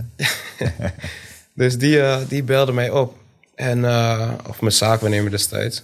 Dus 1.55 1.77
die, 1.77 2.01
die 2.27 2.43
belde 2.43 2.71
mij 2.71 2.89
op. 2.89 3.15
En, 3.55 3.85
of 4.47 4.61
mijn 4.61 4.73
zaakwaarnemer 4.73 5.31
destijds. 5.31 5.83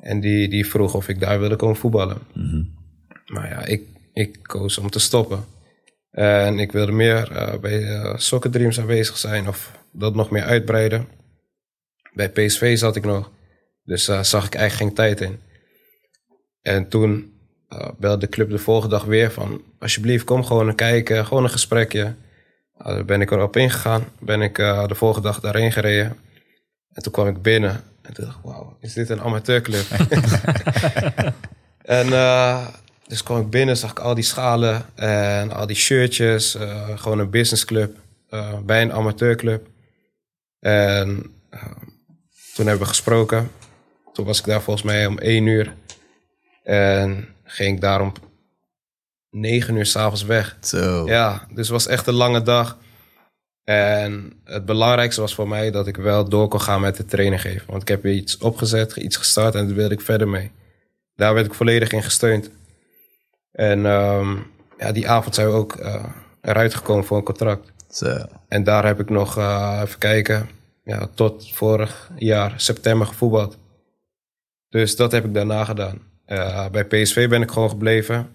En 0.00 0.20
die, 0.20 0.48
die 0.48 0.66
vroeg 0.66 0.94
of 0.94 1.08
ik 1.08 1.20
daar 1.20 1.40
wilde 1.40 1.56
komen 1.56 1.76
voetballen. 1.76 2.18
Maar 3.26 3.48
ja, 3.48 3.64
ik, 3.64 3.82
ik 4.12 4.38
koos 4.42 4.78
om 4.78 4.90
te 4.90 4.98
stoppen. 4.98 5.44
En 6.10 6.58
ik 6.58 6.72
wilde 6.72 6.92
meer 6.92 7.28
bij 7.60 8.02
Soccer 8.16 8.50
Dreams 8.50 8.80
aanwezig 8.80 9.16
zijn. 9.18 9.48
Of 9.48 9.72
dat 9.92 10.14
nog 10.14 10.30
meer 10.30 10.42
uitbreiden. 10.44 11.06
Bij 12.18 12.28
PSV 12.28 12.78
zat 12.78 12.96
ik 12.96 13.04
nog. 13.04 13.30
Dus 13.84 14.04
daar 14.04 14.24
zag 14.24 14.46
ik 14.46 14.54
eigenlijk 14.54 14.96
geen 14.96 15.06
tijd 15.06 15.20
in. 15.20 15.40
En 16.62 16.88
toen 16.88 17.32
eh, 17.68 17.88
belde 17.98 18.18
de 18.18 18.28
club 18.28 18.50
de 18.50 18.58
volgende 18.58 18.96
dag 18.96 19.04
weer 19.04 19.30
van... 19.32 19.62
Alsjeblieft, 19.78 20.24
kom 20.24 20.44
gewoon 20.44 20.74
kijken. 20.74 21.26
Gewoon 21.26 21.44
een 21.44 21.50
gesprekje. 21.50 22.14
Nou, 22.78 22.94
daar 22.94 23.04
ben 23.04 23.20
ik 23.20 23.30
erop 23.30 23.56
ingegaan. 23.56 24.04
Ben 24.20 24.40
ik 24.42 24.58
eh, 24.58 24.86
de 24.86 24.94
volgende 24.94 25.28
dag 25.28 25.40
daarheen 25.40 25.72
gereden. 25.72 26.16
En 26.92 27.02
toen 27.02 27.12
kwam 27.12 27.26
ik 27.26 27.42
binnen. 27.42 27.84
En 28.02 28.14
toen 28.14 28.24
dacht 28.24 28.36
ik, 28.38 28.44
wauw, 28.44 28.76
is 28.80 28.92
dit 28.92 29.08
een 29.08 29.20
amateurclub? 29.20 29.86
en 31.98 32.12
eh, 32.12 32.66
dus 33.06 33.22
kwam 33.22 33.40
ik 33.40 33.50
binnen, 33.50 33.76
zag 33.76 33.90
ik 33.90 33.98
al 33.98 34.14
die 34.14 34.24
schalen 34.24 34.86
en 34.94 35.52
al 35.52 35.66
die 35.66 35.76
shirtjes. 35.76 36.54
eh, 36.54 36.98
gewoon 36.98 37.18
een 37.18 37.30
businessclub 37.30 37.96
eh, 38.28 38.58
bij 38.58 38.82
een 38.82 38.92
amateurclub. 38.92 39.66
En 40.60 41.32
eh, 41.50 41.62
toen 42.58 42.66
hebben 42.66 42.86
we 42.86 42.92
gesproken. 42.92 43.50
Toen 44.12 44.24
was 44.24 44.38
ik 44.38 44.44
daar 44.44 44.62
volgens 44.62 44.86
mij 44.86 45.06
om 45.06 45.18
één 45.18 45.46
uur. 45.46 45.74
En 46.62 47.28
ging 47.44 47.74
ik 47.74 47.80
daar 47.80 48.00
om 48.00 48.12
negen 49.30 49.76
uur 49.76 49.86
s'avonds 49.86 50.22
weg. 50.22 50.56
Zo. 50.60 51.06
Ja, 51.06 51.46
dus 51.48 51.56
het 51.56 51.68
was 51.68 51.86
echt 51.86 52.06
een 52.06 52.14
lange 52.14 52.42
dag. 52.42 52.78
En 53.64 54.32
het 54.44 54.64
belangrijkste 54.64 55.20
was 55.20 55.34
voor 55.34 55.48
mij 55.48 55.70
dat 55.70 55.86
ik 55.86 55.96
wel 55.96 56.28
door 56.28 56.48
kon 56.48 56.60
gaan 56.60 56.80
met 56.80 56.98
het 56.98 57.10
trainen 57.10 57.38
geven. 57.38 57.66
Want 57.66 57.82
ik 57.82 57.88
heb 57.88 58.02
weer 58.02 58.14
iets 58.14 58.38
opgezet, 58.38 58.96
iets 58.96 59.16
gestart 59.16 59.54
en 59.54 59.66
daar 59.66 59.76
wilde 59.76 59.94
ik 59.94 60.00
verder 60.00 60.28
mee. 60.28 60.50
Daar 61.14 61.34
werd 61.34 61.46
ik 61.46 61.54
volledig 61.54 61.92
in 61.92 62.02
gesteund. 62.02 62.50
En 63.52 63.86
ehm, 63.86 64.36
ja, 64.78 64.92
die 64.92 65.08
avond 65.08 65.34
zijn 65.34 65.46
we 65.46 65.52
ook 65.52 65.76
eh, 65.76 66.04
eruit 66.40 66.74
gekomen 66.74 67.04
voor 67.04 67.16
een 67.16 67.22
contract. 67.22 67.72
Zo. 67.90 68.26
En 68.48 68.64
daar 68.64 68.86
heb 68.86 69.00
ik 69.00 69.10
nog, 69.10 69.36
eh, 69.36 69.80
even 69.84 69.98
kijken, 69.98 70.48
ja, 70.88 71.08
tot 71.14 71.50
vorig 71.52 72.10
jaar 72.16 72.52
september 72.56 73.06
gevoetbald. 73.06 73.58
Dus 74.68 74.96
dat 74.96 75.12
heb 75.12 75.24
ik 75.24 75.34
daarna 75.34 75.64
gedaan. 75.64 76.00
Bij 76.72 76.84
PSV 76.84 77.28
ben 77.28 77.42
ik 77.42 77.50
gewoon 77.50 77.68
gebleven. 77.68 78.30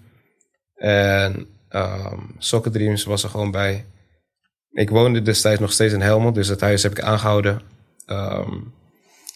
En 0.74 1.46
ehm 1.68 2.20
Soccer 2.38 2.72
Dreams 2.72 3.04
was 3.04 3.22
er 3.22 3.28
gewoon 3.28 3.50
bij. 3.50 3.84
Ik 4.70 4.90
woonde 4.90 5.22
destijds 5.22 5.60
nog 5.60 5.72
steeds 5.72 5.92
in 5.92 6.00
Helmond, 6.00 6.34
dus 6.34 6.48
het 6.48 6.60
huis 6.60 6.82
heb 6.82 6.92
ik 6.92 7.00
aangehouden. 7.00 7.60
Ehm, 8.06 8.54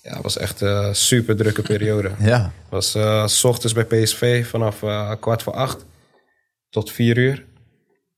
ja, 0.03 0.14
het 0.14 0.23
was 0.23 0.39
echt 0.39 0.61
een 0.61 0.95
super 0.95 1.37
drukke 1.37 1.62
periode. 1.62 2.11
Ja. 2.33 2.53
was 2.69 2.95
eh, 2.95 3.27
s 3.27 3.45
ochtends 3.45 3.75
bij 3.75 3.85
PSV 3.85 4.47
vanaf 4.47 4.83
eh, 4.83 5.12
kwart 5.21 5.43
voor 5.43 5.53
acht 5.53 5.87
tot 6.71 6.93
vier 6.93 7.19
uur. 7.19 7.45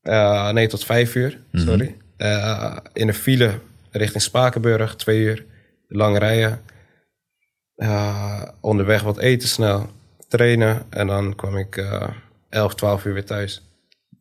Eh, 0.03 0.51
nee, 0.51 0.67
tot 0.67 0.85
vijf 0.85 1.15
uur, 1.15 1.41
sorry. 1.53 1.97
Eh, 2.17 2.77
in 2.93 3.09
een 3.09 3.15
file 3.15 3.61
richting 3.91 4.23
Spakenburg, 4.23 4.97
twee 4.97 5.21
uur. 5.21 5.47
Lang 5.89 6.19
rijden. 6.19 6.61
Eh, 7.75 8.43
onderweg 8.61 9.03
wat 9.03 9.19
eten 9.19 9.49
snel. 9.49 9.91
Trainen. 10.29 10.87
En 10.91 11.07
dan 11.07 11.35
kwam 11.35 11.57
ik 11.57 11.77
eh 11.77 12.09
11, 12.49 12.75
12 12.75 13.05
uur 13.05 13.13
weer 13.13 13.25
thuis. 13.25 13.63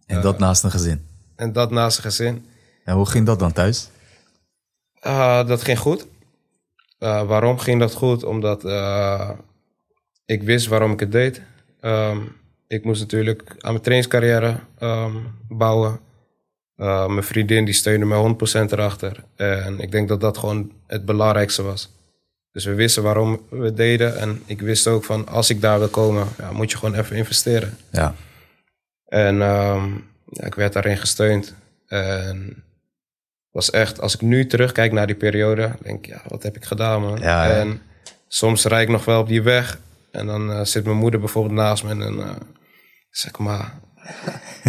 En 0.05 0.21
dat 0.21 0.39
naast 0.39 0.63
een 0.63 0.71
gezin. 0.71 1.05
En 1.35 1.53
dat 1.53 1.71
naast 1.71 1.97
een 1.97 2.03
gezin. 2.03 2.45
En 2.83 2.95
hoe 2.95 3.05
ging 3.05 3.25
dat 3.25 3.39
dan 3.39 3.53
thuis? 3.53 3.89
Ah, 4.99 5.47
dat 5.47 5.63
ging 5.63 5.79
goed. 5.79 6.07
Ah, 6.99 7.27
waarom 7.27 7.59
ging 7.59 7.79
dat 7.79 7.93
goed? 7.93 8.23
Omdat 8.23 8.65
eh, 8.65 9.29
ik 10.25 10.43
wist 10.43 10.67
waarom 10.67 10.91
ik 10.91 10.99
het 10.99 11.11
deed. 11.11 11.41
Ehm, 11.79 12.21
ik 12.67 12.83
moest 12.83 13.01
natuurlijk 13.01 13.55
aan 13.59 13.71
mijn 13.71 13.83
trainingscarrière 13.83 14.59
ehm, 14.77 15.15
bouwen. 15.47 15.99
Ah, 16.79 17.09
mijn 17.09 17.23
vriendin 17.23 17.65
die 17.65 17.73
steunde 17.73 18.05
me 18.05 18.35
100% 18.67 18.71
erachter. 18.71 19.23
En 19.35 19.79
ik 19.79 19.91
denk 19.91 20.07
dat 20.07 20.21
dat 20.21 20.37
gewoon 20.37 20.71
het 20.87 21.05
belangrijkste 21.05 21.63
was. 21.63 21.89
Dus 22.51 22.65
we 22.65 22.73
wisten 22.73 23.03
waarom 23.03 23.41
we 23.49 23.65
het 23.65 23.77
deden. 23.77 24.17
En 24.17 24.41
ik 24.45 24.61
wist 24.61 24.87
ook 24.87 25.03
van 25.03 25.27
als 25.27 25.49
ik 25.49 25.61
daar 25.61 25.79
wil 25.79 25.87
komen, 25.87 26.27
ja, 26.37 26.51
moet 26.51 26.71
je 26.71 26.77
gewoon 26.77 26.95
even 26.95 27.15
investeren. 27.15 27.77
Ja. 27.91 28.15
En 29.05 29.41
ehm, 29.41 29.91
ja, 30.25 30.45
ik 30.45 30.55
werd 30.55 30.73
daarin 30.73 30.97
gesteund. 30.97 31.55
En 31.87 32.63
was 33.51 33.69
echt, 33.69 34.01
als 34.01 34.13
ik 34.13 34.21
nu 34.21 34.45
terugkijk 34.45 34.91
naar 34.91 35.07
die 35.07 35.15
periode, 35.15 35.71
denk 35.81 36.05
ik, 36.05 36.05
ja, 36.05 36.21
wat 36.27 36.43
heb 36.43 36.55
ik 36.55 36.63
gedaan, 36.65 37.01
man? 37.01 37.19
Ja, 37.19 37.45
ja. 37.45 37.53
En 37.53 37.81
soms 38.27 38.65
rijd 38.65 38.83
ik 38.83 38.93
nog 38.93 39.05
wel 39.05 39.19
op 39.19 39.27
die 39.27 39.41
weg. 39.41 39.79
En 40.11 40.25
dan 40.25 40.51
eh, 40.51 40.63
zit 40.63 40.85
mijn 40.85 40.97
moeder 40.97 41.19
bijvoorbeeld 41.19 41.55
naast 41.55 41.83
me. 41.83 41.89
En 41.89 41.99
dan 41.99 42.23
eh, 42.23 42.35
zeg 43.09 43.31
ik, 43.31 43.37
maar 43.37 43.79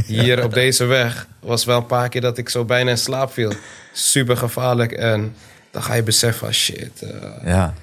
hier 0.06 0.44
op 0.44 0.52
deze 0.54 0.84
weg 0.84 1.26
was 1.40 1.64
wel 1.64 1.76
een 1.76 1.86
paar 1.86 2.08
keer 2.08 2.20
dat 2.20 2.38
ik 2.38 2.48
zo 2.48 2.64
bijna 2.64 2.90
in 2.90 2.98
slaap 2.98 3.32
viel. 3.32 3.52
Super 3.92 4.36
gevaarlijk. 4.36 4.92
En 4.92 5.34
dan 5.70 5.82
ga 5.82 5.94
je 5.94 6.02
beseffen, 6.02 6.46
ah, 6.46 6.52
shit. 6.52 7.02
eh, 7.02 7.44
Ja. 7.44 7.74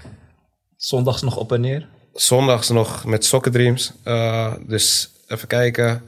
Zondags 0.77 1.21
nog 1.21 1.37
op 1.37 1.51
en 1.51 1.61
neer. 1.61 1.87
zondags 2.13 2.69
nog 2.69 3.05
met 3.05 3.25
Soccer 3.25 3.51
Dreams. 3.51 3.91
Eh, 4.03 4.53
dus 4.67 5.09
even 5.27 5.47
kijken. 5.47 6.01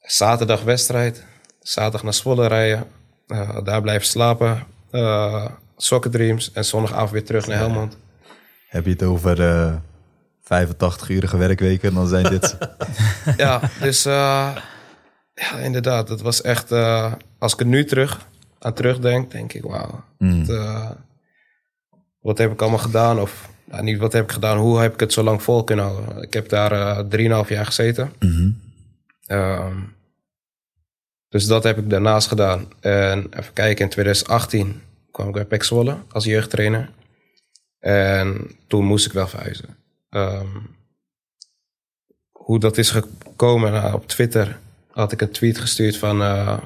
zaterdag 0.00 0.62
wedstrijd. 0.62 1.24
Zaterdag 1.60 2.02
naar 2.02 2.14
Zwolle 2.14 2.46
rijden. 2.48 2.86
eh, 3.26 3.64
daar 3.64 3.82
blijven 3.82 4.06
slapen. 4.06 4.66
eh 4.90 5.46
Soccer 5.76 6.10
Dreams. 6.10 6.52
En 6.52 6.64
zondagavond 6.64 7.10
weer 7.10 7.24
terug 7.24 7.46
naar 7.46 7.56
Helmond. 7.58 7.96
Heb 8.68 8.84
je 8.84 8.90
het 8.90 9.02
over 9.02 9.40
eh 9.48 9.74
85-urige 10.52 11.36
werkweken, 11.36 11.94
dan 11.94 12.06
zijn 12.06 12.24
dit... 12.24 12.56
ja, 13.36 13.60
dus 13.80 14.04
eh, 14.04 14.56
ja, 15.34 15.56
inderdaad. 15.62 16.08
Het 16.08 16.20
was 16.20 16.40
echt... 16.42 16.72
eh, 16.72 17.12
als 17.38 17.52
ik 17.52 17.60
er 17.60 17.66
nu 17.66 17.84
terug 17.84 18.26
aan 18.58 18.74
terugdenk, 18.74 19.30
denk 19.30 19.52
ik, 19.52 19.62
wauw. 19.62 20.04
Mm. 20.18 20.44
Eh, 20.48 20.90
wat 22.20 22.38
heb 22.38 22.52
ik 22.52 22.60
allemaal 22.60 22.78
gedaan? 22.78 23.20
Of 23.20 23.48
nou, 23.64 23.82
niet 23.82 23.98
wat 23.98 24.12
heb 24.12 24.24
ik 24.24 24.32
gedaan, 24.32 24.58
hoe 24.58 24.80
heb 24.80 24.92
ik 24.92 25.00
het 25.00 25.12
zo 25.12 25.22
lang 25.22 25.42
vol 25.42 25.64
kunnen 25.64 25.84
houden? 25.84 26.22
Ik 26.22 26.32
heb 26.32 26.48
daar 26.48 27.04
3,5 27.44 27.48
jaar 27.48 27.66
gezeten. 27.66 28.12
Mhm. 28.18 28.50
Ehm, 29.26 29.76
dus 31.28 31.46
dat 31.46 31.64
heb 31.64 31.78
ik 31.78 31.90
daarnaast 31.90 32.28
gedaan. 32.28 32.66
En 32.80 33.26
even 33.38 33.52
kijken, 33.52 33.84
in 33.84 33.90
2018 33.90 34.82
kwam 35.10 35.36
ik 35.36 35.48
bij 35.48 35.62
Zwolle 35.62 35.96
als 36.10 36.24
jeugdtrainer. 36.24 36.90
En 37.78 38.50
toen 38.66 38.84
moest 38.84 39.06
ik 39.06 39.12
wel 39.12 39.28
verhuizen. 39.28 39.76
Ehm, 40.12 40.56
hoe 42.30 42.58
dat 42.58 42.78
is 42.78 42.90
gekomen, 42.90 43.72
nou, 43.72 43.94
op 43.94 44.06
Twitter 44.06 44.58
had 44.90 45.12
ik 45.12 45.20
een 45.20 45.30
tweet 45.30 45.58
gestuurd 45.58 45.96
van... 45.96 46.22
eh, 46.22 46.58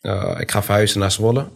eh, 0.00 0.36
ik 0.40 0.50
ga 0.50 0.62
verhuizen 0.62 1.00
naar 1.00 1.12
Zwolle. 1.12 1.48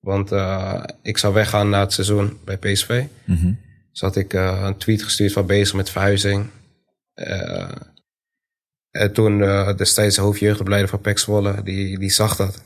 Want 0.00 0.32
eh, 0.32 0.84
ik 1.02 1.18
zou 1.18 1.34
weggaan 1.34 1.68
na 1.68 1.80
het 1.80 1.92
seizoen 1.92 2.38
bij 2.44 2.56
PSV. 2.56 3.04
Mhm. 3.24 3.52
Dus 3.90 4.00
had 4.00 4.16
ik 4.16 4.32
een 4.32 4.76
tweet 4.76 5.02
gestuurd 5.02 5.32
van 5.32 5.46
bezig 5.46 5.74
met 5.74 5.90
verhuizing. 5.90 6.46
En 8.90 9.12
toen 9.12 9.38
destijds 9.76 10.16
de 10.16 10.22
hoofdjeugdopleider 10.22 10.88
van 10.88 11.00
PEC 11.00 11.18
Zwolle, 11.18 11.62
die, 11.62 11.98
die 11.98 12.10
zag 12.10 12.36
dat. 12.36 12.62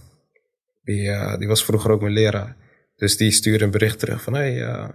Die, 0.82 1.36
die 1.38 1.48
was 1.48 1.64
vroeger 1.64 1.90
ook 1.90 2.00
mijn 2.00 2.12
leraar. 2.12 2.56
Dus 2.96 3.16
die 3.16 3.30
stuurde 3.30 3.64
een 3.64 3.70
bericht 3.70 3.98
terug 3.98 4.22
van... 4.22 4.34
Hey, 4.34 4.90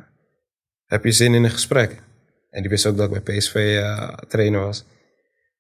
heb 0.86 1.04
je 1.04 1.12
zin 1.12 1.34
in 1.34 1.44
een 1.44 1.52
gesprek? 1.52 2.02
En 2.54 2.62
die 2.62 2.70
wist 2.70 2.86
ook 2.86 2.98
dat 2.98 3.12
ik 3.12 3.24
bij 3.24 3.38
PSV 3.38 3.56
eh, 3.56 4.08
trainer 4.28 4.60
was. 4.60 4.86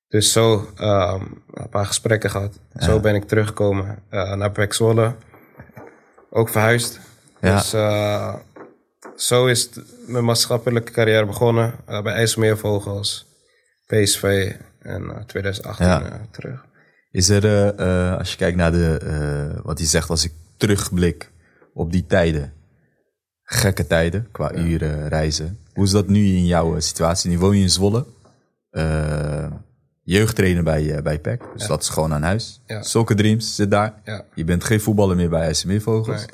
Dus 0.07 0.31
zo 0.31 0.67
ehm, 0.77 1.25
een 1.53 1.69
paar 1.69 1.85
gesprekken 1.85 2.29
gehad. 2.29 2.59
Zo 2.79 2.99
ben 2.99 3.15
ik 3.15 3.23
teruggekomen 3.23 3.99
eh, 4.09 4.35
naar 4.35 4.65
Zwolle. 4.69 5.15
Ook 6.29 6.49
verhuisd. 6.49 6.99
Ja. 7.41 7.55
Dus 7.55 7.73
eh, 7.73 8.35
zo 9.15 9.45
is 9.45 9.69
mijn 10.07 10.25
maatschappelijke 10.25 10.91
carrière 10.91 11.25
begonnen. 11.25 11.73
bij 11.85 12.13
IJsselmeervogels, 12.13 13.25
PSV 13.85 14.51
en 14.81 15.09
eh, 15.09 15.23
2018 15.23 15.85
Ja. 15.85 16.01
eh, 16.05 16.19
terug. 16.31 16.65
Is 17.11 17.29
er, 17.29 17.73
als 18.17 18.31
je 18.31 18.37
kijkt 18.37 18.57
naar 18.57 18.71
de, 18.71 19.59
wat 19.63 19.77
hij 19.77 19.87
zegt, 19.87 20.09
als 20.09 20.23
ik 20.25 20.31
terugblik 20.57 21.31
op 21.73 21.91
die 21.91 22.05
tijden, 22.05 22.53
gekke 23.53 23.87
tijden 23.87 24.27
qua 24.31 24.53
uren 24.55 25.07
reizen. 25.07 25.57
Hoe 25.73 25.83
is 25.83 25.91
dat 25.91 26.07
nu 26.07 26.25
in 26.25 26.45
jouw 26.45 26.75
eh, 26.75 26.81
situatie? 26.81 27.29
Nu 27.29 27.39
woon 27.39 27.55
je 27.57 27.61
in 27.61 27.69
Zwolle, 27.69 28.05
eh, 28.69 29.45
jeugdtrainer 30.03 30.63
bij, 30.63 30.95
eh, 30.95 31.01
bij 31.01 31.19
PEC, 31.19 31.41
dus 31.53 31.67
dat 31.67 31.81
is 31.81 31.89
gewoon 31.89 32.13
aan 32.13 32.21
huis. 32.23 32.61
Ja. 32.65 32.81
Soccer 32.83 33.15
Dreams 33.15 33.55
zit 33.55 33.71
daar. 33.71 33.93
Ja. 34.03 34.25
Je 34.35 34.43
bent 34.43 34.63
geen 34.63 34.81
voetballer 34.81 35.15
meer 35.15 35.29
bij 35.29 35.41
IJsselmeer 35.41 35.81
Vogels. 35.81 36.17
Nee. 36.17 36.27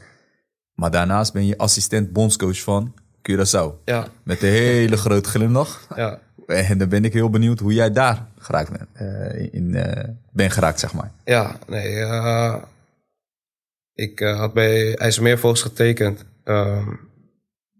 Maar 0.74 0.92
daarnaast 0.92 1.34
ben 1.34 1.46
je 1.46 1.58
assistent 1.58 2.12
bondscoach 2.14 2.62
van 2.62 2.94
Curaçao. 3.30 3.84
Ja, 3.86 4.08
Met 4.24 4.42
een 4.44 4.50
hele 4.50 4.98
grote 4.98 5.30
glimlach. 5.30 5.88
ja. 5.96 6.20
En 6.48 6.78
dan 6.78 6.90
ben 6.90 7.06
ik 7.06 7.14
heel 7.14 7.30
benieuwd 7.30 7.60
hoe 7.60 7.74
jij 7.74 7.92
daar 7.92 8.26
geraakt 8.38 8.72
bent, 8.72 8.90
in, 9.54 9.72
bent 10.32 10.52
geraakt, 10.54 10.80
zeg 10.80 10.94
maar. 10.94 11.12
Ja, 11.26 11.56
nee. 11.68 12.04
ik 13.94 14.20
had 14.20 14.54
bij 14.54 14.96
IJsselmeervogels 14.98 15.62
getekend. 15.62 16.26
ehm, 16.44 16.88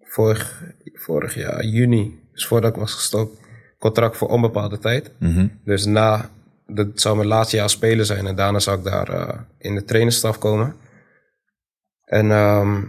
vorig, 0.10 0.64
vorig 0.94 1.36
jaar, 1.36 1.66
juni. 1.66 2.20
Dus 2.32 2.48
voordat 2.48 2.74
ik 2.74 2.80
was 2.80 2.94
gestopt. 2.94 3.38
Contract 3.78 4.18
voor 4.18 4.28
onbepaalde 4.28 4.80
tijd. 4.80 5.12
Mhm. 5.20 5.48
Dus 5.64 5.86
na, 5.86 6.30
dat 6.66 6.88
zou 6.94 7.16
mijn 7.16 7.28
laatste 7.28 7.56
jaar 7.56 7.70
spelen 7.70 8.06
zijn. 8.06 8.28
En 8.28 8.36
daarna 8.36 8.60
zou 8.60 8.78
ik 8.78 8.84
daar 8.84 9.10
eh, 9.10 9.40
in 9.58 9.76
de 9.76 9.84
trainerstaf 9.84 10.38
komen. 10.38 10.76
En 12.06 12.32
ehm, 12.32 12.84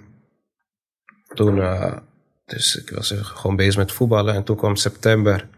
toen, 1.35 1.61
eh, 1.61 1.97
dus 2.45 2.77
ik 2.77 2.91
was 2.91 3.14
gewoon 3.16 3.57
bezig 3.57 3.77
met 3.77 3.93
voetballen. 3.93 4.35
En 4.35 4.45
toen 4.45 4.57
kwam 4.57 4.77
september 4.77 5.49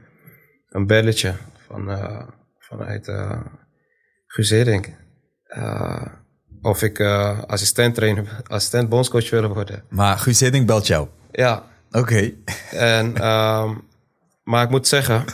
een 0.68 0.86
belletje 0.86 1.34
van, 1.66 1.90
eh, 1.90 2.28
vanuit 2.58 3.08
uh, 3.08 3.40
Guus 4.26 4.50
Hiddink. 4.50 4.88
Of 6.62 6.82
ik 6.82 7.00
assistent 7.46 7.94
trainer, 7.94 8.42
assistent 8.46 8.88
bondscoach 8.88 9.30
wilde 9.30 9.48
worden. 9.48 9.84
Maar 9.88 10.18
Guus 10.18 10.40
Hiddink 10.40 10.66
belt 10.66 10.86
jou. 10.86 11.08
Ja, 11.32 11.70
Oké. 11.92 12.32
en, 12.70 13.16
ehm, 13.20 13.74
maar 14.44 14.64
ik 14.64 14.70
moet 14.70 14.86
zeggen, 14.86 15.24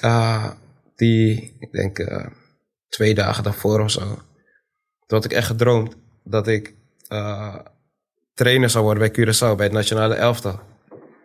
eh, 0.00 0.50
die, 0.96 1.56
ik 1.58 1.72
denk 1.72 1.98
eh, 1.98 2.26
twee 2.88 3.14
dagen 3.14 3.42
daarvoor 3.42 3.80
of 3.80 3.90
zo, 3.90 4.00
toen 5.06 5.18
had 5.18 5.24
ik 5.24 5.32
echt 5.32 5.46
gedroomd 5.46 5.96
dat 6.24 6.48
ik 6.48 6.74
eh, 7.08 7.56
trainer 8.34 8.70
zou 8.70 8.84
worden 8.84 9.12
bij 9.12 9.26
Curaçao, 9.26 9.56
bij 9.56 9.66
het 9.66 9.72
nationale 9.72 10.14
elftal. 10.14 10.60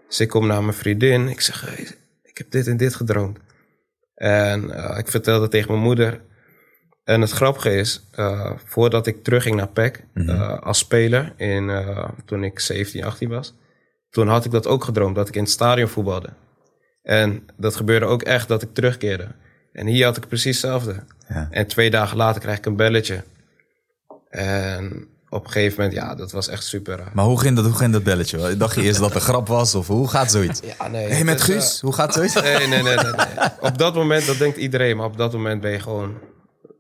Dus 0.08 0.20
ik 0.20 0.30
kom 0.30 0.48
naar 0.48 0.64
mijn 0.64 0.78
vriendin, 0.78 1.28
ik 1.28 1.42
zeg, 1.42 1.62
hey, 1.62 1.88
ik 2.24 2.38
heb 2.38 2.52
dit 2.52 2.68
en 2.68 2.78
dit 2.78 2.96
gedroomd. 2.96 3.38
En 4.16 4.64
ik 4.98 5.08
vertelde 5.08 5.48
tegen 5.48 5.72
mijn 5.72 5.84
moeder. 5.84 6.22
En 7.04 7.22
het 7.22 7.32
grappige 7.32 7.76
is, 7.76 8.10
voordat 8.56 9.08
ik 9.08 9.24
terugging 9.24 9.56
naar 9.56 9.68
PEC 9.68 10.04
eh, 10.14 10.60
als 10.60 10.78
speler, 10.78 11.34
in, 11.38 11.72
toen 12.26 12.44
ik 12.44 12.60
17, 12.60 13.04
18 13.04 13.30
was, 13.30 13.54
toen 14.10 14.28
had 14.28 14.46
ik 14.46 14.52
dat 14.52 14.68
ook 14.68 14.84
gedroomd, 14.84 15.16
dat 15.16 15.28
ik 15.28 15.36
in 15.36 15.42
het 15.42 15.52
stadion 15.52 15.88
voetbalde. 15.88 16.30
En 17.04 17.44
dat 17.58 17.76
gebeurde 17.76 18.06
ook 18.06 18.22
echt, 18.22 18.48
dat 18.48 18.62
ik 18.62 18.74
terugkeerde. 18.74 19.28
En 19.74 19.88
hier 19.88 20.06
had 20.06 20.18
ik 20.18 20.28
precies 20.28 20.62
hetzelfde. 20.62 21.04
Ja. 21.28 21.48
En 21.52 21.68
twee 21.68 21.90
dagen 21.90 22.18
later 22.18 22.42
krijg 22.42 22.58
ik 22.58 22.66
een 22.66 22.76
belletje. 22.76 23.24
En 24.30 25.08
op 25.30 25.46
een 25.46 25.52
gegeven 25.52 25.82
moment, 25.82 26.00
ja, 26.00 26.16
dat 26.16 26.32
was 26.32 26.48
echt 26.48 26.64
super. 26.64 27.04
Maar 27.14 27.26
hoe 27.26 27.40
ging 27.40 27.56
dat, 27.56 27.66
hoe 27.66 27.76
ging 27.76 27.94
dat 27.94 28.04
belletje? 28.04 28.58
Dacht 28.58 28.76
je 28.76 28.82
eerst 28.82 29.00
dat 29.00 29.08
het 29.08 29.16
een 29.16 29.22
grap 29.22 29.48
was? 29.48 29.76
Of 29.76 29.88
hoe 29.88 30.08
gaat 30.08 30.32
zoiets? 30.32 30.62
Ja, 30.78 30.88
nee. 30.88 31.06
Hé, 31.06 31.14
hey, 31.14 31.24
met 31.24 31.38
dus, 31.38 31.46
Guus, 31.46 31.82
hoe 31.82 31.94
gaat 31.94 32.14
zoiets? 32.14 32.36
eh, 32.36 32.44
nee, 32.44 32.68
nee, 32.68 32.84
nee, 32.84 32.96
nee, 32.96 33.12
nee. 33.14 33.50
Op 33.60 33.78
dat 33.78 33.96
moment, 33.96 34.26
dat 34.26 34.38
denkt 34.38 34.58
iedereen, 34.58 34.98
maar 34.98 35.06
op 35.06 35.18
dat 35.18 35.32
moment 35.34 35.62
ben 35.62 35.72
je 35.72 35.80
gewoon... 35.80 36.18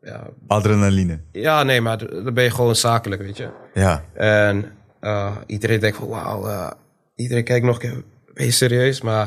Ja, 0.01 0.27
Adrenaline. 0.47 1.21
ja 1.31 1.63
nee, 1.63 1.81
maar 1.81 1.97
dan 1.97 2.33
ben 2.33 2.43
je 2.43 2.51
gewoon 2.51 2.75
zakelijk, 2.75 3.21
weet 3.21 3.37
je. 3.37 3.49
Ja. 3.73 4.03
En 4.13 4.71
eh, 4.99 5.35
iedereen 5.45 5.79
denkt 5.79 5.97
van, 5.97 6.07
wauw, 6.07 6.47
eh, 6.47 6.71
iedereen 7.19 7.43
kijkt 7.43 7.65
nog 7.65 7.75
een 7.75 7.89
keer, 7.89 8.03
ben 8.33 8.45
je 8.45 8.51
serieus? 8.51 9.01
Maar 9.01 9.25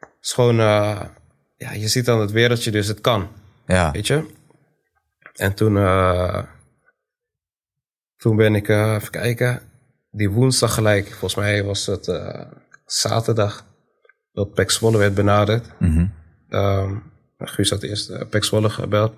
het 0.00 0.10
is 0.20 0.32
gewoon, 0.32 0.60
eh, 0.60 1.00
ja, 1.56 1.72
je 1.72 1.88
ziet 1.88 2.04
dan 2.04 2.20
het 2.20 2.30
wereldje, 2.30 2.70
dus 2.70 2.86
het 2.86 3.00
kan, 3.00 3.28
Ja. 3.66 3.90
weet 3.90 4.06
je. 4.06 4.26
En 5.34 5.54
toen, 5.54 5.76
eh, 5.76 6.42
toen 8.16 8.36
ben 8.36 8.54
ik, 8.54 8.68
eh, 8.68 8.94
even 8.94 9.10
kijken, 9.10 9.62
die 10.10 10.30
woensdag 10.30 10.74
gelijk, 10.74 11.06
volgens 11.08 11.34
mij 11.34 11.64
was 11.64 11.86
het 11.86 12.04
zaterdag, 12.86 13.66
dat 14.32 14.54
Pek 14.54 14.70
Zwolle 14.70 14.98
werd 14.98 15.14
benaderd. 15.14 15.66
Mhm. 15.78 16.06
Ehm, 16.48 16.96
Guus 17.38 17.70
had 17.70 17.82
eerst 17.82 18.10
uh, 18.10 18.20
Pek 18.30 18.44
Zwolle 18.44 18.70
gebeld 18.70 19.14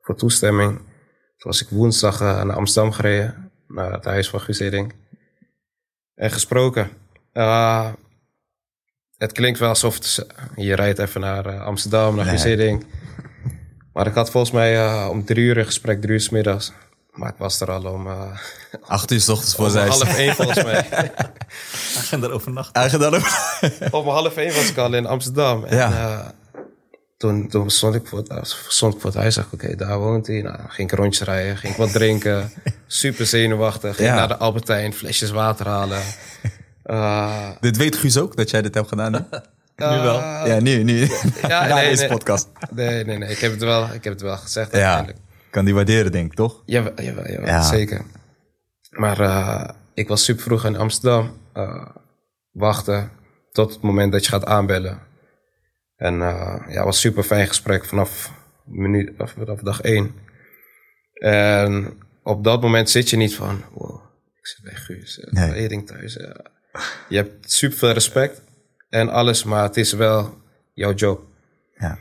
voor 0.00 0.16
toestemming. 0.16 0.76
Toen 0.76 1.50
was 1.50 1.62
ik 1.62 1.68
woensdag 1.68 2.20
naar 2.20 2.52
Amsterdam 2.52 2.92
gereden, 2.92 3.50
naar 3.68 3.92
het 3.92 4.04
huis 4.04 4.30
van 4.30 4.40
Guus 4.40 4.58
Hiddink. 4.58 4.92
En 6.14 6.30
gesproken. 6.30 6.90
Uh, 7.34 7.88
het 9.18 9.32
klinkt 9.32 9.58
wel 9.58 9.68
alsof 9.68 9.94
het, 9.94 10.26
je 10.56 10.74
rijdt 10.74 10.98
even 10.98 11.20
naar 11.20 11.46
uh, 11.54 11.64
Amsterdam, 11.64 12.16
naar 12.16 12.44
Nee. 12.56 12.78
Maar 13.92 14.06
ik 14.06 14.14
had 14.14 14.30
volgens 14.30 14.52
mij 14.52 14.76
uh, 14.84 15.06
om 15.10 15.24
drie 15.24 15.44
uur 15.44 15.58
een 15.58 15.64
gesprek, 15.64 16.00
drie 16.00 16.12
uur 16.12 16.20
's 16.20 16.28
middags. 16.28 16.72
Maar 17.10 17.28
ik 17.28 17.34
was 17.38 17.60
er 17.60 17.70
al 17.70 17.84
om, 17.84 18.06
uh, 18.06 18.38
Acht 18.86 19.10
uur 19.10 19.20
s 19.20 19.28
ochtends 19.28 19.54
voor 19.54 19.70
zijn. 19.70 19.88
half 19.88 20.16
één 20.16 20.34
volgens 20.34 20.62
mij. 20.64 20.86
Er 22.22 22.30
overnachten. 22.32 22.74
Eigen 22.80 22.98
dan 23.00 23.14
ook. 23.14 23.26
om 23.90 24.08
half 24.08 24.36
één 24.36 24.54
was 24.54 24.68
ik 24.70 24.76
al 24.76 24.94
in 24.94 25.06
Amsterdam. 25.06 25.64
En, 25.64 25.76
Ja. 25.76 25.90
eh, 25.92 26.28
toen, 27.16 27.48
toen 27.48 27.70
stond 27.70 27.94
ik 27.94 28.06
voor 28.06 28.18
het, 28.18 28.56
stond 28.68 28.94
ik 28.94 29.00
voor 29.00 29.10
het 29.10 29.18
huis. 29.18 29.34
Zag 29.34 29.44
ik, 29.46 29.52
oké, 29.52 29.76
daar 29.76 29.98
woont 29.98 30.26
hij. 30.26 30.42
Nou, 30.42 30.58
ging 30.68 30.90
ik 30.92 30.98
rondjes 30.98 31.26
rijden, 31.26 31.56
ging 31.56 31.72
ik 31.72 31.78
wat 31.78 31.92
drinken. 31.92 32.52
Super 32.86 33.26
zenuwachtig. 33.26 33.96
Ging 33.96 34.08
Ja. 34.08 34.14
naar 34.14 34.28
de 34.28 34.36
Albertijn, 34.36 34.92
flesjes 34.94 35.30
water 35.30 35.66
halen. 35.66 36.02
Uh, 36.84 37.50
Dit 37.60 37.76
weet 37.76 37.96
Guus 37.96 38.18
ook, 38.18 38.36
dat 38.36 38.50
jij 38.50 38.62
dit 38.62 38.74
hebt 38.74 38.88
gedaan 38.88 39.12
nu? 39.12 39.18
nu 39.76 40.00
wel. 40.00 40.18
ja, 40.46 40.60
nu, 40.60 40.82
nu. 40.82 40.98
ja, 41.42 41.66
Na 41.68 41.74
nee, 41.74 41.88
deze 41.88 42.00
nee. 42.02 42.10
podcast. 42.10 42.48
Nee, 42.70 43.04
nee, 43.04 43.18
nee. 43.18 43.30
Ik 43.30 43.38
heb 43.38 43.50
het 43.50 43.60
wel, 43.62 43.84
ik 43.84 44.04
heb 44.04 44.12
het 44.12 44.22
wel 44.22 44.36
gezegd 44.36 44.72
Ja. 44.72 44.78
uiteindelijk. 44.78 45.18
Kan 45.50 45.64
die 45.64 45.74
waarderen, 45.74 46.12
denk 46.12 46.26
ik, 46.30 46.34
toch? 46.36 46.62
Jawel, 46.66 46.92
jawel, 47.02 47.28
jawel 47.30 47.46
Ja. 47.46 47.62
zeker. 47.62 48.04
Maar 48.90 49.20
eh, 49.20 49.68
ik 49.94 50.08
was 50.08 50.24
super 50.24 50.42
vroeg 50.42 50.64
in 50.64 50.76
Amsterdam. 50.76 51.38
eh, 51.52 51.86
wachten 52.52 53.10
tot 53.52 53.72
het 53.72 53.82
moment 53.82 54.12
dat 54.12 54.24
je 54.24 54.30
gaat 54.30 54.44
aanbellen. 54.44 54.98
En 55.96 56.14
eh, 56.22 56.56
ja, 56.68 56.74
het 56.76 56.84
was 56.84 56.94
een 56.94 57.00
super 57.10 57.22
fijn 57.22 57.46
gesprek 57.46 57.84
vanaf, 57.84 58.32
minuut, 58.64 59.12
of 59.18 59.30
vanaf 59.38 59.60
dag 59.60 59.80
één. 59.80 60.14
En 61.14 61.92
op 62.22 62.44
dat 62.44 62.60
moment 62.62 62.90
zit 62.90 63.10
je 63.10 63.16
niet 63.16 63.34
van, 63.34 63.62
wow, 63.72 64.00
ik 64.40 64.46
zit 64.46 64.64
bij 64.64 64.74
Guus, 64.74 65.26
Nee. 65.30 65.84
thuis. 65.84 66.16
Je 67.08 67.16
hebt 67.16 67.52
super 67.52 67.78
veel 67.78 67.92
respect 67.92 68.42
en 68.88 69.08
alles, 69.08 69.44
maar 69.44 69.62
het 69.62 69.76
is 69.76 69.92
wel 69.92 70.38
jouw 70.74 70.92
job. 70.94 71.22
Ja. 71.74 71.98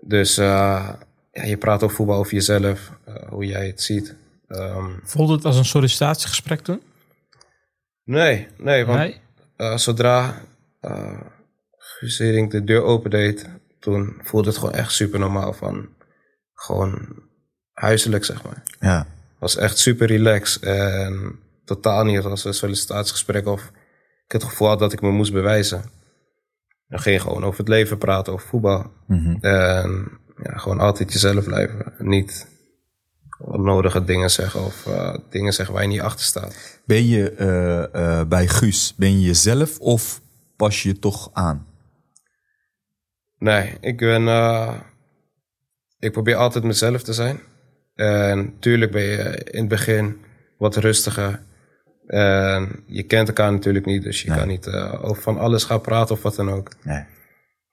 Dus 0.00 0.38
eh, 0.38 0.90
ja, 1.32 1.42
je 1.44 1.56
praat 1.56 1.82
ook 1.82 1.90
voetbal 1.90 2.18
over 2.18 2.32
jezelf, 2.34 2.92
eh, 3.04 3.28
hoe 3.28 3.46
jij 3.46 3.66
het 3.66 3.82
ziet. 3.82 4.14
Ehm, 4.48 4.90
Voelde 5.02 5.32
het 5.32 5.44
als 5.44 5.56
een 5.56 5.64
sollicitatiegesprek 5.64 6.60
toen? 6.60 6.82
nee, 8.04 8.46
nee, 8.56 8.84
want 8.86 8.98
Nee? 8.98 9.20
eh, 9.56 9.76
zodra 9.76 10.42
eh 10.80 11.20
Guus 11.78 12.18
Hiddink 12.18 12.50
de 12.50 12.64
deur 12.64 12.82
opendeed, 12.82 13.48
toen 13.80 14.20
voelde 14.22 14.48
het 14.48 14.58
gewoon 14.58 14.74
echt 14.74 14.92
super 14.92 15.18
normaal 15.18 15.52
van 15.52 15.88
gewoon 16.54 17.22
huiselijk, 17.72 18.24
zeg 18.24 18.42
maar. 18.42 18.62
Ja. 18.80 19.06
was 19.38 19.56
echt 19.56 19.78
super 19.78 20.06
relaxed 20.06 20.62
en 20.62 21.38
totaal 21.64 22.04
niet 22.04 22.20
als 22.24 22.44
een 22.44 22.54
sollicitatiegesprek 22.54 23.46
of 23.46 23.70
ik 24.28 24.34
het 24.34 24.44
gevoel 24.44 24.68
had 24.68 24.78
dat 24.78 24.92
ik 24.92 25.00
me 25.00 25.10
moest 25.10 25.32
bewijzen. 25.32 25.82
Dan 26.88 27.00
ging 27.00 27.22
gewoon 27.22 27.44
over 27.44 27.58
het 27.58 27.68
leven 27.68 27.98
praten, 27.98 28.32
over 28.32 28.48
voetbal. 28.48 28.92
Mhm. 29.06 29.36
En 29.40 30.08
ja, 30.42 30.56
gewoon 30.56 30.80
altijd 30.80 31.12
jezelf 31.12 31.44
blijven. 31.44 31.92
Niet 31.98 32.46
onnodige 33.38 34.04
dingen 34.04 34.30
zeggen 34.30 34.64
of 34.64 34.86
eh, 34.86 35.14
dingen 35.30 35.52
zeggen 35.52 35.74
waar 35.74 35.82
je 35.82 35.88
niet 35.88 36.00
achter 36.00 36.24
staat. 36.24 36.80
Ben 36.84 37.06
je 37.06 37.30
eh, 37.30 38.18
eh, 38.18 38.28
bij 38.28 38.48
Guus, 38.48 38.94
ben 38.96 39.20
je 39.20 39.26
jezelf 39.26 39.78
of 39.78 40.20
pas 40.56 40.82
je 40.82 40.98
toch 40.98 41.30
aan? 41.32 41.66
Nee, 43.38 43.76
ik 43.80 43.98
ben. 43.98 44.22
ik 45.98 46.12
probeer 46.12 46.36
altijd 46.36 46.64
mezelf 46.64 47.02
te 47.02 47.12
zijn. 47.12 47.40
En 47.94 48.56
tuurlijk 48.58 48.92
ben 48.92 49.02
je 49.02 49.44
in 49.50 49.60
het 49.60 49.68
begin 49.68 50.16
wat 50.58 50.76
rustiger. 50.76 51.46
En 52.08 52.82
je 52.86 53.02
kent 53.02 53.28
elkaar 53.28 53.52
natuurlijk 53.52 53.86
niet, 53.86 54.02
dus 54.02 54.22
je 54.22 54.28
Nee. 54.28 54.38
kan 54.38 54.48
niet 54.48 54.66
eh, 54.66 55.04
over 55.04 55.22
van 55.22 55.38
alles 55.38 55.64
gaan 55.64 55.80
praten 55.80 56.14
of 56.14 56.22
wat 56.22 56.34
dan 56.36 56.50
ook. 56.50 56.70
Nee. 56.82 57.04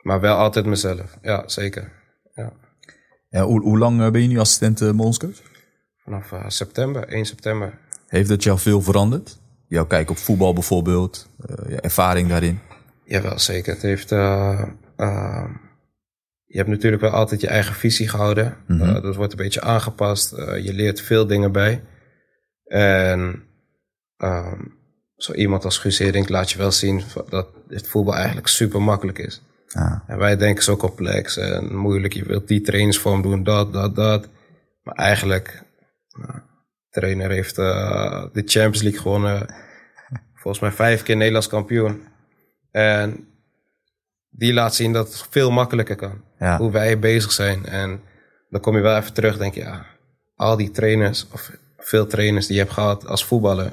Maar 0.02 0.20
wel 0.20 0.36
altijd 0.38 0.66
mezelf. 0.66 1.18
Ja, 1.22 1.44
zeker. 1.48 1.92
Ja. 2.34 2.52
Ja, 3.30 3.44
hoe, 3.44 3.62
hoe 3.62 3.78
lang 3.78 4.02
eh, 4.02 4.12
ben 4.12 4.22
je 4.22 4.28
nu 4.28 4.40
assistent 4.40 4.82
uh? 4.82 4.90
Vanaf 6.04 6.34
september, 6.48 7.08
1 7.08 7.26
september. 7.26 7.78
Heeft 8.08 8.30
dat 8.30 8.44
jou 8.44 8.60
veel 8.60 8.82
veranderd? 8.82 9.38
Jouw 9.68 9.86
kijk 9.86 10.10
op 10.10 10.18
voetbal 10.18 10.54
bijvoorbeeld, 10.54 11.30
je 11.68 11.82
ervaring 11.82 12.30
daarin? 12.30 12.60
Jawel, 13.06 13.40
zeker. 13.40 13.74
Het 13.74 13.82
heeft. 13.82 14.12
eh, 14.12 14.62
eh, 14.96 15.46
je 16.46 16.58
hebt 16.58 16.70
natuurlijk 16.70 17.02
wel 17.02 17.12
altijd 17.12 17.42
je 17.42 17.48
eigen 17.48 17.76
visie 17.76 18.08
gehouden. 18.08 18.58
Mhm. 18.68 19.02
Dat 19.02 19.16
wordt 19.16 19.32
een 19.32 19.38
beetje 19.38 19.62
aangepast. 19.62 20.30
Je 20.36 20.74
leert 20.74 21.02
veel 21.02 21.28
dingen 21.28 21.52
bij. 21.52 21.84
En 22.66 23.44
ehm, 24.18 24.62
zo 25.18 25.34
iemand 25.34 25.66
als 25.66 25.78
Guus 25.78 25.98
Hiddink 25.98 26.30
laat 26.30 26.52
je 26.52 26.58
wel 26.58 26.72
zien 26.72 27.04
dat 27.30 27.48
het 27.68 27.88
voetbal 27.88 28.16
eigenlijk 28.16 28.48
super 28.48 28.82
makkelijk 28.82 29.18
is. 29.18 29.42
En 30.08 30.18
wij 30.18 30.38
denken 30.38 30.64
zo 30.64 30.78
complex 30.78 31.38
en 31.38 31.76
moeilijk. 31.76 32.14
Je 32.14 32.26
wilt 32.26 32.48
die 32.48 32.62
trainingsvorm 32.62 33.22
doen, 33.22 33.44
dat, 33.44 33.74
dat, 33.74 33.96
dat. 33.96 34.28
Maar 34.84 34.96
eigenlijk, 34.96 35.64
nou, 36.10 36.34
de 36.34 37.02
trainer 37.02 37.30
heeft 37.30 37.58
eh, 37.58 38.26
de 38.34 38.42
Champions 38.46 38.82
League 38.82 39.02
gewonnen. 39.02 39.56
Volgens 40.42 40.64
mij 40.64 40.72
vijf 40.72 41.04
keer 41.04 41.16
Nederlands 41.16 41.48
kampioen. 41.48 42.04
En 42.72 43.28
die 44.30 44.54
laat 44.54 44.76
zien 44.76 44.94
dat 44.94 45.08
het 45.08 45.28
veel 45.30 45.52
makkelijker 45.52 45.96
kan. 45.96 46.22
Ja. 46.40 46.58
Hoe 46.58 46.72
wij 46.72 47.00
bezig 47.00 47.32
zijn. 47.32 47.66
En 47.66 48.02
dan 48.50 48.62
kom 48.62 48.76
je 48.76 48.82
wel 48.82 48.98
even 48.98 49.14
terug, 49.14 49.38
denk 49.38 49.54
je, 49.54 49.60
ja, 49.60 49.86
al 50.36 50.56
die 50.56 50.72
trainers, 50.72 51.28
of 51.32 51.52
veel 51.78 52.08
trainers 52.08 52.48
die 52.48 52.56
je 52.56 52.62
hebt 52.62 52.74
gehad 52.74 53.08
als 53.08 53.26
voetballer, 53.26 53.72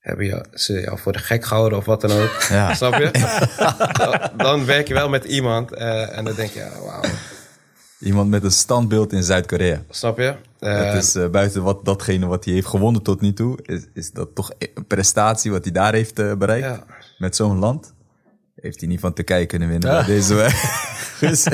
hebben 0.00 0.26
je, 0.26 0.44
ze 0.54 0.80
jou 0.80 0.98
voor 0.98 1.12
de 1.12 1.18
gek 1.18 1.44
gehouden 1.44 1.78
of 1.78 1.84
wat 1.84 2.00
dan 2.00 2.10
ook. 2.10 2.42
Ja. 2.48 2.74
Snap 2.74 2.94
je? 2.94 3.10
dan, 3.98 4.30
dan 4.36 4.64
werk 4.66 4.88
je 4.88 4.94
wel 4.94 5.08
met 5.08 5.24
iemand 5.24 5.72
eh, 5.72 6.16
en 6.18 6.24
dan 6.24 6.34
denk 6.34 6.50
je, 6.50 6.58
ja, 6.58 6.70
wauw. 6.84 7.00
Iemand 8.00 8.30
met 8.30 8.44
een 8.44 8.50
standbeeld 8.50 9.12
in 9.12 9.22
Zuid-Korea. 9.22 9.82
Snap 9.90 10.18
je? 10.18 10.34
Eh, 10.58 10.92
Dat 10.92 11.02
is 11.02 11.14
eh, 11.14 11.28
buiten 11.28 11.62
wat, 11.62 11.84
datgene 11.84 12.26
wat 12.26 12.44
hij 12.44 12.54
heeft 12.54 12.66
gewonnen 12.66 13.02
tot 13.02 13.20
nu 13.20 13.32
toe, 13.32 13.58
is, 13.62 13.82
is 13.94 14.10
dat 14.12 14.34
toch 14.34 14.50
een 14.58 14.86
prestatie 14.86 15.50
wat 15.50 15.62
hij 15.64 15.72
daar 15.72 15.92
heeft 15.92 16.18
eh, 16.18 16.32
bereikt. 16.34 16.66
Ja. 16.66 16.84
Met 17.18 17.36
zo'n 17.36 17.58
land. 17.58 17.94
Heeft 18.60 18.80
hij 18.80 18.88
niet 18.88 19.00
van 19.00 19.12
Turkije 19.12 19.46
kunnen 19.46 19.68
winnen 19.68 19.90
bij 19.90 20.04
deze. 20.04 20.34
Dus, 21.20 21.46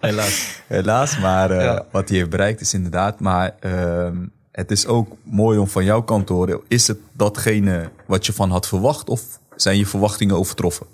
Helaas. 0.00 0.60
helaas, 0.66 1.18
maar 1.18 1.50
eh, 1.50 1.64
Ja. 1.64 1.84
wat 1.90 2.08
hij 2.08 2.18
heeft 2.18 2.30
bereikt 2.30 2.60
is 2.60 2.74
inderdaad. 2.74 3.20
Maar 3.20 3.54
ehm, 3.60 4.16
het 4.56 4.70
is 4.70 4.86
ook 4.86 5.16
mooi 5.22 5.58
om 5.58 5.66
van 5.68 5.84
jouw 5.84 6.02
kant 6.02 6.26
te 6.26 6.32
horen. 6.32 6.60
Is 6.68 6.86
het 6.88 6.98
datgene 7.12 7.90
wat 8.06 8.26
je 8.26 8.32
van 8.32 8.50
had 8.50 8.66
verwacht 8.66 9.08
of 9.08 9.40
zijn 9.56 9.78
je 9.78 9.86
verwachtingen 9.86 10.36
overtroffen? 10.36 10.86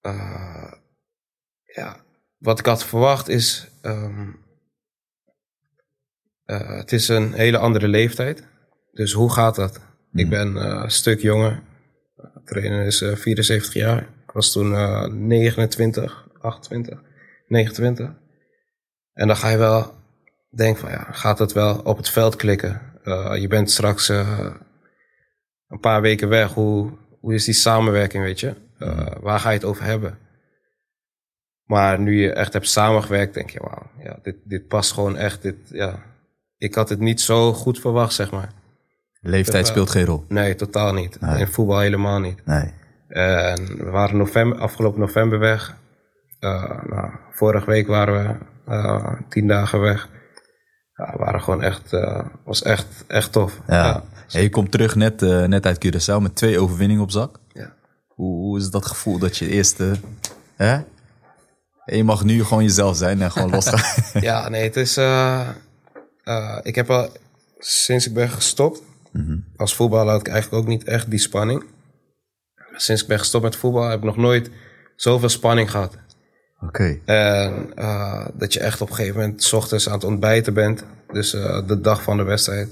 Eh, 0.00 0.72
ja, 1.62 1.96
wat 2.38 2.58
ik 2.58 2.66
had 2.66 2.84
verwacht 2.84 3.28
is. 3.28 3.68
ehm, 3.82 4.30
eh, 6.44 6.76
het 6.76 6.92
is 6.92 7.08
een 7.08 7.32
hele 7.32 7.58
andere 7.58 7.88
leeftijd. 7.88 8.48
Dus 8.92 9.12
hoe 9.12 9.32
gaat 9.32 9.54
dat? 9.54 9.80
Ik 10.12 10.28
ben 10.28 10.56
eh, 10.56 10.80
een 10.82 10.90
stuk 10.90 11.20
jonger. 11.20 11.62
Trainer 12.44 12.84
is 12.86 13.00
eh, 13.02 13.16
74 13.16 13.74
jaar. 13.74 14.02
Ik 14.02 14.30
was 14.32 14.52
toen 14.52 14.74
eh, 14.74 15.06
29, 15.06 16.28
28, 16.40 17.02
29. 17.46 18.14
En 19.12 19.26
dan 19.26 19.36
ga 19.36 19.48
je 19.48 19.56
wel 19.56 20.01
denken 20.56 20.80
van 20.80 20.90
ja, 20.90 21.06
gaat 21.10 21.38
het 21.38 21.52
wel 21.52 21.78
op 21.78 21.96
het 21.96 22.08
veld 22.08 22.36
klikken? 22.36 22.80
Eh, 23.02 23.36
je 23.36 23.48
bent 23.48 23.70
straks 23.70 24.08
eh, 24.08 24.46
een 25.68 25.80
paar 25.80 26.00
weken 26.00 26.28
weg. 26.28 26.52
Hoe, 26.52 26.90
hoe 27.20 27.34
is 27.34 27.44
die 27.44 27.54
samenwerking, 27.54 28.24
weet 28.24 28.40
je? 28.40 28.54
Eh, 28.78 29.06
waar 29.20 29.40
ga 29.40 29.48
je 29.50 29.56
het 29.56 29.64
over 29.64 29.84
hebben? 29.84 30.18
Maar 31.64 32.00
nu 32.00 32.20
je 32.20 32.32
echt 32.32 32.52
hebt 32.52 32.68
samengewerkt, 32.68 33.34
denk 33.34 33.50
je, 33.50 33.60
wauw, 33.60 33.90
ja, 33.98 34.18
dit, 34.22 34.36
dit 34.44 34.68
past 34.68 34.92
gewoon 34.92 35.16
echt. 35.16 35.42
Dit, 35.42 35.56
ja. 35.68 36.02
Ik 36.58 36.74
had 36.74 36.88
het 36.88 37.00
niet 37.00 37.20
zo 37.20 37.52
goed 37.52 37.80
verwacht, 37.80 38.12
zeg 38.12 38.30
maar. 38.30 38.52
Leeftijd 39.20 39.66
speelt 39.66 39.90
geen 39.90 40.04
rol. 40.04 40.24
Nee, 40.28 40.54
totaal 40.54 40.94
niet. 40.94 41.20
Nee. 41.20 41.40
In 41.40 41.46
voetbal 41.46 41.78
helemaal 41.78 42.20
niet. 42.20 42.46
Nee. 42.46 42.72
En 43.08 43.76
we 43.76 43.90
waren 43.90 44.16
november, 44.16 44.58
afgelopen 44.58 45.00
november 45.00 45.38
weg. 45.38 45.76
Nou, 46.40 47.10
vorige 47.30 47.66
week 47.66 47.86
waren 47.86 48.40
we 48.64 49.16
tien 49.28 49.46
dagen 49.46 49.80
weg. 49.80 50.08
Ja, 50.94 51.16
waren 51.16 51.42
gewoon 51.42 51.62
echt, 51.62 51.92
eh, 51.92 52.26
was 52.44 52.62
echt, 52.62 52.86
echt 53.06 53.32
tof. 53.32 53.60
Ja. 53.66 54.02
Ja, 54.28 54.40
je 54.40 54.50
komt 54.50 54.70
terug 54.70 54.94
net, 54.94 55.22
eh, 55.22 55.44
net 55.44 55.66
uit 55.66 55.86
Curaçao 55.86 56.22
met 56.22 56.34
twee 56.36 56.58
overwinningen 56.60 57.02
op 57.02 57.10
zak. 57.10 57.38
ja. 57.52 57.72
Hoe, 58.08 58.36
hoe 58.36 58.58
is 58.58 58.70
dat 58.70 58.86
gevoel 58.86 59.18
dat 59.18 59.36
je 59.36 59.48
eerste... 59.48 59.94
Hè? 60.56 60.72
En 61.84 61.96
je 61.96 62.04
mag 62.04 62.24
nu 62.24 62.44
gewoon 62.44 62.62
jezelf 62.62 62.96
zijn 62.96 63.22
en 63.22 63.30
gewoon 63.30 63.50
losgaan. 63.50 64.02
Ja, 64.22 64.48
nee, 64.48 64.62
het 64.62 64.76
is. 64.76 64.96
eh, 64.96 65.48
ik 66.62 66.74
heb 66.74 66.90
al 66.90 67.08
sinds 67.58 68.06
ik 68.06 68.14
ben 68.14 68.28
gestopt. 68.30 68.82
Als 69.56 69.74
voetballer 69.74 70.12
had 70.12 70.20
ik 70.20 70.28
eigenlijk 70.28 70.62
ook 70.62 70.68
niet 70.68 70.84
echt 70.84 71.10
die 71.10 71.18
spanning. 71.18 71.64
Sinds 72.76 73.02
ik 73.02 73.08
ben 73.08 73.18
gestopt 73.18 73.44
met 73.44 73.56
voetbal 73.56 73.88
heb 73.88 73.98
ik 73.98 74.04
nog 74.04 74.16
nooit 74.16 74.50
zoveel 74.96 75.28
spanning 75.28 75.70
gehad. 75.70 75.96
Oké. 76.66 76.98
En 77.04 77.72
eh, 77.74 78.26
dat 78.34 78.52
je 78.52 78.60
echt 78.60 78.80
op 78.80 78.88
een 78.88 78.94
gegeven 78.94 79.20
moment 79.20 79.42
's 79.42 79.52
ochtends 79.52 79.88
aan 79.88 79.94
het 79.94 80.04
ontbijten 80.04 80.54
bent. 80.54 80.84
Dus 81.12 81.34
eh, 81.34 81.66
de 81.66 81.80
dag 81.80 82.02
van 82.02 82.16
de 82.16 82.22
wedstrijd. 82.22 82.68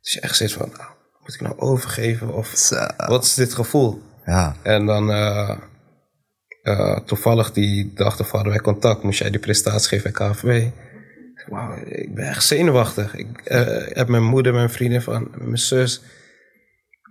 Dus 0.00 0.12
je 0.12 0.20
echt 0.20 0.36
zit 0.36 0.52
van, 0.52 0.68
nou, 0.76 0.90
moet 1.20 1.34
ik 1.34 1.40
nou 1.40 1.58
overgeven? 1.58 2.34
Of 2.34 2.48
Zo. 2.56 2.86
wat 2.96 3.24
is 3.24 3.34
dit 3.34 3.54
gevoel? 3.54 4.02
Ja. 4.24 4.56
En 4.62 4.86
dan 4.86 5.10
eh, 5.10 6.98
toevallig 6.98 7.52
die 7.52 7.92
dag 7.94 8.18
ervoor 8.18 8.34
hadden 8.34 8.52
wij 8.52 8.62
contact. 8.62 9.02
Moest 9.02 9.18
jij 9.18 9.30
die 9.30 9.40
prestatie 9.40 9.88
geven 9.88 10.12
bij 10.12 10.30
KVB. 10.30 10.70
Wauw, 11.48 11.76
ik 11.84 12.14
ben 12.14 12.26
echt 12.26 12.44
zenuwachtig. 12.44 13.14
Ik 13.14 13.40
heb 13.94 14.08
mijn 14.08 14.24
moeder, 14.24 14.52
mijn 14.52 14.70
vrienden 14.70 15.02
van, 15.02 15.28
mijn 15.34 15.58
zus. 15.58 16.02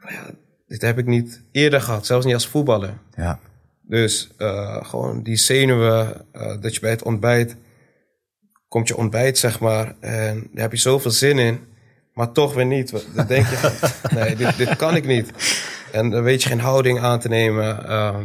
Ja, 0.09 0.31
dit 0.67 0.81
heb 0.81 0.97
ik 0.97 1.05
niet 1.05 1.43
eerder 1.51 1.81
gehad, 1.81 2.05
zelfs 2.05 2.25
niet 2.25 2.33
als 2.33 2.47
voetballer. 2.47 2.93
Ja. 3.15 3.39
Dus 3.89 4.29
eh, 4.37 4.85
gewoon 4.85 5.23
die 5.23 5.35
zenuwen, 5.35 6.25
eh, 6.31 6.61
dat 6.61 6.73
je 6.73 6.79
bij 6.79 6.89
het 6.89 7.03
ontbijt, 7.03 7.55
komt 8.67 8.87
je 8.87 8.97
ontbijt 8.97 9.37
zeg 9.37 9.59
maar, 9.59 9.95
en 9.99 10.47
daar 10.51 10.61
heb 10.61 10.71
je 10.71 10.77
zoveel 10.77 11.11
zin 11.11 11.39
in, 11.39 11.59
maar 12.13 12.31
toch 12.31 12.53
weer 12.53 12.65
niet. 12.65 13.05
Dan 13.15 13.27
denk 13.27 13.45
je, 13.45 13.89
nee, 14.15 14.35
dit, 14.35 14.57
dit 14.57 14.75
kan 14.75 14.95
ik 14.95 15.05
niet. 15.05 15.31
En 15.91 16.09
dan 16.09 16.23
weet 16.23 16.43
je 16.43 16.49
geen 16.49 16.59
houding 16.59 16.99
aan 16.99 17.19
te 17.19 17.27
nemen. 17.27 17.87
Ehm, 17.87 18.23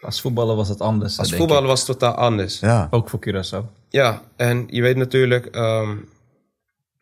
Als 0.00 0.20
voetballer 0.20 0.56
was 0.56 0.68
het 0.68 0.80
anders. 0.80 1.18
als 1.18 1.34
voetballer 1.34 1.68
was 1.68 1.78
het 1.78 1.88
totaal 1.88 2.14
anders. 2.14 2.60
Ja. 2.60 2.88
Ook 2.90 3.08
voor 3.08 3.20
Curaçao. 3.28 3.64
Ja, 3.88 4.22
en 4.36 4.66
je 4.70 4.82
weet 4.82 4.96
natuurlijk 4.96 5.46
ehm, 5.46 5.96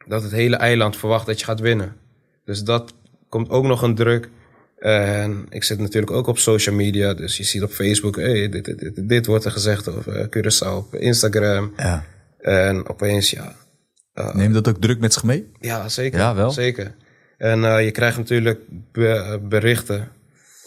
dat 0.06 0.22
het 0.22 0.32
hele 0.32 0.56
eiland 0.56 0.96
verwacht 0.96 1.26
dat 1.26 1.38
je 1.38 1.44
gaat 1.44 1.60
winnen. 1.60 1.96
Dus 2.44 2.62
dat 2.62 2.94
komt 3.28 3.50
ook 3.50 3.64
nog 3.64 3.82
een 3.82 3.94
druk. 3.94 4.28
En 4.78 5.46
ik 5.50 5.64
zit 5.64 5.78
natuurlijk 5.78 6.12
ook 6.12 6.26
op 6.26 6.38
social 6.38 6.74
media. 6.74 7.14
Dus 7.14 7.36
je 7.36 7.44
ziet 7.44 7.62
op 7.62 7.70
Facebook, 7.70 8.16
hey, 8.16 8.48
dit, 8.48 8.64
dit, 8.64 8.78
dit, 8.78 9.09
dit 9.09 9.26
wordt 9.26 9.44
er 9.44 9.50
gezegd 9.50 9.88
over 9.88 10.28
Curaçao 10.28 10.72
op 10.76 10.94
Instagram. 10.94 11.72
Ja. 11.76 12.05
En 12.38 12.88
opeens, 12.88 13.30
ja, 13.30 13.56
Neem 14.32 14.52
dat 14.52 14.68
ook 14.68 14.80
druk 14.80 15.00
met 15.00 15.12
zich 15.12 15.22
mee? 15.22 15.50
Ja, 15.60 15.88
zeker. 15.88 16.18
Ja, 16.18 16.34
wel? 16.34 16.50
Zeker. 16.50 16.94
En 17.36 17.64
eh, 17.64 17.84
je 17.84 17.90
krijgt 17.90 18.16
natuurlijk 18.16 18.60
be- 18.92 19.40
berichten 19.42 20.09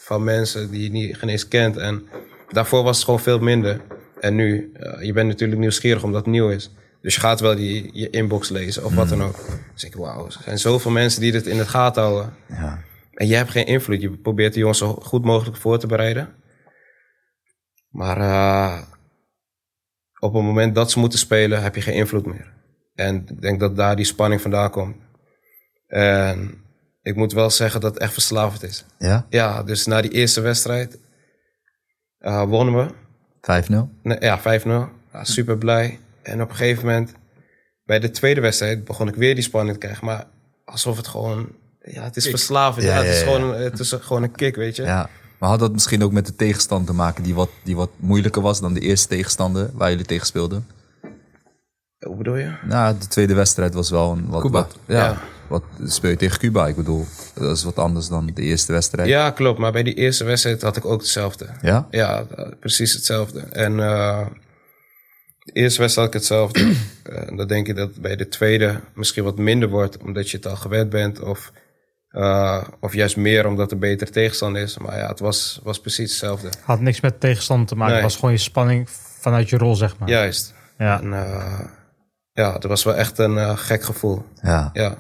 van 0.01 0.23
mensen 0.23 0.71
die 0.71 0.83
je 0.83 0.89
niet, 0.89 1.17
geen 1.17 1.29
eens 1.29 1.47
kent. 1.47 1.77
En 1.77 2.03
daarvoor 2.49 2.83
was 2.83 2.95
het 2.95 3.05
gewoon 3.05 3.19
veel 3.19 3.39
minder. 3.39 3.81
En 4.19 4.35
nu, 4.35 4.71
eh, 4.73 5.05
je 5.05 5.13
bent 5.13 5.27
natuurlijk 5.27 5.59
nieuwsgierig 5.59 6.03
omdat 6.03 6.21
het 6.25 6.33
nieuw 6.33 6.49
is. 6.49 6.71
Dus 7.01 7.13
je 7.15 7.19
gaat 7.21 7.39
wel 7.39 7.55
die, 7.55 7.89
je 7.93 8.09
inbox 8.09 8.49
lezen 8.49 8.85
of 8.85 8.93
wat 8.93 9.09
dan 9.09 9.23
ook. 9.23 9.35
Dus 9.73 9.83
ik, 9.83 9.95
wauw, 9.95 10.25
er 10.25 10.38
zijn 10.43 10.59
zoveel 10.59 10.91
mensen 10.91 11.21
die 11.21 11.31
dit 11.31 11.47
in 11.47 11.57
het 11.57 11.67
gaten 11.67 12.01
houden. 12.03 12.33
Ja. 12.49 12.83
En 13.11 13.27
je 13.27 13.35
hebt 13.35 13.49
geen 13.49 13.65
invloed. 13.65 14.01
Je 14.01 14.17
probeert 14.17 14.53
de 14.53 14.59
jongens 14.59 14.77
zo 14.77 14.93
goed 14.93 15.23
mogelijk 15.25 15.57
voor 15.57 15.79
te 15.79 15.88
bereiden. 15.88 16.35
Maar 17.89 18.17
eh, 18.17 18.81
op 20.19 20.33
het 20.33 20.43
moment 20.43 20.75
dat 20.75 20.91
ze 20.91 20.99
moeten 20.99 21.19
spelen, 21.19 21.63
heb 21.63 21.75
je 21.75 21.81
geen 21.81 21.93
invloed 21.93 22.25
meer. 22.25 22.53
En 22.95 23.15
ik 23.15 23.41
denk 23.41 23.59
dat 23.59 23.75
daar 23.75 23.95
die 23.95 24.05
spanning 24.05 24.41
vandaan 24.41 24.69
komt. 24.69 24.95
En 25.88 26.63
ik 27.01 27.15
moet 27.15 27.33
wel 27.33 27.49
zeggen 27.49 27.81
dat 27.81 27.93
het 27.93 28.03
echt 28.03 28.13
verslavend 28.13 28.63
is. 28.63 28.85
Ja? 28.97 29.25
Ja, 29.29 29.63
dus 29.63 29.85
na 29.85 30.01
die 30.01 30.11
eerste 30.11 30.41
wedstrijd 30.41 30.99
eh, 32.17 32.43
wonnen 32.43 32.75
we. 32.75 32.93
5-0? 33.41 34.01
Nee, 34.01 34.19
ja, 34.19 34.39
5-0. 34.39 34.65
Ja, 35.11 35.23
super 35.23 35.57
blij. 35.57 35.99
En 36.21 36.41
op 36.41 36.49
een 36.49 36.55
gegeven 36.55 36.85
moment, 36.85 37.13
bij 37.83 37.99
de 37.99 38.11
tweede 38.11 38.41
wedstrijd, 38.41 38.83
begon 38.83 39.07
ik 39.07 39.15
weer 39.15 39.35
die 39.35 39.43
spanning 39.43 39.73
te 39.73 39.79
krijgen. 39.79 40.05
Maar 40.05 40.27
alsof 40.65 40.97
het 40.97 41.07
gewoon, 41.07 41.55
ja, 41.84 42.03
het 42.03 42.16
is 42.16 42.28
verslavend. 42.28 42.86
Ja, 42.86 42.95
Ja, 42.95 43.03
het, 43.03 43.16
is. 43.16 43.22
Gewoon, 43.22 43.53
het 43.56 43.80
is 43.80 43.91
gewoon 43.99 44.24
een 44.24 44.32
kick, 44.32 44.56
weet 44.56 44.76
je. 44.76 44.84
Ja. 44.84 45.10
Maar 45.40 45.49
had 45.49 45.60
dat 45.60 45.72
misschien 45.72 46.03
ook 46.03 46.12
met 46.12 46.26
de 46.26 46.36
tegenstand 46.36 46.88
te 46.88 46.94
maken 46.94 47.24
die 47.24 47.36
wat, 47.36 47.49
die 47.64 47.76
wat 47.76 47.90
moeilijker 47.98 48.41
was 48.41 48.62
dan 48.62 48.74
de 48.74 48.80
eerste 48.80 49.08
tegenstander 49.08 49.70
waar 49.74 49.90
jullie 49.90 50.06
tegen 50.06 50.26
speelden? 50.26 50.68
Hoe 51.99 52.16
bedoel 52.16 52.36
je? 52.36 52.52
Nou, 52.66 52.98
de 52.99 53.08
tweede 53.08 53.34
wedstrijd 53.34 53.74
was 53.74 53.90
wel 53.90 54.12
een 54.12 54.28
wat. 54.30 54.41
Cuba. 54.41 54.60
wat- 54.60 54.78
ja, 54.86 54.95
Ja. 55.03 55.22
Wat 55.48 55.64
speel 55.86 56.10
je 56.10 56.16
tegen 56.18 56.40
Cuba? 56.40 56.68
Ik 56.68 56.76
bedoel, 56.76 57.06
dat 57.34 57.58
is 57.58 57.64
wat 57.64 57.76
anders 57.78 58.08
dan 58.08 58.32
de 58.34 58.41
eerste 58.41 58.72
wedstrijd. 58.72 59.08
Ja, 59.08 59.30
klopt. 59.32 59.60
Maar 59.60 59.72
bij 59.72 59.84
die 59.84 59.94
eerste 59.94 60.24
wedstrijd 60.24 60.62
had 60.62 60.78
ik 60.78 60.86
ook 60.86 60.99
hetzelfde. 61.02 61.48
Ja? 61.62 61.88
Ja, 61.90 62.26
precies 62.60 62.94
hetzelfde. 62.94 63.40
En 63.40 63.80
eh, 63.80 64.26
de 65.40 65.52
eerste 65.52 65.80
wedstrijd 65.82 65.95
had 65.95 66.06
ik 66.08 66.14
hetzelfde. 66.14 66.72
Eh, 67.03 67.38
dan 67.38 67.48
denk 67.48 67.68
ik 67.68 67.76
dat 67.76 67.95
bij 67.95 68.16
de 68.16 68.28
tweede 68.28 68.80
misschien 68.94 69.24
wat 69.24 69.38
minder 69.38 69.70
wordt, 69.70 69.98
omdat 69.98 70.30
je 70.30 70.38
het 70.38 70.45
al 70.48 70.56
gewend 70.56 70.90
bent. 70.90 71.20
Of, 71.20 71.52
eh, 72.11 72.63
of 72.79 72.93
juist 72.93 73.17
meer 73.17 73.47
omdat 73.47 73.71
er 73.71 73.77
betere 73.77 74.11
tegenstander 74.11 74.61
is. 74.61 74.77
Maar 74.77 74.97
ja, 74.97 75.07
het 75.07 75.19
was, 75.19 75.59
was 75.63 75.79
precies 75.81 76.09
hetzelfde. 76.09 76.49
Had 76.63 76.79
niks 76.79 77.01
met 77.01 77.19
tegenstander 77.19 77.67
te 77.67 77.75
maken. 77.75 77.93
Nee. 77.93 78.01
Het 78.01 78.11
was 78.11 78.19
gewoon 78.19 78.35
je 78.35 78.41
spanning 78.41 78.89
vanuit 79.19 79.49
je 79.49 79.57
rol, 79.57 79.75
zeg 79.75 79.97
maar. 79.97 80.09
Juist. 80.09 80.53
Ja. 80.77 80.99
En 81.01 81.13
eh, 81.13 81.59
ja, 82.33 82.53
het 82.53 82.63
was 82.63 82.83
wel 82.83 82.95
echt 82.95 83.17
een 83.17 83.38
eh, 83.38 83.57
gek 83.57 83.83
gevoel. 83.83 84.25
Ja. 84.41 84.69
Ja. 84.73 84.97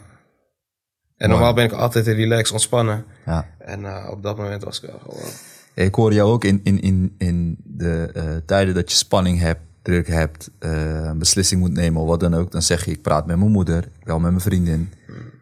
En 1.17 1.29
normaal 1.29 1.53
ben 1.53 1.65
ik 1.65 1.71
altijd 1.71 2.07
relaxed, 2.07 2.51
ontspannen. 2.51 3.05
ja. 3.25 3.47
En 3.57 3.85
eh, 3.85 4.09
op 4.09 4.23
dat 4.23 4.37
moment 4.37 4.63
was 4.63 4.81
ik 4.81 4.89
wel 4.89 4.99
gewoon... 4.99 5.31
Ik 5.73 5.95
hoor 5.95 6.13
jou 6.13 6.31
ook 6.31 6.43
in, 6.43 6.59
in, 6.63 6.79
in, 6.81 7.15
in 7.17 7.57
de 7.63 8.09
eh, 8.13 8.23
tijden 8.45 8.73
dat 8.73 8.91
je 8.91 8.97
spanning 8.97 9.39
hebt, 9.39 9.61
druk 9.81 10.07
hebt, 10.07 10.49
eh, 10.59 11.03
een 11.03 11.17
beslissing 11.17 11.61
moet 11.61 11.73
nemen 11.73 12.01
of 12.01 12.07
wat 12.07 12.19
dan 12.19 12.33
ook. 12.33 12.51
Dan 12.51 12.61
zeg 12.61 12.85
je, 12.85 12.91
ik 12.91 13.01
praat 13.01 13.25
met 13.25 13.37
mijn 13.37 13.51
moeder, 13.51 13.83
ik 13.83 14.05
bel 14.05 14.19
met 14.19 14.31
mijn 14.31 14.43
vriendin. 14.43 14.93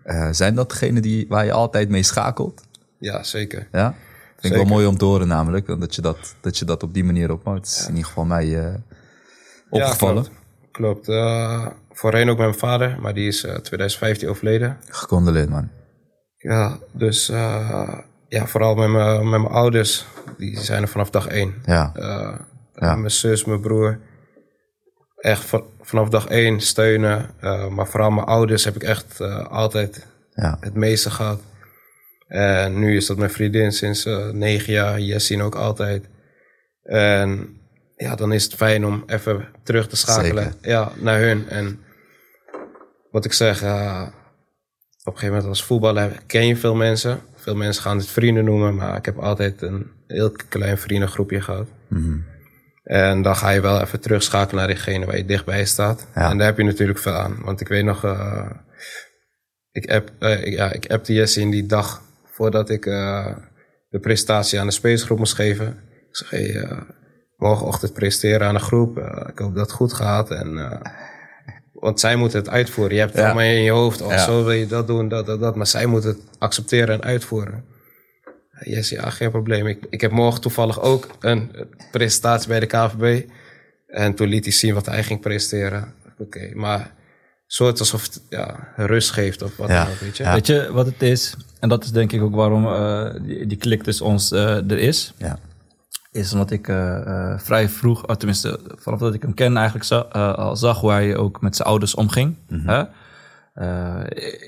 Eh, 0.03 0.27
zijn 0.31 0.55
dat 0.55 0.69
degenen 0.69 1.01
die, 1.01 1.25
waar 1.29 1.45
je 1.45 1.51
altijd 1.51 1.89
mee 1.89 2.03
schakelt? 2.03 2.63
Ja, 2.99 3.23
zeker. 3.23 3.67
Ja? 3.71 3.85
Vind 3.85 3.95
ik 4.35 4.41
Zeker. 4.41 4.57
wel 4.57 4.65
mooi 4.65 4.85
om 4.85 4.97
te 4.97 5.05
horen 5.05 5.27
namelijk, 5.27 5.79
dat 5.79 5.95
je 5.95 6.01
dat, 6.01 6.35
dat, 6.41 6.57
je 6.57 6.65
dat 6.65 6.83
op 6.83 6.93
die 6.93 7.03
manier 7.03 7.31
opbouwt. 7.31 7.57
Het 7.67 7.77
is 7.77 7.83
in 7.83 7.89
ieder 7.89 8.05
geval 8.05 8.25
mij 8.25 8.65
eh, 8.65 8.73
opgevallen. 9.69 10.23
Ja, 10.23 10.29
klopt. 10.71 11.05
klopt. 11.05 11.19
Voorheen 11.91 12.29
ook 12.29 12.37
met 12.37 12.47
mijn 12.47 12.59
vader, 12.59 12.97
maar 13.01 13.13
die 13.13 13.27
is 13.27 13.43
eh 13.43 13.55
2015 13.55 14.29
overleden. 14.29 14.77
Gecondoleerd 14.89 15.49
man. 15.49 15.69
Ja, 16.37 16.77
dus 16.91 17.27
ja, 18.27 18.45
vooral 18.47 18.75
met 18.75 18.89
mijn, 18.89 19.29
met 19.29 19.41
mijn 19.41 19.53
ouders. 19.53 20.05
Die 20.37 20.59
zijn 20.59 20.81
er 20.81 20.87
vanaf 20.87 21.09
dag 21.09 21.27
één. 21.27 21.53
Ja, 21.65 21.91
Ja. 22.75 22.95
Mijn 22.95 23.11
zus, 23.11 23.45
mijn 23.45 23.61
broer. 23.61 23.99
Echt 25.19 25.45
van, 25.45 25.63
vanaf 25.81 26.09
dag 26.09 26.27
één 26.27 26.61
steunen. 26.61 27.29
Eh, 27.39 27.67
maar 27.67 27.87
vooral 27.87 28.11
mijn 28.11 28.27
ouders 28.27 28.63
heb 28.63 28.75
ik 28.75 28.83
echt 28.83 29.19
eh, 29.19 29.47
altijd 29.47 30.07
ja, 30.33 30.57
het 30.59 30.73
meeste 30.73 31.09
gehad. 31.09 31.41
En 32.27 32.79
nu 32.79 32.95
is 32.95 33.05
dat 33.05 33.17
mijn 33.17 33.29
vriendin 33.29 33.71
sinds 33.71 34.05
eh, 34.05 34.29
negen 34.29 34.73
jaar. 34.73 34.99
Jessin 34.99 35.41
ook 35.41 35.55
altijd. 35.55 36.05
En 36.83 37.57
ja, 37.95 38.15
dan 38.15 38.31
is 38.31 38.43
het 38.43 38.53
fijn 38.53 38.85
om 38.85 39.03
even 39.07 39.47
terug 39.63 39.87
te 39.87 39.95
schakelen 39.97 40.43
Zeker. 40.43 40.69
ja, 40.69 40.91
naar 40.95 41.19
hun. 41.19 41.49
En 41.49 41.79
wat 43.11 43.25
ik 43.25 43.33
zeg, 43.33 43.61
op 43.61 43.67
een 43.67 45.19
gegeven 45.19 45.27
moment 45.27 45.45
als 45.45 45.63
voetballer 45.63 46.21
ken 46.27 46.47
je 46.47 46.55
veel 46.55 46.75
mensen. 46.75 47.19
Veel 47.35 47.55
mensen 47.55 47.83
gaan 47.83 47.97
het 47.97 48.07
vrienden 48.07 48.45
noemen, 48.45 48.75
maar 48.75 48.97
ik 48.97 49.05
heb 49.05 49.17
altijd 49.17 49.61
een 49.61 49.91
heel 50.07 50.31
klein 50.49 50.77
vriendengroepje 50.77 51.41
gehad. 51.41 51.67
Mhm. 51.87 52.17
En 52.83 53.21
dan 53.21 53.35
ga 53.35 53.49
je 53.49 53.61
wel 53.61 53.81
even 53.81 53.99
terugschakelen 53.99 54.55
naar 54.65 54.73
diegene 54.73 55.05
waar 55.05 55.17
je 55.17 55.25
dichtbij 55.25 55.65
staat. 55.65 56.07
Ja. 56.15 56.29
En 56.29 56.37
daar 56.37 56.47
heb 56.47 56.57
je 56.57 56.63
natuurlijk 56.63 56.99
veel 56.99 57.13
aan. 57.13 57.37
Want 57.43 57.61
ik 57.61 57.67
weet 57.67 57.83
nog, 57.83 58.03
eh, 58.03 58.49
ik, 59.71 59.91
app, 59.91 60.11
eh, 60.19 60.45
ik- 60.45 60.53
ja, 60.53 60.71
ik 60.71 60.91
appte 60.91 61.13
Jesse 61.13 61.41
in 61.41 61.49
die 61.49 61.65
dag 61.65 62.01
voordat 62.25 62.69
ik 62.69 62.85
eh, 62.85 63.35
de 63.89 63.99
presentatie 63.99 64.59
aan 64.59 64.67
de 64.67 64.73
spacesgroep 64.73 65.17
moest 65.17 65.33
geven. 65.35 65.67
Ik 66.09 66.15
zeg, 66.15 66.29
hey, 66.29 66.55
eh, 66.55 66.77
morgenochtend 67.37 67.93
presenteren 67.93 68.47
aan 68.47 68.53
de 68.53 68.59
groep. 68.59 68.97
Ik 69.29 69.39
hoop 69.39 69.55
dat 69.55 69.65
het 69.65 69.71
goed 69.71 69.93
gaat. 69.93 70.31
En, 70.31 70.79
want 71.73 71.99
zij 71.99 72.15
moeten 72.15 72.39
het 72.39 72.49
uitvoeren. 72.49 72.93
Je 72.93 72.99
hebt 73.01 73.13
het 73.13 73.21
Ja. 73.21 73.27
allemaal 73.29 73.45
in 73.49 73.61
je 73.63 73.71
hoofd. 73.71 74.01
Oh, 74.01 74.09
Ja. 74.11 74.17
zo 74.17 74.43
wil 74.43 74.51
je 74.51 74.67
dat 74.67 74.87
doen, 74.87 75.07
dat, 75.07 75.25
dat, 75.25 75.39
dat. 75.39 75.55
Maar 75.55 75.67
zij 75.67 75.85
moeten 75.85 76.09
het 76.09 76.19
accepteren 76.39 76.95
en 76.95 77.03
uitvoeren. 77.03 77.65
Yes, 78.63 78.89
ja, 78.89 79.09
geen 79.09 79.31
probleem. 79.31 79.67
Ik, 79.67 79.85
ik 79.89 80.01
heb 80.01 80.11
morgen 80.11 80.41
toevallig 80.41 80.81
ook 80.81 81.07
een 81.19 81.55
eh, 81.55 81.61
presentatie 81.91 82.47
bij 82.47 82.59
de 82.59 82.65
KVB. 82.65 83.29
En 83.87 84.15
toen 84.15 84.27
liet 84.27 84.43
hij 84.43 84.53
zien 84.53 84.73
wat 84.73 84.85
hij 84.85 85.03
ging 85.03 85.19
presenteren. 85.19 85.93
Oké, 86.17 86.51
maar 86.53 86.91
soort 87.47 87.79
alsof 87.79 88.03
het 88.03 88.21
ja, 88.29 88.67
rust 88.75 89.11
geeft 89.11 89.41
of 89.41 89.57
wat 89.57 89.69
Ja. 89.69 89.83
dan 89.83 89.93
ook, 89.93 89.99
weet 89.99 90.17
je. 90.17 90.23
Ja. 90.23 90.33
Weet 90.33 90.47
je 90.47 90.69
wat 90.71 90.85
het 90.85 91.01
is? 91.01 91.35
En 91.59 91.69
dat 91.69 91.83
is 91.83 91.91
denk 91.91 92.11
ik 92.11 92.21
ook 92.21 92.35
waarom 92.35 92.65
eh, 92.67 93.13
die, 93.23 93.45
die 93.47 93.57
klik 93.57 93.83
tussen 93.83 94.05
ons 94.05 94.31
eh, 94.31 94.71
er 94.71 94.77
is. 94.79 95.13
ja, 95.17 95.39
Is 96.11 96.33
omdat 96.33 96.51
ik 96.51 96.65
vrij 97.37 97.69
vroeg, 97.69 98.07
oh, 98.07 98.15
tenminste 98.15 98.59
vanaf 98.75 98.99
dat 98.99 99.13
ik 99.13 99.21
hem 99.21 99.33
ken 99.33 99.55
eigenlijk, 99.57 99.85
za- 99.85 99.97
al 100.31 100.55
zag 100.55 100.79
hoe 100.79 100.91
hij 100.91 101.17
ook 101.17 101.41
met 101.41 101.55
zijn 101.55 101.67
ouders 101.67 101.95
omging. 101.95 102.35
Hè? 102.49 102.83
Eh, 103.59 103.95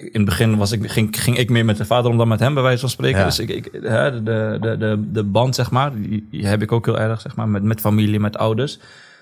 in 0.02 0.10
het 0.14 0.26
begin 0.26 0.58
was 0.58 0.72
ik, 0.72 0.92
ging, 0.92 1.22
ging 1.22 1.38
ik 1.38 1.50
meer 1.50 1.66
met 1.66 1.78
de 1.78 1.86
vader 1.86 2.12
om 2.12 2.18
dan 2.18 2.28
met 2.28 2.40
hem, 2.40 2.54
bij 2.54 2.64
wijze 2.64 2.80
van 2.80 2.90
spreken. 2.90 3.20
Ja. 3.20 3.26
Dus 3.26 3.40
ik, 3.40 3.50
ik, 3.50 3.70
hè, 3.82 4.24
de, 4.24 4.58
de, 4.62 4.78
de, 4.78 5.12
de 5.12 5.24
band, 5.24 5.56
zeg 5.56 5.72
maar, 5.72 5.94
die, 5.94 6.28
die 6.32 6.48
heb 6.48 6.62
ik 6.62 6.72
ook 6.72 6.86
heel 6.86 7.00
erg, 7.00 7.22
zeg 7.22 7.36
maar, 7.36 7.50
met, 7.50 7.64
met 7.64 7.80
familie, 7.80 8.20
met 8.20 8.38
ouders. 8.38 8.80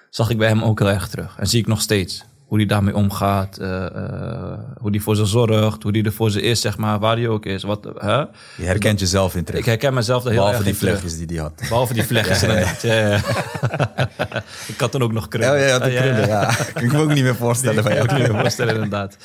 Zag 0.10 0.30
ik 0.30 0.38
bij 0.38 0.48
hem 0.48 0.64
ook 0.64 0.80
heel 0.80 0.90
erg 0.90 1.08
terug. 1.08 1.36
En 1.38 1.48
zie 1.48 1.60
ik 1.60 1.68
nog 1.68 1.82
steeds 1.82 2.26
hoe 2.50 2.58
hij 2.58 2.68
daarmee 2.68 2.96
omgaat, 2.96 3.58
eh, 3.58 3.86
eh, 3.86 4.60
hoe 4.80 4.90
hij 4.90 5.00
voor 5.00 5.16
ze 5.16 5.26
zorgt, 5.26 5.84
hoe 5.84 5.92
hij 5.92 6.04
er 6.04 6.12
voor 6.12 6.32
ze 6.32 6.42
is, 6.42 6.62
zeg 6.62 6.78
maar, 6.78 7.00
waar 7.00 7.16
hij 7.16 7.28
ook 7.28 7.46
is. 7.46 7.64
Wat, 7.64 7.88
hè? 7.98 8.18
je 8.18 8.66
herkent 8.66 9.00
jezelf 9.00 9.36
in 9.36 9.44
terug. 9.44 9.60
Ik 9.60 9.66
herken 9.66 9.94
mezelf 9.94 10.24
er 10.24 10.30
heel 10.30 10.40
Behalve 10.40 10.58
erg 10.58 10.66
die 10.66 10.76
vlechtjes 10.76 11.18
die 11.18 11.26
hij 11.28 11.38
had. 11.38 11.54
Behalve 11.70 11.94
die 11.94 12.04
vlechtjes 12.04 12.44
inderdaad. 12.44 12.82
Ja, 12.82 12.94
ja. 12.94 13.20
ik 14.74 14.80
had 14.80 14.92
dan 14.92 15.02
ook 15.02 15.12
nog 15.12 15.28
krullen. 15.28 15.54
Oh 15.54 15.60
ja, 15.60 15.72
had 15.72 15.86
Ja, 15.86 15.88
ja, 15.88 16.02
krullen, 16.02 16.28
ja. 16.28 16.54
Kan 16.74 16.84
ik 16.84 16.92
me 16.92 17.02
ook 17.02 17.14
niet 17.14 17.24
meer 17.24 17.36
voorstellen 17.36 17.78
Ik 17.86 18.08
kan 18.08 18.08
me 18.08 18.14
niet 18.14 18.32
meer 18.32 18.42
voorstellen, 18.42 18.74
inderdaad. 18.74 19.18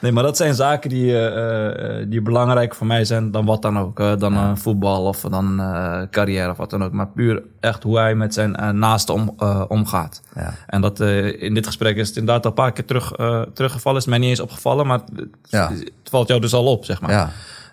Nee, 0.00 0.12
maar 0.12 0.22
dat 0.22 0.36
zijn 0.36 0.54
zaken 0.54 0.90
die, 0.90 1.28
eh, 1.28 2.04
die 2.08 2.22
belangrijk 2.22 2.74
voor 2.74 2.86
mij 2.86 3.04
zijn 3.04 3.30
dan 3.30 3.44
wat 3.44 3.62
dan 3.62 3.78
ook. 3.78 4.20
dan 4.20 4.58
voetbal 4.58 5.04
of 5.04 5.20
dan 5.20 5.62
carrière 6.10 6.50
of 6.50 6.56
wat 6.56 6.70
dan 6.70 6.84
ook. 6.84 6.92
Maar 6.92 7.08
puur 7.08 7.42
echt 7.60 7.82
hoe 7.82 7.98
hij 7.98 8.14
met 8.14 8.34
zijn 8.34 8.78
naasten 8.78 9.14
om, 9.14 9.34
omgaat. 9.68 10.22
Ja. 10.34 10.54
En 10.66 10.80
dat 10.80 11.00
in 11.00 11.54
dit 11.54 11.66
gesprek 11.66 11.96
is 11.96 12.08
het 12.08 12.16
inderdaad 12.16 12.46
al 12.46 12.52
paar 12.64 12.72
keer 12.72 12.84
terug, 12.84 13.12
eh, 13.12 13.40
teruggevallen. 13.54 14.00
Is 14.00 14.06
mij 14.06 14.18
niet 14.18 14.28
eens 14.28 14.40
opgevallen, 14.40 14.86
maar 14.86 14.98
het, 15.16 15.26
Ja. 15.42 15.70
het 15.72 15.90
valt 16.10 16.28
jou 16.28 16.40
dus 16.40 16.52
al 16.54 16.64
op, 16.66 16.84
zeg 16.84 17.00
maar. 17.00 17.10
Ja. 17.10 17.22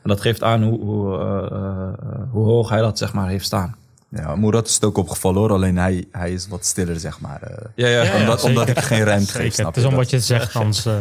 En 0.04 0.10
dat 0.10 0.22
geeft 0.22 0.44
aan 0.44 0.64
hoe, 0.64 0.80
hoe, 0.80 1.20
eh, 1.20 1.58
eh, 1.58 2.20
hoe 2.32 2.46
hoog 2.46 2.70
hij 2.70 2.80
dat, 2.82 2.98
zeg 2.98 3.14
maar, 3.14 3.28
heeft 3.30 3.46
staan. 3.46 3.76
Ja, 4.10 4.36
Moerat 4.36 4.68
is 4.68 4.74
het 4.74 4.86
ook 4.86 4.98
opgevallen 4.98 5.40
hoor, 5.40 5.52
alleen 5.52 5.78
hij, 5.78 6.06
hij 6.12 6.32
is 6.32 6.48
wat 6.48 6.66
stiller, 6.66 7.00
zeg 7.00 7.20
maar. 7.20 7.42
eh. 7.42 7.66
Ja, 7.76 7.88
ja. 7.88 8.02
Ja, 8.04 8.38
omdat, 8.44 8.68
ik 8.70 8.80
geen 8.80 9.04
ruimte 9.04 9.32
geef, 9.32 9.54
snap 9.54 9.68
Het 9.68 9.78
is 9.78 9.84
je 9.84 9.90
om 9.90 9.96
wat 9.96 10.10
je 10.10 10.20
zegt, 10.20 10.56
eh, 10.56 10.94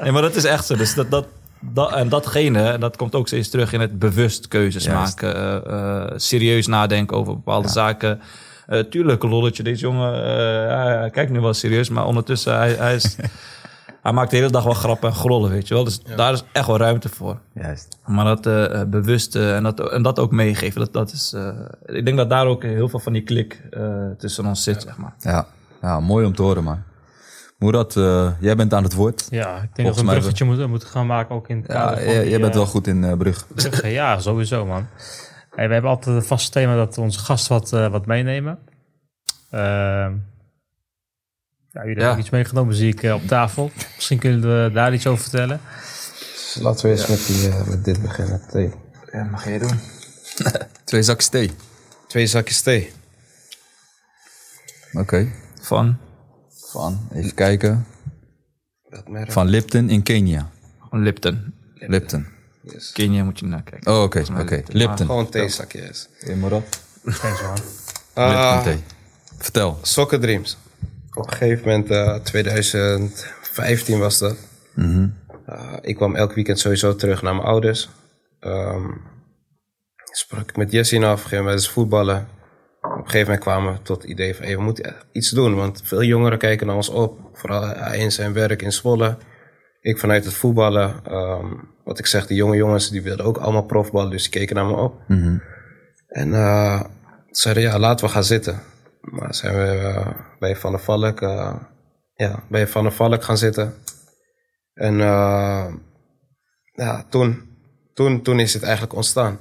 Nee, 0.02 0.12
maar 0.12 0.22
dat 0.22 0.34
is 0.36 0.44
echt 0.44 0.66
zo. 0.66 0.76
Dus 0.76 0.94
dat, 0.94 1.10
dat, 1.10 1.26
dat, 1.60 1.92
en 1.92 2.08
datgene, 2.08 2.78
dat 2.78 2.96
komt 2.96 3.14
ook 3.14 3.26
steeds 3.26 3.48
terug 3.48 3.72
in 3.72 3.80
het 3.80 3.98
bewust 3.98 4.48
keuzes 4.48 4.84
Juist. 4.84 5.22
maken. 5.22 6.20
serieus 6.20 6.66
nadenken 6.66 7.16
over 7.16 7.34
bepaalde 7.34 7.68
zaken. 7.68 8.20
Eh, 8.68 8.80
tuurlijk, 8.80 9.22
een 9.22 9.28
lolletje. 9.30 9.62
Deze 9.62 9.80
jongen, 9.80 10.14
eh, 10.14 10.68
ja, 10.68 10.98
hij 10.98 11.10
kijkt 11.10 11.30
nu 11.30 11.40
wel 11.40 11.54
serieus, 11.54 11.88
maar 11.88 12.06
ondertussen, 12.06 12.56
hij, 12.56 12.72
hij, 12.72 12.94
is, 12.94 13.16
hij 14.02 14.12
maakt 14.12 14.30
de 14.30 14.36
hele 14.36 14.50
dag 14.50 14.64
wel 14.64 14.72
grappen 14.72 15.08
en 15.08 15.14
grollen, 15.14 15.50
weet 15.50 15.68
je 15.68 15.74
wel. 15.74 15.84
Dus 15.84 16.00
daar 16.16 16.32
is 16.32 16.44
echt 16.52 16.66
wel 16.66 16.76
ruimte 16.76 17.08
voor. 17.08 17.38
Juist. 17.54 17.98
Maar 18.06 18.24
dat 18.24 18.46
eh, 18.46 18.80
eh, 18.80 18.88
bewust 18.88 19.36
eh, 19.36 19.56
en, 19.56 19.62
dat, 19.62 19.90
en 19.90 20.02
dat 20.02 20.18
ook 20.18 20.30
meegeven, 20.32 20.80
dat, 20.80 20.92
dat 20.92 21.12
is... 21.12 21.32
eh, 21.32 21.48
ik 21.96 22.04
denk 22.04 22.16
dat 22.16 22.30
daar 22.30 22.46
ook 22.46 22.62
heel 22.62 22.88
veel 22.88 22.98
van 22.98 23.12
die 23.12 23.22
klik 23.22 23.62
eh, 23.70 23.82
tussen 24.18 24.46
ons 24.46 24.62
zit, 24.62 24.82
zeg 24.82 24.96
maar. 24.96 25.14
Ja. 25.20 25.46
ja, 25.82 26.00
mooi 26.00 26.26
om 26.26 26.34
te 26.34 26.42
horen, 26.42 26.64
man. 26.64 26.82
Moerad, 27.58 27.96
eh, 27.96 28.30
jij 28.40 28.56
bent 28.56 28.74
aan 28.74 28.82
het 28.82 28.94
woord. 28.94 29.26
Ja, 29.30 29.54
ik 29.54 29.60
denk 29.60 29.74
Volgens 29.74 29.96
dat 29.96 30.04
we 30.06 30.10
een 30.12 30.16
bruggetje 30.18 30.44
moeten, 30.44 30.70
moeten 30.70 30.88
gaan 30.88 31.06
maken 31.06 31.34
ook 31.34 31.48
in 31.48 31.56
het 31.56 31.72
Ja, 31.72 31.94
van 31.94 32.04
jij, 32.04 32.20
die, 32.20 32.30
jij 32.30 32.40
bent 32.40 32.52
eh, 32.52 32.58
wel 32.58 32.66
goed 32.66 32.86
in 32.86 33.04
eh, 33.04 33.12
brug. 33.16 33.46
Brugge, 33.54 33.88
ja, 33.88 34.18
sowieso, 34.18 34.66
man. 34.66 34.86
Hey, 35.58 35.66
we 35.66 35.72
hebben 35.72 35.90
altijd 35.90 36.16
een 36.16 36.22
vast 36.24 36.52
thema 36.52 36.76
dat 36.76 36.98
onze 36.98 37.18
gasten 37.18 37.52
wat, 37.58 37.72
eh, 37.72 37.90
wat 37.90 38.06
meenemen. 38.06 38.58
Ehm 39.50 40.16
ja, 41.70 41.80
jullie 41.84 41.96
Ja. 41.96 42.02
hebben 42.02 42.20
iets 42.20 42.30
meegenomen, 42.30 42.74
zie 42.74 42.92
ik 42.92 43.02
eh, 43.02 43.14
op 43.14 43.26
tafel. 43.26 43.70
Misschien 43.94 44.18
kunnen 44.18 44.40
we 44.40 44.72
daar 44.72 44.94
iets 44.94 45.06
over 45.06 45.22
vertellen. 45.22 45.60
Dus 46.32 46.58
laten 46.60 46.84
we 46.86 46.90
eens 46.96 47.06
met, 47.06 47.26
die, 47.26 47.48
eh, 47.48 47.66
met 47.66 47.84
dit 47.84 48.02
beginnen. 48.02 48.42
Thee. 48.50 48.72
Ja, 49.12 49.24
mag 49.24 49.44
jij 49.44 49.58
doen? 49.58 49.78
Twee 50.84 51.02
zakjes 51.02 51.28
thee. 51.28 51.50
Twee 52.06 52.26
zakjes 52.26 52.60
thee. 52.60 52.92
Oké. 54.92 55.32
Van? 55.60 55.98
Van, 56.70 57.08
even 57.12 57.34
kijken. 57.34 57.86
Dat 58.88 59.08
merk. 59.08 59.32
Van 59.32 59.46
Lipton 59.46 59.90
in 59.90 60.02
Kenia. 60.02 60.50
Van 60.90 61.02
Lipton. 61.02 61.54
Lipton. 61.74 62.26
Yes. 62.72 62.92
Kenia 62.92 63.24
moet 63.24 63.38
je 63.38 63.46
naar 63.46 63.62
kijken. 63.62 63.92
Oh, 63.92 64.02
oké. 64.02 64.20
oké. 64.20 64.54
Lipton. 64.54 64.76
Lipton. 64.76 65.06
Gewoon 65.06 65.28
theezakjes. 65.28 66.08
Hey, 66.18 66.34
Moerad. 66.34 66.80
Geen 67.04 67.32
man. 67.42 67.58
Ah, 68.14 68.30
Lipton 68.30 68.62
thee. 68.62 68.82
Vertel. 69.38 69.78
Soccer 69.82 70.20
Dreams. 70.20 70.56
Op 71.14 71.26
een 71.26 71.32
gegeven 71.32 71.68
moment, 71.68 71.90
eh 71.90 72.14
2015 72.14 73.98
was 73.98 74.18
dat. 74.18 74.36
Mhm. 74.74 75.08
Uh, 75.48 75.72
ik 75.80 75.96
kwam 75.96 76.16
elk 76.16 76.32
weekend 76.32 76.58
sowieso 76.58 76.96
terug 76.96 77.22
naar 77.22 77.34
mijn 77.34 77.46
ouders. 77.46 77.88
Ehm 78.40 78.90
sprak 80.18 80.48
ik 80.48 80.56
met 80.56 80.72
Jessie 80.72 81.04
af, 81.04 81.22
gingen 81.22 81.44
we 81.44 81.50
eens 81.50 81.70
voetballen. 81.70 82.28
Op 82.80 82.90
een 82.90 83.04
gegeven 83.04 83.20
moment 83.20 83.40
kwamen 83.40 83.72
we 83.72 83.82
tot 83.82 84.02
het 84.02 84.10
idee 84.10 84.34
van, 84.34 84.44
hey, 84.44 84.56
we 84.56 84.62
moeten 84.62 84.96
iets 85.12 85.30
doen. 85.30 85.54
Want 85.54 85.80
veel 85.84 86.02
jongeren 86.02 86.38
kijken 86.38 86.66
naar 86.66 86.76
ons 86.76 86.88
op. 86.88 87.18
Vooral 87.32 87.66
hij 87.66 87.98
in 87.98 88.12
zijn 88.12 88.32
werk 88.32 88.62
in 88.62 88.72
Zwolle. 88.72 89.16
Ik 89.80 89.98
vanuit 89.98 90.24
het 90.24 90.34
voetballen. 90.34 90.94
Ehm, 91.04 91.54
wat 91.88 91.98
ik 91.98 92.06
zeg, 92.06 92.26
de 92.26 92.34
jonge 92.34 92.56
jongens 92.56 92.90
die 92.90 93.02
wilden 93.02 93.26
ook 93.26 93.36
allemaal 93.36 93.64
profballen. 93.64 94.10
Dus 94.10 94.22
die 94.22 94.30
keken 94.30 94.56
naar 94.56 94.66
me 94.66 94.76
op. 94.76 95.02
Mhm. 95.06 95.38
En 96.08 96.34
eh, 96.34 96.82
zeiden, 97.30 97.62
ja, 97.62 97.78
laten 97.78 98.06
we 98.06 98.12
gaan 98.12 98.24
zitten. 98.24 98.60
Maar 99.00 99.34
zijn 99.34 99.54
we 99.54 99.64
eh, 99.64 100.10
bij 100.38 100.56
Van 100.56 100.72
der 100.72 100.80
Valk, 100.80 101.20
eh, 101.20 101.54
ja, 102.14 102.42
bij 102.48 102.66
Van 102.66 102.82
der 102.82 102.92
Valk 102.92 103.22
gaan 103.22 103.38
zitten. 103.38 103.74
En 104.74 104.96
ja, 106.72 107.04
toen, 107.08 107.48
toen, 107.94 108.22
toen 108.22 108.40
is 108.40 108.54
het 108.54 108.62
eigenlijk 108.62 108.94
ontstaan. 108.94 109.38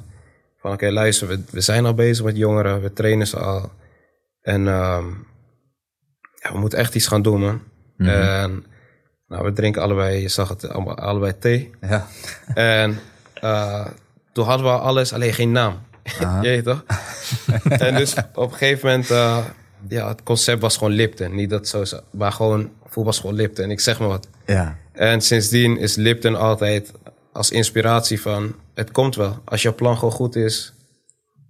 Van 0.57 0.72
oké, 0.72 0.91
luister, 0.91 1.28
we, 1.28 1.44
we 1.52 1.61
zijn 1.61 1.86
al 1.86 1.94
bezig 1.94 2.26
met 2.26 2.38
jongeren, 2.38 2.82
we 2.82 2.94
trainen 2.94 3.28
ze 3.28 3.40
al. 3.40 3.72
En 4.41 4.68
ehm, 4.68 5.07
ja, 6.41 6.52
we 6.52 6.57
moeten 6.60 6.80
echt 6.80 6.95
iets 6.95 7.07
gaan 7.07 7.22
doen, 7.22 7.40
man. 7.40 7.61
En 7.98 8.65
nou, 9.28 9.44
we 9.44 9.54
drinken 9.54 9.82
allebei, 9.82 10.22
je 10.22 10.28
zag 10.28 10.49
het, 10.49 10.70
allemaal, 10.70 10.98
allebei 10.98 11.34
thee. 11.40 11.72
Ja. 11.82 12.08
En 12.54 12.99
eh, 13.34 13.88
toen 14.34 14.45
hadden 14.45 14.66
we 14.66 14.72
alles, 14.72 15.14
alleen 15.14 15.34
geen 15.34 15.52
naam. 15.52 15.80
Je 16.41 16.49
weet 16.49 16.64
toch? 16.64 16.84
en 17.88 17.95
dus 17.95 18.14
op 18.34 18.52
een 18.52 18.58
gegeven 18.58 18.90
moment, 18.90 19.12
eh, 19.12 19.45
ja, 19.88 20.08
het 20.08 20.24
concept 20.24 20.62
was 20.62 20.78
gewoon 20.78 20.94
Lipton. 20.94 21.36
Niet 21.36 21.49
dat 21.49 21.68
zo, 21.68 21.84
maar 22.12 22.32
gewoon 22.32 22.70
voetbalschool 22.86 23.34
Lipton. 23.34 23.64
En 23.64 23.72
ik 23.72 23.80
zeg 23.80 23.99
maar 23.99 24.08
wat. 24.08 24.28
Ja. 24.45 24.78
En 24.91 25.22
sindsdien 25.22 25.78
is 25.78 25.95
Lipton 25.95 26.36
altijd 26.36 26.91
als 27.34 27.52
inspiratie 27.52 28.22
van, 28.22 28.56
het 28.74 28.91
komt 28.91 29.16
wel. 29.16 29.41
Als 29.45 29.62
jouw 29.62 29.76
plan 29.76 29.98
gewoon 29.98 30.14
goed 30.14 30.36
is. 30.36 30.74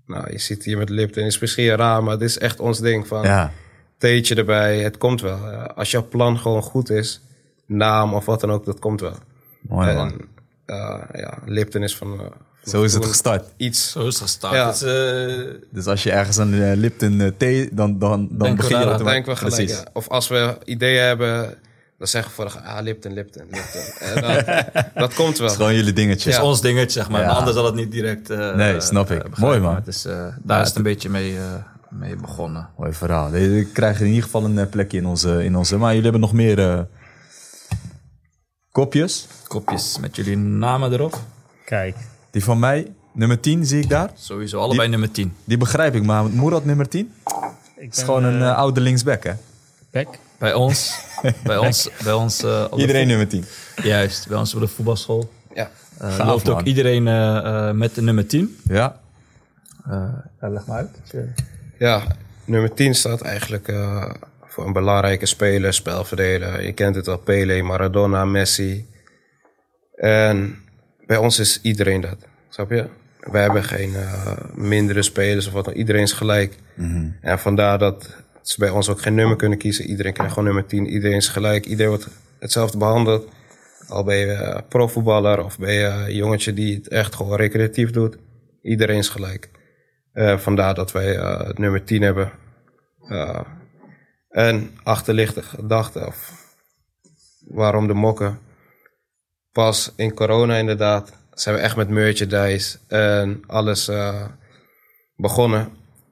Nou, 0.06 0.32
je 0.32 0.38
zit 0.38 0.64
hier 0.64 0.78
met 0.78 0.90
Lipton, 0.90 1.24
is 1.24 1.40
misschien 1.40 1.76
raar, 1.76 2.04
maar 2.04 2.18
dit 2.18 2.30
is 2.30 2.38
echt 2.38 2.60
ons 2.60 2.80
ding 2.80 3.08
van 3.08 3.24
Ja. 3.24 3.52
theetje 3.98 4.36
erbij, 4.36 4.80
het 4.80 4.98
komt 4.98 5.22
wel. 5.22 5.52
Eh, 5.52 5.66
als 5.76 5.92
jouw 5.92 6.08
plan 6.08 6.38
gewoon 6.38 6.62
goed 6.62 6.90
is, 6.90 7.22
naam 7.68 8.14
of 8.14 8.26
wat 8.26 8.40
dan 8.42 8.52
ook, 8.52 8.66
dat 8.66 8.80
komt 8.80 9.02
wel. 9.02 9.16
Mooi 9.62 9.94
man. 9.94 10.08
En 10.12 10.20
eh, 10.66 11.00
ja, 11.22 11.38
Lipton 11.46 11.84
is 11.84 11.98
van... 11.98 12.20
eh, 12.20 12.26
Zo 12.72 12.84
is 12.84 12.94
het 12.94 13.06
gestart. 13.06 13.46
Iets. 13.58 13.92
Zo 13.92 14.00
is 14.08 14.14
het 14.14 14.24
gestart. 14.24 14.54
Ja. 14.54 14.66
Het 14.68 14.76
is, 14.76 14.82
eh, 14.82 15.54
Dus 15.72 15.86
als 15.88 16.04
je 16.04 16.12
ergens 16.12 16.38
een 16.38 16.76
Lipton 16.76 17.34
thee, 17.38 17.70
dan, 17.72 18.00
dan, 18.00 18.28
dan 18.32 18.50
we 18.50 18.56
begin 18.56 18.78
je 18.78 18.84
automatisch. 18.84 19.14
Denken 19.14 19.32
we 19.32 19.38
gelijk, 19.38 19.56
Precies. 19.56 19.78
ja. 19.78 19.86
Of 19.94 20.08
als 20.10 20.28
we 20.28 20.58
ideeën 20.66 21.04
hebben, 21.04 21.56
dan 21.98 22.08
zeggen 22.08 22.32
we 22.36 22.50
voor 22.50 22.62
ah, 22.62 22.82
Lipton, 22.82 23.14
Lipton, 23.14 23.44
Lipton. 23.52 23.82
En 24.08 24.22
dat, 24.22 24.46
dat 24.96 25.14
komt 25.14 25.38
wel. 25.38 25.48
Het 25.48 25.52
is 25.52 25.56
gewoon 25.56 25.76
jullie 25.76 25.94
dingetje. 25.94 26.30
Het 26.30 26.40
is 26.40 26.46
ons 26.46 26.62
dingetje, 26.62 27.00
zeg 27.00 27.10
maar. 27.10 27.22
Ja. 27.22 27.30
Een 27.30 27.36
ander 27.36 27.54
zal 27.54 27.66
het 27.66 27.76
niet 27.76 27.92
direct 27.92 28.30
eh, 28.30 28.56
Nee, 28.56 28.82
snap 28.82 29.04
ik. 29.12 29.18
begrijpen. 29.18 29.42
Mooi, 29.42 29.60
man. 29.60 29.68
Maar 29.72 29.80
Het 29.80 29.88
is, 29.88 30.06
eh, 30.06 30.26
daar 30.44 30.62
is 30.62 30.68
het 30.68 30.78
een 30.78 30.84
beetje 30.84 31.10
mee, 31.10 31.38
eh, 31.38 31.44
mee 31.90 32.16
begonnen. 32.16 32.70
Mooi 32.78 32.94
verhaal. 32.94 33.36
Je 33.36 33.66
krijgt 33.74 34.00
in 34.00 34.08
ieder 34.08 34.24
geval 34.24 34.46
een 34.46 34.70
plekje 34.70 34.98
in 34.98 35.06
onze, 35.06 35.44
in 35.44 35.56
onze. 35.56 35.78
Maar 35.78 35.88
jullie 35.90 36.04
hebben 36.04 36.22
nog 36.22 36.34
meer 36.34 36.60
eh, 36.60 36.80
kopjes. 38.82 39.28
Kopjes 39.48 39.98
met 40.00 40.16
jullie 40.16 40.38
namen 40.38 40.92
erop. 40.94 41.20
Kijk, 41.66 41.96
Die 42.32 42.44
van 42.44 42.60
mij, 42.60 42.92
nummer 43.14 43.40
10 43.40 43.66
zie 43.66 43.82
ik 43.82 43.90
daar. 43.90 44.10
Sowieso 44.16 44.60
allebei 44.60 44.88
nummer 44.90 45.12
10. 45.12 45.34
Die 45.44 45.58
begrijp 45.58 45.96
ik, 45.96 46.04
maar 46.04 46.26
Moerad 46.26 46.66
nummer 46.66 46.88
10 46.88 47.14
ik 47.76 47.94
is 47.96 48.04
gewoon 48.04 48.24
een 48.24 48.42
eh, 48.42 48.56
oude 48.58 48.82
linksback, 48.82 49.24
hè? 49.24 49.32
back. 49.92 50.08
Bij 50.38 50.54
ons, 50.54 51.00
bij 51.44 51.58
ons, 51.58 51.90
bij 52.04 52.14
ons 52.14 52.44
eh, 52.44 52.70
de 52.72 52.78
Iedereen 52.78 53.08
nummer 53.08 53.28
10. 53.28 53.44
voet- 53.44 53.86
Juist, 53.86 54.28
bij 54.28 54.38
ons 54.38 54.54
op 54.54 54.60
de 54.60 54.68
voetbalschool 54.68 55.32
Ja. 55.56 55.70
Gaaf, 56.00 56.26
loopt 56.28 56.50
ook 56.50 56.62
iedereen 56.62 57.08
eh, 57.08 57.38
eh, 57.70 57.76
met 57.76 57.96
de 57.96 58.02
nummer 58.02 58.28
10. 58.28 58.58
Ja. 58.68 59.00
Eh, 59.90 60.04
ja, 60.42 60.50
leg 60.50 60.66
maar 60.66 60.78
uit. 60.78 61.14
ja, 61.80 62.04
nummer 62.46 62.74
10 62.74 62.96
staat 62.96 63.22
eigenlijk 63.22 63.68
eh, 63.68 64.10
voor 64.58 64.66
een 64.66 64.74
belangrijke 64.74 65.26
speler, 65.26 65.74
spelverdeler. 65.74 66.64
Je 66.64 66.74
kent 66.74 66.96
het 66.96 67.08
al, 67.08 67.18
Pele, 67.18 67.62
Maradona, 67.64 68.26
Messi. 68.26 68.86
En 69.96 70.56
bij 71.06 71.18
ons 71.18 71.40
is 71.40 71.62
iedereen 71.62 72.02
dat, 72.02 72.18
snap 72.50 72.70
je? 72.70 72.86
Wij 73.20 73.42
hebben 73.42 73.64
geen 73.64 73.96
eh, 73.96 74.38
mindere 74.54 75.02
spelers 75.02 75.48
of 75.48 75.54
wat 75.54 75.66
dan. 75.66 75.74
Iedereen 75.74 76.02
is 76.02 76.12
gelijk. 76.12 76.56
En 77.22 77.40
vandaar 77.40 77.78
dat 77.78 78.16
ze 78.42 78.60
bij 78.60 78.70
ons 78.70 78.90
ook 78.90 79.02
geen 79.02 79.16
nummer 79.16 79.38
kunnen 79.38 79.58
kiezen. 79.58 79.86
Iedereen 79.86 80.14
krijgt 80.14 80.34
gewoon 80.34 80.48
nummer 80.48 80.66
10. 80.66 80.88
Iedereen 80.88 81.18
is 81.18 81.28
gelijk. 81.28 81.66
Iedereen 81.66 81.92
wordt 81.92 82.08
hetzelfde 82.40 82.78
behandeld. 82.78 83.28
Al 83.88 84.04
ben 84.04 84.18
je 84.18 84.32
eh, 84.32 84.62
profvoetballer 84.70 85.44
of 85.44 85.58
ben 85.58 85.74
je 85.74 85.86
een 85.86 86.16
jongetje 86.16 86.54
die 86.54 86.76
het 86.76 86.88
echt 86.88 87.16
gewoon 87.16 87.38
recreatief 87.38 87.92
doet. 87.92 88.18
Iedereen 88.62 88.98
is 88.98 89.10
gelijk. 89.10 89.50
Eh, 90.14 90.38
vandaar 90.38 90.74
dat 90.74 90.92
wij 90.92 91.18
eh, 91.18 91.48
het 91.48 91.58
nummer 91.58 91.84
10 91.84 92.02
hebben. 92.02 92.32
En 94.30 94.78
achterlichte 94.84 95.44
gedachte 95.44 96.06
of 96.06 96.46
waarom 97.48 97.88
de 97.88 97.94
mokken. 97.94 98.40
Pas 99.52 99.92
in 99.96 100.14
corona 100.14 100.56
inderdaad 100.56 101.12
zijn 101.34 101.56
we 101.56 101.62
echt 101.62 101.76
met 101.76 101.90
merchandise 101.90 102.78
en 102.88 103.44
alles 103.48 103.88
eh, 103.88 104.26
begonnen. 105.16 105.70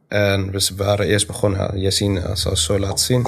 En 0.07 0.51
we 0.51 0.71
waren 0.75 1.05
eerst 1.07 1.27
begonnen, 1.27 1.77
uh, 2.15 2.35
zal 2.35 2.51
het 2.51 2.59
zo 2.59 2.79
laten 2.79 2.99
zien. 3.05 3.25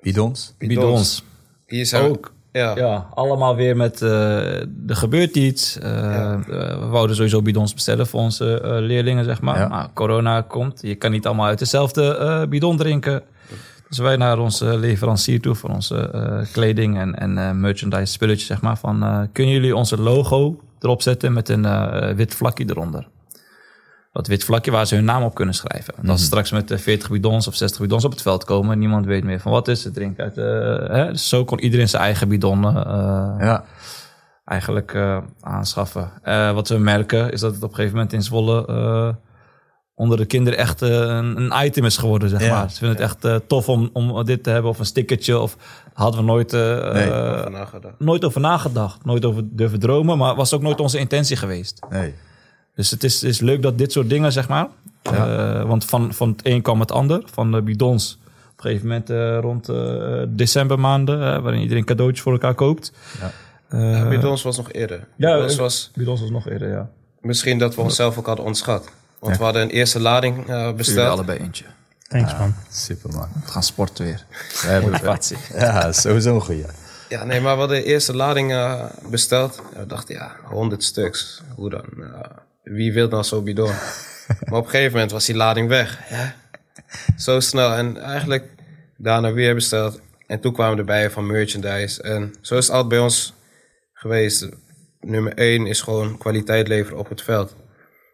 Bidons. 0.00 0.54
Bidons. 0.58 1.24
Hier 1.66 1.86
zijn 1.86 2.02
we- 2.02 2.08
Ook. 2.08 2.32
Ja, 2.52 2.76
Ja, 2.76 3.06
allemaal 3.14 3.56
weer 3.56 3.76
met 3.76 4.02
eh, 4.02 4.60
er 4.60 4.96
gebeurt 4.96 5.36
iets. 5.36 5.78
Eh, 5.78 6.32
eh, 6.32 6.40
we 6.80 6.86
wouden 6.90 7.16
sowieso 7.16 7.42
bidons 7.42 7.74
bestellen 7.74 8.06
voor 8.06 8.20
onze 8.20 8.60
leerlingen, 8.62 9.24
zeg 9.24 9.40
maar. 9.40 9.58
Ja. 9.58 9.68
Maar 9.68 9.88
corona 9.94 10.40
komt. 10.40 10.82
Je 10.82 10.94
kan 10.94 11.10
niet 11.10 11.26
allemaal 11.26 11.46
uit 11.46 11.58
dezelfde 11.58 12.46
bidon 12.48 12.76
drinken. 12.76 13.22
Dus 13.88 13.98
wij 13.98 14.16
naar 14.16 14.38
onze 14.38 14.78
leverancier 14.78 15.40
toe 15.40 15.54
voor 15.54 15.70
onze 15.70 16.10
kleding 16.52 16.98
en, 16.98 17.14
en 17.14 17.60
merchandise 17.60 18.12
spulletjes, 18.12 18.46
zeg 18.46 18.60
maar. 18.60 18.78
Van, 18.78 19.28
kunnen 19.32 19.52
jullie 19.52 19.76
onze 19.76 20.00
logo 20.00 20.60
erop 20.80 21.02
zetten 21.02 21.32
met 21.32 21.48
een 21.48 21.66
wit 22.16 22.34
vlakje 22.34 22.64
eronder? 22.68 23.06
Dat 24.12 24.26
wit 24.26 24.44
vlakje 24.44 24.70
waar 24.70 24.86
ze 24.86 24.94
hun 24.94 25.04
naam 25.04 25.22
op 25.22 25.34
kunnen 25.34 25.54
schrijven. 25.54 25.94
Want 25.96 26.08
als 26.08 26.20
ze 26.20 26.26
straks 26.26 26.50
met 26.50 26.70
eh, 26.70 26.78
40 26.78 27.10
bidons 27.10 27.46
of 27.48 27.54
60 27.54 27.80
bidons 27.80 28.04
op 28.04 28.10
het 28.10 28.22
veld 28.22 28.44
komen, 28.44 28.78
niemand 28.78 29.06
weet 29.06 29.24
meer 29.24 29.40
van 29.40 29.52
wat 29.52 29.68
is 29.68 29.84
het 29.84 29.94
drinken 29.94 30.24
uit. 30.24 30.38
eh, 30.38 30.96
hè? 30.96 31.10
Dus 31.10 31.28
zo 31.28 31.44
kon 31.44 31.60
iedereen 31.60 31.88
zijn 31.88 32.02
eigen 32.02 32.28
bidon 32.28 32.64
eh, 32.66 32.72
Ja. 33.38 33.64
eigenlijk 34.44 34.94
eh, 34.94 35.18
aanschaffen. 35.40 36.10
Eh, 36.22 36.52
wat 36.52 36.68
we 36.68 36.78
merken 36.78 37.32
is 37.32 37.40
dat 37.40 37.54
het 37.54 37.62
op 37.62 37.68
een 37.68 37.74
gegeven 37.74 37.94
moment 37.96 38.12
in 38.12 38.22
Zwolle 38.22 38.66
eh, 38.66 39.14
onder 39.94 40.16
de 40.16 40.24
kinderen 40.24 40.58
echt 40.58 40.82
eh, 40.82 40.88
een, 40.90 41.36
een 41.40 41.64
item 41.64 41.84
is 41.84 41.96
geworden, 41.96 42.28
zeg 42.28 42.40
Ja. 42.44 42.54
maar. 42.54 42.70
Ze 42.70 42.76
vinden 42.78 42.96
het 42.96 43.04
echt 43.06 43.24
eh, 43.24 43.36
tof 43.46 43.68
om, 43.68 43.90
om 43.92 44.24
dit 44.24 44.42
te 44.42 44.50
hebben 44.50 44.70
of 44.70 44.78
een 44.78 44.84
stickertje. 44.84 45.38
Of 45.38 45.56
hadden 45.94 46.20
we 46.20 46.26
nooit, 46.26 46.52
eh, 46.52 46.60
Nee. 46.92 47.10
eh, 47.10 47.38
over 47.38 47.50
nagedacht. 47.50 47.94
nooit 47.98 48.24
over 48.24 48.40
nagedacht. 48.40 49.04
Nooit 49.04 49.24
over 49.24 49.42
durven 49.46 49.78
dromen, 49.80 50.18
maar 50.18 50.34
was 50.34 50.54
ook 50.54 50.62
nooit 50.62 50.80
onze 50.80 50.98
intentie 50.98 51.36
geweest. 51.36 51.86
Nee. 51.90 52.14
Dus 52.80 52.90
het 52.90 53.04
is, 53.04 53.22
is 53.22 53.40
leuk 53.40 53.62
dat 53.62 53.78
dit 53.78 53.92
soort 53.92 54.08
dingen, 54.08 54.32
zeg 54.32 54.48
maar. 54.48 54.68
eh, 55.02 55.62
want 55.62 55.84
van, 55.84 56.14
van 56.14 56.28
het 56.28 56.40
een 56.42 56.62
kwam 56.62 56.80
het 56.80 56.92
ander. 56.92 57.22
Van 57.32 57.52
de 57.52 57.62
bidons. 57.62 58.18
Op 58.24 58.56
een 58.56 58.62
gegeven 58.62 58.86
moment 58.88 59.10
eh, 59.10 59.38
rond 59.40 59.68
eh 59.68 60.22
decembermaanden, 60.28 61.42
waarin 61.42 61.60
iedereen 61.60 61.84
cadeautjes 61.84 62.20
voor 62.22 62.32
elkaar 62.32 62.54
koopt. 62.54 62.92
Ja. 63.20 63.30
Eh, 63.68 64.08
Bidons 64.08 64.42
was 64.42 64.56
nog 64.56 64.72
eerder. 64.72 65.06
Ja, 65.16 65.34
Bidons 65.34 65.56
was 65.56 65.90
bidons 65.94 66.20
was 66.20 66.30
nog 66.30 66.48
eerder, 66.48 66.68
ja. 66.68 66.88
misschien 67.20 67.58
dat 67.58 67.74
we 67.74 67.80
onszelf 67.80 68.18
ook 68.18 68.26
hadden 68.26 68.44
ontschat. 68.44 68.88
Want 69.18 69.36
we 69.36 69.44
hadden 69.44 69.62
een 69.62 69.70
eerste 69.70 70.00
lading 70.00 70.48
eh, 70.48 70.58
Jullie 70.58 70.74
besteld. 70.74 71.08
allebei 71.10 71.38
eentje. 71.38 71.64
Thanks 72.08 72.32
man. 72.38 72.54
Super 72.70 73.10
man. 73.12 73.28
We 73.44 73.50
gaan 73.50 73.62
sporten 73.62 74.04
weer. 74.04 74.24
We 74.62 74.68
hebben 74.68 74.90
Motivatie. 74.90 75.36
Ja, 75.54 75.92
sowieso 75.92 76.34
een 76.34 76.40
goeie. 76.40 76.64
Ja, 77.08 77.24
nee, 77.24 77.40
maar 77.40 77.52
we 77.54 77.58
hadden 77.60 77.78
de 77.78 77.84
eerste 77.84 78.16
lading 78.16 78.52
eh, 78.52 78.84
besteld. 79.10 79.60
Ja, 79.74 79.80
we 79.80 79.86
dachten, 79.86 80.14
ja, 80.14 80.32
100 80.44 80.84
stuks. 80.84 81.42
Hoe 81.54 81.70
dan? 81.70 81.84
Ja, 81.98 82.30
wie 82.62 82.92
wil 82.92 83.08
dan 83.08 83.24
zo 83.24 83.42
bidon? 83.42 83.72
maar 84.48 84.58
op 84.58 84.64
een 84.64 84.70
gegeven 84.70 84.92
moment 84.92 85.10
was 85.10 85.26
die 85.26 85.36
lading 85.36 85.68
weg. 85.68 85.98
Ja. 86.10 86.34
Zo 87.16 87.40
snel. 87.40 87.72
En 87.72 87.96
eigenlijk 87.96 88.48
daarna 88.96 89.32
weer 89.32 89.54
besteld. 89.54 90.00
En 90.26 90.40
toen 90.40 90.52
kwamen 90.52 90.74
we 90.74 90.80
erbij 90.80 91.10
van 91.10 91.26
merchandise. 91.26 92.02
En 92.02 92.34
zo 92.40 92.56
is 92.56 92.66
het 92.66 92.74
altijd 92.74 92.88
bij 92.88 92.98
ons 92.98 93.34
geweest. 93.92 94.48
Nummer 95.00 95.34
één 95.34 95.66
is 95.66 95.80
gewoon 95.80 96.18
kwaliteit 96.18 96.68
leveren 96.68 96.98
op 96.98 97.08
het 97.08 97.22
veld. 97.22 97.56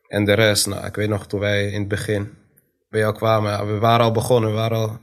En 0.08 0.24
de 0.24 0.32
rest, 0.32 0.66
nou, 0.66 0.86
ik 0.86 0.94
weet 0.94 1.08
nog 1.08 1.26
toen 1.26 1.40
wij 1.40 1.70
in 1.70 1.78
het 1.80 1.88
begin 1.88 2.30
bij 2.88 3.00
jou 3.00 3.14
kwamen. 3.14 3.50
ja, 3.50 3.66
we 3.66 3.78
waren 3.78 4.04
al 4.04 4.12
begonnen, 4.12 4.50
we 4.50 4.56
waren 4.56 4.76
al 4.78 4.98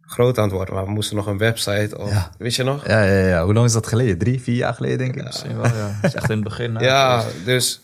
groot 0.00 0.38
aan 0.38 0.44
het 0.44 0.52
worden. 0.52 0.74
Maar 0.74 0.84
we 0.84 0.90
moesten 0.90 1.16
nog 1.16 1.26
een 1.26 1.38
website. 1.38 1.98
Of, 1.98 2.10
Ja. 2.10 2.30
Weet 2.38 2.54
je 2.54 2.62
nog? 2.62 2.86
Ja, 2.88 3.02
ja, 3.02 3.26
ja. 3.26 3.44
Hoe 3.44 3.54
lang 3.54 3.66
is 3.66 3.72
dat 3.72 3.86
geleden? 3.86 4.18
Drie, 4.18 4.40
vier 4.42 4.56
jaar 4.56 4.74
geleden, 4.74 4.98
denk 4.98 5.16
ik? 5.16 5.24
Misschien 5.24 5.56
wel, 5.56 5.66
ja. 5.74 5.98
Dat 6.02 6.10
is 6.10 6.14
echt 6.14 6.30
in 6.30 6.34
het 6.34 6.44
begin. 6.44 6.76
Ja, 6.80 7.24
dus 7.44 7.80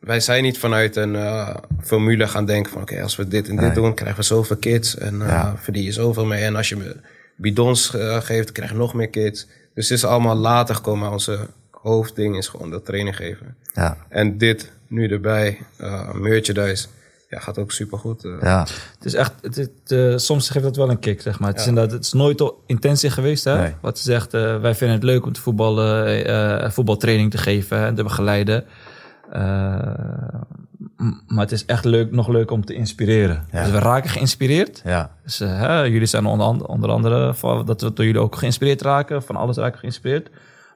wij 0.00 0.20
zijn 0.20 0.42
niet 0.42 0.58
vanuit 0.58 0.96
een 0.96 1.16
eh, 1.16 1.54
formule 1.82 2.28
gaan 2.28 2.44
denken 2.44 2.72
van... 2.72 2.82
oké, 2.82 3.02
als 3.02 3.16
we 3.16 3.28
dit 3.28 3.48
en 3.48 3.56
dit 3.56 3.64
Nee. 3.64 3.74
doen, 3.74 3.94
krijgen 3.94 4.16
we 4.18 4.22
zoveel 4.22 4.56
kids. 4.56 4.96
En 4.96 5.22
eh 5.22 5.28
Ja. 5.28 5.54
verdien 5.56 5.82
je 5.82 5.92
zoveel 5.92 6.24
mee. 6.24 6.44
En 6.44 6.56
als 6.56 6.68
je 6.68 6.76
me 6.76 6.96
bidons 7.36 7.94
eh, 7.94 8.16
geeft, 8.20 8.52
krijg 8.52 8.70
je 8.70 8.76
nog 8.76 8.94
meer 8.94 9.08
kids. 9.08 9.46
Dus 9.74 9.88
het 9.88 9.98
is 9.98 10.04
allemaal 10.04 10.36
later 10.36 10.74
gekomen. 10.74 11.00
Maar 11.00 11.12
onze 11.12 11.38
hoofdding 11.70 12.36
is 12.36 12.48
gewoon 12.48 12.70
dat 12.70 12.84
training 12.84 13.16
geven. 13.16 13.56
Ja. 13.74 13.96
En 14.08 14.38
dit 14.38 14.70
nu 14.86 15.08
erbij, 15.08 15.58
eh, 15.76 16.12
merchandise, 16.12 16.86
ja, 17.28 17.38
gaat 17.38 17.58
ook 17.58 17.72
supergoed. 17.72 18.22
Ja. 18.40 18.60
Het 18.96 19.04
is 19.04 19.14
echt, 19.14 19.32
het, 19.42 19.56
het, 19.56 19.70
eh, 19.86 20.16
soms 20.16 20.50
geeft 20.50 20.64
dat 20.64 20.76
wel 20.76 20.90
een 20.90 20.98
kick, 20.98 21.20
zeg 21.20 21.38
maar. 21.38 21.48
Het 21.50 21.60
is 21.60 21.66
inderdaad, 21.66 21.92
het 21.92 22.04
is 22.04 22.12
nooit 22.12 22.40
al 22.40 22.62
intentie 22.66 23.10
geweest, 23.10 23.44
hè. 23.44 23.58
Nee. 23.60 23.74
Wat 23.80 23.98
ze 23.98 24.04
zegt, 24.04 24.34
eh, 24.34 24.60
wij 24.60 24.74
vinden 24.74 24.96
het 24.96 25.04
leuk 25.04 25.26
om 25.26 25.32
te 25.32 25.40
voetballen, 25.40 26.24
eh, 26.24 26.70
voetbaltraining 26.70 27.30
te 27.30 27.38
geven 27.38 27.78
en 27.78 27.94
te 27.94 28.02
begeleiden. 28.02 28.64
Eh, 29.30 30.40
maar 31.26 31.44
het 31.44 31.52
is 31.52 31.64
echt 31.64 31.84
leuk, 31.84 32.10
nog 32.10 32.28
leuk 32.28 32.50
om 32.50 32.64
te 32.64 32.74
inspireren. 32.74 33.46
Ja. 33.52 33.62
Dus 33.62 33.72
we 33.72 33.78
raken 33.78 34.10
geïnspireerd. 34.10 34.80
Ja. 34.84 35.10
Dus 35.22 35.40
eh, 35.40 35.58
hè, 35.58 35.82
jullie 35.82 36.06
zijn 36.06 36.26
onder, 36.26 36.66
onder 36.66 36.90
andere 36.90 37.34
dat 37.64 37.80
we 37.80 37.92
door 37.92 38.04
jullie 38.04 38.20
ook 38.20 38.36
geïnspireerd 38.36 38.82
raken. 38.82 39.22
Van 39.22 39.36
alles 39.36 39.56
raken 39.56 39.78
geïnspireerd. 39.78 40.30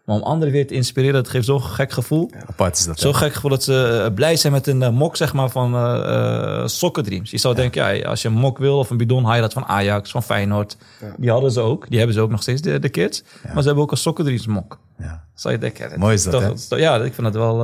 Maar 0.05 0.17
om 0.17 0.23
anderen 0.23 0.53
weer 0.55 0.67
te 0.67 0.75
inspireren, 0.75 1.15
dat 1.23 1.29
geeft 1.29 1.47
zo'n 1.47 1.63
gek 1.63 1.93
gevoel. 1.93 2.31
Apart 2.47 2.77
is 2.79 2.85
dat. 2.85 2.99
Zo 3.01 3.09
hè? 3.09 3.15
gek 3.15 3.33
gevoel 3.35 3.51
dat 3.51 3.63
ze 3.63 4.03
eh, 4.07 4.15
blij 4.15 4.37
zijn 4.37 4.53
met 4.53 4.67
een 4.67 4.83
eh, 4.83 4.91
mok 4.91 5.17
zeg 5.17 5.33
maar, 5.33 5.51
van 5.51 5.75
eh 5.75 6.61
eh, 6.61 6.67
Soccer 6.67 7.03
Dreams. 7.05 7.31
Je 7.31 7.39
zou 7.39 7.55
denken, 7.55 7.97
ja, 7.97 8.09
als 8.09 8.23
je 8.23 8.29
een 8.29 8.35
mok 8.35 8.59
wil 8.59 8.79
of 8.79 8.91
een 8.91 8.97
bidon, 8.97 9.25
haal 9.25 9.35
je 9.35 9.41
dat 9.41 9.53
van 9.53 9.65
Ajax, 9.65 10.11
van 10.11 10.23
Feyenoord. 10.23 10.77
Die 11.17 11.31
hadden 11.31 11.51
ze 11.53 11.61
ook. 11.61 11.89
Die 11.89 11.97
hebben 11.99 12.17
ze 12.17 12.23
ook 12.23 12.31
nog 12.31 12.43
steeds, 12.43 12.61
de, 12.63 12.79
de 12.79 12.89
kids. 12.89 13.23
Maar 13.43 13.61
ze 13.63 13.67
hebben 13.67 13.85
ook 13.85 13.91
een 13.91 13.97
Soccer 13.97 14.25
Dreams 14.25 14.47
mok. 14.47 14.79
Ja. 14.99 15.25
Zou 15.35 15.55
je 15.55 15.61
denken, 15.61 15.91
ja, 15.91 15.97
Mooi 15.99 16.15
is 16.15 16.25
dat, 16.25 16.69
toch- 16.69 16.79
Ja, 16.79 16.97
ik 16.97 17.15
vind 17.15 17.33
dat 17.33 17.35
wel... 17.35 17.63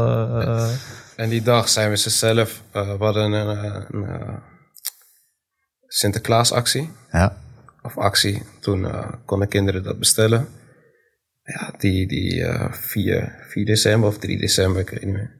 En 1.16 1.28
die 1.28 1.42
dag 1.42 1.68
zijn 1.68 1.90
we 1.90 1.96
ze 1.96 2.10
zelf, 2.10 2.62
eh, 2.72 2.92
we 2.98 3.04
hadden 3.04 3.32
een, 3.32 3.56
eh, 3.58 3.82
een, 3.90 4.04
eh, 4.06 4.28
Sinterklaasactie. 5.86 6.90
Ja. 7.12 7.36
of 7.82 7.98
actie. 7.98 8.42
Toen 8.60 8.86
eh, 8.86 9.08
konden 9.24 9.48
kinderen 9.48 9.82
dat 9.82 9.98
bestellen. 9.98 10.48
Ja, 11.58 11.74
die, 11.78 12.06
die 12.06 12.44
eh 12.44 12.72
4, 12.72 13.34
4 13.48 13.64
december 13.64 14.08
of 14.08 14.18
3 14.18 14.38
december, 14.38 14.80
ik 14.80 14.90
weet 14.90 15.04
niet 15.04 15.14
meer. 15.14 15.30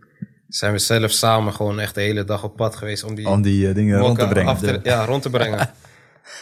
Zijn 0.49 0.73
we 0.73 0.78
zelf 0.78 1.11
samen 1.11 1.53
gewoon 1.53 1.81
echt 1.81 1.95
de 1.95 2.01
hele 2.01 2.24
dag 2.24 2.45
op 2.45 2.57
pad 2.57 2.77
geweest 2.77 3.05
om 3.05 3.15
die 3.15 3.28
Om 3.28 3.43
die 3.43 3.69
eh, 3.69 3.74
dingen 3.74 3.99
rond 3.99 4.19
te 4.19 4.28
brengen. 4.28 4.57
te- 4.57 4.81
ja, 4.82 5.05
rond 5.05 5.23
te 5.23 5.31
brengen. 5.31 5.70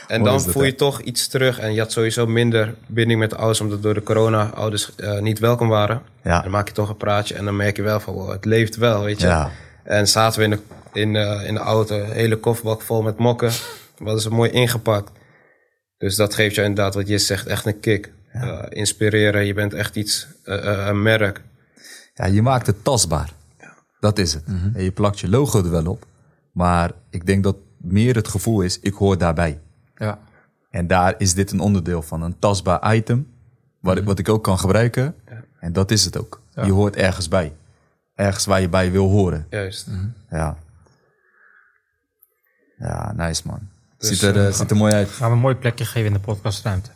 En 0.08 0.22
dan 0.22 0.34
is 0.34 0.44
voel 0.44 0.64
je 0.64 0.74
toch 0.74 1.00
iets 1.00 1.28
terug. 1.28 1.58
En 1.58 1.72
je 1.74 1.80
had 1.80 1.92
sowieso 1.92 2.26
minder 2.26 2.74
binding 2.86 3.20
met 3.20 3.30
de 3.30 3.36
ouders, 3.36 3.60
omdat 3.60 3.82
door 3.82 3.94
de 3.94 4.02
corona 4.02 4.50
ouders 4.54 4.94
eh, 4.94 5.18
niet 5.18 5.38
welkom 5.38 5.68
waren. 5.68 6.02
Ja. 6.22 6.40
Dan 6.42 6.50
maak 6.50 6.68
je 6.68 6.74
toch 6.74 6.88
een 6.88 6.96
praatje 6.96 7.34
en 7.34 7.44
dan 7.44 7.56
merk 7.56 7.76
je 7.76 7.82
wel 7.82 8.00
van, 8.00 8.14
wow, 8.14 8.30
het 8.30 8.44
leeft 8.44 8.76
wel, 8.76 9.02
weet 9.04 9.20
je. 9.20 9.26
Ja. 9.26 9.50
En 9.84 10.08
zaten 10.08 10.38
we 10.38 10.44
in 10.44 10.50
de, 10.50 10.58
in, 11.00 11.16
eh, 11.16 11.46
in 11.48 11.54
de 11.54 11.60
auto, 11.60 12.04
hele 12.04 12.36
kofferbak 12.36 12.82
vol 12.82 13.02
met 13.02 13.18
mokken. 13.18 13.48
We 13.96 14.04
hadden 14.04 14.20
ze 14.22 14.30
mooi 14.30 14.50
ingepakt. 14.50 15.10
Dus 15.98 16.16
dat 16.16 16.34
geeft 16.34 16.54
je 16.54 16.62
inderdaad, 16.62 16.94
wat 16.94 17.08
je 17.08 17.18
zegt, 17.18 17.46
echt 17.46 17.66
een 17.66 17.80
kick. 17.80 18.12
Eh, 18.32 18.64
inspireren, 18.68 19.46
je 19.46 19.54
bent 19.54 19.74
echt 19.74 19.96
iets, 19.96 20.26
eh, 20.44 20.72
eh, 20.72 20.86
een 20.86 21.02
merk. 21.02 21.42
Ja, 22.14 22.26
je 22.26 22.42
maakt 22.42 22.66
het 22.66 22.84
tastbaar. 22.84 23.32
Dat 24.00 24.18
is 24.18 24.34
het. 24.34 24.44
En 24.74 24.82
je 24.82 24.90
plakt 24.90 25.20
je 25.20 25.28
logo 25.28 25.64
er 25.64 25.70
wel 25.70 25.86
op. 25.86 26.06
Maar 26.52 26.92
ik 27.10 27.26
denk 27.26 27.42
dat 27.42 27.56
meer 27.76 28.14
het 28.14 28.28
gevoel 28.28 28.60
is, 28.60 28.80
ik 28.80 28.94
hoor 28.94 29.18
daarbij. 29.18 29.60
ja. 29.96 30.18
En 30.70 30.86
daar 30.86 31.14
is 31.18 31.34
dit 31.34 31.50
een 31.50 31.60
onderdeel 31.60 32.02
van. 32.02 32.22
Een 32.22 32.38
tastbaar 32.38 32.94
item. 32.94 33.28
Wat, 33.80 33.96
ik, 33.96 34.04
wat 34.04 34.18
ik 34.18 34.28
ook 34.28 34.44
kan 34.44 34.58
gebruiken. 34.58 35.14
En 35.60 35.72
dat 35.72 35.90
is 35.90 36.04
het 36.04 36.18
ook. 36.18 36.40
Je 36.54 36.72
hoort 36.72 36.96
ergens 36.96 37.28
bij. 37.28 37.52
Ergens 38.14 38.44
waar 38.44 38.60
je 38.60 38.68
bij 38.68 38.90
wil 38.90 39.08
horen. 39.08 39.46
Juist. 39.50 39.86
Ja. 40.30 40.56
Ja, 42.78 43.12
nice 43.12 43.42
man. 43.46 43.68
Dus, 43.98 44.08
ziet, 44.08 44.22
er, 44.22 44.52
ziet 44.52 44.70
er 44.70 44.76
mooi 44.76 44.92
uit. 44.92 45.08
Gaan 45.08 45.28
we 45.28 45.34
een 45.34 45.42
mooi 45.42 45.54
plekje 45.54 45.84
geven 45.84 46.06
in 46.06 46.12
de 46.12 46.18
podcastruimte. 46.18 46.90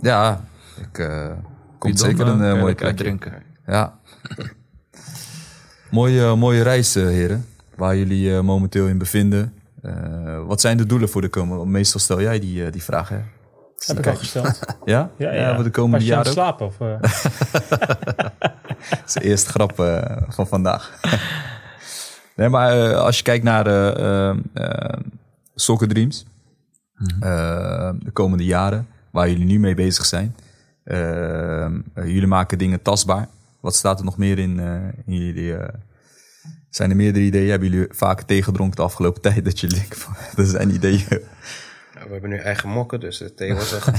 Ja, 0.00 0.44
ik, 0.80 0.98
eh 0.98 1.30
komt 1.78 1.98
zeker 1.98 2.26
eh, 2.26 2.32
een 2.32 2.38
kan 2.38 2.46
eh, 2.46 2.52
lekker 2.52 2.64
plekje. 2.64 2.84
uitdrinken. 2.86 3.42
Ja. 3.66 3.98
mooie, 5.90 6.34
mooie 6.36 6.62
reis, 6.62 6.96
eh, 6.96 7.04
heren. 7.04 7.46
Waar 7.76 7.96
jullie 7.96 8.34
eh, 8.36 8.40
momenteel 8.40 8.86
in 8.86 8.98
bevinden. 8.98 9.54
Eh, 9.82 10.46
wat 10.46 10.60
zijn 10.60 10.76
de 10.76 10.86
doelen 10.86 11.08
voor 11.08 11.20
de 11.20 11.28
komende? 11.28 11.66
Meestal 11.66 12.00
stel 12.00 12.20
jij 12.20 12.38
die, 12.40 12.64
eh, 12.66 12.72
die 12.72 12.82
vraag, 12.82 13.08
hè? 13.08 13.18
Heb 13.86 13.98
ik 13.98 14.06
al 14.06 14.16
gesteld. 14.16 14.60
Ja? 14.84 15.10
Ja, 15.18 15.54
voor 15.54 15.64
de 15.64 15.70
komende 15.70 15.96
Was 15.96 16.06
je 16.06 16.14
aan 16.16 16.22
het 16.24 16.34
jaren 16.34 16.54
ook? 16.58 16.58
slapen? 16.58 16.66
Of, 16.66 16.80
eh? 16.80 17.80
Dat 18.90 19.02
is 19.06 19.12
de 19.12 19.22
eerste 19.22 19.50
grap 19.50 19.80
eh, 19.80 20.16
van 20.28 20.46
vandaag. 20.48 21.00
nee, 22.36 22.48
maar 22.48 22.90
eh, 22.90 22.96
als 22.96 23.16
je 23.16 23.22
kijkt 23.22 23.44
naar 23.44 23.64
de 23.64 23.94
eh, 24.54 24.64
eh, 24.64 24.98
Soccer 25.54 25.88
Dreams. 25.88 26.26
eh, 27.20 27.90
de 27.98 28.10
komende 28.12 28.44
jaren. 28.44 28.86
Waar 29.10 29.28
jullie 29.30 29.44
nu 29.46 29.58
mee 29.58 29.74
bezig 29.74 30.04
zijn. 30.04 30.36
Eh, 30.84 31.64
eh, 31.64 31.72
jullie 31.94 32.26
maken 32.26 32.58
dingen 32.58 32.82
tastbaar. 32.82 33.28
Wat 33.60 33.74
staat 33.74 33.98
er 33.98 34.04
nog 34.04 34.18
meer 34.18 34.38
in, 34.38 34.60
eh, 34.60 34.74
in 35.06 35.24
jullie... 35.26 35.56
eh, 35.56 35.68
zijn 36.70 36.90
er 36.90 36.96
meerdere 36.96 37.24
ideeën? 37.24 37.50
Hebben 37.50 37.70
jullie 37.70 37.86
vaker 37.90 38.24
tegendronken 38.24 38.76
de 38.76 38.82
afgelopen 38.82 39.22
tijd? 39.30 39.44
Dat 39.44 39.60
jullie 39.60 39.76
denken 39.78 39.98
van, 39.98 40.14
dat 40.34 40.46
zijn 40.56 40.70
ideeën. 40.74 41.06
We 41.08 42.08
hebben 42.10 42.30
nu 42.30 42.36
eigen 42.38 42.68
mokken, 42.68 43.00
dus 43.00 43.18
de 43.18 43.34
thee 43.34 43.54
was 43.54 43.72
er. 43.72 43.84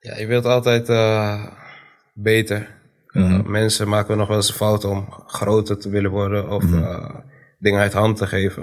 ja, 0.00 0.16
je 0.16 0.26
wilt 0.26 0.44
altijd 0.44 0.88
eh, 0.88 1.46
beter. 2.14 2.80
Eh, 3.06 3.42
mensen 3.42 3.88
maken 3.88 4.16
nog 4.16 4.28
wel 4.28 4.36
eens 4.36 4.48
een 4.48 4.54
fout 4.54 4.84
om 4.84 5.06
groter 5.26 5.78
te 5.78 5.88
willen 5.88 6.10
worden 6.10 6.48
of 6.48 6.72
eh, 6.72 7.08
dingen 7.58 7.80
uit 7.80 7.92
hand 7.92 8.16
te 8.16 8.26
geven. 8.26 8.62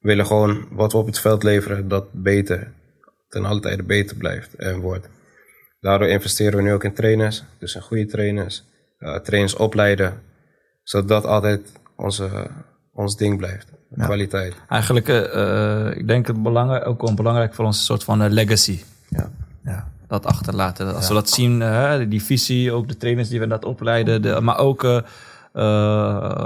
We 0.00 0.08
willen 0.08 0.26
gewoon 0.26 0.66
wat 0.70 0.92
we 0.92 0.98
op 0.98 1.06
het 1.06 1.18
veld 1.18 1.42
leveren, 1.42 1.88
dat 1.88 2.06
beter, 2.12 2.72
ten 3.32 3.44
alle 3.44 3.60
tijde 3.60 3.82
beter 3.82 4.16
blijft 4.16 4.54
en 4.54 4.80
wordt. 4.80 5.08
Daardoor 5.80 6.08
investeren 6.08 6.56
we 6.56 6.62
nu 6.62 6.72
ook 6.72 6.84
in 6.84 6.92
trainers, 6.92 7.42
dus 7.58 7.74
in 7.74 7.80
goede 7.80 8.06
trainers, 8.06 8.64
eh, 8.98 9.14
trainers 9.16 9.54
opleiden, 9.54 10.20
zodat 10.82 11.08
dat 11.08 11.24
altijd 11.24 11.72
onze, 11.96 12.50
ons 12.92 13.16
ding 13.16 13.36
blijft. 13.36 13.72
Kwaliteit. 13.96 14.54
Eigenlijk, 14.68 15.08
eh, 15.08 15.88
eh, 15.88 15.96
ik 15.96 16.08
denk 16.08 16.26
het 16.26 16.42
belangrijk, 16.42 16.86
ook 16.86 17.00
wel 17.00 17.14
belangrijk 17.14 17.54
voor 17.54 17.64
ons 17.64 17.78
een 17.78 17.84
soort 17.84 18.04
van 18.04 18.28
legacy. 18.28 18.80
Ja. 19.08 19.30
Ja. 19.64 19.90
Dat 20.06 20.26
achterlaten. 20.26 20.94
Als 20.94 21.08
we 21.08 21.14
dat 21.14 21.30
zien, 21.30 21.58
die 22.08 22.22
visie, 22.22 22.72
ook 22.72 22.88
de 22.88 22.96
trainers 22.96 23.28
die 23.28 23.40
we 23.40 23.46
dat 23.46 23.64
opleiden, 23.64 24.22
de, 24.22 24.40
maar 24.40 24.58
ook 24.58 25.02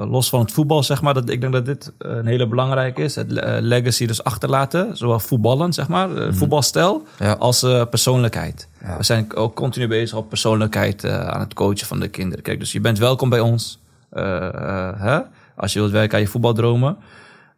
los 0.09 0.29
van 0.29 0.41
het 0.41 0.53
voetbal, 0.53 0.83
zeg 0.83 1.03
maar. 1.03 1.15
Dat, 1.15 1.29
ik 1.31 1.41
denk 1.41 1.53
dat 1.53 1.65
dit 1.67 1.93
een 1.99 2.27
hele 2.27 2.49
belangrijke 2.49 3.03
is. 3.03 3.15
Het 3.15 3.33
eh, 3.33 3.57
legacy 3.61 4.07
dus 4.07 4.25
achterlaten, 4.25 4.97
zowel 4.97 5.19
voetballen, 5.21 5.73
zeg 5.73 5.89
maar, 5.89 6.17
eh, 6.17 6.33
voetbalstijl, 6.33 7.03
Ja. 7.19 7.33
als 7.33 7.63
eh, 7.63 7.83
persoonlijkheid. 7.91 8.69
We 8.99 9.05
zijn 9.05 9.35
ook 9.37 9.55
continu 9.55 9.89
bezig 9.89 10.17
op 10.17 10.29
persoonlijkheid 10.29 11.05
eh, 11.05 11.27
aan 11.29 11.41
het 11.41 11.55
coachen 11.55 11.87
van 11.87 12.01
de 12.01 12.09
kinderen. 12.09 12.43
Kijk, 12.45 12.59
dus 12.61 12.73
je 12.73 12.81
bent 12.81 12.99
welkom 12.99 13.29
bij 13.29 13.41
ons. 13.41 13.79
eh, 14.11 14.47
eh, 14.55 15.01
hè? 15.01 15.19
Als 15.57 15.73
je 15.73 15.79
wilt 15.79 15.93
werken 15.93 16.15
aan 16.15 16.21
je 16.21 16.29
voetbaldromen. 16.31 16.97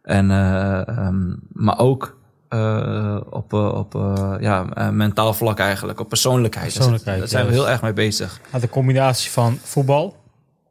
En, 0.03 0.31
eh, 0.31 0.89
ehm, 0.89 1.35
maar 1.53 1.79
ook 1.79 2.17
eh, 2.49 3.17
op, 3.31 3.53
eh, 3.53 3.75
op 3.75 3.95
eh, 3.95 4.35
ja, 4.41 4.65
eh, 4.75 4.89
mentaal 4.89 5.35
vlak 5.35 5.59
eigenlijk, 5.59 6.01
op 6.01 6.09
persoonlijkheid. 6.09 6.73
Persoonlijkheid, 6.73 7.19
Daar 7.19 7.29
zijn 7.29 7.47
we 7.47 7.53
heel 7.53 7.69
erg 7.69 7.83
mee 7.83 7.93
bezig. 7.93 8.41
Nou, 8.51 8.63
de 8.63 8.69
combinatie 8.69 9.31
van 9.31 9.59
voetbal 9.63 10.17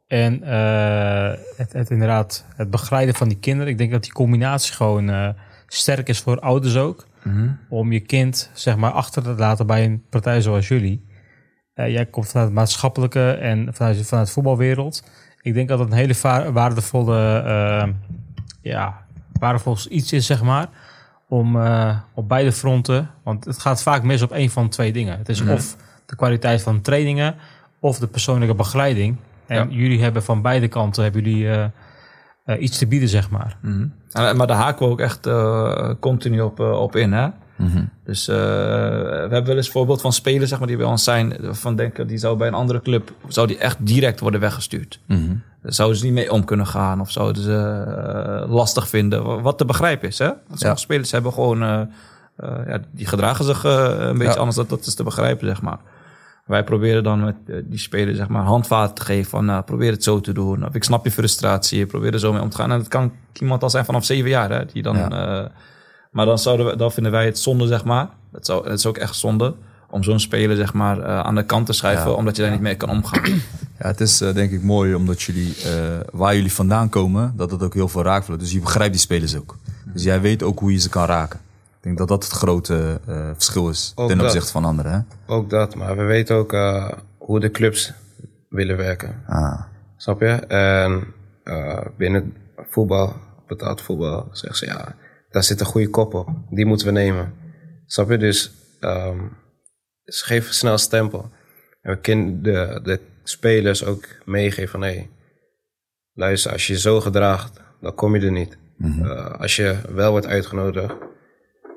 en 0.08 0.42
eh, 0.42 1.38
het, 1.56 1.72
het 1.72 1.90
inderdaad 1.90 2.44
het 2.56 2.70
begeleiden 2.70 3.14
van 3.14 3.28
die 3.28 3.38
kinderen. 3.38 3.72
Ik 3.72 3.78
denk 3.78 3.90
dat 3.90 4.02
die 4.02 4.12
combinatie 4.12 4.74
gewoon 4.74 5.10
eh, 5.10 5.28
sterk 5.66 6.08
is 6.08 6.18
voor 6.18 6.40
ouders 6.40 6.76
ook. 6.76 7.06
Om 7.68 7.92
je 7.92 8.00
kind 8.00 8.50
zeg 8.54 8.76
maar 8.76 8.90
achter 8.90 9.22
te 9.22 9.34
laten 9.34 9.66
bij 9.66 9.84
een 9.84 10.02
partij 10.10 10.40
zoals 10.40 10.68
jullie. 10.68 11.06
Eh, 11.74 11.90
jij 11.90 12.06
komt 12.06 12.28
vanuit 12.28 12.46
het 12.46 12.56
maatschappelijke 12.56 13.30
en 13.30 13.74
vanuit, 13.74 14.06
vanuit 14.06 14.26
de 14.26 14.32
voetbalwereld. 14.32 15.04
Ik 15.42 15.54
denk 15.54 15.68
dat 15.68 15.78
het 15.78 15.90
een 15.90 15.96
hele 15.96 16.52
waardevolle 16.52 17.16
ja, 18.60 19.04
waar 19.32 19.60
volgens 19.60 19.86
iets 19.86 20.12
is, 20.12 20.26
zeg 20.26 20.42
maar, 20.42 20.68
om 21.28 21.56
op 22.14 22.28
beide 22.28 22.52
fronten, 22.52 23.10
want 23.22 23.44
het 23.44 23.58
gaat 23.58 23.82
vaak 23.82 24.02
mis 24.02 24.22
op 24.22 24.32
één 24.32 24.50
van 24.50 24.68
twee 24.68 24.92
dingen. 24.92 25.18
Het 25.18 25.28
is 25.28 25.40
of 25.40 25.76
de 26.06 26.16
kwaliteit 26.16 26.62
van 26.62 26.80
trainingen 26.80 27.34
of 27.80 27.98
de 27.98 28.06
persoonlijke 28.06 28.54
begeleiding. 28.54 29.16
En 29.48 29.56
Ja. 29.70 29.76
jullie 29.76 30.02
hebben 30.02 30.22
van 30.22 30.42
beide 30.42 30.68
kanten 30.68 31.02
hebben 31.02 31.22
jullie 31.22 31.48
eh, 31.48 31.64
eh, 32.44 32.62
iets 32.62 32.78
te 32.78 32.86
bieden, 32.86 33.08
zeg 33.08 33.30
maar. 33.30 33.56
En- 33.62 34.36
Maar 34.36 34.46
daar 34.46 34.56
haken 34.56 34.86
we 34.86 34.92
ook 34.92 35.00
echt 35.00 35.26
eh, 35.26 35.90
continu 36.00 36.40
op, 36.40 36.60
eh, 36.60 36.80
op 36.80 36.96
in. 36.96 37.12
Hè? 37.12 37.28
Mhm. 37.56 37.84
Dus 38.04 38.28
eh, 38.28 38.36
we 38.36 39.18
hebben 39.30 39.44
wel 39.46 39.56
eens 39.56 39.70
voorbeeld 39.70 40.00
van 40.00 40.12
spelers 40.12 40.48
zeg 40.50 40.58
maar, 40.58 40.68
die 40.68 40.76
bij 40.76 40.86
ons 40.86 41.04
zijn. 41.04 41.36
Van 41.40 41.76
denken, 41.76 42.06
die 42.06 42.18
zou 42.18 42.36
bij 42.36 42.48
een 42.48 42.54
andere 42.54 42.80
club 42.82 43.12
zou 43.28 43.46
die 43.46 43.58
echt 43.58 43.76
direct 43.86 44.20
worden 44.20 44.40
weggestuurd. 44.40 45.00
Mhm. 45.06 45.34
Daar 45.62 45.72
zouden 45.72 45.98
ze 45.98 46.04
niet 46.04 46.14
mee 46.14 46.32
om 46.32 46.44
kunnen 46.44 46.66
gaan 46.66 47.00
of 47.00 47.10
zouden 47.10 47.42
ze 47.42 47.84
eh, 48.42 48.50
lastig 48.50 48.88
vinden. 48.88 49.24
wa- 49.24 49.40
Wat 49.40 49.58
te 49.58 49.64
begrijpen 49.64 50.08
is. 50.08 50.18
Hè? 50.18 50.26
Want 50.26 50.38
sommige 50.46 50.66
Ja. 50.68 50.74
spelers 50.74 51.10
hebben 51.10 51.32
gewoon, 51.32 51.62
eh, 51.62 51.80
eh, 52.36 52.50
ja, 52.66 52.78
die 52.90 53.06
gedragen 53.06 53.44
zich 53.44 53.64
eh, 53.64 53.94
een 53.98 54.18
beetje 54.18 54.32
Ja. 54.32 54.38
anders. 54.38 54.56
Dat, 54.56 54.68
dat 54.68 54.86
is 54.86 54.94
te 54.94 55.02
begrijpen, 55.02 55.46
zeg 55.46 55.62
maar. 55.62 55.78
Wij 56.48 56.64
proberen 56.64 57.02
dan 57.02 57.24
met 57.24 57.34
eh, 57.46 57.56
die 57.64 57.78
spelers 57.78 58.16
zeg 58.16 58.28
maar, 58.28 58.42
handvaten 58.42 58.94
te 58.94 59.04
geven 59.04 59.30
van 59.30 59.44
nou, 59.44 59.62
probeer 59.62 59.90
het 59.92 60.02
zo 60.04 60.20
te 60.20 60.32
doen. 60.32 60.66
Of 60.66 60.74
ik 60.74 60.84
snap 60.84 61.04
je 61.04 61.10
frustratie, 61.10 61.86
probeer 61.86 62.12
er 62.12 62.18
zo 62.18 62.32
mee 62.32 62.42
om 62.42 62.48
te 62.48 62.56
gaan. 62.56 62.70
En 62.72 62.78
dat 62.78 62.88
kan 62.88 63.12
iemand 63.32 63.62
al 63.62 63.70
zijn 63.70 63.84
vanaf 63.84 64.04
zeven 64.04 64.28
jaar. 64.30 64.50
Hè, 64.50 64.64
die 64.72 64.82
dan, 64.82 64.96
Ja. 64.96 65.10
eh, 65.44 65.50
maar 66.10 66.26
dan, 66.26 66.38
zouden 66.38 66.66
we, 66.66 66.76
dan 66.76 66.92
vinden 66.92 67.12
wij 67.12 67.24
het 67.24 67.38
zonde, 67.38 67.66
zeg 67.66 67.84
maar. 67.84 68.08
Dat, 68.32 68.46
zou, 68.46 68.68
het 68.68 68.78
is 68.78 68.86
ook 68.86 68.96
echt 68.96 69.14
zonde 69.16 69.54
om 69.90 70.02
zo'n 70.02 70.20
speler 70.20 70.56
zeg 70.56 70.72
maar, 70.72 70.98
eh, 71.00 71.20
aan 71.20 71.34
de 71.34 71.42
kant 71.44 71.66
te 71.66 71.72
schuiven, 71.72 72.10
Ja. 72.10 72.16
omdat 72.16 72.36
je 72.36 72.42
daar 72.42 72.50
niet 72.50 72.60
mee 72.60 72.74
kan 72.74 72.90
omgaan. 72.90 73.22
Ja, 73.78 73.86
het 73.86 74.00
is 74.00 74.18
denk 74.18 74.50
ik 74.50 74.62
mooi 74.62 74.94
omdat 74.94 75.22
jullie, 75.22 75.54
waar 76.12 76.34
jullie 76.34 76.52
vandaan 76.52 76.88
komen, 76.88 77.32
dat 77.36 77.50
het 77.50 77.62
ook 77.62 77.74
heel 77.74 77.88
veel 77.88 78.02
raakt 78.02 78.24
voelt. 78.24 78.40
Dus 78.40 78.52
je 78.52 78.60
begrijpt 78.60 78.92
die 78.92 79.00
spelers 79.02 79.36
ook. 79.36 79.56
Dus 79.92 80.02
jij 80.02 80.20
weet 80.20 80.42
ook 80.42 80.58
hoe 80.58 80.72
je 80.72 80.78
ze 80.78 80.88
kan 80.88 81.04
raken. 81.04 81.40
Ik 81.78 81.84
denk 81.84 81.98
dat 81.98 82.08
dat 82.08 82.24
het 82.24 82.32
grote 82.32 83.00
eh, 83.06 83.30
verschil 83.32 83.68
is 83.68 83.92
Ook 83.94 84.08
ten 84.08 84.20
opzichte 84.20 84.52
van 84.52 84.64
anderen. 84.64 84.92
Hè? 84.92 85.32
Ook 85.34 85.50
dat, 85.50 85.74
maar 85.74 85.96
we 85.96 86.02
weten 86.02 86.36
ook 86.36 86.52
eh, 86.52 86.92
hoe 87.18 87.40
de 87.40 87.50
clubs 87.50 87.92
willen 88.48 88.76
werken. 88.76 89.22
Ah, 89.26 89.62
Snap 89.96 90.20
je? 90.20 90.32
En 90.46 91.14
eh, 91.44 91.86
binnen 91.96 92.36
voetbal, 92.56 93.16
betaald 93.46 93.82
voetbal, 93.82 94.28
zeggen 94.32 94.58
ze 94.58 94.66
ja, 94.66 94.94
daar 95.30 95.42
zit 95.42 95.60
een 95.60 95.66
goede 95.66 95.90
kop 95.90 96.14
op. 96.14 96.28
Die 96.50 96.66
moeten 96.66 96.86
we 96.86 96.92
nemen. 96.92 97.32
Snap 97.86 98.10
je? 98.10 98.18
Dus 98.18 98.52
ehm, 98.80 99.18
ze 100.04 100.24
geven 100.24 100.54
snel 100.54 100.78
stempel. 100.78 101.30
En 101.82 101.92
we 101.92 102.00
kunnen 102.00 102.42
de, 102.42 102.80
de 102.82 103.00
spelers 103.22 103.84
ook 103.84 104.04
meegeven 104.24 104.70
van 104.70 104.82
hé, 104.82 104.88
hey, 104.88 105.10
luister, 106.12 106.52
als 106.52 106.66
je 106.66 106.72
je 106.72 106.78
zo 106.78 107.00
gedraagt, 107.00 107.60
dan 107.80 107.94
kom 107.94 108.16
je 108.16 108.26
er 108.26 108.32
niet. 108.32 108.58
Eh, 109.02 109.40
als 109.40 109.56
je 109.56 109.76
wel 109.94 110.10
wordt 110.10 110.26
uitgenodigd, 110.26 110.94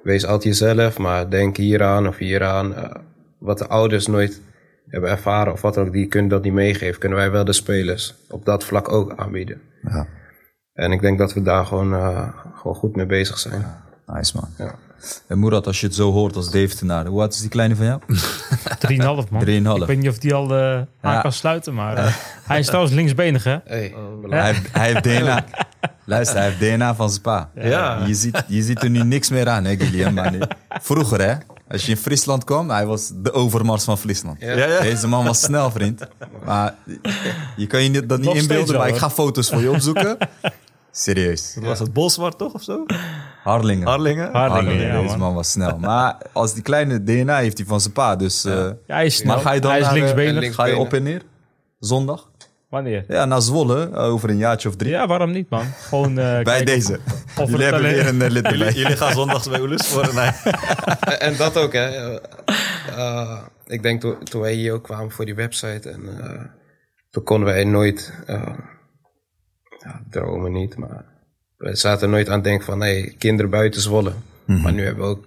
wees 0.03 0.26
altijd 0.26 0.57
jezelf, 0.57 0.98
maar 0.98 1.30
denk 1.30 1.57
hieraan 1.57 2.07
of 2.07 2.18
hieraan. 2.18 2.76
Eh, 2.76 2.95
wat 3.40 3.57
de 3.57 3.68
ouders 3.68 4.07
nooit 4.07 4.41
hebben 4.88 5.10
ervaren 5.10 5.53
of 5.53 5.61
wat 5.61 5.78
ook, 5.78 5.91
die 5.91 6.07
kunnen 6.07 6.30
dat 6.30 6.44
niet 6.44 6.53
meegeven. 6.53 6.99
Kunnen 6.99 7.18
wij 7.18 7.32
wel 7.32 7.45
de 7.45 7.53
spelers 7.53 8.15
op 8.30 8.45
dat 8.45 8.64
vlak 8.64 8.91
ook 8.91 9.14
aanbieden. 9.15 9.61
ja, 9.82 10.07
En 10.73 10.91
ik 10.91 11.02
denk 11.02 11.18
dat 11.18 11.34
we 11.34 11.41
daar 11.41 11.65
gewoon, 11.65 11.94
eh, 11.94 12.28
gewoon 12.53 12.76
goed 12.76 12.95
mee 12.95 13.06
bezig 13.06 13.38
zijn. 13.38 13.65
nice 14.06 14.38
man. 14.38 14.49
Ja. 14.57 14.76
En 15.28 15.40
Murat, 15.40 15.68
als 15.68 15.80
je 15.80 15.86
het 15.86 15.95
zo 15.95 16.11
hoort 16.11 16.36
als 16.36 16.52
Deventenaar, 16.52 17.06
hoe 17.06 17.22
oud 17.22 17.34
is 17.34 17.40
die 17.40 17.49
kleine 17.49 17.76
van 17.76 17.86
jou? 17.86 17.99
3,5 19.26 19.30
man. 19.30 19.45
3,5. 19.45 19.82
Ik 19.82 19.86
weet 19.88 19.98
niet 19.98 20.10
of 20.10 20.18
die 20.18 20.34
al 20.34 20.56
eh, 20.56 20.73
aan 21.02 21.14
Ja. 21.14 21.22
kan 21.22 21.32
sluiten, 21.32 21.73
maar 21.73 21.95
eh, 21.98 22.14
hij 22.44 22.60
is 22.60 22.65
trouwens 22.65 22.94
linksbenig, 22.94 23.44
hè? 23.44 23.57
Hey, 23.65 23.94
Hij 24.30 24.45
heeft, 24.53 24.61
hij 24.72 24.91
heeft 24.91 25.03
DNA. 25.03 25.45
Luister, 26.06 26.38
hij 26.38 26.45
heeft 26.52 26.60
DNA 26.76 26.95
van 26.95 27.10
zijn 27.10 27.22
pa. 27.22 27.49
Ja. 27.56 28.06
Je, 28.06 28.14
ziet, 28.14 28.44
je 28.48 28.61
ziet 28.61 28.84
er 28.84 28.90
nu 28.90 29.03
niks 29.03 29.30
meer 29.30 29.49
aan, 29.49 29.64
hè, 29.65 29.76
Guillaume? 29.78 30.14
Maar 30.14 30.57
vroeger, 30.82 31.22
hè? 31.22 31.34
Als 31.69 31.86
je 31.86 31.91
in 31.91 31.98
Friesland 31.98 32.44
kwam, 32.44 32.69
hij 32.69 32.86
was 32.86 33.11
de 33.15 33.32
overmars 33.34 33.84
van 33.84 33.98
Friesland. 33.98 34.40
Ja. 34.41 34.52
Ja, 34.52 34.65
ja. 34.65 34.82
Deze 34.82 35.07
man 35.07 35.26
was 35.26 35.41
snel, 35.41 35.72
vriend. 35.72 36.07
Maar 36.45 36.73
je 37.56 37.68
kan 37.68 37.84
je 37.84 37.90
niet- 37.90 38.10
dat 38.10 38.18
niet 38.18 38.28
Nog 38.28 38.38
inbeelden, 38.38 38.78
maar 38.78 38.88
ik 38.88 38.98
ga 38.98 39.10
foto's 39.10 39.49
voor 39.49 39.61
je 39.61 39.72
opzoeken. 39.72 40.18
Serieus. 40.92 41.58
Was 41.60 41.80
het 41.80 41.94
Bolsward 41.94 42.38
toch 42.38 42.54
of 42.54 42.64
zo? 42.64 42.86
Harlingen. 43.44 43.88
Harlingen? 43.88 44.32
Harlingen, 44.32 44.88
ja, 44.88 45.02
Deze 45.02 45.18
man. 45.18 45.34
was 45.34 45.52
snel. 45.52 45.78
Maar 45.78 46.18
als 46.32 46.54
die 46.54 46.64
kleine 46.64 47.04
DNA 47.04 47.38
heeft 47.38 47.58
hij 47.58 47.68
van 47.68 47.82
zijn 47.82 47.94
pa, 47.94 48.16
dus... 48.16 48.46
eh, 48.46 48.54
Ja, 48.54 48.96
hij 48.96 49.06
is 49.06 49.16
snel. 49.16 49.34
maar 49.36 49.44
ga 49.44 49.52
je 49.52 49.60
dan 49.62 49.72
hij 49.72 49.80
is 49.80 49.86
eh, 50.14 50.54
Ga 50.54 50.66
je 50.66 50.78
op 50.78 50.94
en 50.94 51.04
neer? 51.04 51.22
Zondag? 51.80 52.30
Wanneer? 52.70 53.06
Ja, 53.08 53.26
naar 53.26 53.42
Zwolle, 53.42 53.90
eh, 53.94 54.04
over 54.04 54.30
een 54.30 54.38
jaartje 54.38 54.70
of 54.70 54.76
drie. 54.76 54.92
Ja, 54.92 55.08
waarom 55.08 55.32
niet, 55.32 55.50
man? 55.50 55.66
Gewoon 55.82 56.10
eh, 56.10 56.16
Bij 56.34 56.44
kijken 56.44 56.66
deze. 56.66 57.00
of 57.38 57.50
Jullie 57.50 57.66
hebben 57.66 57.82
weer 57.82 58.08
een 58.08 58.32
lid 58.32 58.46
erbij. 58.46 58.72
Jullie 58.82 58.98
gaan 58.98 59.12
zondags 59.14 59.50
bij 59.50 59.60
Oelus 59.60 59.88
voor 59.88 60.14
nee. 60.16 60.30
En, 61.28 61.36
dat 61.38 61.58
ook, 61.58 61.74
hè. 61.74 62.20
Ik 63.66 63.84
denk 63.84 64.02
toen, 64.02 64.24
toen 64.24 64.42
wij 64.42 64.54
hier 64.54 64.74
ook 64.74 64.84
kwamen 64.84 65.12
voor 65.12 65.26
die 65.26 65.36
website 65.36 65.90
en 65.90 66.02
eh, 66.20 66.42
toen 67.10 67.24
konden 67.24 67.48
wij 67.54 67.64
nooit, 67.64 68.14
eh, 68.26 68.42
ja, 69.84 70.02
dromen 70.10 70.52
niet, 70.52 70.78
maar 70.78 71.06
we 71.58 71.76
zaten 71.76 72.10
nooit 72.10 72.28
aan 72.28 72.34
het 72.36 72.44
denken 72.44 72.66
van, 72.66 72.80
hey, 72.80 73.16
kinderen 73.18 73.52
buiten 73.52 73.82
Zwolle. 73.82 74.14
Maar 74.45 74.74
nu 74.74 74.84
hebben 74.84 75.03
we 75.03 75.10
ook 75.10 75.26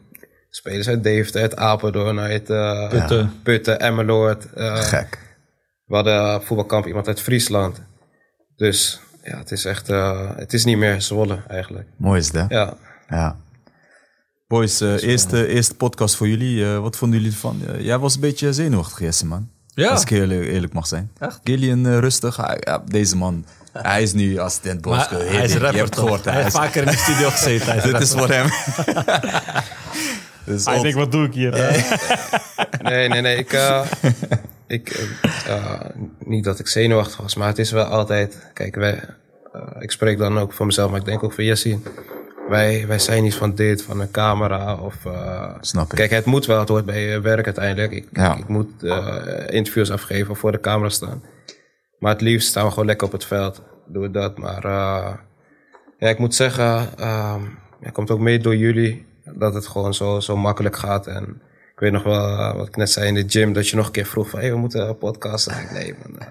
spelers 0.51 0.89
uit 0.89 1.03
Deventer, 1.03 1.41
uit 1.41 1.57
Apeldoorn, 1.57 2.19
uit 2.19 2.51
eh, 2.51 2.89
Putten. 2.89 3.33
Putten, 3.43 3.81
Emmeloord. 3.81 4.53
eh, 4.53 4.77
Gek. 4.77 5.19
we 5.87 5.95
hadden 5.95 6.43
voetbalkamp 6.43 6.87
iemand 6.87 7.07
uit 7.07 7.21
Friesland. 7.21 7.81
Dus 8.57 9.01
ja, 9.23 9.39
het 9.39 9.51
is 9.51 9.65
echt, 9.65 9.89
eh, 9.89 10.31
het 10.37 10.53
is 10.53 10.65
niet 10.65 10.77
meer 10.77 11.01
Zwolle 11.03 11.43
eigenlijk. 11.49 11.89
Mooi 11.97 12.19
is 12.21 12.31
dat. 12.31 12.49
Ja. 12.51 12.77
Ja. 13.09 13.37
Boys, 14.47 14.81
eh, 14.81 15.03
eerste, 15.03 15.47
eerste 15.47 15.75
podcast 15.75 16.17
voor 16.17 16.29
jullie. 16.29 16.65
Eh, 16.65 16.79
wat 16.79 16.97
vonden 16.97 17.19
jullie 17.19 17.33
ervan? 17.35 17.61
Eh, 17.67 17.81
jij 17.81 17.99
was 17.99 18.15
een 18.15 18.21
beetje 18.21 18.53
zenuwachtig, 18.53 18.99
Jesse, 18.99 19.27
man. 19.27 19.49
Ja. 19.67 19.89
Als 19.91 20.03
ik 20.03 20.09
heel 20.09 20.31
eerlijk, 20.31 20.73
mag 20.73 20.87
zijn. 20.87 21.11
Echt? 21.19 21.41
Gillian 21.45 21.87
eh, 21.87 21.99
rustig. 21.99 22.37
Hij- 22.37 22.57
ja, 22.61 22.83
deze 22.87 23.17
man, 23.17 23.45
hij 23.79 24.03
is 24.03 24.13
nu 24.13 24.39
assistent 24.39 24.81
Bosco. 24.81 25.17
hij 25.19 25.45
is 25.45 25.53
Je 25.53 25.59
rapper 25.59 25.79
hebt 25.79 25.93
toch? 25.93 26.03
gehoord. 26.05 26.25
Hij 26.25 26.43
heeft 26.43 26.57
vaker 26.57 26.83
in 26.83 26.89
de 26.91 26.97
studio 26.97 27.31
gezeten. 27.31 27.77
Is 27.77 27.83
Dit 27.93 28.01
is 28.01 28.11
voor 28.13 28.29
hem. 28.29 28.47
dus 30.47 30.65
Hij 30.65 30.81
denkt, 30.81 30.97
wat 30.97 31.13
doe 31.13 31.27
ik 31.27 31.35
hier? 31.35 31.53
Nee, 32.83 33.09
nee, 33.09 33.21
nee. 33.21 33.37
Ik, 33.37 33.53
eh, 33.53 33.81
ik, 34.67 34.89
eh, 34.89 35.55
eh, 35.57 35.81
niet 36.19 36.45
dat 36.45 36.59
ik 36.59 36.67
zenuwachtig 36.69 37.17
was, 37.17 37.35
maar 37.35 37.49
het 37.49 37.59
is 37.59 37.71
wel 37.71 37.85
altijd. 37.85 38.47
Kijk, 38.55 38.75
wij, 38.75 39.01
eh, 39.53 39.61
ik 39.79 39.91
spreek 39.91 40.19
dan 40.19 40.39
ook 40.39 40.53
voor 40.53 40.67
mezelf, 40.67 40.91
maar 40.91 41.01
ik 41.01 41.05
denk 41.07 41.23
ook 41.25 41.33
voor 41.33 41.45
Jessie. 41.45 41.83
Wij, 42.49 42.85
wij 42.87 42.99
zijn 42.99 43.23
niet 43.23 43.35
van 43.35 43.55
dit, 43.55 43.83
van 43.83 44.01
een 44.01 44.11
camera 44.11 44.75
of. 44.75 44.95
eh, 45.07 45.51
Snap 45.61 45.91
ik. 45.91 45.97
Kijk, 45.97 46.11
het 46.11 46.25
moet 46.25 46.47
wel, 46.47 46.59
het 46.59 46.69
hoort 46.69 46.85
bij 46.85 47.01
je 47.01 47.21
werk 47.21 47.45
uiteindelijk. 47.45 47.93
Ik, 47.93 48.09
Ja. 48.13 48.37
ik 48.37 48.49
moet 48.49 48.83
eh, 48.83 49.17
interviews 49.49 49.91
afgeven 49.91 50.31
of 50.31 50.39
voor 50.39 50.53
de 50.53 50.61
camera 50.61 50.89
staan. 50.89 51.23
Maar 52.05 52.13
het 52.13 52.23
liefst 52.23 52.49
staan 52.49 52.65
we 52.65 52.71
gewoon 52.71 52.87
lekker 52.87 53.07
op 53.07 53.13
het 53.13 53.25
veld. 53.25 53.63
Doen 53.87 54.03
we 54.03 54.11
dat. 54.11 54.39
Maar 54.39 54.65
eh, 54.65 55.15
ja, 55.99 56.09
ik 56.09 56.19
moet 56.19 56.35
zeggen, 56.35 56.99
ehm 56.99 57.43
ja, 57.81 57.91
komt 57.93 58.11
ook 58.11 58.19
mee 58.19 58.39
door 58.39 58.57
jullie 58.57 59.07
dat 59.25 59.55
het 59.55 59.67
gewoon 59.67 59.95
zo, 59.95 60.21
zo 60.21 60.37
makkelijk 60.37 60.77
gaat. 60.77 61.07
En 61.07 61.43
ik 61.73 61.81
weet 61.81 61.93
nog 61.93 62.03
wel, 62.03 62.29
eh, 62.29 62.57
wat 62.57 62.69
ik 62.69 62.77
net 62.77 62.91
zei 62.91 63.07
in 63.07 63.15
de 63.15 63.25
gym, 63.27 63.53
dat 63.53 63.69
je 63.69 63.77
nog 63.77 63.87
een 63.87 63.93
keer 63.93 64.07
vroeg 64.07 64.31
van, 64.31 64.39
hey, 64.39 64.51
we 64.51 64.57
moeten 64.57 64.89
een 64.89 64.99
podcast. 64.99 65.47
En 65.47 65.61
ik, 65.61 65.71
nee, 65.71 65.95
man, 66.03 66.19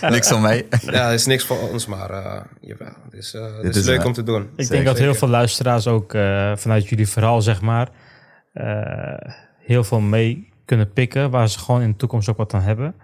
eh, 0.00 0.10
Niks 0.10 0.28
van 0.28 0.40
mij. 0.40 0.66
ja, 0.80 1.04
het 1.04 1.20
is 1.20 1.26
niks 1.26 1.44
voor 1.44 1.58
ons, 1.70 1.86
maar 1.86 2.10
eh, 2.10 2.40
jawel, 2.60 2.92
het 3.04 3.12
is, 3.14 3.34
eh, 3.34 3.56
het 3.56 3.64
is, 3.64 3.76
is 3.76 3.86
leuk 3.86 4.04
om 4.04 4.12
te 4.12 4.22
doen. 4.22 4.50
Ik 4.56 4.68
denk 4.68 4.84
dat 4.84 4.98
heel 4.98 5.14
veel 5.14 5.28
luisteraars 5.28 5.86
ook 5.86 6.14
eh, 6.14 6.56
vanuit 6.56 6.88
jullie 6.88 7.08
verhaal, 7.08 7.42
zeg 7.42 7.60
maar, 7.60 7.88
eh, 8.52 9.32
heel 9.58 9.84
veel 9.84 10.00
mee 10.00 10.48
kunnen 10.64 10.92
pikken, 10.92 11.30
waar 11.30 11.48
ze 11.48 11.58
gewoon 11.58 11.82
in 11.82 11.90
de 11.90 11.96
toekomst 11.96 12.28
ook 12.28 12.36
wat 12.36 12.54
aan 12.54 12.62
hebben. 12.62 12.94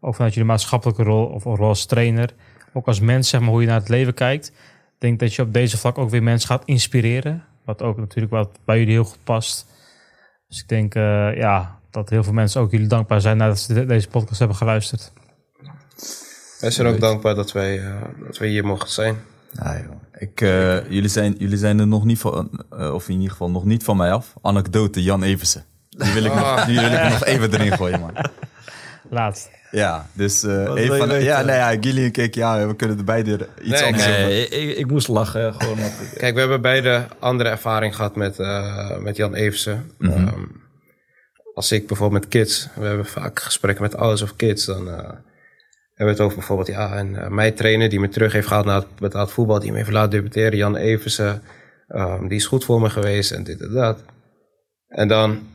Ook 0.00 0.14
vanuit 0.14 0.34
jullie 0.34 0.48
maatschappelijke 0.48 1.02
rol 1.02 1.26
of 1.26 1.44
rol 1.44 1.68
als 1.68 1.86
trainer. 1.86 2.30
Ook 2.72 2.86
als 2.86 3.00
mens, 3.00 3.28
zeg 3.28 3.40
maar, 3.40 3.48
hoe 3.50 3.60
je 3.60 3.66
naar 3.66 3.78
het 3.80 3.88
leven 3.88 4.14
kijkt. 4.14 4.48
Ik 4.48 4.54
denk 4.98 5.20
dat 5.20 5.34
je 5.34 5.42
op 5.42 5.52
deze 5.52 5.78
vlak 5.78 5.98
ook 5.98 6.10
weer 6.10 6.22
mensen 6.22 6.48
gaat 6.48 6.62
inspireren. 6.64 7.44
Wat 7.64 7.82
ook 7.82 7.96
natuurlijk 7.96 8.32
wat 8.32 8.58
bij 8.64 8.78
jullie 8.78 8.92
heel 8.92 9.04
goed 9.04 9.24
past. 9.24 9.66
Dus 10.48 10.60
ik 10.60 10.68
denk 10.68 10.94
eh, 10.94 11.36
ja, 11.36 11.78
dat 11.90 12.10
heel 12.10 12.22
veel 12.24 12.32
mensen 12.32 12.60
ook 12.60 12.70
jullie 12.70 12.86
dankbaar 12.86 13.20
zijn 13.20 13.36
nadat 13.36 13.58
ze 13.60 13.74
de- 13.74 13.86
deze 13.86 14.08
podcast 14.08 14.38
hebben 14.38 14.56
geluisterd. 14.56 15.12
Wij 16.60 16.70
zijn 16.70 16.86
ook 16.86 17.00
dankbaar 17.00 17.34
dat 17.34 17.52
wij, 17.52 17.78
eh, 17.84 18.02
dat 18.26 18.38
wij 18.38 18.48
hier 18.48 18.64
mogen 18.66 18.88
zijn. 18.90 19.16
Joh. 19.52 19.92
Ik, 20.18 20.40
eh, 20.40 20.90
jullie, 20.90 21.08
zijn, 21.08 21.34
jullie 21.38 21.56
zijn 21.58 21.78
er 21.78 21.86
nog 21.86 22.04
niet 22.04 22.18
van, 22.18 22.64
of 22.70 23.08
in 23.08 23.14
ieder 23.14 23.30
geval 23.30 23.50
nog 23.50 23.64
niet 23.64 23.84
van 23.84 23.96
mij 23.96 24.12
af. 24.12 24.34
Anekdote 24.42 25.02
Jan 25.02 25.22
Eversen. 25.22 25.64
Die 25.88 26.12
wil 26.12 26.24
ik, 26.24 26.34
nog, 26.34 26.64
die 26.64 26.80
wil 26.80 26.92
ik 26.92 27.02
nog 27.02 27.24
even 27.24 27.52
erin 27.54 27.72
gooien, 27.72 28.00
man. 28.00 28.12
Laat. 29.10 29.50
Ja, 29.70 30.06
dus 30.12 30.42
eh 30.42 30.66
Wat 30.66 30.76
even 30.76 30.96
van, 30.98 31.08
weten? 31.08 31.24
ja, 31.24 31.42
nee, 31.42 31.56
ja, 31.56 31.76
Gillian 31.80 32.10
keek, 32.10 32.34
ja, 32.34 32.66
we 32.66 32.76
kunnen 32.76 32.98
er 32.98 33.04
beide 33.04 33.48
iets 33.62 33.70
Nee, 33.80 33.82
anders 33.84 34.08
over. 34.08 34.20
Nee, 34.20 34.48
ik, 34.48 34.76
ik 34.76 34.86
moest 34.86 35.08
lachen. 35.08 35.54
Gewoon, 35.54 35.78
ik- 35.78 35.92
Kijk, 36.18 36.34
we 36.34 36.40
hebben 36.40 36.60
beide 36.60 37.06
andere 37.18 37.48
ervaring 37.50 37.96
gehad 37.96 38.16
met, 38.16 38.38
eh, 38.38 38.98
met 38.98 39.16
Jan 39.16 39.34
Eversen. 39.34 39.90
Mhm. 39.98 40.12
Ehm, 40.12 40.44
als 41.54 41.72
ik 41.72 41.86
bijvoorbeeld 41.86 42.20
met 42.22 42.30
kids, 42.30 42.68
we 42.74 42.86
hebben 42.86 43.06
vaak 43.06 43.40
gesprekken 43.40 43.82
met 43.82 43.96
ouders 43.96 44.22
of 44.22 44.36
kids, 44.36 44.64
dan 44.64 44.88
eh, 44.88 44.96
hebben 44.96 45.18
we 45.94 46.04
het 46.04 46.20
over 46.20 46.36
bijvoorbeeld, 46.36 46.68
ja, 46.68 46.96
en 46.96 47.34
mijn 47.34 47.54
trainer 47.54 47.88
die 47.88 48.00
me 48.00 48.08
terug 48.08 48.32
heeft 48.32 48.46
gehaald 48.46 48.66
naar 48.66 48.76
het 48.80 48.94
betaald 48.98 49.32
voetbal, 49.32 49.58
die 49.60 49.70
me 49.70 49.76
heeft 49.78 49.90
laten 49.90 50.10
debuteren, 50.10 50.56
Jan 50.56 50.76
Eversen. 50.76 51.42
Ehm, 51.88 52.26
die 52.28 52.36
is 52.38 52.46
goed 52.46 52.64
voor 52.64 52.80
me 52.80 52.90
geweest 52.90 53.30
en 53.30 53.44
dit 53.44 53.60
en 53.60 53.72
dat. 53.72 54.02
En 54.88 55.08
dan 55.08 55.46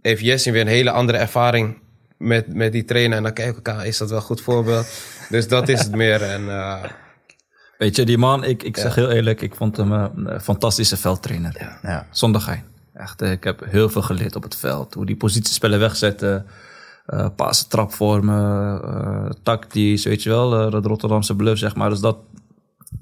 heeft 0.00 0.20
Jessin 0.22 0.52
weer 0.52 0.60
een 0.62 0.66
hele 0.66 0.90
andere 0.90 1.18
ervaring 1.18 1.78
met, 2.18 2.54
met 2.54 2.72
die 2.72 2.84
trainer. 2.84 3.16
En 3.16 3.22
dan 3.22 3.32
kijk 3.32 3.48
ik 3.48 3.54
elkaar, 3.66 3.86
is 3.86 3.98
dat 3.98 4.08
wel 4.08 4.18
een 4.18 4.24
goed 4.24 4.40
voorbeeld? 4.40 4.86
Dus 5.28 5.48
dat 5.48 5.68
is 5.68 5.78
het 5.82 5.94
meer. 5.94 6.22
En 6.22 6.48
eh, 6.50 6.84
Weet 7.78 7.96
je, 7.96 8.04
die 8.04 8.18
man, 8.18 8.44
ik, 8.44 8.62
ik 8.62 8.76
zeg 8.76 8.94
heel 8.94 9.10
eerlijk, 9.10 9.40
ik 9.40 9.54
vond 9.54 9.76
hem 9.76 9.92
eh, 9.92 10.06
een 10.14 10.40
fantastische 10.40 10.96
veldtrainer. 10.96 11.78
Ja. 11.82 12.06
Zonder 12.10 12.40
gein. 12.40 12.64
Echt, 12.94 13.22
eh, 13.22 13.30
ik 13.30 13.44
heb 13.44 13.62
heel 13.66 13.88
veel 13.88 14.02
geleerd 14.02 14.36
op 14.36 14.42
het 14.42 14.56
veld. 14.56 14.94
Hoe 14.94 15.06
die 15.06 15.16
positiespellen 15.16 15.78
wegzetten. 15.78 16.46
eh 17.06 17.28
passen, 17.36 17.68
trapvormen, 17.68 18.82
eh 18.82 19.30
tactisch, 19.42 20.04
weet 20.04 20.22
je 20.22 20.28
wel. 20.30 20.60
eh, 20.66 20.70
dat 20.72 20.86
Rotterdamse 20.86 21.36
bluff, 21.36 21.58
zeg 21.58 21.74
maar. 21.74 21.90
Dus 21.90 22.00
dat 22.00 22.18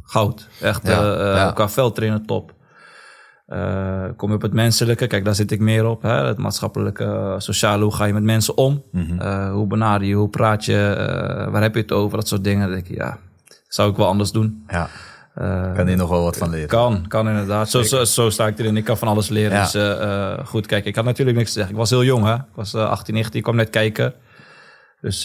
goud. 0.03 0.49
Echt, 0.61 0.87
Ja, 0.87 1.03
ja. 1.37 1.53
qua 1.53 1.69
veldtrainer 1.69 2.25
top. 2.27 2.55
Eh, 3.47 4.05
kom 4.17 4.29
je 4.29 4.35
op 4.35 4.43
het 4.43 4.53
menselijke, 4.53 5.07
kijk, 5.07 5.25
daar 5.25 5.35
zit 5.35 5.51
ik 5.51 5.61
meer 5.61 5.87
op. 5.87 6.03
Hè? 6.03 6.27
Het 6.27 6.39
maatschappelijke, 6.39 7.05
eh, 7.05 7.35
sociale, 7.39 7.83
hoe 7.83 7.95
ga 7.95 8.05
je 8.05 8.13
met 8.13 8.23
mensen 8.23 8.57
om? 8.57 8.83
Mhm. 8.93 9.19
Eh, 9.21 9.51
hoe 9.53 9.67
benader 9.67 10.09
je, 10.09 10.15
hoe 10.15 10.29
praat 10.29 10.65
je, 10.65 10.95
waar 11.51 11.63
heb 11.63 11.75
je 11.75 11.81
het 11.81 11.93
over? 11.93 12.19
Dat 12.19 12.29
soort 12.29 12.45
dingen. 12.45 12.61
Dan 12.63 12.71
denk 12.71 12.89
ik, 12.89 12.97
ja, 12.97 13.19
zou 13.69 13.91
ik 13.91 13.97
wel 13.97 14.07
anders 14.07 14.31
doen. 14.33 14.65
Ja, 14.69 14.89
kan 15.75 15.87
hier 15.87 15.97
nog 15.97 16.09
wel 16.09 16.23
wat 16.23 16.37
van 16.37 16.51
leren. 16.51 16.69
kan, 16.69 17.05
kan 17.09 17.29
inderdaad. 17.29 17.71
Zo, 17.71 17.83
zo, 17.83 18.05
zo 18.05 18.31
sta 18.31 18.47
ik 18.47 18.59
erin. 18.59 18.77
Ik 18.77 18.85
kan 18.85 18.97
van 18.99 19.09
alles 19.09 19.29
leren. 19.29 19.57
Ja. 19.57 19.63
Dus 20.41 20.49
goed, 20.49 20.67
kijk, 20.67 20.85
ik 20.85 20.97
had 20.97 21.05
natuurlijk 21.05 21.37
niks 21.37 21.49
te 21.49 21.55
zeggen. 21.57 21.73
Ik 21.73 21.79
was 21.81 21.91
heel 21.91 22.05
jong, 22.05 22.25
hè. 22.25 22.35
Ik 22.35 22.41
was 22.55 22.75
eh, 22.75 22.89
18, 22.89 23.15
19, 23.15 23.39
ik 23.39 23.45
kwam 23.45 23.57
net 23.57 23.71
kijken. 23.71 24.15
Dus, 25.01 25.25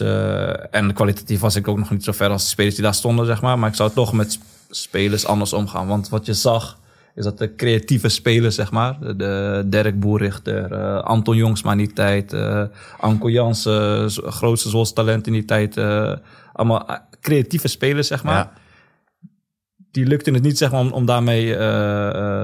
en 0.71 0.93
kwalitatief 0.93 1.39
was 1.39 1.55
ik 1.55 1.67
ook 1.67 1.77
nog 1.77 1.89
niet 1.91 2.03
zo 2.03 2.11
ver 2.11 2.29
als 2.29 2.43
de 2.43 2.49
spelers 2.49 2.75
die 2.75 2.83
daar 2.83 2.93
stonden, 2.93 3.25
zeg 3.25 3.41
maar. 3.41 3.59
Maar 3.59 3.69
ik 3.69 3.75
zou 3.75 3.91
toch 3.91 4.13
met 4.13 4.31
sp- 4.31 4.41
spelers 4.69 5.25
anders 5.25 5.53
omgaan. 5.53 5.87
Want 5.87 6.09
wat 6.09 6.25
je 6.25 6.33
zag, 6.33 6.77
is 7.15 7.23
dat 7.23 7.37
de 7.37 7.55
creatieve 7.55 8.09
spelers, 8.09 8.55
zeg 8.55 8.71
maar. 8.71 8.97
De, 8.99 9.15
de 9.15 9.63
Dirk 9.65 9.99
Boerichter, 9.99 10.71
eh, 10.71 10.99
Anton 11.03 11.35
Jongsma 11.35 11.71
in 11.71 11.77
die 11.77 11.93
tijd. 11.93 12.33
eh 12.33 12.63
Anko 12.99 13.29
Jansen, 13.29 14.09
grootste 14.09 14.69
Zwolse 14.69 14.93
talent 14.93 15.27
in 15.27 15.33
die 15.33 15.45
tijd. 15.45 15.77
eh, 15.77 16.13
allemaal 16.53 16.87
creatieve 17.21 17.67
spelers, 17.67 18.07
zeg 18.07 18.23
maar 18.23 18.35
Ja. 18.35 18.51
die 19.91 20.05
lukte 20.05 20.31
het 20.31 20.43
niet 20.43 20.57
zeg 20.57 20.71
maar, 20.71 20.79
om, 20.81 20.91
om 20.91 21.05
daarmee 21.05 21.47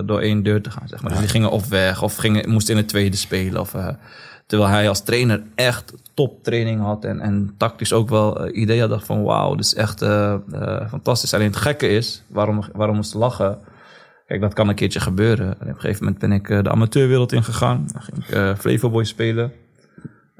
door 0.05 0.19
één 0.19 0.43
deur 0.43 0.61
te 0.61 0.71
gaan. 0.71 0.87
Zeg 0.87 1.01
maar. 1.01 1.11
Dus 1.11 1.19
die 1.19 1.29
gingen 1.29 1.51
of 1.51 1.67
weg 1.69 2.01
of 2.03 2.15
gingen, 2.15 2.49
moesten 2.49 2.73
in 2.73 2.79
het 2.79 2.89
tweede 2.89 3.17
spelen. 3.17 3.61
Of, 3.61 3.75
terwijl 4.45 4.69
hij 4.69 4.89
als 4.89 5.03
trainer 5.03 5.43
echt 5.55 5.93
toptraining 6.13 6.81
had 6.81 7.05
en, 7.05 7.19
en 7.19 7.53
tactisch 7.57 7.93
ook 7.93 8.09
wel 8.09 8.55
ideeën 8.55 8.89
had 8.89 9.03
van 9.05 9.23
wauw, 9.23 9.55
dit 9.55 9.65
is 9.65 9.75
echt 9.75 9.99
fantastisch. 10.89 11.33
Alleen 11.33 11.47
het 11.47 11.55
gekke 11.55 11.87
is, 11.89 12.23
waarom, 12.27 12.63
waarom 12.73 12.95
moest 12.95 13.13
lachen? 13.13 13.57
Kijk, 14.27 14.41
dat 14.41 14.53
kan 14.53 14.67
een 14.69 14.75
keertje 14.75 14.99
gebeuren. 14.99 15.45
En 15.45 15.53
op 15.53 15.67
een 15.67 15.79
gegeven 15.79 16.03
moment 16.03 16.21
ben 16.21 16.31
ik 16.31 16.49
eh, 16.49 16.63
de 16.63 16.69
amateurwereld 16.69 17.31
ingegaan. 17.31 17.87
Dan 17.93 18.01
ging 18.01 18.17
ik 18.17 18.29
eh 18.29 18.55
Flevo 18.55 18.89
Boys 18.89 19.09
spelen. 19.09 19.51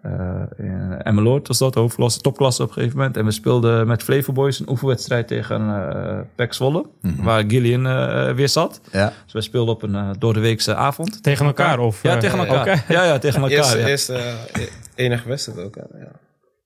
Eh 0.02 0.42
in 0.58 0.92
Emmeloord 1.04 1.48
was 1.48 1.58
dat, 1.58 1.76
hoofdklasse, 1.76 2.22
topklasse 2.22 2.62
op 2.64 2.68
een 2.68 2.74
gegeven 2.74 2.98
moment. 2.98 3.18
En 3.18 3.26
we 3.26 3.32
speelden 3.32 3.88
met 3.88 4.04
Flevo 4.04 4.34
Boys 4.34 4.60
een 4.60 4.70
oefenwedstrijd 4.70 5.28
tegen 5.28 5.62
eh 5.92 6.20
PEC 6.36 6.54
Zwolle. 6.54 6.86
Waar 7.22 7.44
Gillian 7.48 7.88
eh, 7.88 8.34
weer 8.34 8.50
zat. 8.50 8.82
Ja. 8.92 9.14
Dus 9.24 9.34
we 9.34 9.42
speelden 9.42 9.74
op 9.74 9.82
een 9.84 9.96
eh 9.96 10.10
door 10.20 10.34
de 10.34 10.40
weekse 10.40 10.76
avond. 10.76 11.24
Tegen 11.24 11.46
elkaar? 11.46 11.80
Of, 11.80 12.04
Ja, 12.04 12.14
eh, 12.14 12.20
tegen 12.20 12.40
elkaar. 12.40 12.86
Ja, 12.88 13.04
ja, 13.04 13.18
tegen 13.18 13.42
elkaar. 13.42 13.58
eerste, 13.58 13.78
ja. 13.78 13.88
eerste 13.88 14.14
eh, 14.14 14.62
e- 14.64 14.70
enige 14.96 15.28
wedstrijd 15.28 15.60
ook. 15.60 15.76
Ja. 15.76 16.12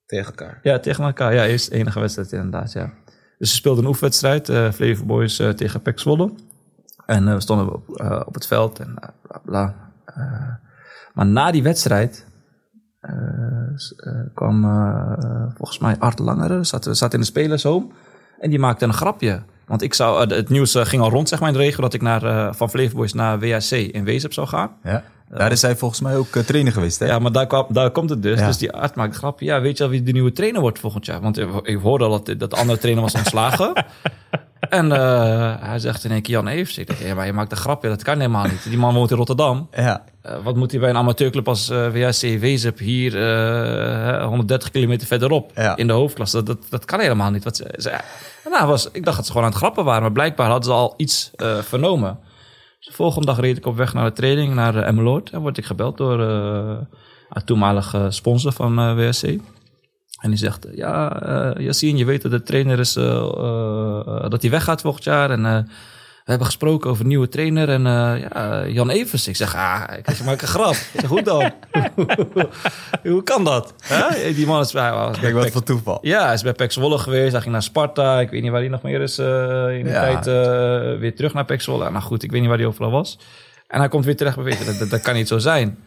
Tegen 0.06 0.26
elkaar. 0.26 0.58
Ja, 0.62 0.78
tegen 0.78 1.04
elkaar. 1.04 1.34
Ja, 1.34 1.46
eerst 1.46 1.70
enige 1.70 2.00
wedstrijd 2.00 2.32
inderdaad, 2.32 2.72
ja. 2.72 2.92
Dus 3.38 3.50
we 3.50 3.56
speelden 3.56 3.82
een 3.82 3.88
oefenwedstrijd, 3.88 4.48
eh 4.48 4.70
Flevo 4.72 5.04
Boys 5.04 5.38
eh, 5.38 5.48
tegen 5.48 5.82
PEC 5.82 5.98
Zwolle. 5.98 6.32
En 7.06 7.28
eh, 7.28 7.34
we 7.34 7.40
stonden 7.40 7.74
op, 7.74 7.88
eh, 7.96 8.20
op 8.24 8.34
het 8.34 8.46
veld 8.46 8.78
en 8.78 8.94
eh, 9.00 9.08
bla 9.22 9.40
bla. 9.44 9.74
Maar 11.14 11.26
na 11.26 11.50
die 11.50 11.62
wedstrijd 11.62 12.26
kwam 14.34 14.62
volgens 15.54 15.78
mij 15.78 15.96
Art 15.98 16.18
Langere, 16.18 16.64
zat, 16.64 16.88
zat 16.90 17.14
in 17.14 17.20
de 17.20 17.26
spelershome. 17.26 17.86
En 18.40 18.50
die 18.50 18.58
maakte 18.58 18.84
een 18.84 18.92
grapje. 18.92 19.42
Want 19.66 19.82
ik 19.82 19.94
zou, 19.94 20.34
het 20.34 20.48
nieuws 20.48 20.74
ging 20.74 21.02
al 21.02 21.10
rond 21.10 21.28
zeg 21.28 21.40
maar, 21.40 21.48
in 21.48 21.54
de 21.54 21.60
regio 21.60 21.82
dat 21.82 21.94
ik 21.94 22.02
naar, 22.02 22.54
van 22.54 22.70
Flevo 22.70 22.96
Boys 22.96 23.12
naar 23.12 23.38
WHC 23.38 23.70
in 23.70 24.04
Wezep 24.04 24.32
zou 24.32 24.46
gaan. 24.46 24.70
ja. 24.82 25.02
Daar 25.28 25.52
is 25.52 25.62
hij 25.62 25.76
volgens 25.76 26.00
mij 26.00 26.16
ook 26.16 26.28
trainer 26.28 26.72
geweest, 26.72 26.98
hè? 26.98 27.06
Ja, 27.06 27.18
maar 27.18 27.32
daar, 27.32 27.46
kwam, 27.46 27.66
daar 27.68 27.90
komt 27.90 28.10
het 28.10 28.22
dus. 28.22 28.38
Ja. 28.38 28.46
Dus 28.46 28.58
die 28.58 28.72
arts 28.72 28.94
maakt 28.94 29.12
een 29.12 29.18
grapje. 29.18 29.44
Ja, 29.44 29.60
weet 29.60 29.78
je 29.78 29.84
al 29.84 29.90
wie 29.90 30.02
de 30.02 30.12
nieuwe 30.12 30.32
trainer 30.32 30.60
wordt 30.60 30.78
volgend 30.78 31.06
jaar? 31.06 31.20
Want 31.20 31.38
ik 31.38 31.48
ik 31.62 31.78
hoorde 31.78 32.04
al 32.04 32.10
dat, 32.10 32.38
dat 32.38 32.50
de 32.50 32.56
andere 32.56 32.78
trainer 32.78 33.02
was 33.02 33.14
ontslagen. 33.14 33.72
en 34.72 34.92
eh, 34.92 35.54
hij 35.60 35.78
zegt 35.78 36.04
in 36.04 36.10
één 36.10 36.22
keer 36.22 36.34
Jan 36.34 36.46
Evers. 36.46 36.78
Ik 36.78 36.86
dacht, 36.86 37.00
ja, 37.00 37.14
maar 37.14 37.26
je 37.26 37.32
maakt 37.32 37.50
een 37.50 37.56
grapje. 37.56 37.88
Dat 37.88 38.02
kan 38.02 38.16
helemaal 38.16 38.46
niet. 38.46 38.62
Die 38.68 38.78
man 38.78 38.94
woont 38.94 39.10
in 39.10 39.16
Rotterdam. 39.16 39.68
Ja. 39.76 40.04
Eh, 40.22 40.34
wat 40.42 40.56
moet 40.56 40.70
hij 40.70 40.80
bij 40.80 40.90
een 40.90 40.96
amateurclub 40.96 41.48
als 41.48 41.68
eh 41.70 41.86
WHC 41.88 42.38
Wezep 42.40 42.78
hier 42.78 43.22
eh, 44.18 44.24
130 44.26 44.70
kilometer 44.70 45.06
verderop 45.06 45.50
Ja. 45.54 45.76
in 45.76 45.86
de 45.86 45.92
hoofdklasse? 45.92 46.36
Dat, 46.36 46.46
dat, 46.46 46.66
dat 46.70 46.84
kan 46.84 47.00
helemaal 47.00 47.30
niet. 47.30 47.44
Wat 47.44 47.56
ze, 47.56 47.74
ze- 47.76 47.98
nou, 48.50 48.66
was, 48.66 48.88
ik 48.92 49.04
dacht 49.04 49.16
dat 49.16 49.26
ze 49.26 49.32
gewoon 49.32 49.46
aan 49.46 49.52
het 49.52 49.62
grappen 49.62 49.84
waren. 49.84 50.02
Maar 50.02 50.12
blijkbaar 50.12 50.46
hadden 50.50 50.64
ze 50.64 50.78
al 50.78 50.94
iets 50.96 51.30
vernomen. 51.60 52.18
Dus 52.78 52.86
de 52.86 52.92
volgende 52.92 53.26
dag 53.26 53.40
reed 53.40 53.56
ik 53.56 53.66
op 53.66 53.76
weg 53.76 53.94
naar 53.94 54.04
de 54.04 54.12
training, 54.12 54.54
naar 54.54 54.74
uh, 54.76 54.86
Emmeloord. 54.86 55.30
En 55.30 55.40
word 55.40 55.58
ik 55.58 55.64
gebeld 55.64 55.96
door 55.96 56.20
een 56.20 57.44
toenmalige 57.44 58.06
sponsor 58.10 58.52
van 58.52 58.94
WSC. 58.96 59.24
En 60.22 60.30
die 60.30 60.38
zegt, 60.38 60.66
ja, 60.74 61.22
eh 61.22 61.64
Yassine, 61.64 61.98
je 61.98 62.04
weet 62.04 62.22
dat 62.22 62.30
de 62.30 62.42
trainer 62.42 62.78
is, 62.78 62.96
eh, 62.96 63.04
eh, 63.16 64.30
dat 64.30 64.42
hij 64.42 64.50
weggaat 64.50 64.80
volgend 64.80 65.04
jaar. 65.04 65.30
En 65.30 65.42
we 65.42 66.28
hebben 66.30 66.46
gesproken 66.46 66.90
over 66.90 67.02
een 67.02 67.08
nieuwe 67.08 67.28
trainer. 67.28 67.68
En 67.68 67.82
ja, 67.82 68.66
Jan 68.66 68.90
Evers. 68.90 69.28
Ik 69.28 69.36
zeg, 69.36 69.54
ah, 69.56 69.82
ik 70.06 70.24
maak 70.24 70.42
een 70.42 70.48
grap. 70.48 70.72
Ik 70.74 71.00
zeg, 71.00 71.06
goed 71.08 71.24
dan. 71.24 71.50
Hoe 73.02 73.22
kan 73.22 73.44
dat? 73.44 73.74
Die 74.34 74.46
man 74.46 74.60
is 74.60 74.72
bij... 74.72 74.92
was 74.92 75.18
Kijk, 75.18 75.34
wat 75.34 75.50
voor 75.50 75.62
toeval. 75.62 75.98
ja, 76.02 76.24
hij 76.24 76.34
is 76.34 76.42
bij 76.42 76.70
Zwolle 76.70 76.98
geweest. 76.98 77.32
Hij 77.32 77.40
ging 77.40 77.52
naar 77.52 77.62
Sparta. 77.62 78.20
Ik 78.20 78.30
weet 78.30 78.42
niet 78.42 78.50
waar 78.50 78.60
hij 78.60 78.68
nog 78.68 78.82
meer 78.82 79.00
is 79.00 79.18
in 79.18 79.82
die 79.84 79.92
Ja. 79.92 80.20
tijd. 80.20 80.24
weer 81.00 81.14
terug 81.16 81.34
naar 81.34 81.44
PEC 81.44 81.60
Zwolle. 81.60 81.90
Nou 81.90 82.02
goed, 82.02 82.22
ik 82.22 82.30
weet 82.30 82.40
niet 82.40 82.48
waar 82.48 82.58
hij 82.58 82.66
overal 82.66 82.90
was. 82.90 83.18
En 83.66 83.78
hij 83.78 83.88
komt 83.88 84.04
weer 84.04 84.16
terecht 84.16 84.42
bij 84.42 84.58
dat, 84.78 84.90
dat 84.90 85.00
kan 85.00 85.14
niet 85.14 85.28
zo 85.28 85.38
zijn. 85.38 85.78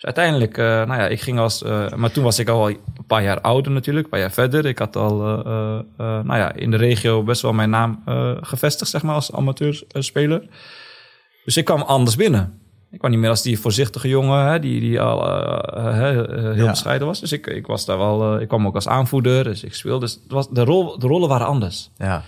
Dus 0.00 0.14
uiteindelijk, 0.14 0.58
eh, 0.58 0.64
nou 0.64 1.00
ja, 1.00 1.06
ik 1.08 1.20
ging 1.20 1.38
als... 1.38 1.62
eh, 1.62 1.92
maar 1.92 2.10
toen 2.12 2.24
was 2.24 2.38
ik 2.38 2.48
al 2.48 2.68
een 2.68 2.78
paar 3.06 3.22
jaar 3.22 3.40
ouder 3.40 3.72
natuurlijk. 3.72 4.04
Een 4.04 4.10
paar 4.10 4.20
jaar 4.20 4.30
verder. 4.30 4.66
Ik 4.66 4.78
had 4.78 4.96
al, 4.96 5.20
eh, 5.44 5.78
nou 5.96 6.36
ja, 6.36 6.52
in 6.54 6.70
de 6.70 6.76
regio 6.76 7.22
best 7.22 7.42
wel 7.42 7.52
mijn 7.52 7.70
naam 7.70 8.02
gevestigd, 8.40 8.90
zeg 8.90 9.02
maar, 9.02 9.14
als 9.14 9.32
amateurspeler. 9.32 10.48
Dus 11.44 11.56
ik 11.56 11.64
kwam 11.64 11.80
anders 11.82 12.16
binnen. 12.16 12.60
Ik 12.90 12.98
kwam 12.98 13.10
niet 13.10 13.20
meer 13.20 13.30
als 13.30 13.42
die 13.42 13.60
voorzichtige 13.60 14.08
jongen, 14.08 14.46
hè, 14.46 14.58
die, 14.58 14.80
die 14.80 15.00
al 15.00 15.18
heel 15.92 16.54
Ja. 16.54 16.70
bescheiden 16.70 17.06
was. 17.06 17.20
Dus 17.20 17.32
ik, 17.32 17.46
ik 17.46 17.66
was 17.66 17.84
daar 17.84 17.98
wel, 17.98 18.40
ik 18.40 18.48
kwam 18.48 18.66
ook 18.66 18.74
als 18.74 18.88
aanvoerder, 18.88 19.44
dus 19.44 19.64
ik 19.64 19.74
speelde. 19.74 20.00
Dus 20.00 20.12
het 20.14 20.32
was, 20.32 20.48
de, 20.48 20.64
rol, 20.64 20.98
de 20.98 21.06
rollen 21.06 21.28
waren 21.28 21.46
anders. 21.46 21.90
Ja. 21.96 22.22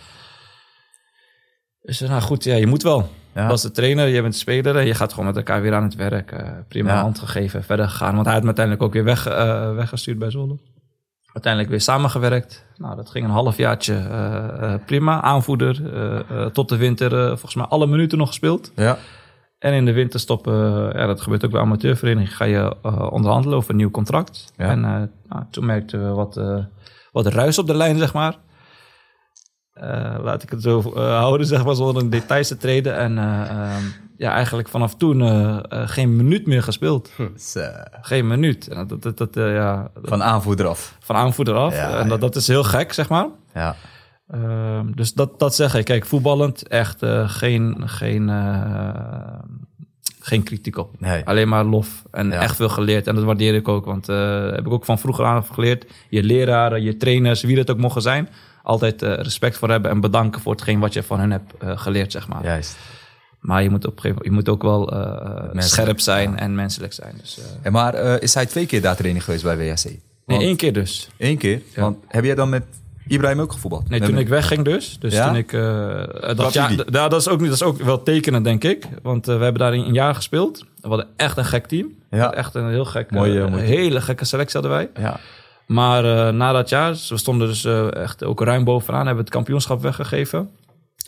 Dus 1.82 2.00
nou 2.00 2.22
goed, 2.22 2.44
ja, 2.44 2.54
je 2.54 2.66
moet 2.66 2.82
wel. 2.82 3.10
Ja. 3.34 3.48
Als 3.48 3.62
de 3.62 3.70
trainer, 3.70 4.06
je 4.08 4.22
bent 4.22 4.34
speler 4.36 4.76
en 4.76 4.86
je 4.86 4.94
gaat 4.94 5.10
gewoon 5.10 5.26
met 5.26 5.36
elkaar 5.36 5.62
weer 5.62 5.74
aan 5.74 5.82
het 5.82 5.94
werk. 5.94 6.32
Eh, 6.32 6.48
prima 6.68 6.92
Ja. 6.92 7.00
hand 7.00 7.18
gegeven, 7.18 7.64
verder 7.64 7.88
gegaan. 7.88 8.12
Want 8.14 8.24
hij 8.24 8.32
had 8.34 8.40
me 8.42 8.46
uiteindelijk 8.48 8.86
ook 8.86 8.92
weer 8.92 9.04
weg, 9.04 9.26
eh, 9.26 9.74
weggestuurd 9.74 10.18
bij 10.18 10.30
Zwolle. 10.30 10.58
Uiteindelijk 11.32 11.72
weer 11.72 11.80
samengewerkt. 11.80 12.66
Nou, 12.76 12.96
dat 12.96 13.10
ging 13.10 13.24
een 13.24 13.30
halfjaartje 13.30 13.94
eh, 13.94 14.74
prima. 14.86 15.20
Aanvoerder, 15.22 15.80
tot 16.52 16.68
de 16.68 16.76
winter 16.76 17.10
volgens 17.28 17.54
mij 17.54 17.64
alle 17.64 17.86
minuten 17.86 18.18
nog 18.18 18.28
gespeeld. 18.28 18.72
Ja. 18.76 18.98
En 19.58 19.72
in 19.72 19.84
de 19.84 19.92
winterstop, 19.92 20.46
eh 20.46 20.88
ja, 20.92 21.06
dat 21.06 21.20
gebeurt 21.20 21.44
ook 21.44 21.50
bij 21.50 21.60
amateurverenigingen, 21.60 22.36
ga 22.36 22.44
je 22.44 22.82
onderhandelen 23.10 23.56
over 23.58 23.70
een 23.70 23.76
nieuw 23.76 23.90
contract. 23.90 24.52
Ja. 24.56 24.68
En 24.68 24.80
nou, 24.80 25.44
toen 25.50 25.66
merkten 25.66 26.04
we 26.08 26.14
wat, 26.14 26.40
wat 27.12 27.26
ruis 27.26 27.58
op 27.58 27.66
de 27.66 27.76
lijn, 27.76 27.98
zeg 27.98 28.12
maar. 28.12 28.36
Eh, 29.72 30.14
laat 30.22 30.42
ik 30.42 30.50
het 30.50 30.62
zo 30.62 30.80
eh, 30.80 30.94
houden, 31.18 31.46
zeg 31.46 31.64
maar, 31.64 31.74
zonder 31.74 32.02
in 32.02 32.10
details 32.10 32.48
te 32.48 32.56
treden. 32.56 32.96
En 32.96 33.18
eh, 33.18 33.50
ehm, 33.50 33.82
ja, 34.16 34.32
eigenlijk 34.32 34.68
vanaf 34.68 34.96
toen 34.96 35.20
geen 35.88 36.16
minuut 36.16 36.46
meer 36.46 36.62
gespeeld. 36.62 37.10
Dus, 37.32 37.54
eh, 37.54 37.66
Geen 38.00 38.26
minuut. 38.26 38.68
En 38.68 38.86
dat, 38.86 39.02
dat, 39.02 39.18
dat, 39.18 39.36
eh, 39.36 39.54
ja, 39.54 39.90
dat- 39.94 40.08
van 40.08 40.22
aanvoerder 40.22 40.66
af. 40.66 40.96
van 41.00 41.16
aanvoerder 41.16 41.54
af. 41.54 41.74
Ja, 41.74 41.98
en 41.98 42.08
dat, 42.08 42.20
dat 42.20 42.36
is 42.36 42.46
heel 42.48 42.64
gek, 42.64 42.92
zeg 42.92 43.08
maar. 43.08 43.26
Ja. 43.54 43.76
Ehm, 44.30 44.92
dus 44.94 45.12
dat, 45.14 45.38
dat 45.38 45.54
zeg 45.54 45.74
ik. 45.74 45.84
Kijk, 45.84 46.06
voetballend 46.06 46.68
echt 46.68 47.02
eh, 47.02 47.28
geen, 47.28 47.82
geen, 47.88 48.28
geen 50.20 50.42
kritiek 50.42 50.76
op. 50.76 50.94
Nee. 50.98 51.24
Alleen 51.26 51.48
maar 51.48 51.64
lof 51.64 52.02
en 52.10 52.30
Ja. 52.30 52.40
echt 52.40 52.56
veel 52.56 52.68
geleerd. 52.68 53.06
En 53.06 53.14
dat 53.14 53.24
waardeer 53.24 53.54
ik 53.54 53.68
ook, 53.68 53.84
want 53.84 54.08
eh 54.08 54.50
heb 54.50 54.66
ik 54.66 54.72
ook 54.72 54.84
van 54.84 54.98
vroeger 54.98 55.24
aan 55.24 55.44
geleerd. 55.44 55.86
Je 56.08 56.22
leraren, 56.22 56.82
je 56.82 56.96
trainers, 56.96 57.42
wie 57.42 57.58
het 57.58 57.70
ook 57.70 57.78
mogen 57.78 58.02
zijn. 58.02 58.28
Altijd 58.62 59.02
eh, 59.02 59.14
respect 59.14 59.56
voor 59.58 59.70
hebben 59.70 59.90
en 59.90 60.00
bedanken 60.00 60.40
voor 60.40 60.52
hetgeen 60.52 60.80
wat 60.80 60.92
je 60.92 61.02
van 61.02 61.20
hen 61.20 61.30
hebt 61.30 61.52
eh, 61.58 61.78
geleerd, 61.78 62.12
zeg 62.12 62.28
maar. 62.28 62.44
Juist. 62.44 62.76
Maar 63.40 63.62
je 63.62 63.70
moet, 63.70 63.86
op 63.86 63.94
een 63.96 64.00
gegeven 64.00 64.22
moment, 64.24 64.24
je 64.24 64.30
moet 64.30 64.48
ook 64.48 64.62
wel 64.62 64.92
eh, 64.92 65.60
scherp 65.62 66.00
zijn 66.00 66.38
en 66.38 66.54
menselijk 66.54 66.92
zijn. 66.92 67.14
Dus, 67.20 67.38
eh, 67.38 67.44
En 67.62 67.72
maar 67.72 67.94
eh, 67.94 68.20
is 68.22 68.34
hij 68.34 68.46
twee 68.46 68.66
keer 68.66 68.82
daar 68.82 68.96
trainer 68.96 69.22
geweest 69.22 69.42
bij 69.44 69.56
WHC? 69.56 69.84
nee, 70.26 70.38
één 70.38 70.56
keer 70.56 70.72
dus. 70.72 71.08
Één 71.16 71.36
keer? 71.38 71.62
Ja. 71.74 71.80
Want 71.82 71.96
heb 72.08 72.24
jij 72.24 72.34
dan 72.34 72.48
met 72.48 72.62
Ibrahim 73.06 73.40
ook 73.40 73.52
gevoetbald? 73.52 73.88
Nee, 73.88 73.98
Met 73.98 74.08
toen 74.08 74.16
me- 74.16 74.22
ik 74.22 74.28
wegging 74.28 74.64
dus. 74.64 74.96
Dus 75.00 75.12
Ja? 75.14 75.26
toen 75.26 75.36
ik... 75.36 75.52
eh, 75.52 76.36
dat, 76.36 76.52
ja, 76.52 76.68
dat, 77.08 77.20
is 77.20 77.28
ook, 77.28 77.38
niet- 77.40 77.48
dat 77.48 77.56
is 77.60 77.62
ook 77.62 77.82
wel 77.82 78.02
tekenend, 78.02 78.44
denk 78.44 78.64
ik. 78.64 78.84
Want 79.02 79.26
we 79.26 79.32
hebben 79.32 79.54
daar 79.58 79.72
een 79.72 79.92
jaar 79.92 80.14
gespeeld. 80.14 80.64
We 80.80 80.88
hadden 80.88 81.06
echt 81.16 81.36
een 81.36 81.44
gek 81.44 81.66
team. 81.66 81.92
Ja. 82.10 82.32
Echt 82.34 82.54
een 82.54 82.68
heel 82.68 82.84
gek... 82.84 83.10
Mooi, 83.10 83.36
eh, 83.36 83.42
eh, 83.44 83.50
mooi 83.50 83.62
team. 83.64 83.74
hele 83.76 84.00
gekke 84.00 84.24
selectie 84.24 84.60
hadden 84.60 84.78
wij. 84.78 85.04
Ja. 85.04 85.20
Maar 85.66 86.04
eh, 86.04 86.32
na 86.34 86.52
dat 86.52 86.68
jaar, 86.68 86.90
dus 86.90 87.08
we 87.08 87.16
stonden 87.16 87.48
dus 87.48 87.64
eh, 87.64 87.94
echt 87.94 88.24
ook 88.24 88.40
ruim 88.40 88.64
bovenaan, 88.64 88.98
hebben 89.06 89.16
we 89.16 89.22
het 89.22 89.30
kampioenschap 89.34 89.82
weggegeven. 89.82 90.50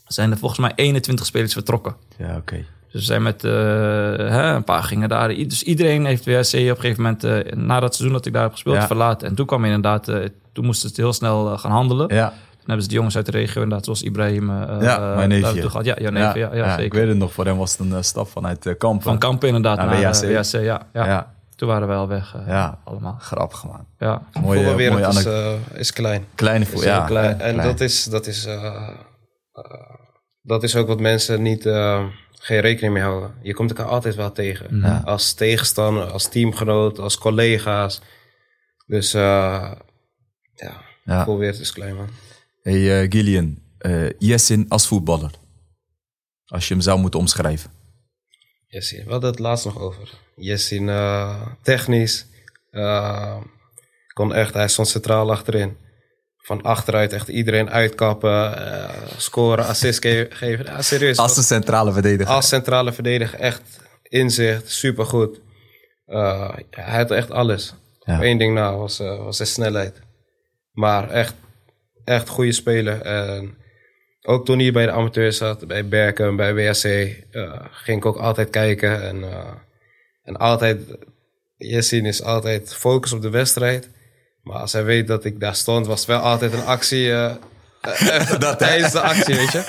Zijn 0.07 0.31
er 0.31 0.39
volgens 0.39 0.61
mij 0.61 0.73
21 0.75 1.27
spelers 1.27 1.53
vertrokken. 1.53 1.95
Ja, 2.19 2.37
oké. 2.37 2.57
Dus 2.93 2.93
we 2.93 3.01
zijn 3.01 3.23
met 3.23 3.45
eh, 3.45 3.51
hè, 3.53 4.55
een 4.55 4.65
paar 4.65 4.83
gingen 4.83 5.09
daar. 5.09 5.29
Dus 5.29 5.63
iedereen 5.63 6.05
heeft 6.05 6.25
WRC 6.25 6.37
op 6.39 6.45
een 6.55 6.77
gegeven 6.77 7.03
moment, 7.03 7.55
na 7.57 7.81
dat 7.81 7.95
seizoen 7.95 8.17
dat 8.17 8.27
ik 8.27 8.33
daar 8.33 8.43
heb 8.43 8.53
gespeeld, 8.53 8.77
Ja. 8.77 8.87
verlaten. 8.87 9.29
En 9.29 9.35
toen 9.35 9.47
kwam 9.47 9.65
inderdaad, 9.65 10.05
toen 10.53 10.65
moesten 10.65 10.89
ze 10.91 11.01
heel 11.01 11.13
snel 11.13 11.59
gaan 11.59 11.71
handelen. 11.71 12.15
Ja. 12.15 12.29
Toen 12.29 12.73
hebben 12.73 12.83
ze 12.83 12.89
de 12.89 12.95
jongens 12.95 13.17
uit 13.17 13.27
de 13.27 13.33
regio, 13.33 13.63
inderdaad, 13.63 13.85
zoals 13.85 14.03
Ibrahim. 14.03 14.51
eh, 14.51 14.77
Ja, 14.83 15.15
mijn 15.15 15.29
neefje. 15.29 15.71
gehad. 15.71 15.85
Ja, 15.85 15.95
jouw 15.99 16.11
neefje, 16.11 16.39
ja, 16.39 16.55
ja, 16.55 16.73
Ik 16.73 16.79
zeker. 16.81 16.99
weet 16.99 17.09
het 17.09 17.17
nog, 17.17 17.33
voor 17.33 17.45
hem 17.45 17.57
was 17.57 17.77
het 17.79 17.93
een 17.93 18.05
stap 18.05 18.29
vanuit 18.29 18.67
uh, 18.67 18.75
Kampen. 18.79 19.03
Van 19.03 19.19
Kampen 19.19 19.49
inderdaad 19.49 19.77
Naar 19.77 19.87
naar, 20.01 20.13
WHC. 20.43 20.53
ja, 20.63 20.87
ja. 20.93 21.33
Toen 21.57 21.69
waren 21.69 21.89
we 21.89 21.95
al 21.95 22.09
weg, 22.09 22.35
eh, 22.35 22.47
Ja. 22.47 22.81
allemaal. 22.85 23.17
Grappig, 23.21 23.65
man. 23.65 23.87
Ja. 23.99 24.23
Mooie, 24.33 24.45
mooie 24.45 24.57
Voetbalwereld 24.59 25.17
is, 25.17 25.25
eh, 25.25 25.53
is 25.75 25.93
klein. 25.93 26.27
Kleine 26.35 26.67
voet, 26.67 26.79
Is 26.81 26.85
ja. 26.85 27.05
klein. 27.05 27.41
En 27.41 27.53
klein. 27.55 27.69
dat 27.69 27.81
is, 27.81 28.05
dat, 28.05 28.27
is, 28.27 28.45
eh, 28.45 28.65
eh, 29.53 29.91
dat 30.43 30.63
is 30.63 30.77
ook 30.77 30.87
wat 30.87 31.01
mensen 31.01 31.43
niet, 31.43 31.67
eh, 31.67 32.05
geen 32.39 32.61
rekening 32.61 32.93
mee 32.93 33.03
houden. 33.03 33.35
Je 33.43 33.55
komt 33.55 33.71
elkaar 33.71 33.87
altijd 33.93 34.15
wel 34.15 34.33
tegen. 34.33 34.81
Ja. 34.81 35.03
Als 35.05 35.33
tegenstander, 35.33 36.05
als 36.11 36.29
teamgenoot, 36.29 36.99
als 36.99 37.19
collega's. 37.19 38.01
Dus 38.87 39.15
eh 39.15 39.21
ja, 40.55 40.73
Ja. 41.05 41.17
voetbalwereld 41.17 41.61
is 41.61 41.73
klein 41.73 41.95
man. 41.97 42.09
Hey 42.63 43.03
eh, 43.03 43.11
Gillian, 43.11 43.59
eh 43.79 44.11
Jessin 44.19 44.67
als 44.69 44.87
voetballer. 44.87 45.31
Als 46.47 46.69
je 46.69 46.75
hem 46.75 46.83
zou 46.83 46.99
moeten 47.01 47.21
omschrijven. 47.21 47.71
Jessin, 48.75 49.05
we 49.05 49.11
hadden 49.11 49.31
het 49.31 49.39
laatst 49.39 49.65
nog 49.65 49.79
over. 49.81 50.09
Jessin, 50.37 50.89
eh, 50.89 51.47
technisch. 51.63 52.27
eh, 52.71 53.37
kon 54.13 54.35
echt, 54.35 54.55
hij 54.55 54.69
stond 54.69 54.89
centraal 54.89 55.31
achterin. 55.31 55.77
Van 56.37 56.63
achteruit 56.63 57.13
echt 57.13 57.29
iedereen 57.29 57.71
uitkappen, 57.71 58.57
eh, 58.67 58.91
scoren, 59.17 59.65
assist 59.67 60.01
ge- 60.01 60.27
geven. 60.31 60.65
Ja, 60.65 60.83
serieus. 60.83 61.17
Als 61.17 61.37
een 61.37 61.43
centrale 61.43 61.93
verdediger. 61.93 62.33
Als 62.35 62.49
centrale 62.49 62.93
verdediger 62.93 63.39
echt 63.39 63.63
inzicht, 64.03 64.71
supergoed. 64.71 65.41
Eh, 66.07 66.55
hij 66.71 66.97
had 66.97 67.11
echt 67.11 67.31
alles. 67.31 67.75
Ja. 68.01 68.23
Één 68.23 68.39
ding 68.39 68.55
na 68.55 68.77
was, 68.77 68.99
eh, 69.01 69.19
was 69.25 69.37
zijn 69.37 69.49
snelheid. 69.49 70.01
Maar 70.73 71.11
echt, 71.11 71.35
echt 72.05 72.29
goede 72.29 72.53
speler. 72.53 73.01
En 73.01 73.57
ook 74.27 74.45
toen 74.45 74.59
hij 74.59 74.73
bij 74.73 74.87
de 74.87 74.93
amateurs 74.93 75.37
zat, 75.37 75.67
bij 75.67 75.89
Berken, 75.89 76.37
bij 76.37 76.55
WSC, 76.55 76.85
eh, 76.85 77.61
ging 77.71 77.99
ik 77.99 78.07
ook 78.07 78.17
altijd 78.17 78.51
kijken. 78.51 79.03
En, 79.03 79.23
eh, 79.23 79.51
en 80.23 80.37
altijd, 80.37 80.81
Jessin 81.57 82.07
is 82.07 82.23
altijd 82.23 82.75
focus 82.75 83.13
op 83.13 83.23
de 83.23 83.31
wedstrijd. 83.31 83.91
Maar 84.43 84.57
als 84.59 84.73
hij 84.73 84.85
weet 84.85 85.07
dat 85.07 85.25
ik 85.25 85.41
daar 85.41 85.55
stond, 85.55 85.87
was 85.87 85.99
het 85.99 86.09
wel 86.09 86.19
altijd 86.21 86.53
een 86.53 86.65
actie. 86.65 87.13
eh, 87.13 87.35
Dat, 88.39 88.59
tijdens 88.59 88.93
de 88.93 89.01
actie, 89.01 89.35
weet 89.37 89.53
je. 89.53 89.65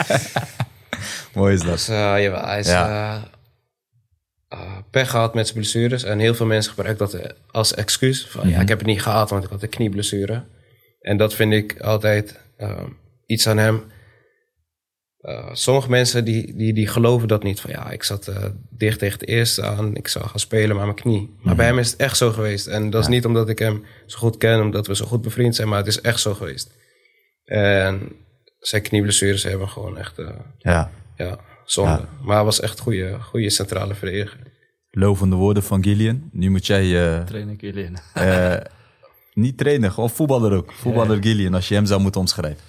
Mooi 1.33 1.53
is 1.53 1.61
dat. 1.61 1.71
Dus 1.71 1.85
jawel, 1.87 2.45
hij 2.45 2.59
is 2.59 2.67
Ja. 2.67 3.23
pech 4.91 5.09
gehad 5.09 5.33
met 5.33 5.47
zijn 5.47 5.59
blessures. 5.59 6.03
En 6.03 6.19
heel 6.19 6.35
veel 6.35 6.45
mensen 6.45 6.73
gebruiken 6.73 7.09
dat 7.11 7.33
als 7.51 7.73
excuus. 7.73 8.27
Van, 8.27 8.49
ja, 8.49 8.59
ik 8.61 8.67
heb 8.67 8.77
het 8.77 8.87
niet 8.87 9.01
gehad, 9.01 9.29
want 9.29 9.43
ik 9.43 9.49
had 9.49 9.63
een 9.63 9.69
knieblessure. 9.69 10.43
En 11.01 11.17
dat 11.17 11.33
vind 11.33 11.53
ik 11.53 11.81
altijd 11.81 12.39
iets 13.25 13.47
aan 13.47 13.57
hem. 13.57 13.83
Eh, 15.25 15.49
sommige 15.53 15.89
mensen 15.89 16.25
die, 16.25 16.55
die, 16.55 16.73
die 16.73 16.87
geloven 16.87 17.27
dat 17.27 17.43
niet. 17.43 17.59
Van 17.59 17.71
ja, 17.71 17.89
ik 17.91 18.03
zat 18.03 18.27
eh, 18.27 18.43
dicht 18.69 18.99
tegen 18.99 19.19
het 19.19 19.27
eerste 19.27 19.63
aan. 19.63 19.95
Ik 19.95 20.07
zou 20.07 20.25
gaan 20.27 20.39
spelen 20.39 20.75
met 20.75 20.85
mijn 20.85 20.95
knie. 20.95 21.35
Maar 21.41 21.55
bij 21.55 21.65
hem 21.65 21.79
is 21.79 21.91
het 21.91 21.99
echt 21.99 22.17
zo 22.17 22.31
geweest. 22.31 22.67
En 22.67 22.89
dat 22.89 23.01
is 23.01 23.07
niet 23.07 23.25
omdat 23.25 23.49
ik 23.49 23.59
hem 23.59 23.83
zo 24.05 24.17
goed 24.17 24.37
ken, 24.37 24.61
omdat 24.61 24.87
we 24.87 24.95
zo 24.95 25.05
goed 25.05 25.21
bevriend 25.21 25.55
zijn. 25.55 25.67
Maar 25.67 25.77
het 25.77 25.87
is 25.87 26.01
echt 26.01 26.19
zo 26.19 26.33
geweest. 26.33 26.73
En 27.45 28.11
zijn 28.59 28.81
knieblessures 28.81 29.43
hebben 29.43 29.69
gewoon 29.69 29.97
echt... 29.97 30.17
eh, 30.19 30.27
Ja. 30.59 30.91
ja, 31.17 31.39
zonde. 31.65 31.91
Ja. 31.91 32.09
Maar 32.21 32.35
hij 32.35 32.45
was 32.45 32.59
echt 32.59 32.79
goede, 32.79 33.17
goede 33.21 33.49
centrale 33.49 33.95
verdediger. 33.95 34.39
Lovende 34.91 35.35
woorden 35.35 35.63
van 35.63 35.83
Gillian. 35.83 36.29
Nu 36.31 36.49
moet 36.49 36.65
jij 36.65 37.15
eh, 37.17 37.23
Train 37.23 37.49
ik 37.49 37.61
jullie 37.61 37.83
in. 37.83 37.97
eh, 38.13 38.55
niet 39.33 39.57
trainen, 39.57 39.91
gewoon 39.91 40.09
voetballer 40.09 40.53
ook. 40.53 40.71
Voetballer 40.73 41.17
Gillian, 41.23 41.53
als 41.53 41.67
je 41.67 41.75
hem 41.75 41.85
zou 41.85 42.01
moeten 42.01 42.21
omschrijven. 42.21 42.59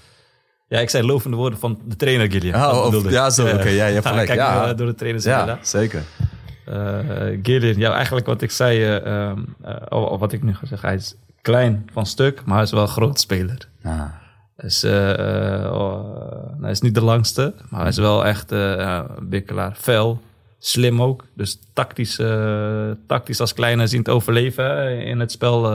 Ja, 0.68 0.78
ik 0.80 0.90
zei 0.90 1.06
lovende 1.06 1.36
woorden 1.36 1.58
van 1.58 1.80
de 1.84 1.96
trainer 1.96 2.30
Gillian. 2.30 2.54
Oh, 2.54 2.82
Dat 2.82 2.94
of- 2.94 3.04
ik. 3.04 3.10
ja, 3.10 3.30
zo, 3.30 3.46
oké, 3.46 3.68
ja, 3.68 3.86
je 3.86 3.94
hebt 3.94 4.06
gelijk. 4.16 4.26
Kijk, 4.26 4.38
Ja. 4.38 4.68
eh, 4.70 4.76
door 4.76 4.86
de 4.86 4.94
trainers 4.94 5.24
hè. 5.24 5.30
Ja, 5.30 5.58
zeker. 5.62 6.02
Eh, 6.64 6.98
Gillian, 7.42 7.76
ja, 7.78 7.92
eigenlijk 7.94 8.26
wat 8.26 8.42
ik 8.42 8.50
zei, 8.50 8.82
eh, 8.82 9.06
ehm, 9.28 9.38
eh, 9.62 9.74
of, 9.88 10.08
of 10.08 10.20
wat 10.20 10.32
ik 10.32 10.42
nu 10.42 10.54
ga 10.54 10.66
zeggen, 10.66 10.88
hij 10.88 10.96
is 10.96 11.14
klein 11.42 11.86
van 11.92 12.06
stuk, 12.06 12.42
maar 12.44 12.54
hij 12.54 12.64
is 12.64 12.70
wel 12.70 12.82
een 12.82 12.88
groot 12.88 13.20
speler. 13.20 13.68
Ah, 13.82 14.00
Hij 14.56 14.68
is, 14.68 14.84
oh, 15.70 16.60
hij 16.60 16.70
is 16.70 16.80
niet 16.80 16.94
de 16.94 17.02
langste, 17.04 17.54
maar 17.70 17.80
hij 17.80 17.88
is 17.88 17.96
wel 17.98 18.24
echt 18.26 18.50
een 18.50 19.06
bikkelaar. 19.22 19.74
Fel, 19.78 20.20
slim 20.58 21.02
ook. 21.02 21.24
Dus 21.34 21.58
tactisch, 21.72 22.20
tactisch 23.06 23.40
als 23.40 23.54
kleine 23.54 23.86
zien 23.86 24.02
te 24.02 24.10
overleven 24.10 24.98
in 25.00 25.20
het 25.20 25.32
spel 25.32 25.70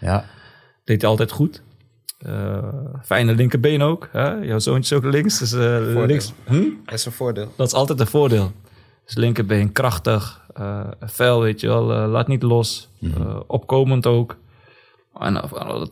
ja. 0.00 0.24
deed 0.84 1.00
hij 1.00 1.10
altijd 1.10 1.30
goed. 1.30 1.62
Eh, 2.18 2.68
fijne 3.04 3.34
linkerbeen 3.34 3.82
ook. 3.82 4.08
Hè? 4.12 4.32
Jouw 4.32 4.58
zoontje 4.58 4.96
is 4.96 5.02
ook 5.04 5.12
links. 5.12 5.38
Dus, 5.38 5.52
eh, 5.52 6.04
links 6.06 6.32
hm? 6.46 6.64
Dat 6.84 6.94
is 6.94 7.04
een 7.04 7.12
voordeel. 7.12 7.52
Dat 7.56 7.66
is 7.66 7.72
altijd 7.72 8.00
een 8.00 8.06
voordeel. 8.06 8.52
Dus 9.04 9.14
linkerbeen 9.14 9.72
krachtig, 9.72 10.40
eh 10.54 10.86
fel, 11.10 11.40
weet 11.40 11.60
je 11.60 11.66
wel. 11.66 11.84
laat 11.84 12.28
niet 12.28 12.42
los. 12.42 12.88
eh, 13.00 13.40
opkomend 13.46 14.06
ook. 14.06 14.36
En 15.18 15.42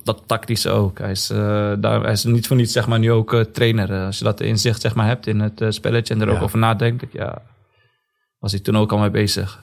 dat, 0.05 0.23
tactische 0.27 0.71
ook. 0.71 0.99
Hij 0.99 1.11
is, 1.11 1.27
daar, 1.27 2.03
hij 2.03 2.13
is 2.13 2.25
niet 2.25 2.47
voor 2.47 2.57
niets 2.57 2.73
zeg 2.73 2.87
maar, 2.87 2.99
nu 2.99 3.13
ook 3.13 3.45
trainer. 3.53 4.05
Als 4.07 4.19
je 4.19 4.25
dat 4.25 4.41
inzicht 4.41 4.81
zeg 4.81 4.95
maar, 4.95 5.07
hebt 5.07 5.27
in 5.27 5.41
het 5.41 5.65
spelletje 5.69 6.15
en 6.15 6.21
er 6.21 6.29
ook 6.29 6.43
over 6.43 6.59
nadenkt. 6.59 7.05
Ja, 7.13 7.43
was 8.39 8.53
hij 8.53 8.61
toen 8.61 8.77
ook 8.77 8.93
al 8.93 8.99
mee 8.99 9.11
bezig. 9.11 9.63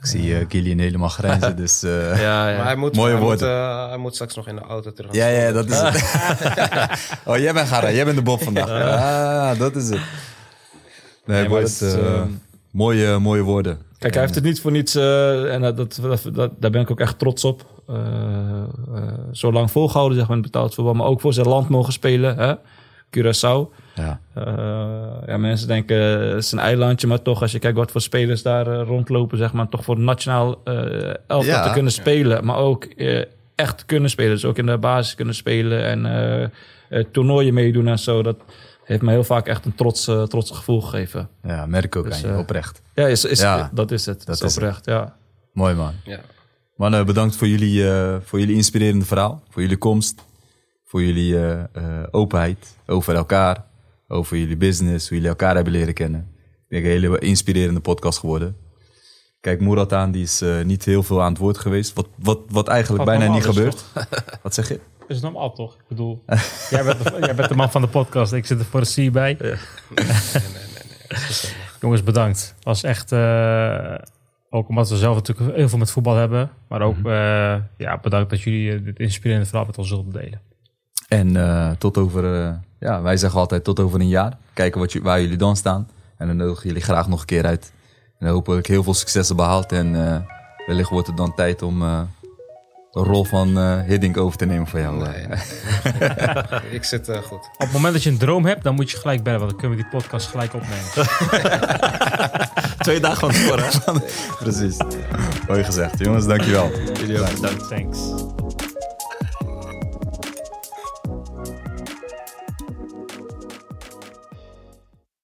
Ik 0.00 0.06
zie 0.06 0.36
eh, 0.38 0.44
Gillian 0.48 0.78
helemaal 0.78 1.08
grijnzen, 1.08 1.56
dus... 1.62 1.82
eh, 1.82 2.20
Ja, 2.20 2.48
ja. 2.48 2.56
Maar 2.56 2.64
hij 2.66 2.76
moet, 2.76 2.96
Mooie 2.96 3.10
hij, 3.12 3.18
moet, 3.20 3.28
woorden. 3.28 3.48
eh, 3.48 3.88
hij 3.88 3.96
moet 3.96 4.14
straks 4.14 4.34
nog 4.34 4.48
in 4.48 4.56
de 4.56 4.62
auto 4.62 4.92
terug. 4.92 5.12
Ja, 5.14 5.26
ja, 5.26 5.52
dat 5.52 5.68
is 5.70 5.80
het. 5.84 7.20
oh, 7.26 7.36
jij 7.36 7.52
bent 7.52 7.68
Gara, 7.68 7.90
jij 7.90 8.04
bent 8.04 8.16
de 8.16 8.22
Bob 8.22 8.42
vandaag. 8.42 8.68
Ah, 8.70 9.58
dat 9.58 9.76
is 9.76 9.82
het. 9.88 9.98
Nee, 9.98 11.40
Nee, 11.40 11.40
maar 11.48 11.48
boys, 11.60 11.78
dat, 11.78 11.94
eh, 11.94 12.14
eh, 12.14 12.22
mooie, 12.70 13.18
mooie 13.18 13.42
woorden. 13.42 13.78
Kijk, 13.98 14.12
hij 14.14 14.22
heeft 14.22 14.34
het 14.34 14.44
niet 14.44 14.60
voor 14.60 14.70
niets, 14.70 14.94
eh, 14.94 15.54
en 15.54 15.60
dat, 15.60 15.76
dat, 15.76 16.22
dat- 16.32 16.52
daar 16.58 16.70
ben 16.70 16.80
ik 16.80 16.90
ook 16.90 17.00
echt 17.00 17.18
trots 17.18 17.44
op. 17.44 17.66
eh, 17.88 17.96
eh, 18.94 19.02
zo 19.32 19.52
lang 19.52 19.70
volgehouden, 19.70 20.18
zeg 20.18 20.28
maar, 20.28 20.40
betaald 20.40 20.74
voetbal. 20.74 20.94
Maar 20.94 21.06
ook 21.06 21.20
voor 21.20 21.32
zijn 21.32 21.46
land 21.48 21.68
mogen 21.68 21.92
spelen, 21.92 22.36
hè? 22.36 22.54
Curaçao. 23.16 23.74
Ja. 24.02 24.20
Eh, 24.34 25.28
ja, 25.28 25.36
mensen 25.36 25.68
denken, 25.68 26.20
eh, 26.22 26.28
het 26.34 26.44
is 26.44 26.52
een 26.52 26.58
eilandje, 26.58 27.06
maar 27.06 27.22
toch, 27.22 27.42
als 27.42 27.52
je 27.52 27.58
kijkt 27.58 27.76
wat 27.76 27.90
voor 27.90 28.00
spelers 28.00 28.42
daar 28.42 28.66
eh, 28.80 28.86
rondlopen, 28.86 29.38
zeg 29.38 29.52
maar, 29.52 29.68
toch 29.68 29.84
voor 29.84 29.98
nationaal 29.98 30.60
eh 30.64 31.08
elftal 31.08 31.42
Ja. 31.44 31.62
te 31.66 31.72
kunnen 31.72 31.92
spelen. 31.92 32.44
Maar 32.44 32.56
ook 32.56 32.84
eh, 32.84 33.24
echt 33.54 33.86
kunnen 33.86 34.10
spelen. 34.10 34.30
Dus 34.32 34.44
ook 34.44 34.58
in 34.58 34.66
de 34.66 34.78
basis 34.78 35.14
kunnen 35.14 35.34
spelen 35.34 35.84
en 35.84 36.06
eh, 36.06 36.42
eh, 36.88 37.04
toernooien 37.12 37.54
meedoen 37.54 37.86
en 37.88 37.98
zo. 37.98 38.22
Dat 38.22 38.36
heeft 38.84 39.02
me 39.02 39.10
heel 39.10 39.24
vaak 39.24 39.46
echt 39.46 39.64
een 39.64 39.74
trots, 39.74 40.08
eh, 40.08 40.22
trots 40.22 40.50
gevoel 40.50 40.80
gegeven. 40.80 41.28
ja, 41.42 41.66
merk 41.66 41.96
ook 41.96 42.04
Dus, 42.04 42.24
aan 42.24 42.32
je, 42.32 42.38
oprecht. 42.38 42.82
Ja, 42.94 43.06
is, 43.06 43.24
is, 43.24 43.40
Ja, 43.40 43.70
dat 43.72 43.90
is 43.90 44.06
het. 44.06 44.26
Dat, 44.26 44.34
is 44.34 44.40
het. 44.40 44.56
oprecht, 44.56 44.84
ja. 44.84 45.16
Mooi 45.52 45.74
man. 45.74 45.92
Ja. 46.04 46.18
Mannen, 46.76 47.06
bedankt 47.06 47.36
voor 47.36 47.46
jullie, 47.48 47.90
eh, 47.90 48.16
voor 48.22 48.38
jullie 48.38 48.54
inspirerende 48.56 49.04
verhaal. 49.04 49.42
Voor 49.48 49.62
jullie 49.62 49.76
komst. 49.76 50.24
Voor 50.84 51.02
jullie 51.02 51.36
eh, 51.36 51.60
eh, 51.60 51.66
openheid 52.10 52.76
over 52.86 53.14
elkaar. 53.14 53.64
Over 54.10 54.36
jullie 54.36 54.56
business. 54.56 55.08
Hoe 55.08 55.16
jullie 55.16 55.30
elkaar 55.30 55.54
hebben 55.54 55.72
leren 55.72 55.94
kennen. 55.94 56.20
Ik 56.40 56.68
denk 56.68 56.84
een 56.84 56.90
hele 56.90 57.18
inspirerende 57.18 57.80
podcast 57.80 58.18
geworden. 58.18 58.56
Kijk 59.40 59.60
Moerat 59.60 59.92
aan, 59.92 60.10
die 60.10 60.22
is 60.22 60.40
eh, 60.40 60.62
niet 60.64 60.84
heel 60.84 61.02
veel 61.02 61.22
aan 61.22 61.32
het 61.32 61.40
woord 61.40 61.58
geweest. 61.58 61.94
Wat, 61.94 62.08
wat, 62.18 62.38
wat 62.48 62.68
eigenlijk 62.68 63.04
Wat 63.04 63.18
bijna 63.18 63.32
niet 63.34 63.44
gebeurt. 63.44 63.84
Wat 64.42 64.54
zeg 64.54 64.68
je? 64.68 64.80
Is 65.08 65.20
normaal 65.20 65.52
toch? 65.52 65.74
Ik 65.74 65.88
bedoel, 65.88 66.22
jij, 66.70 66.84
bent 66.84 67.04
de, 67.04 67.16
jij 67.20 67.34
bent 67.34 67.48
de 67.48 67.54
man 67.54 67.70
van 67.70 67.80
de 67.80 67.88
podcast. 67.88 68.32
Ik 68.32 68.46
zit 68.46 68.58
er 68.58 68.64
voor 68.64 68.80
de 68.80 69.08
C 69.08 69.12
bij. 69.12 69.38
Jongens, 71.80 72.02
bedankt. 72.02 72.54
was 72.62 72.82
echt, 72.82 73.12
eh, 73.12 73.94
ook 74.50 74.68
omdat 74.68 74.88
we 74.88 74.96
zelf 74.96 75.14
natuurlijk 75.14 75.56
heel 75.56 75.68
veel 75.68 75.78
met 75.78 75.90
voetbal 75.90 76.14
hebben. 76.14 76.50
Maar 76.68 76.82
ook 76.82 76.96
eh, 76.96 77.56
ja, 77.76 77.98
bedankt 78.02 78.30
dat 78.30 78.40
jullie 78.40 78.82
dit 78.82 78.98
inspirerende 78.98 79.46
verhaal 79.46 79.66
met 79.66 79.78
ons 79.78 79.88
zullen 79.88 80.10
delen. 80.10 80.40
En 81.08 81.78
tot 81.78 81.98
over, 81.98 82.60
ja, 82.80 83.02
wij 83.02 83.16
zeggen 83.16 83.40
altijd 83.40 83.64
tot 83.64 83.80
over 83.80 84.00
een 84.00 84.08
jaar. 84.08 84.32
Kijken 84.52 84.80
wat, 84.80 84.92
ju- 84.92 85.02
waar 85.02 85.20
jullie 85.20 85.36
dan 85.36 85.56
staan. 85.56 85.88
En 86.16 86.26
dan 86.26 86.36
nodigen 86.36 86.66
jullie 86.66 86.82
graag 86.82 87.08
nog 87.08 87.20
een 87.20 87.26
keer 87.26 87.46
uit. 87.46 87.72
En 88.18 88.26
dan 88.26 88.34
hopelijk 88.34 88.66
heel 88.66 88.82
veel 88.82 88.94
successen 88.94 89.36
behaald. 89.36 89.72
En 89.72 90.06
eh, 90.06 90.16
wellicht 90.66 90.90
wordt 90.90 91.06
het 91.06 91.16
dan 91.16 91.34
tijd 91.34 91.62
om 91.62 91.82
eh, 91.82 92.00
een 92.92 93.04
rol 93.04 93.24
van 93.24 93.58
eh 93.58 93.80
Hiddink 93.86 94.16
over 94.16 94.38
te 94.38 94.44
nemen 94.44 94.66
voor 94.66 94.80
jou. 94.80 94.96
Nee. 95.08 95.26
ik 96.78 96.84
zit 96.84 97.08
eh, 97.08 97.16
goed. 97.22 97.38
Op 97.38 97.58
het 97.58 97.72
moment 97.72 97.92
dat 97.92 98.02
je 98.02 98.10
een 98.10 98.18
droom 98.18 98.46
hebt, 98.46 98.62
dan 98.62 98.74
moet 98.74 98.90
je 98.90 98.96
gelijk 98.96 99.22
bellen, 99.22 99.38
want 99.38 99.50
dan 99.50 99.60
kunnen 99.60 99.76
we 99.78 99.82
die 99.84 99.92
podcast 99.92 100.26
gelijk 100.28 100.54
opnemen. 100.54 100.84
Twee 102.78 103.00
dagen 103.00 103.18
van 103.18 103.30
tevoren. 103.30 104.02
Precies. 104.42 104.76
Mooi 105.48 105.64
gezegd. 105.64 105.98
Jongens, 105.98 106.26
dankjewel. 106.26 106.70
Thanks. 107.68 107.98